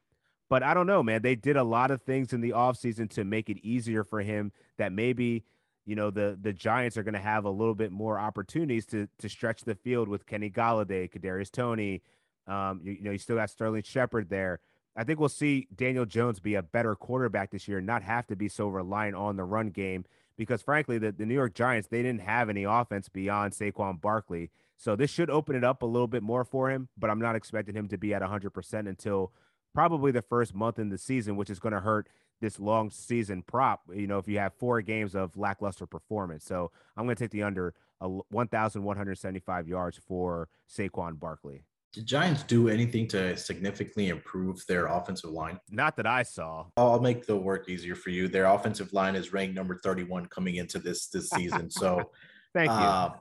But 0.49 0.63
I 0.63 0.73
don't 0.73 0.87
know, 0.87 1.03
man. 1.03 1.21
They 1.21 1.35
did 1.35 1.57
a 1.57 1.65
lot 1.65 1.91
of 1.91 2.01
things 2.03 2.33
in 2.33 2.41
the 2.41 2.51
offseason 2.51 3.11
to 3.11 3.25
make 3.25 3.51
it 3.51 3.59
easier 3.63 4.03
for 4.03 4.21
him 4.21 4.53
that 4.79 4.93
maybe– 4.93 5.45
you 5.89 5.97
know 5.97 6.11
the 6.11 6.39
the 6.39 6.53
Giants 6.53 6.99
are 6.99 7.03
going 7.03 7.15
to 7.15 7.19
have 7.19 7.47
a 7.47 7.51
little 7.51 7.75
bit 7.75 7.91
more 7.91 8.19
opportunities 8.19 8.85
to 8.87 9.09
to 9.21 9.29
stretch 9.29 9.63
the 9.63 9.75
field 9.75 10.07
with 10.07 10.27
Kenny 10.27 10.51
Golladay, 10.51 11.11
Kadarius 11.11 11.51
Toney. 11.51 12.03
Um, 12.47 12.81
you, 12.85 12.93
you, 12.93 13.03
know, 13.03 13.11
you 13.11 13.19
still 13.19 13.37
got 13.37 13.49
Sterling 13.49 13.83
Shepard 13.83 14.29
there. 14.29 14.61
I 14.99 15.05
think 15.05 15.21
we'll 15.21 15.29
see 15.29 15.69
Daniel 15.75 16.05
Jones 16.05 16.41
be 16.41 16.57
a 16.57 16.63
better 16.63 16.97
quarterback 16.97 17.53
this 17.53 17.69
year, 17.69 17.81
not 17.81 18.03
have 18.03 18.27
to 18.27 18.37
be 18.37 18.49
so 18.49 18.67
reliant 18.67 19.15
on 19.15 19.37
the 19.37 19.45
run 19.45 19.71
game. 19.71 20.05
Because 20.37 20.61
frankly, 20.61 20.99
the, 20.99 21.13
the 21.13 21.25
New 21.25 21.35
York 21.35 21.55
Giants 21.55 21.89
they 21.89 22.03
didn't 22.03 22.23
have 22.23 22.49
any 22.49 22.65
offense 22.65 23.09
beyond 23.09 23.53
Saquon 23.53 24.01
Barkley, 24.01 24.51
so 24.77 24.95
this 24.95 25.11
should 25.11 25.31
open 25.31 25.57
it 25.57 25.65
up 25.65 25.83
a 25.83 25.87
little 25.87 26.07
bit 26.07 26.23
more 26.23 26.45
for 26.45 26.71
him. 26.71 26.89
But 26.97 27.11
I'm 27.11 27.21
not 27.21 27.37
expecting 27.37 27.75
him 27.75 27.89
to 27.89 27.99
be 27.99 28.13
at 28.13 28.23
100 28.23 28.51
percent 28.51 28.89
until 28.89 29.33
probably 29.75 30.11
the 30.11 30.23
first 30.23 30.55
month 30.55 30.79
in 30.79 30.89
the 30.89 30.99
season, 30.99 31.37
which 31.37 31.51
is 31.51 31.61
going 31.61 31.73
to 31.73 31.81
hurt 31.81 32.09
this 32.41 32.59
long 32.59 32.91
season 32.91 33.43
prop, 33.43 33.83
you 33.93 34.07
know, 34.07 34.19
if 34.19 34.29
you 34.29 34.39
have 34.39 34.55
four 34.55 34.81
games 34.81 35.15
of 35.15 35.37
lackluster 35.37 35.87
performance. 35.87 36.45
So 36.45 36.71
I'm 36.97 37.05
going 37.05 37.17
to 37.17 37.25
take 37.25 37.33
the 37.33 37.43
under 37.43 37.75
1,175 38.01 39.69
yards 39.69 39.99
for 40.07 40.49
Saquon 40.69 41.19
Barkley. 41.19 41.65
Did 41.93 42.07
Giants 42.07 42.43
do 42.43 42.69
anything 42.69 43.09
to 43.09 43.37
significantly 43.37 44.09
improve 44.09 44.63
their 44.69 44.87
offensive 44.87 45.31
line? 45.31 45.59
Not 45.71 45.97
that 45.97 46.07
I 46.07 46.23
saw. 46.23 46.67
I'll 46.77 47.01
make 47.01 47.27
the 47.27 47.37
work 47.37 47.69
easier 47.69 47.95
for 47.95 48.11
you. 48.11 48.29
Their 48.29 48.45
offensive 48.45 48.93
line 48.93 49.17
is 49.17 49.33
ranked 49.33 49.55
number 49.55 49.79
31 49.83 50.27
coming 50.27 50.57
into 50.57 50.79
this 50.79 51.09
this 51.09 51.31
season. 51.31 51.71
So 51.71 52.11
Thank 52.55 52.71
you. 52.71 52.77
Uh, 52.77 53.13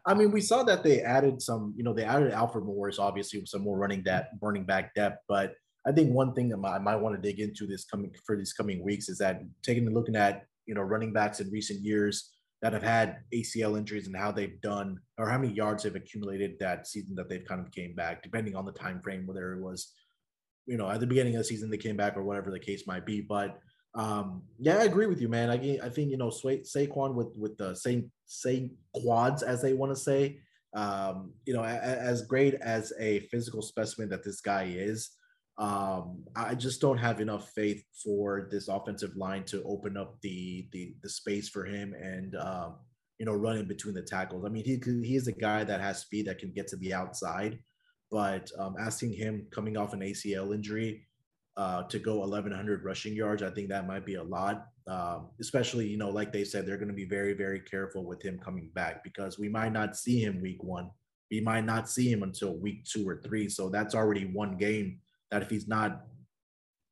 I 0.06 0.14
mean, 0.14 0.30
we 0.30 0.40
saw 0.40 0.62
that 0.64 0.82
they 0.82 1.02
added 1.02 1.40
some, 1.40 1.72
you 1.76 1.84
know, 1.84 1.92
they 1.92 2.04
added 2.04 2.32
Alfred 2.32 2.64
Morris, 2.64 2.98
obviously, 2.98 3.40
with 3.40 3.48
some 3.48 3.62
more 3.62 3.78
running 3.78 4.02
that 4.04 4.30
running 4.40 4.64
back 4.64 4.94
depth. 4.94 5.22
But 5.28 5.54
I 5.86 5.92
think 5.92 6.12
one 6.12 6.34
thing 6.34 6.48
that 6.48 6.58
I 6.66 6.78
might 6.78 6.96
want 6.96 7.14
to 7.14 7.22
dig 7.22 7.40
into 7.40 7.66
this 7.66 7.84
coming 7.84 8.14
for 8.24 8.36
these 8.36 8.52
coming 8.52 8.82
weeks 8.82 9.08
is 9.08 9.18
that 9.18 9.40
taking 9.62 9.86
a 9.86 9.90
looking 9.90 10.16
at 10.16 10.46
you 10.66 10.74
know 10.74 10.82
running 10.82 11.12
backs 11.12 11.40
in 11.40 11.50
recent 11.50 11.80
years 11.80 12.32
that 12.62 12.72
have 12.72 12.82
had 12.82 13.18
ACL 13.34 13.76
injuries 13.76 14.06
and 14.06 14.16
how 14.16 14.32
they've 14.32 14.60
done 14.60 14.98
or 15.18 15.28
how 15.28 15.38
many 15.38 15.52
yards 15.52 15.82
they've 15.82 15.94
accumulated 15.94 16.58
that 16.58 16.86
season 16.86 17.14
that 17.14 17.28
they've 17.28 17.44
kind 17.44 17.60
of 17.60 17.70
came 17.70 17.94
back, 17.94 18.22
depending 18.22 18.56
on 18.56 18.64
the 18.64 18.72
time 18.72 19.00
frame, 19.02 19.26
whether 19.26 19.52
it 19.52 19.62
was 19.62 19.92
you 20.66 20.76
know 20.76 20.90
at 20.90 21.00
the 21.00 21.06
beginning 21.06 21.34
of 21.34 21.38
the 21.38 21.44
season 21.44 21.70
they 21.70 21.76
came 21.76 21.96
back 21.96 22.16
or 22.16 22.24
whatever 22.24 22.50
the 22.50 22.58
case 22.58 22.86
might 22.86 23.06
be. 23.06 23.20
But 23.20 23.58
Um, 23.96 24.42
yeah, 24.58 24.76
I 24.78 24.84
agree 24.84 25.06
with 25.06 25.20
you, 25.22 25.28
man. 25.28 25.48
I 25.48 25.78
I 25.82 25.88
think 25.88 26.10
you 26.10 26.18
know 26.18 26.30
Sa- 26.30 26.64
Saquon 26.72 27.14
with 27.14 27.32
with 27.38 27.56
the 27.56 27.74
same 27.74 28.10
same 28.26 28.76
quads 28.94 29.42
as 29.42 29.62
they 29.62 29.72
want 29.72 29.92
to 29.92 29.96
say. 30.10 30.40
Um, 30.74 31.32
you 31.46 31.54
know, 31.54 31.62
a, 31.62 31.76
as 32.12 32.26
great 32.26 32.54
as 32.54 32.92
a 33.00 33.20
physical 33.30 33.62
specimen 33.62 34.10
that 34.10 34.22
this 34.22 34.42
guy 34.42 34.64
is, 34.64 35.10
um, 35.58 36.24
I 36.34 36.54
just 36.54 36.80
don't 36.82 36.98
have 36.98 37.20
enough 37.20 37.50
faith 37.54 37.82
for 38.04 38.48
this 38.50 38.68
offensive 38.68 39.16
line 39.16 39.44
to 39.44 39.62
open 39.64 39.96
up 39.96 40.20
the 40.20 40.68
the, 40.72 40.94
the 41.02 41.08
space 41.08 41.48
for 41.48 41.64
him 41.64 41.94
and 41.94 42.36
um, 42.36 42.74
you 43.18 43.24
know 43.24 43.32
running 43.32 43.66
between 43.66 43.94
the 43.94 44.02
tackles. 44.02 44.44
I 44.44 44.50
mean, 44.50 44.64
he 44.64 44.78
he 44.84 45.16
is 45.16 45.28
a 45.28 45.32
guy 45.32 45.64
that 45.64 45.80
has 45.80 46.00
speed 46.00 46.26
that 46.26 46.38
can 46.38 46.52
get 46.52 46.68
to 46.68 46.76
the 46.76 46.92
outside, 46.92 47.58
but 48.10 48.50
um, 48.58 48.76
asking 48.78 49.14
him 49.14 49.46
coming 49.50 49.78
off 49.78 49.94
an 49.94 50.00
ACL 50.00 50.54
injury 50.54 51.06
uh, 51.56 51.84
to 51.84 51.98
go 51.98 52.18
1100 52.18 52.84
rushing 52.84 53.14
yards, 53.14 53.42
I 53.42 53.48
think 53.48 53.70
that 53.70 53.86
might 53.86 54.04
be 54.04 54.16
a 54.16 54.22
lot. 54.22 54.66
Um, 54.86 55.30
especially 55.40 55.88
you 55.88 55.96
know, 55.96 56.10
like 56.10 56.32
they 56.32 56.44
said, 56.44 56.66
they're 56.66 56.76
going 56.76 56.88
to 56.88 56.94
be 56.94 57.06
very 57.06 57.32
very 57.32 57.60
careful 57.60 58.04
with 58.04 58.20
him 58.20 58.38
coming 58.38 58.68
back 58.74 59.02
because 59.02 59.38
we 59.38 59.48
might 59.48 59.72
not 59.72 59.96
see 59.96 60.22
him 60.22 60.42
week 60.42 60.62
one. 60.62 60.90
We 61.30 61.40
might 61.40 61.64
not 61.64 61.88
see 61.88 62.12
him 62.12 62.22
until 62.22 62.58
week 62.58 62.84
two 62.84 63.08
or 63.08 63.22
three. 63.24 63.48
So 63.48 63.70
that's 63.70 63.94
already 63.94 64.26
one 64.26 64.58
game 64.58 65.00
that 65.30 65.42
if 65.42 65.50
he's 65.50 65.68
not 65.68 66.02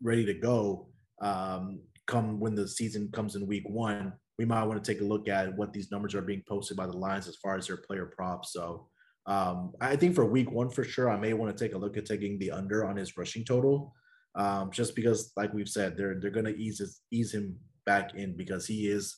ready 0.03 0.25
to 0.27 0.35
go, 0.35 0.89
um, 1.21 1.81
come 2.07 2.41
when 2.41 2.55
the 2.55 2.69
season 2.69 3.11
comes 3.13 3.37
in 3.37 3.47
week 3.47 3.69
one, 3.69 4.13
we 4.39 4.45
might 4.45 4.65
want 4.65 4.83
to 4.83 4.93
take 4.93 5.01
a 5.01 5.05
look 5.05 5.29
at 5.29 5.57
what 5.57 5.73
these 5.73 5.91
numbers 5.91 6.15
are 6.15 6.23
being 6.23 6.43
posted 6.49 6.77
by 6.77 6.87
the 6.87 6.97
Lions 6.97 7.29
as 7.29 7.37
far 7.37 7.57
as 7.57 7.67
their 7.67 7.77
player 7.77 8.13
props. 8.17 8.53
So 8.53 8.89
um, 9.27 9.73
I 9.81 9.97
think 9.97 10.15
for 10.15 10.25
week 10.25 10.51
one 10.51 10.71
for 10.71 10.85
sure, 10.85 11.09
I 11.09 11.19
may 11.19 11.33
want 11.33 11.57
to 11.57 11.65
take 11.65 11.75
a 11.75 11.79
look 11.79 11.97
at 11.97 12.05
taking 12.05 12.39
the 12.39 12.51
under 12.51 12.85
on 12.85 12.97
his 12.97 13.17
rushing 13.17 13.45
total, 13.45 13.95
um, 14.35 14.71
just 14.71 14.95
because, 14.95 15.33
like 15.37 15.55
we've 15.55 15.69
said, 15.69 15.97
they're 15.97 16.19
they're 16.21 16.31
going 16.31 16.45
to 16.47 16.57
ease 16.57 16.79
his, 16.79 17.01
ease 17.11 17.33
him 17.33 17.57
back 17.87 18.15
in 18.15 18.37
because 18.37 18.67
he 18.67 18.89
is 18.89 19.17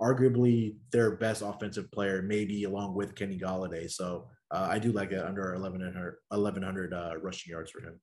arguably 0.00 0.76
their 0.90 1.16
best 1.16 1.42
offensive 1.42 1.90
player, 1.92 2.22
maybe 2.22 2.64
along 2.64 2.94
with 2.94 3.14
Kenny 3.14 3.38
Golladay. 3.38 3.90
So 3.90 4.28
uh, 4.50 4.68
I 4.70 4.78
do 4.78 4.92
like 4.92 5.12
it 5.12 5.22
under 5.22 5.52
1100, 5.52 6.16
1100 6.28 6.94
uh, 6.94 7.12
rushing 7.22 7.50
yards 7.50 7.70
for 7.70 7.80
him. 7.80 8.00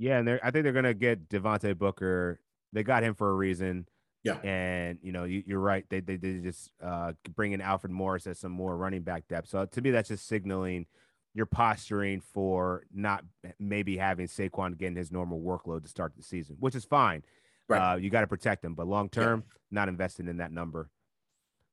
Yeah, 0.00 0.18
and 0.18 0.40
I 0.42 0.50
think 0.50 0.64
they're 0.64 0.72
gonna 0.72 0.94
get 0.94 1.28
Devontae 1.28 1.76
Booker. 1.76 2.40
They 2.72 2.82
got 2.82 3.02
him 3.02 3.14
for 3.14 3.30
a 3.30 3.34
reason. 3.34 3.86
Yeah, 4.24 4.38
and 4.38 4.98
you 5.02 5.12
know 5.12 5.24
you, 5.24 5.44
are 5.56 5.60
right. 5.60 5.84
They 5.90 6.00
they, 6.00 6.16
they 6.16 6.38
just 6.38 6.72
uh, 6.82 7.12
bring 7.36 7.52
in 7.52 7.60
Alfred 7.60 7.92
Morris 7.92 8.26
as 8.26 8.38
some 8.38 8.52
more 8.52 8.76
running 8.76 9.02
back 9.02 9.28
depth. 9.28 9.48
So 9.48 9.66
to 9.66 9.80
me, 9.82 9.90
that's 9.90 10.08
just 10.08 10.26
signaling 10.26 10.86
you're 11.34 11.46
posturing 11.46 12.20
for 12.20 12.84
not 12.92 13.24
maybe 13.58 13.96
having 13.96 14.26
Saquon 14.26 14.76
getting 14.76 14.96
his 14.96 15.12
normal 15.12 15.40
workload 15.40 15.82
to 15.82 15.88
start 15.88 16.14
the 16.16 16.22
season, 16.22 16.56
which 16.58 16.74
is 16.74 16.84
fine. 16.84 17.22
Right. 17.68 17.92
Uh, 17.92 17.96
you 17.96 18.10
got 18.10 18.22
to 18.22 18.26
protect 18.26 18.64
him, 18.64 18.74
but 18.74 18.88
long 18.88 19.08
term, 19.08 19.44
yeah. 19.46 19.58
not 19.70 19.88
investing 19.88 20.28
in 20.28 20.38
that 20.38 20.50
number. 20.50 20.90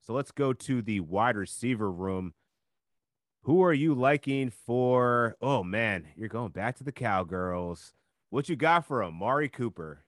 So 0.02 0.14
let's 0.14 0.32
go 0.32 0.54
to 0.54 0.82
the 0.82 1.00
wide 1.00 1.36
receiver 1.36 1.92
room. 1.92 2.34
Who 3.44 3.64
are 3.64 3.74
you 3.74 3.96
liking 3.96 4.52
for? 4.52 5.38
Oh 5.42 5.64
man, 5.64 6.08
you're 6.16 6.30
going 6.30 6.52
back 6.52 6.78
to 6.78 6.84
the 6.84 6.92
Cowgirls. 6.92 7.94
What 8.30 8.50
you 8.50 8.56
got 8.56 8.86
for 8.86 9.04
Amari 9.04 9.50
Cooper? 9.50 10.04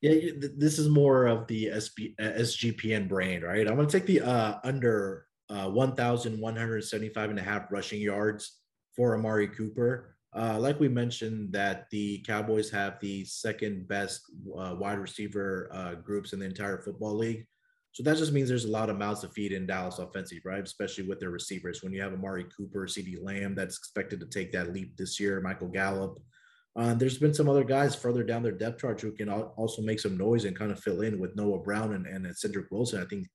Yeah, 0.00 0.32
this 0.56 0.78
is 0.78 0.88
more 0.88 1.26
of 1.26 1.46
the 1.46 1.66
SB, 1.66 2.16
SGPN 2.16 3.08
brand, 3.08 3.44
right? 3.44 3.68
I'm 3.68 3.76
going 3.76 3.86
to 3.86 3.98
take 3.98 4.06
the 4.06 4.20
uh, 4.22 4.58
under 4.64 5.26
uh, 5.48 5.68
1,175 5.68 7.30
and 7.30 7.38
a 7.38 7.42
half 7.42 7.70
rushing 7.70 8.00
yards 8.00 8.58
for 8.96 9.14
Amari 9.14 9.48
Cooper. 9.48 10.16
Uh, 10.34 10.58
like 10.58 10.80
we 10.80 10.88
mentioned, 10.88 11.52
that 11.52 11.86
the 11.90 12.18
Cowboys 12.26 12.70
have 12.70 12.98
the 13.00 13.24
second 13.26 13.86
best 13.86 14.22
uh, 14.58 14.74
wide 14.78 14.98
receiver 14.98 15.68
uh, 15.72 15.94
groups 15.94 16.32
in 16.32 16.40
the 16.40 16.46
entire 16.46 16.80
football 16.82 17.14
league. 17.14 17.46
So 17.92 18.02
that 18.02 18.16
just 18.16 18.32
means 18.32 18.48
there's 18.48 18.64
a 18.64 18.70
lot 18.70 18.88
of 18.88 18.96
mouths 18.96 19.20
to 19.20 19.28
feed 19.28 19.52
in 19.52 19.66
Dallas 19.66 19.98
offensive, 19.98 20.40
right? 20.46 20.64
Especially 20.64 21.04
with 21.04 21.20
their 21.20 21.30
receivers. 21.30 21.82
When 21.82 21.92
you 21.92 22.00
have 22.00 22.14
Amari 22.14 22.46
Cooper, 22.56 22.86
CeeDee 22.86 23.22
Lamb, 23.22 23.54
that's 23.54 23.76
expected 23.76 24.18
to 24.20 24.26
take 24.26 24.50
that 24.52 24.72
leap 24.72 24.96
this 24.96 25.20
year, 25.20 25.42
Michael 25.42 25.68
Gallup, 25.68 26.18
uh, 26.74 26.94
there's 26.94 27.18
been 27.18 27.34
some 27.34 27.48
other 27.48 27.64
guys 27.64 27.94
further 27.94 28.22
down 28.22 28.42
their 28.42 28.52
depth 28.52 28.80
chart 28.80 29.00
who 29.00 29.12
can 29.12 29.28
also 29.28 29.82
make 29.82 30.00
some 30.00 30.16
noise 30.16 30.44
and 30.44 30.58
kind 30.58 30.72
of 30.72 30.80
fill 30.80 31.02
in 31.02 31.18
with 31.20 31.36
Noah 31.36 31.58
Brown 31.58 31.92
and, 31.94 32.06
and 32.06 32.36
Cedric 32.36 32.70
Wilson. 32.70 33.02
I 33.02 33.04
think 33.04 33.26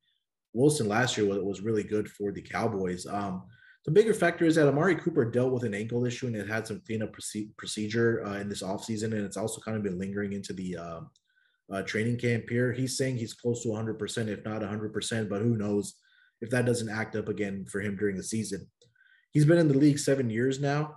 Wilson 0.54 0.88
last 0.88 1.18
year 1.18 1.28
was, 1.28 1.40
was 1.40 1.62
really 1.62 1.84
good 1.84 2.10
for 2.10 2.32
the 2.32 2.42
Cowboys. 2.42 3.06
Um, 3.06 3.44
the 3.86 3.92
bigger 3.92 4.14
factor 4.14 4.46
is 4.46 4.56
that 4.56 4.68
Amari 4.68 4.96
Cooper 4.96 5.24
dealt 5.24 5.54
with 5.54 5.64
an 5.64 5.76
ankle 5.76 6.06
issue 6.06 6.28
and 6.28 6.36
it 6.36 6.48
had 6.48 6.66
some 6.66 6.82
cleanup 6.86 7.16
proce- 7.16 7.56
procedure 7.58 8.26
uh, 8.26 8.40
in 8.40 8.50
this 8.50 8.64
offseason, 8.64 9.14
and 9.14 9.24
it's 9.24 9.38
also 9.38 9.62
kind 9.62 9.78
of 9.78 9.84
been 9.84 10.00
lingering 10.00 10.34
into 10.34 10.52
the 10.54 10.76
uh, 10.76 11.00
uh, 11.72 11.84
training 11.84 12.18
camp 12.18 12.50
here. 12.50 12.74
He's 12.74 12.98
saying 12.98 13.18
he's 13.18 13.36
close 13.36 13.62
to 13.64 13.70
100%, 13.70 14.28
if 14.28 14.44
not 14.44 14.62
100%, 14.62 15.30
but 15.30 15.42
who 15.42 15.56
knows 15.56 15.94
if 16.42 16.50
that 16.50 16.66
doesn't 16.66 16.90
act 16.90 17.16
up 17.16 17.30
again 17.30 17.66
for 17.66 17.82
him 17.82 17.96
during 17.96 18.18
the 18.18 18.24
season. 18.24 18.68
He's 19.32 19.46
been 19.46 19.60
in 19.60 19.68
the 19.68 19.78
league 19.78 20.00
seven 20.00 20.30
years 20.30 20.60
now 20.60 20.96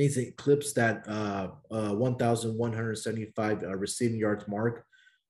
he's 0.00 0.16
eclipsed 0.16 0.74
that 0.76 1.06
uh, 1.08 1.48
uh, 1.70 1.94
1,175 1.94 3.62
uh, 3.62 3.76
receiving 3.76 4.18
yards 4.18 4.46
mark 4.48 4.84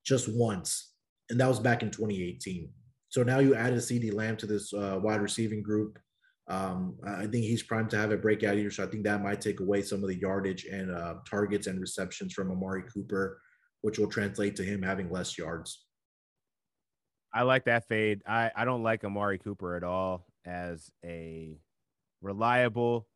just 0.04 0.28
once, 0.28 0.92
and 1.30 1.40
that 1.40 1.48
was 1.48 1.60
back 1.60 1.82
in 1.82 1.90
2018. 1.90 2.68
So 3.08 3.22
now 3.22 3.40
you 3.40 3.54
added 3.54 3.78
CeeDee 3.78 4.14
Lamb 4.14 4.36
to 4.38 4.46
this 4.46 4.72
uh, 4.72 4.98
wide 5.02 5.20
receiving 5.20 5.62
group. 5.62 5.98
Um, 6.48 6.96
I 7.06 7.22
think 7.22 7.44
he's 7.44 7.62
primed 7.62 7.90
to 7.90 7.96
have 7.96 8.10
a 8.10 8.16
breakout 8.16 8.56
year, 8.56 8.70
so 8.70 8.84
I 8.84 8.86
think 8.86 9.04
that 9.04 9.22
might 9.22 9.40
take 9.40 9.60
away 9.60 9.82
some 9.82 10.02
of 10.02 10.08
the 10.08 10.18
yardage 10.18 10.64
and 10.64 10.90
uh, 10.90 11.14
targets 11.28 11.66
and 11.66 11.80
receptions 11.80 12.32
from 12.32 12.50
Amari 12.50 12.82
Cooper, 12.92 13.40
which 13.82 13.98
will 13.98 14.08
translate 14.08 14.56
to 14.56 14.64
him 14.64 14.82
having 14.82 15.10
less 15.10 15.36
yards. 15.36 15.84
I 17.34 17.42
like 17.42 17.64
that 17.64 17.88
fade. 17.88 18.22
I, 18.26 18.50
I 18.54 18.64
don't 18.64 18.82
like 18.82 19.04
Amari 19.04 19.38
Cooper 19.38 19.76
at 19.76 19.84
all 19.84 20.26
as 20.44 20.90
a 21.04 21.58
reliable 22.20 23.06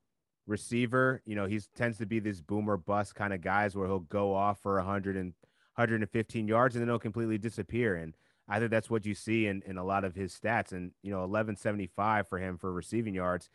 receiver. 0.46 1.22
You 1.24 1.34
know, 1.34 1.46
he 1.46 1.60
tends 1.76 1.98
to 1.98 2.06
be 2.06 2.18
this 2.18 2.40
boomer 2.40 2.76
bust 2.76 3.14
kind 3.14 3.32
of 3.32 3.40
guys 3.40 3.76
where 3.76 3.86
he'll 3.86 4.00
go 4.00 4.34
off 4.34 4.60
for 4.60 4.76
100 4.76 5.16
and 5.16 5.34
115 5.74 6.48
yards 6.48 6.74
and 6.74 6.82
then 6.82 6.88
he'll 6.88 6.98
completely 6.98 7.38
disappear. 7.38 7.96
And 7.96 8.14
I 8.48 8.58
think 8.58 8.70
that's 8.70 8.90
what 8.90 9.04
you 9.04 9.14
see 9.14 9.46
in, 9.46 9.62
in 9.66 9.76
a 9.76 9.84
lot 9.84 10.04
of 10.04 10.14
his 10.14 10.38
stats. 10.38 10.72
And, 10.72 10.92
you 11.02 11.10
know, 11.10 11.18
1175 11.18 12.28
for 12.28 12.38
him 12.38 12.58
for 12.58 12.72
receiving 12.72 13.14
yards. 13.14 13.50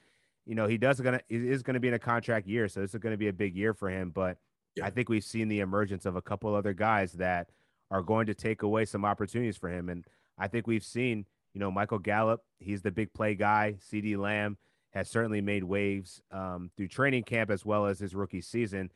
You 0.46 0.56
know, 0.56 0.68
he 0.68 0.78
does 0.78 1.00
gonna 1.00 1.22
he 1.30 1.36
is 1.36 1.62
gonna 1.62 1.80
be 1.80 1.88
in 1.88 1.94
a 1.94 2.00
contract 2.00 2.48
year, 2.48 2.68
so 2.68 2.82
this 2.82 2.96
is 2.96 3.00
gonna 3.00 3.16
be 3.16 3.28
a 3.28 3.34
big 3.34 3.56
year 3.56 3.76
for 3.76 3.90
him. 3.90 4.10
But 4.10 4.38
yeah. 4.76 4.86
I 4.86 4.90
think 4.90 5.08
we've 5.08 5.24
seen 5.24 5.48
the 5.50 5.60
emergence 5.60 6.06
of 6.06 6.16
a 6.16 6.22
couple 6.22 6.56
other 6.56 6.74
guys 6.74 7.14
that 7.14 7.50
are 7.92 8.02
going 8.02 8.26
to 8.26 8.34
take 8.34 8.64
away 8.64 8.86
some 8.86 9.06
opportunities 9.06 9.58
for 9.58 9.70
him. 9.70 9.90
And 9.90 10.04
I 10.38 10.48
think 10.48 10.66
we've 10.66 10.84
seen, 10.84 11.26
you 11.54 11.60
know, 11.60 11.70
Michael 11.70 12.00
Gallup, 12.00 12.42
he's 12.58 12.82
the 12.82 12.92
big 12.92 13.14
play 13.14 13.36
guy, 13.36 13.76
CeeDee 13.80 14.18
Lamb 14.18 14.58
has 14.92 15.10
certainly 15.10 15.42
made 15.42 15.64
waves 15.64 16.22
um, 16.32 16.70
through 16.76 16.88
training 16.88 17.24
camp 17.24 17.50
as 17.50 17.66
well 17.66 17.86
as 17.86 18.00
his 18.00 18.14
rookie 18.14 18.42
season. 18.42 18.92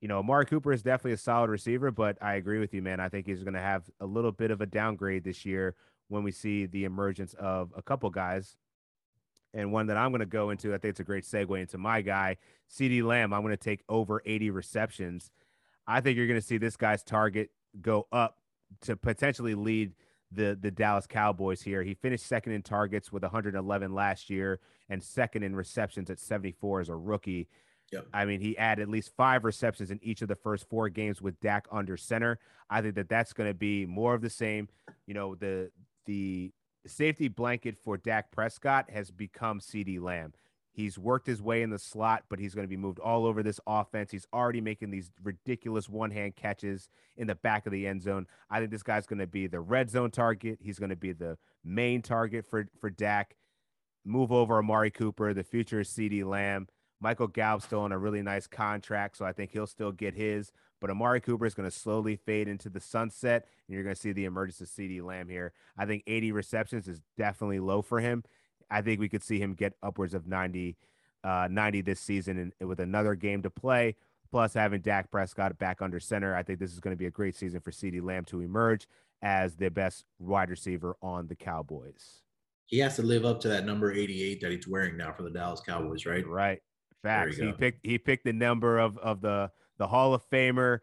You 0.00 0.08
know, 0.08 0.18
Amari 0.18 0.46
Cooper 0.46 0.72
is 0.72 0.82
definitely 0.82 1.12
a 1.12 1.18
solid 1.18 1.50
receiver, 1.50 1.90
but 1.90 2.18
I 2.20 2.34
agree 2.34 2.58
with 2.58 2.74
you, 2.74 2.82
man. 2.82 3.00
I 3.00 3.08
think 3.08 3.26
he's 3.26 3.42
going 3.42 3.54
to 3.54 3.60
have 3.60 3.84
a 4.00 4.06
little 4.06 4.32
bit 4.32 4.50
of 4.50 4.60
a 4.60 4.66
downgrade 4.66 5.24
this 5.24 5.44
year 5.44 5.74
when 6.08 6.22
we 6.22 6.32
see 6.32 6.66
the 6.66 6.84
emergence 6.84 7.34
of 7.34 7.72
a 7.76 7.82
couple 7.82 8.10
guys. 8.10 8.56
And 9.52 9.72
one 9.72 9.86
that 9.86 9.96
I'm 9.96 10.10
going 10.10 10.20
to 10.20 10.26
go 10.26 10.50
into, 10.50 10.74
I 10.74 10.78
think 10.78 10.90
it's 10.90 11.00
a 11.00 11.04
great 11.04 11.24
segue 11.24 11.60
into 11.60 11.78
my 11.78 12.00
guy, 12.00 12.38
CeeDee 12.70 13.04
Lamb. 13.04 13.32
I'm 13.32 13.42
going 13.42 13.52
to 13.52 13.56
take 13.56 13.84
over 13.88 14.20
80 14.26 14.50
receptions. 14.50 15.30
I 15.86 16.00
think 16.00 16.16
you're 16.16 16.26
going 16.26 16.40
to 16.40 16.46
see 16.46 16.58
this 16.58 16.76
guy's 16.76 17.02
target 17.02 17.50
go 17.80 18.06
up 18.10 18.38
to 18.82 18.96
potentially 18.96 19.54
lead 19.54 19.92
the 20.34 20.58
the 20.60 20.70
Dallas 20.70 21.06
Cowboys 21.06 21.62
here. 21.62 21.82
He 21.82 21.94
finished 21.94 22.26
second 22.26 22.52
in 22.52 22.62
targets 22.62 23.12
with 23.12 23.22
111 23.22 23.94
last 23.94 24.30
year 24.30 24.60
and 24.88 25.02
second 25.02 25.42
in 25.42 25.56
receptions 25.56 26.10
at 26.10 26.18
74 26.18 26.80
as 26.80 26.88
a 26.88 26.96
rookie. 26.96 27.48
Yep. 27.92 28.06
I 28.12 28.24
mean, 28.24 28.40
he 28.40 28.54
had 28.58 28.80
at 28.80 28.88
least 28.88 29.12
five 29.16 29.44
receptions 29.44 29.90
in 29.90 30.00
each 30.02 30.22
of 30.22 30.28
the 30.28 30.36
first 30.36 30.68
four 30.68 30.88
games 30.88 31.22
with 31.22 31.38
Dak 31.40 31.66
under 31.70 31.96
center. 31.96 32.38
I 32.68 32.80
think 32.80 32.94
that 32.96 33.08
that's 33.08 33.32
going 33.32 33.48
to 33.48 33.54
be 33.54 33.86
more 33.86 34.14
of 34.14 34.22
the 34.22 34.30
same. 34.30 34.68
You 35.06 35.14
know, 35.14 35.34
the 35.34 35.70
the 36.06 36.52
safety 36.86 37.28
blanket 37.28 37.78
for 37.78 37.96
Dak 37.96 38.30
Prescott 38.30 38.90
has 38.90 39.10
become 39.10 39.60
CeeDee 39.60 40.00
Lamb. 40.00 40.32
He's 40.74 40.98
worked 40.98 41.28
his 41.28 41.40
way 41.40 41.62
in 41.62 41.70
the 41.70 41.78
slot, 41.78 42.24
but 42.28 42.40
he's 42.40 42.52
going 42.52 42.64
to 42.64 42.68
be 42.68 42.76
moved 42.76 42.98
all 42.98 43.26
over 43.26 43.44
this 43.44 43.60
offense. 43.64 44.10
He's 44.10 44.26
already 44.32 44.60
making 44.60 44.90
these 44.90 45.08
ridiculous 45.22 45.88
one 45.88 46.10
hand 46.10 46.34
catches 46.34 46.88
in 47.16 47.28
the 47.28 47.36
back 47.36 47.64
of 47.64 47.72
the 47.72 47.86
end 47.86 48.02
zone. 48.02 48.26
I 48.50 48.58
think 48.58 48.72
this 48.72 48.82
guy's 48.82 49.06
going 49.06 49.20
to 49.20 49.28
be 49.28 49.46
the 49.46 49.60
red 49.60 49.88
zone 49.88 50.10
target. 50.10 50.58
He's 50.60 50.80
going 50.80 50.90
to 50.90 50.96
be 50.96 51.12
the 51.12 51.38
main 51.64 52.02
target 52.02 52.44
for, 52.44 52.66
for 52.80 52.90
Dak. 52.90 53.36
Move 54.04 54.32
over 54.32 54.58
Amari 54.58 54.90
Cooper. 54.90 55.32
The 55.32 55.44
future 55.44 55.78
is 55.78 55.88
CeeDee 55.88 56.24
Lamb. 56.24 56.66
Michael 57.00 57.28
Gallup 57.28 57.62
still 57.62 57.80
on 57.80 57.92
a 57.92 57.98
really 57.98 58.22
nice 58.22 58.48
contract, 58.48 59.16
so 59.16 59.24
I 59.24 59.32
think 59.32 59.52
he'll 59.52 59.68
still 59.68 59.92
get 59.92 60.14
his. 60.14 60.50
But 60.80 60.90
Amari 60.90 61.20
Cooper 61.20 61.46
is 61.46 61.54
going 61.54 61.70
to 61.70 61.76
slowly 61.76 62.16
fade 62.16 62.48
into 62.48 62.68
the 62.68 62.80
sunset, 62.80 63.46
and 63.68 63.74
you're 63.74 63.84
going 63.84 63.94
to 63.94 64.00
see 64.00 64.12
the 64.12 64.24
emergence 64.24 64.60
of 64.60 64.68
CeeDee 64.68 65.04
Lamb 65.04 65.28
here. 65.28 65.52
I 65.78 65.86
think 65.86 66.02
80 66.08 66.32
receptions 66.32 66.88
is 66.88 67.00
definitely 67.16 67.60
low 67.60 67.80
for 67.80 68.00
him. 68.00 68.24
I 68.70 68.82
think 68.82 69.00
we 69.00 69.08
could 69.08 69.22
see 69.22 69.38
him 69.38 69.54
get 69.54 69.74
upwards 69.82 70.14
of 70.14 70.26
90, 70.26 70.76
uh, 71.22 71.48
90 71.50 71.80
this 71.82 72.00
season 72.00 72.52
and 72.60 72.68
with 72.68 72.80
another 72.80 73.14
game 73.14 73.42
to 73.42 73.50
play. 73.50 73.96
Plus, 74.30 74.52
having 74.52 74.80
Dak 74.80 75.10
Prescott 75.10 75.56
back 75.58 75.80
under 75.80 76.00
center, 76.00 76.34
I 76.34 76.42
think 76.42 76.58
this 76.58 76.72
is 76.72 76.80
going 76.80 76.92
to 76.92 76.98
be 76.98 77.06
a 77.06 77.10
great 77.10 77.36
season 77.36 77.60
for 77.60 77.70
CeeDee 77.70 78.02
Lamb 78.02 78.24
to 78.26 78.40
emerge 78.40 78.88
as 79.22 79.54
the 79.54 79.70
best 79.70 80.04
wide 80.18 80.50
receiver 80.50 80.96
on 81.00 81.28
the 81.28 81.36
Cowboys. 81.36 82.22
He 82.66 82.78
has 82.78 82.96
to 82.96 83.02
live 83.02 83.24
up 83.24 83.40
to 83.42 83.48
that 83.48 83.64
number 83.64 83.92
88 83.92 84.40
that 84.40 84.50
he's 84.50 84.66
wearing 84.66 84.96
now 84.96 85.12
for 85.12 85.22
the 85.22 85.30
Dallas 85.30 85.60
Cowboys, 85.60 86.04
right? 86.06 86.26
Right. 86.26 86.60
Facts. 87.02 87.36
He 87.36 87.52
picked 87.52 87.84
he 87.84 87.98
picked 87.98 88.24
the 88.24 88.32
number 88.32 88.78
of 88.78 88.96
of 88.98 89.20
the 89.20 89.50
the 89.76 89.86
Hall 89.86 90.14
of 90.14 90.28
Famer 90.30 90.80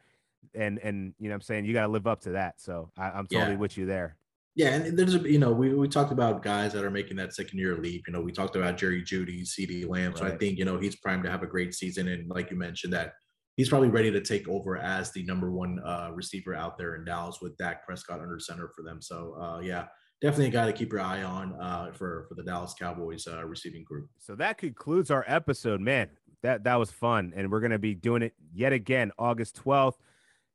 and 0.54 0.78
and 0.80 1.14
you 1.20 1.28
know 1.28 1.34
what 1.34 1.36
I'm 1.36 1.42
saying 1.42 1.66
you 1.66 1.74
got 1.74 1.88
to 1.88 1.92
live 1.92 2.08
up 2.08 2.22
to 2.22 2.32
that. 2.32 2.62
So 2.62 2.92
I, 2.98 3.18
am 3.18 3.28
totally 3.28 3.54
yeah. 3.54 3.58
with 3.58 3.78
you 3.78 3.86
there. 3.86 4.16
Yeah, 4.56 4.70
and 4.70 4.97
there's 4.97 5.16
a 5.16 5.20
you 5.20 5.39
know 5.39 5.52
we, 5.54 5.74
we 5.74 5.88
talked 5.88 6.12
about 6.12 6.43
guys 6.43 6.74
that 6.74 6.84
are 6.84 6.91
making 6.91 7.18
that 7.18 7.34
second 7.34 7.58
year 7.58 7.78
leap. 7.78 8.04
You 8.08 8.14
know, 8.14 8.22
we 8.22 8.34
talked 8.34 8.56
about 8.56 8.78
Jerry 8.78 9.02
Jeudy, 9.02 9.43
CeeDee 9.43 9.88
Lamb. 9.88 10.16
So. 10.16 10.26
I 10.26 10.38
think 10.38 10.58
you 10.58 10.66
know 10.66 10.78
he's 10.78 10.97
primed 10.97 11.24
to 11.24 11.32
have 11.32 11.43
a 11.43 11.47
great 11.47 11.74
season, 11.74 12.10
and 12.10 12.30
like 12.30 12.52
you 12.52 12.58
mentioned, 12.58 12.91
that 12.91 13.14
he's 13.56 13.70
probably 13.70 13.89
ready 13.89 14.12
to 14.12 14.22
take 14.22 14.47
over 14.49 14.78
as 14.78 15.12
the 15.12 15.24
number 15.24 15.52
one 15.52 15.80
uh, 15.86 16.10
receiver 16.14 16.54
out 16.54 16.78
there 16.78 16.95
in 16.95 17.06
Dallas 17.06 17.39
with 17.41 17.56
Dak 17.58 17.86
Prescott 17.86 18.20
under 18.20 18.39
center 18.39 18.72
for 18.76 18.84
them. 18.84 19.02
So 19.02 19.38
uh, 19.39 19.60
yeah, 19.62 19.86
definitely 20.22 20.47
a 20.47 20.52
guy 20.52 20.66
to 20.66 20.74
keep 20.74 20.91
your 20.91 21.02
eye 21.02 21.24
on 21.24 21.54
uh, 21.60 21.91
for 21.93 22.26
for 22.28 22.36
the 22.36 22.43
Dallas 22.43 22.74
Cowboys 22.78 23.28
uh, 23.28 23.45
receiving 23.45 23.84
group. 23.84 24.10
So 24.20 24.36
that 24.36 24.58
concludes 24.58 25.12
our 25.12 25.24
episode, 25.28 25.80
man. 25.80 26.10
That 26.43 26.64
that 26.64 26.76
was 26.76 26.91
fun, 26.91 27.34
and 27.36 27.52
we're 27.52 27.62
gonna 27.62 27.80
be 27.80 27.95
doing 27.95 28.22
it 28.22 28.34
yet 28.54 28.74
again 28.74 29.12
August 29.18 29.56
twelfth. 29.56 29.97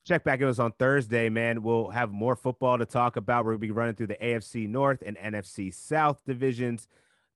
Check 0.06 0.22
back. 0.22 0.38
with 0.38 0.50
us 0.50 0.60
on 0.60 0.70
Thursday, 0.70 1.28
man. 1.28 1.64
We'll 1.64 1.88
have 1.88 2.12
more 2.12 2.36
football 2.36 2.78
to 2.78 2.86
talk 2.86 3.16
about. 3.16 3.44
We'll 3.44 3.58
be 3.58 3.72
running 3.72 3.96
through 3.96 4.06
the 4.06 4.14
AFC 4.14 4.68
North 4.68 5.02
and 5.04 5.16
NFC 5.16 5.74
South 5.74 6.24
divisions. 6.24 6.86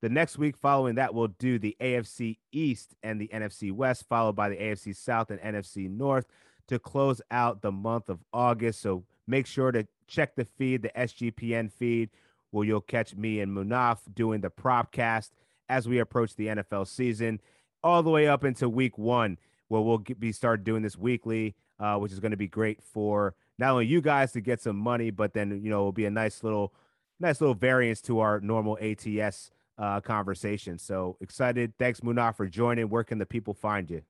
The 0.02 0.08
next 0.08 0.38
week 0.38 0.56
following 0.56 0.94
that, 0.94 1.12
we'll 1.12 1.26
do 1.26 1.58
the 1.58 1.76
AFC 1.80 2.38
East 2.52 2.94
and 3.02 3.20
the 3.20 3.26
NFC 3.34 3.72
West, 3.72 4.08
followed 4.08 4.36
by 4.36 4.50
the 4.50 4.54
AFC 4.54 4.94
South 4.94 5.32
and 5.32 5.40
NFC 5.40 5.90
North 5.90 6.26
to 6.68 6.78
close 6.78 7.20
out 7.32 7.60
the 7.60 7.72
month 7.72 8.08
of 8.08 8.20
August. 8.32 8.80
So 8.82 9.02
make 9.26 9.48
sure 9.48 9.72
to 9.72 9.88
check 10.06 10.36
the 10.36 10.44
feed, 10.44 10.82
the 10.82 10.90
SGPN 10.90 11.72
feed, 11.72 12.10
where 12.52 12.64
you'll 12.64 12.82
catch 12.82 13.16
me 13.16 13.40
and 13.40 13.50
Munaf 13.50 13.98
doing 14.14 14.42
the 14.42 14.50
propcast 14.50 15.30
as 15.68 15.88
we 15.88 15.98
approach 15.98 16.36
the 16.36 16.46
NFL 16.46 16.86
season, 16.86 17.40
all 17.82 18.04
the 18.04 18.10
way 18.10 18.28
up 18.28 18.44
into 18.44 18.68
week 18.68 18.96
one, 18.96 19.38
where 19.66 19.80
we'll 19.82 19.98
be 19.98 20.30
start 20.30 20.62
doing 20.62 20.82
this 20.82 20.96
weekly 20.96 21.56
uh, 21.80 21.96
which 21.96 22.12
is 22.12 22.20
going 22.20 22.30
to 22.30 22.36
be 22.36 22.46
great 22.46 22.82
for 22.82 23.34
not 23.58 23.72
only 23.72 23.86
you 23.86 24.00
guys 24.00 24.32
to 24.32 24.40
get 24.40 24.60
some 24.60 24.76
money, 24.76 25.10
but 25.10 25.32
then 25.32 25.60
you 25.62 25.70
know 25.70 25.80
it'll 25.80 25.92
be 25.92 26.06
a 26.06 26.10
nice 26.10 26.44
little, 26.44 26.74
nice 27.18 27.40
little 27.40 27.54
variance 27.54 28.00
to 28.02 28.20
our 28.20 28.40
normal 28.40 28.78
ATS 28.80 29.50
uh, 29.78 30.00
conversation. 30.00 30.78
So 30.78 31.16
excited! 31.20 31.72
Thanks, 31.78 32.00
Munaf, 32.00 32.36
for 32.36 32.46
joining. 32.46 32.88
Where 32.88 33.04
can 33.04 33.18
the 33.18 33.26
people 33.26 33.54
find 33.54 33.90
you? 33.90 34.02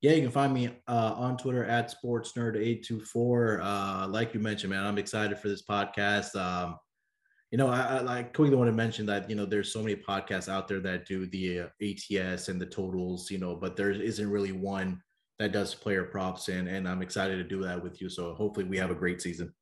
Yeah, 0.00 0.12
you 0.12 0.22
can 0.22 0.32
find 0.32 0.52
me 0.52 0.68
uh, 0.88 1.14
on 1.16 1.36
Twitter 1.36 1.64
at 1.64 1.94
sportsnerd824. 2.02 3.60
Uh, 3.62 4.08
like 4.08 4.34
you 4.34 4.40
mentioned, 4.40 4.70
man, 4.72 4.84
I'm 4.84 4.98
excited 4.98 5.38
for 5.38 5.48
this 5.48 5.62
podcast. 5.62 6.34
Um, 6.34 6.76
you 7.52 7.58
know, 7.58 7.68
I, 7.68 7.80
I 7.82 8.00
like 8.00 8.34
quickly 8.34 8.56
want 8.56 8.68
to 8.68 8.72
mention 8.72 9.06
that 9.06 9.28
you 9.28 9.36
know 9.36 9.46
there's 9.46 9.72
so 9.72 9.80
many 9.80 9.94
podcasts 9.94 10.48
out 10.48 10.66
there 10.66 10.80
that 10.80 11.06
do 11.06 11.26
the 11.26 11.60
uh, 11.60 11.66
ATS 11.82 12.48
and 12.48 12.60
the 12.60 12.66
totals, 12.66 13.30
you 13.30 13.38
know, 13.38 13.54
but 13.54 13.76
there 13.76 13.90
isn't 13.90 14.30
really 14.30 14.52
one 14.52 15.00
that 15.42 15.52
does 15.52 15.74
player 15.74 16.04
props, 16.04 16.48
and 16.48 16.68
and 16.68 16.88
I'm 16.88 17.02
excited 17.02 17.36
to 17.36 17.44
do 17.44 17.62
that 17.64 17.82
with 17.82 18.00
you. 18.00 18.08
So 18.08 18.32
hopefully 18.34 18.64
we 18.64 18.78
have 18.78 18.90
a 18.90 18.94
great 18.94 19.20
season. 19.20 19.52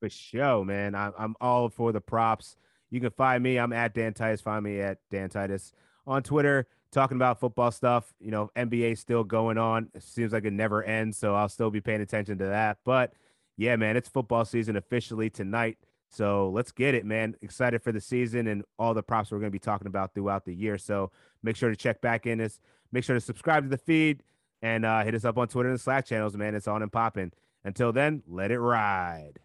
For 0.00 0.10
sure, 0.10 0.64
man. 0.64 0.94
I'm 0.94 1.12
I'm 1.18 1.36
all 1.40 1.70
for 1.70 1.90
the 1.90 2.00
props. 2.00 2.56
You 2.90 3.00
can 3.00 3.10
find 3.10 3.42
me. 3.42 3.58
I'm 3.58 3.72
at 3.72 3.94
Dan 3.94 4.12
Titus. 4.12 4.42
Find 4.42 4.62
me 4.62 4.80
at 4.80 4.98
Dan 5.10 5.30
Titus 5.30 5.72
on 6.06 6.22
Twitter, 6.22 6.66
talking 6.92 7.16
about 7.16 7.40
football 7.40 7.70
stuff. 7.70 8.12
You 8.20 8.30
know, 8.30 8.50
NBA 8.56 8.98
still 8.98 9.24
going 9.24 9.56
on. 9.56 9.88
It 9.94 10.02
seems 10.02 10.32
like 10.32 10.44
it 10.44 10.52
never 10.52 10.84
ends, 10.84 11.16
so 11.16 11.34
I'll 11.34 11.48
still 11.48 11.70
be 11.70 11.80
paying 11.80 12.02
attention 12.02 12.36
to 12.38 12.46
that. 12.46 12.78
But 12.84 13.14
yeah, 13.56 13.76
man, 13.76 13.96
it's 13.96 14.08
football 14.08 14.44
season 14.44 14.76
officially 14.76 15.30
tonight. 15.30 15.78
So 16.10 16.50
let's 16.50 16.72
get 16.72 16.94
it, 16.94 17.06
man. 17.06 17.34
Excited 17.40 17.82
for 17.82 17.90
the 17.90 18.00
season 18.00 18.46
and 18.46 18.64
all 18.78 18.94
the 18.94 19.02
props 19.02 19.30
we're 19.30 19.38
going 19.38 19.50
to 19.50 19.50
be 19.50 19.58
talking 19.58 19.88
about 19.88 20.14
throughout 20.14 20.44
the 20.44 20.54
year. 20.54 20.78
So 20.78 21.10
make 21.42 21.56
sure 21.56 21.70
to 21.70 21.76
check 21.76 22.00
back 22.00 22.26
in 22.26 22.40
us. 22.40 22.60
Make 22.92 23.02
sure 23.02 23.16
to 23.16 23.20
subscribe 23.20 23.64
to 23.64 23.68
the 23.68 23.78
feed 23.78 24.22
and 24.66 24.84
uh, 24.84 25.04
hit 25.04 25.14
us 25.14 25.24
up 25.24 25.38
on 25.38 25.46
Twitter 25.46 25.70
and 25.70 25.80
Slack 25.80 26.06
channels, 26.06 26.36
man. 26.36 26.56
It's 26.56 26.66
on 26.66 26.82
and 26.82 26.90
popping. 26.90 27.30
Until 27.62 27.92
then, 27.92 28.24
let 28.26 28.50
it 28.50 28.58
ride. 28.58 29.38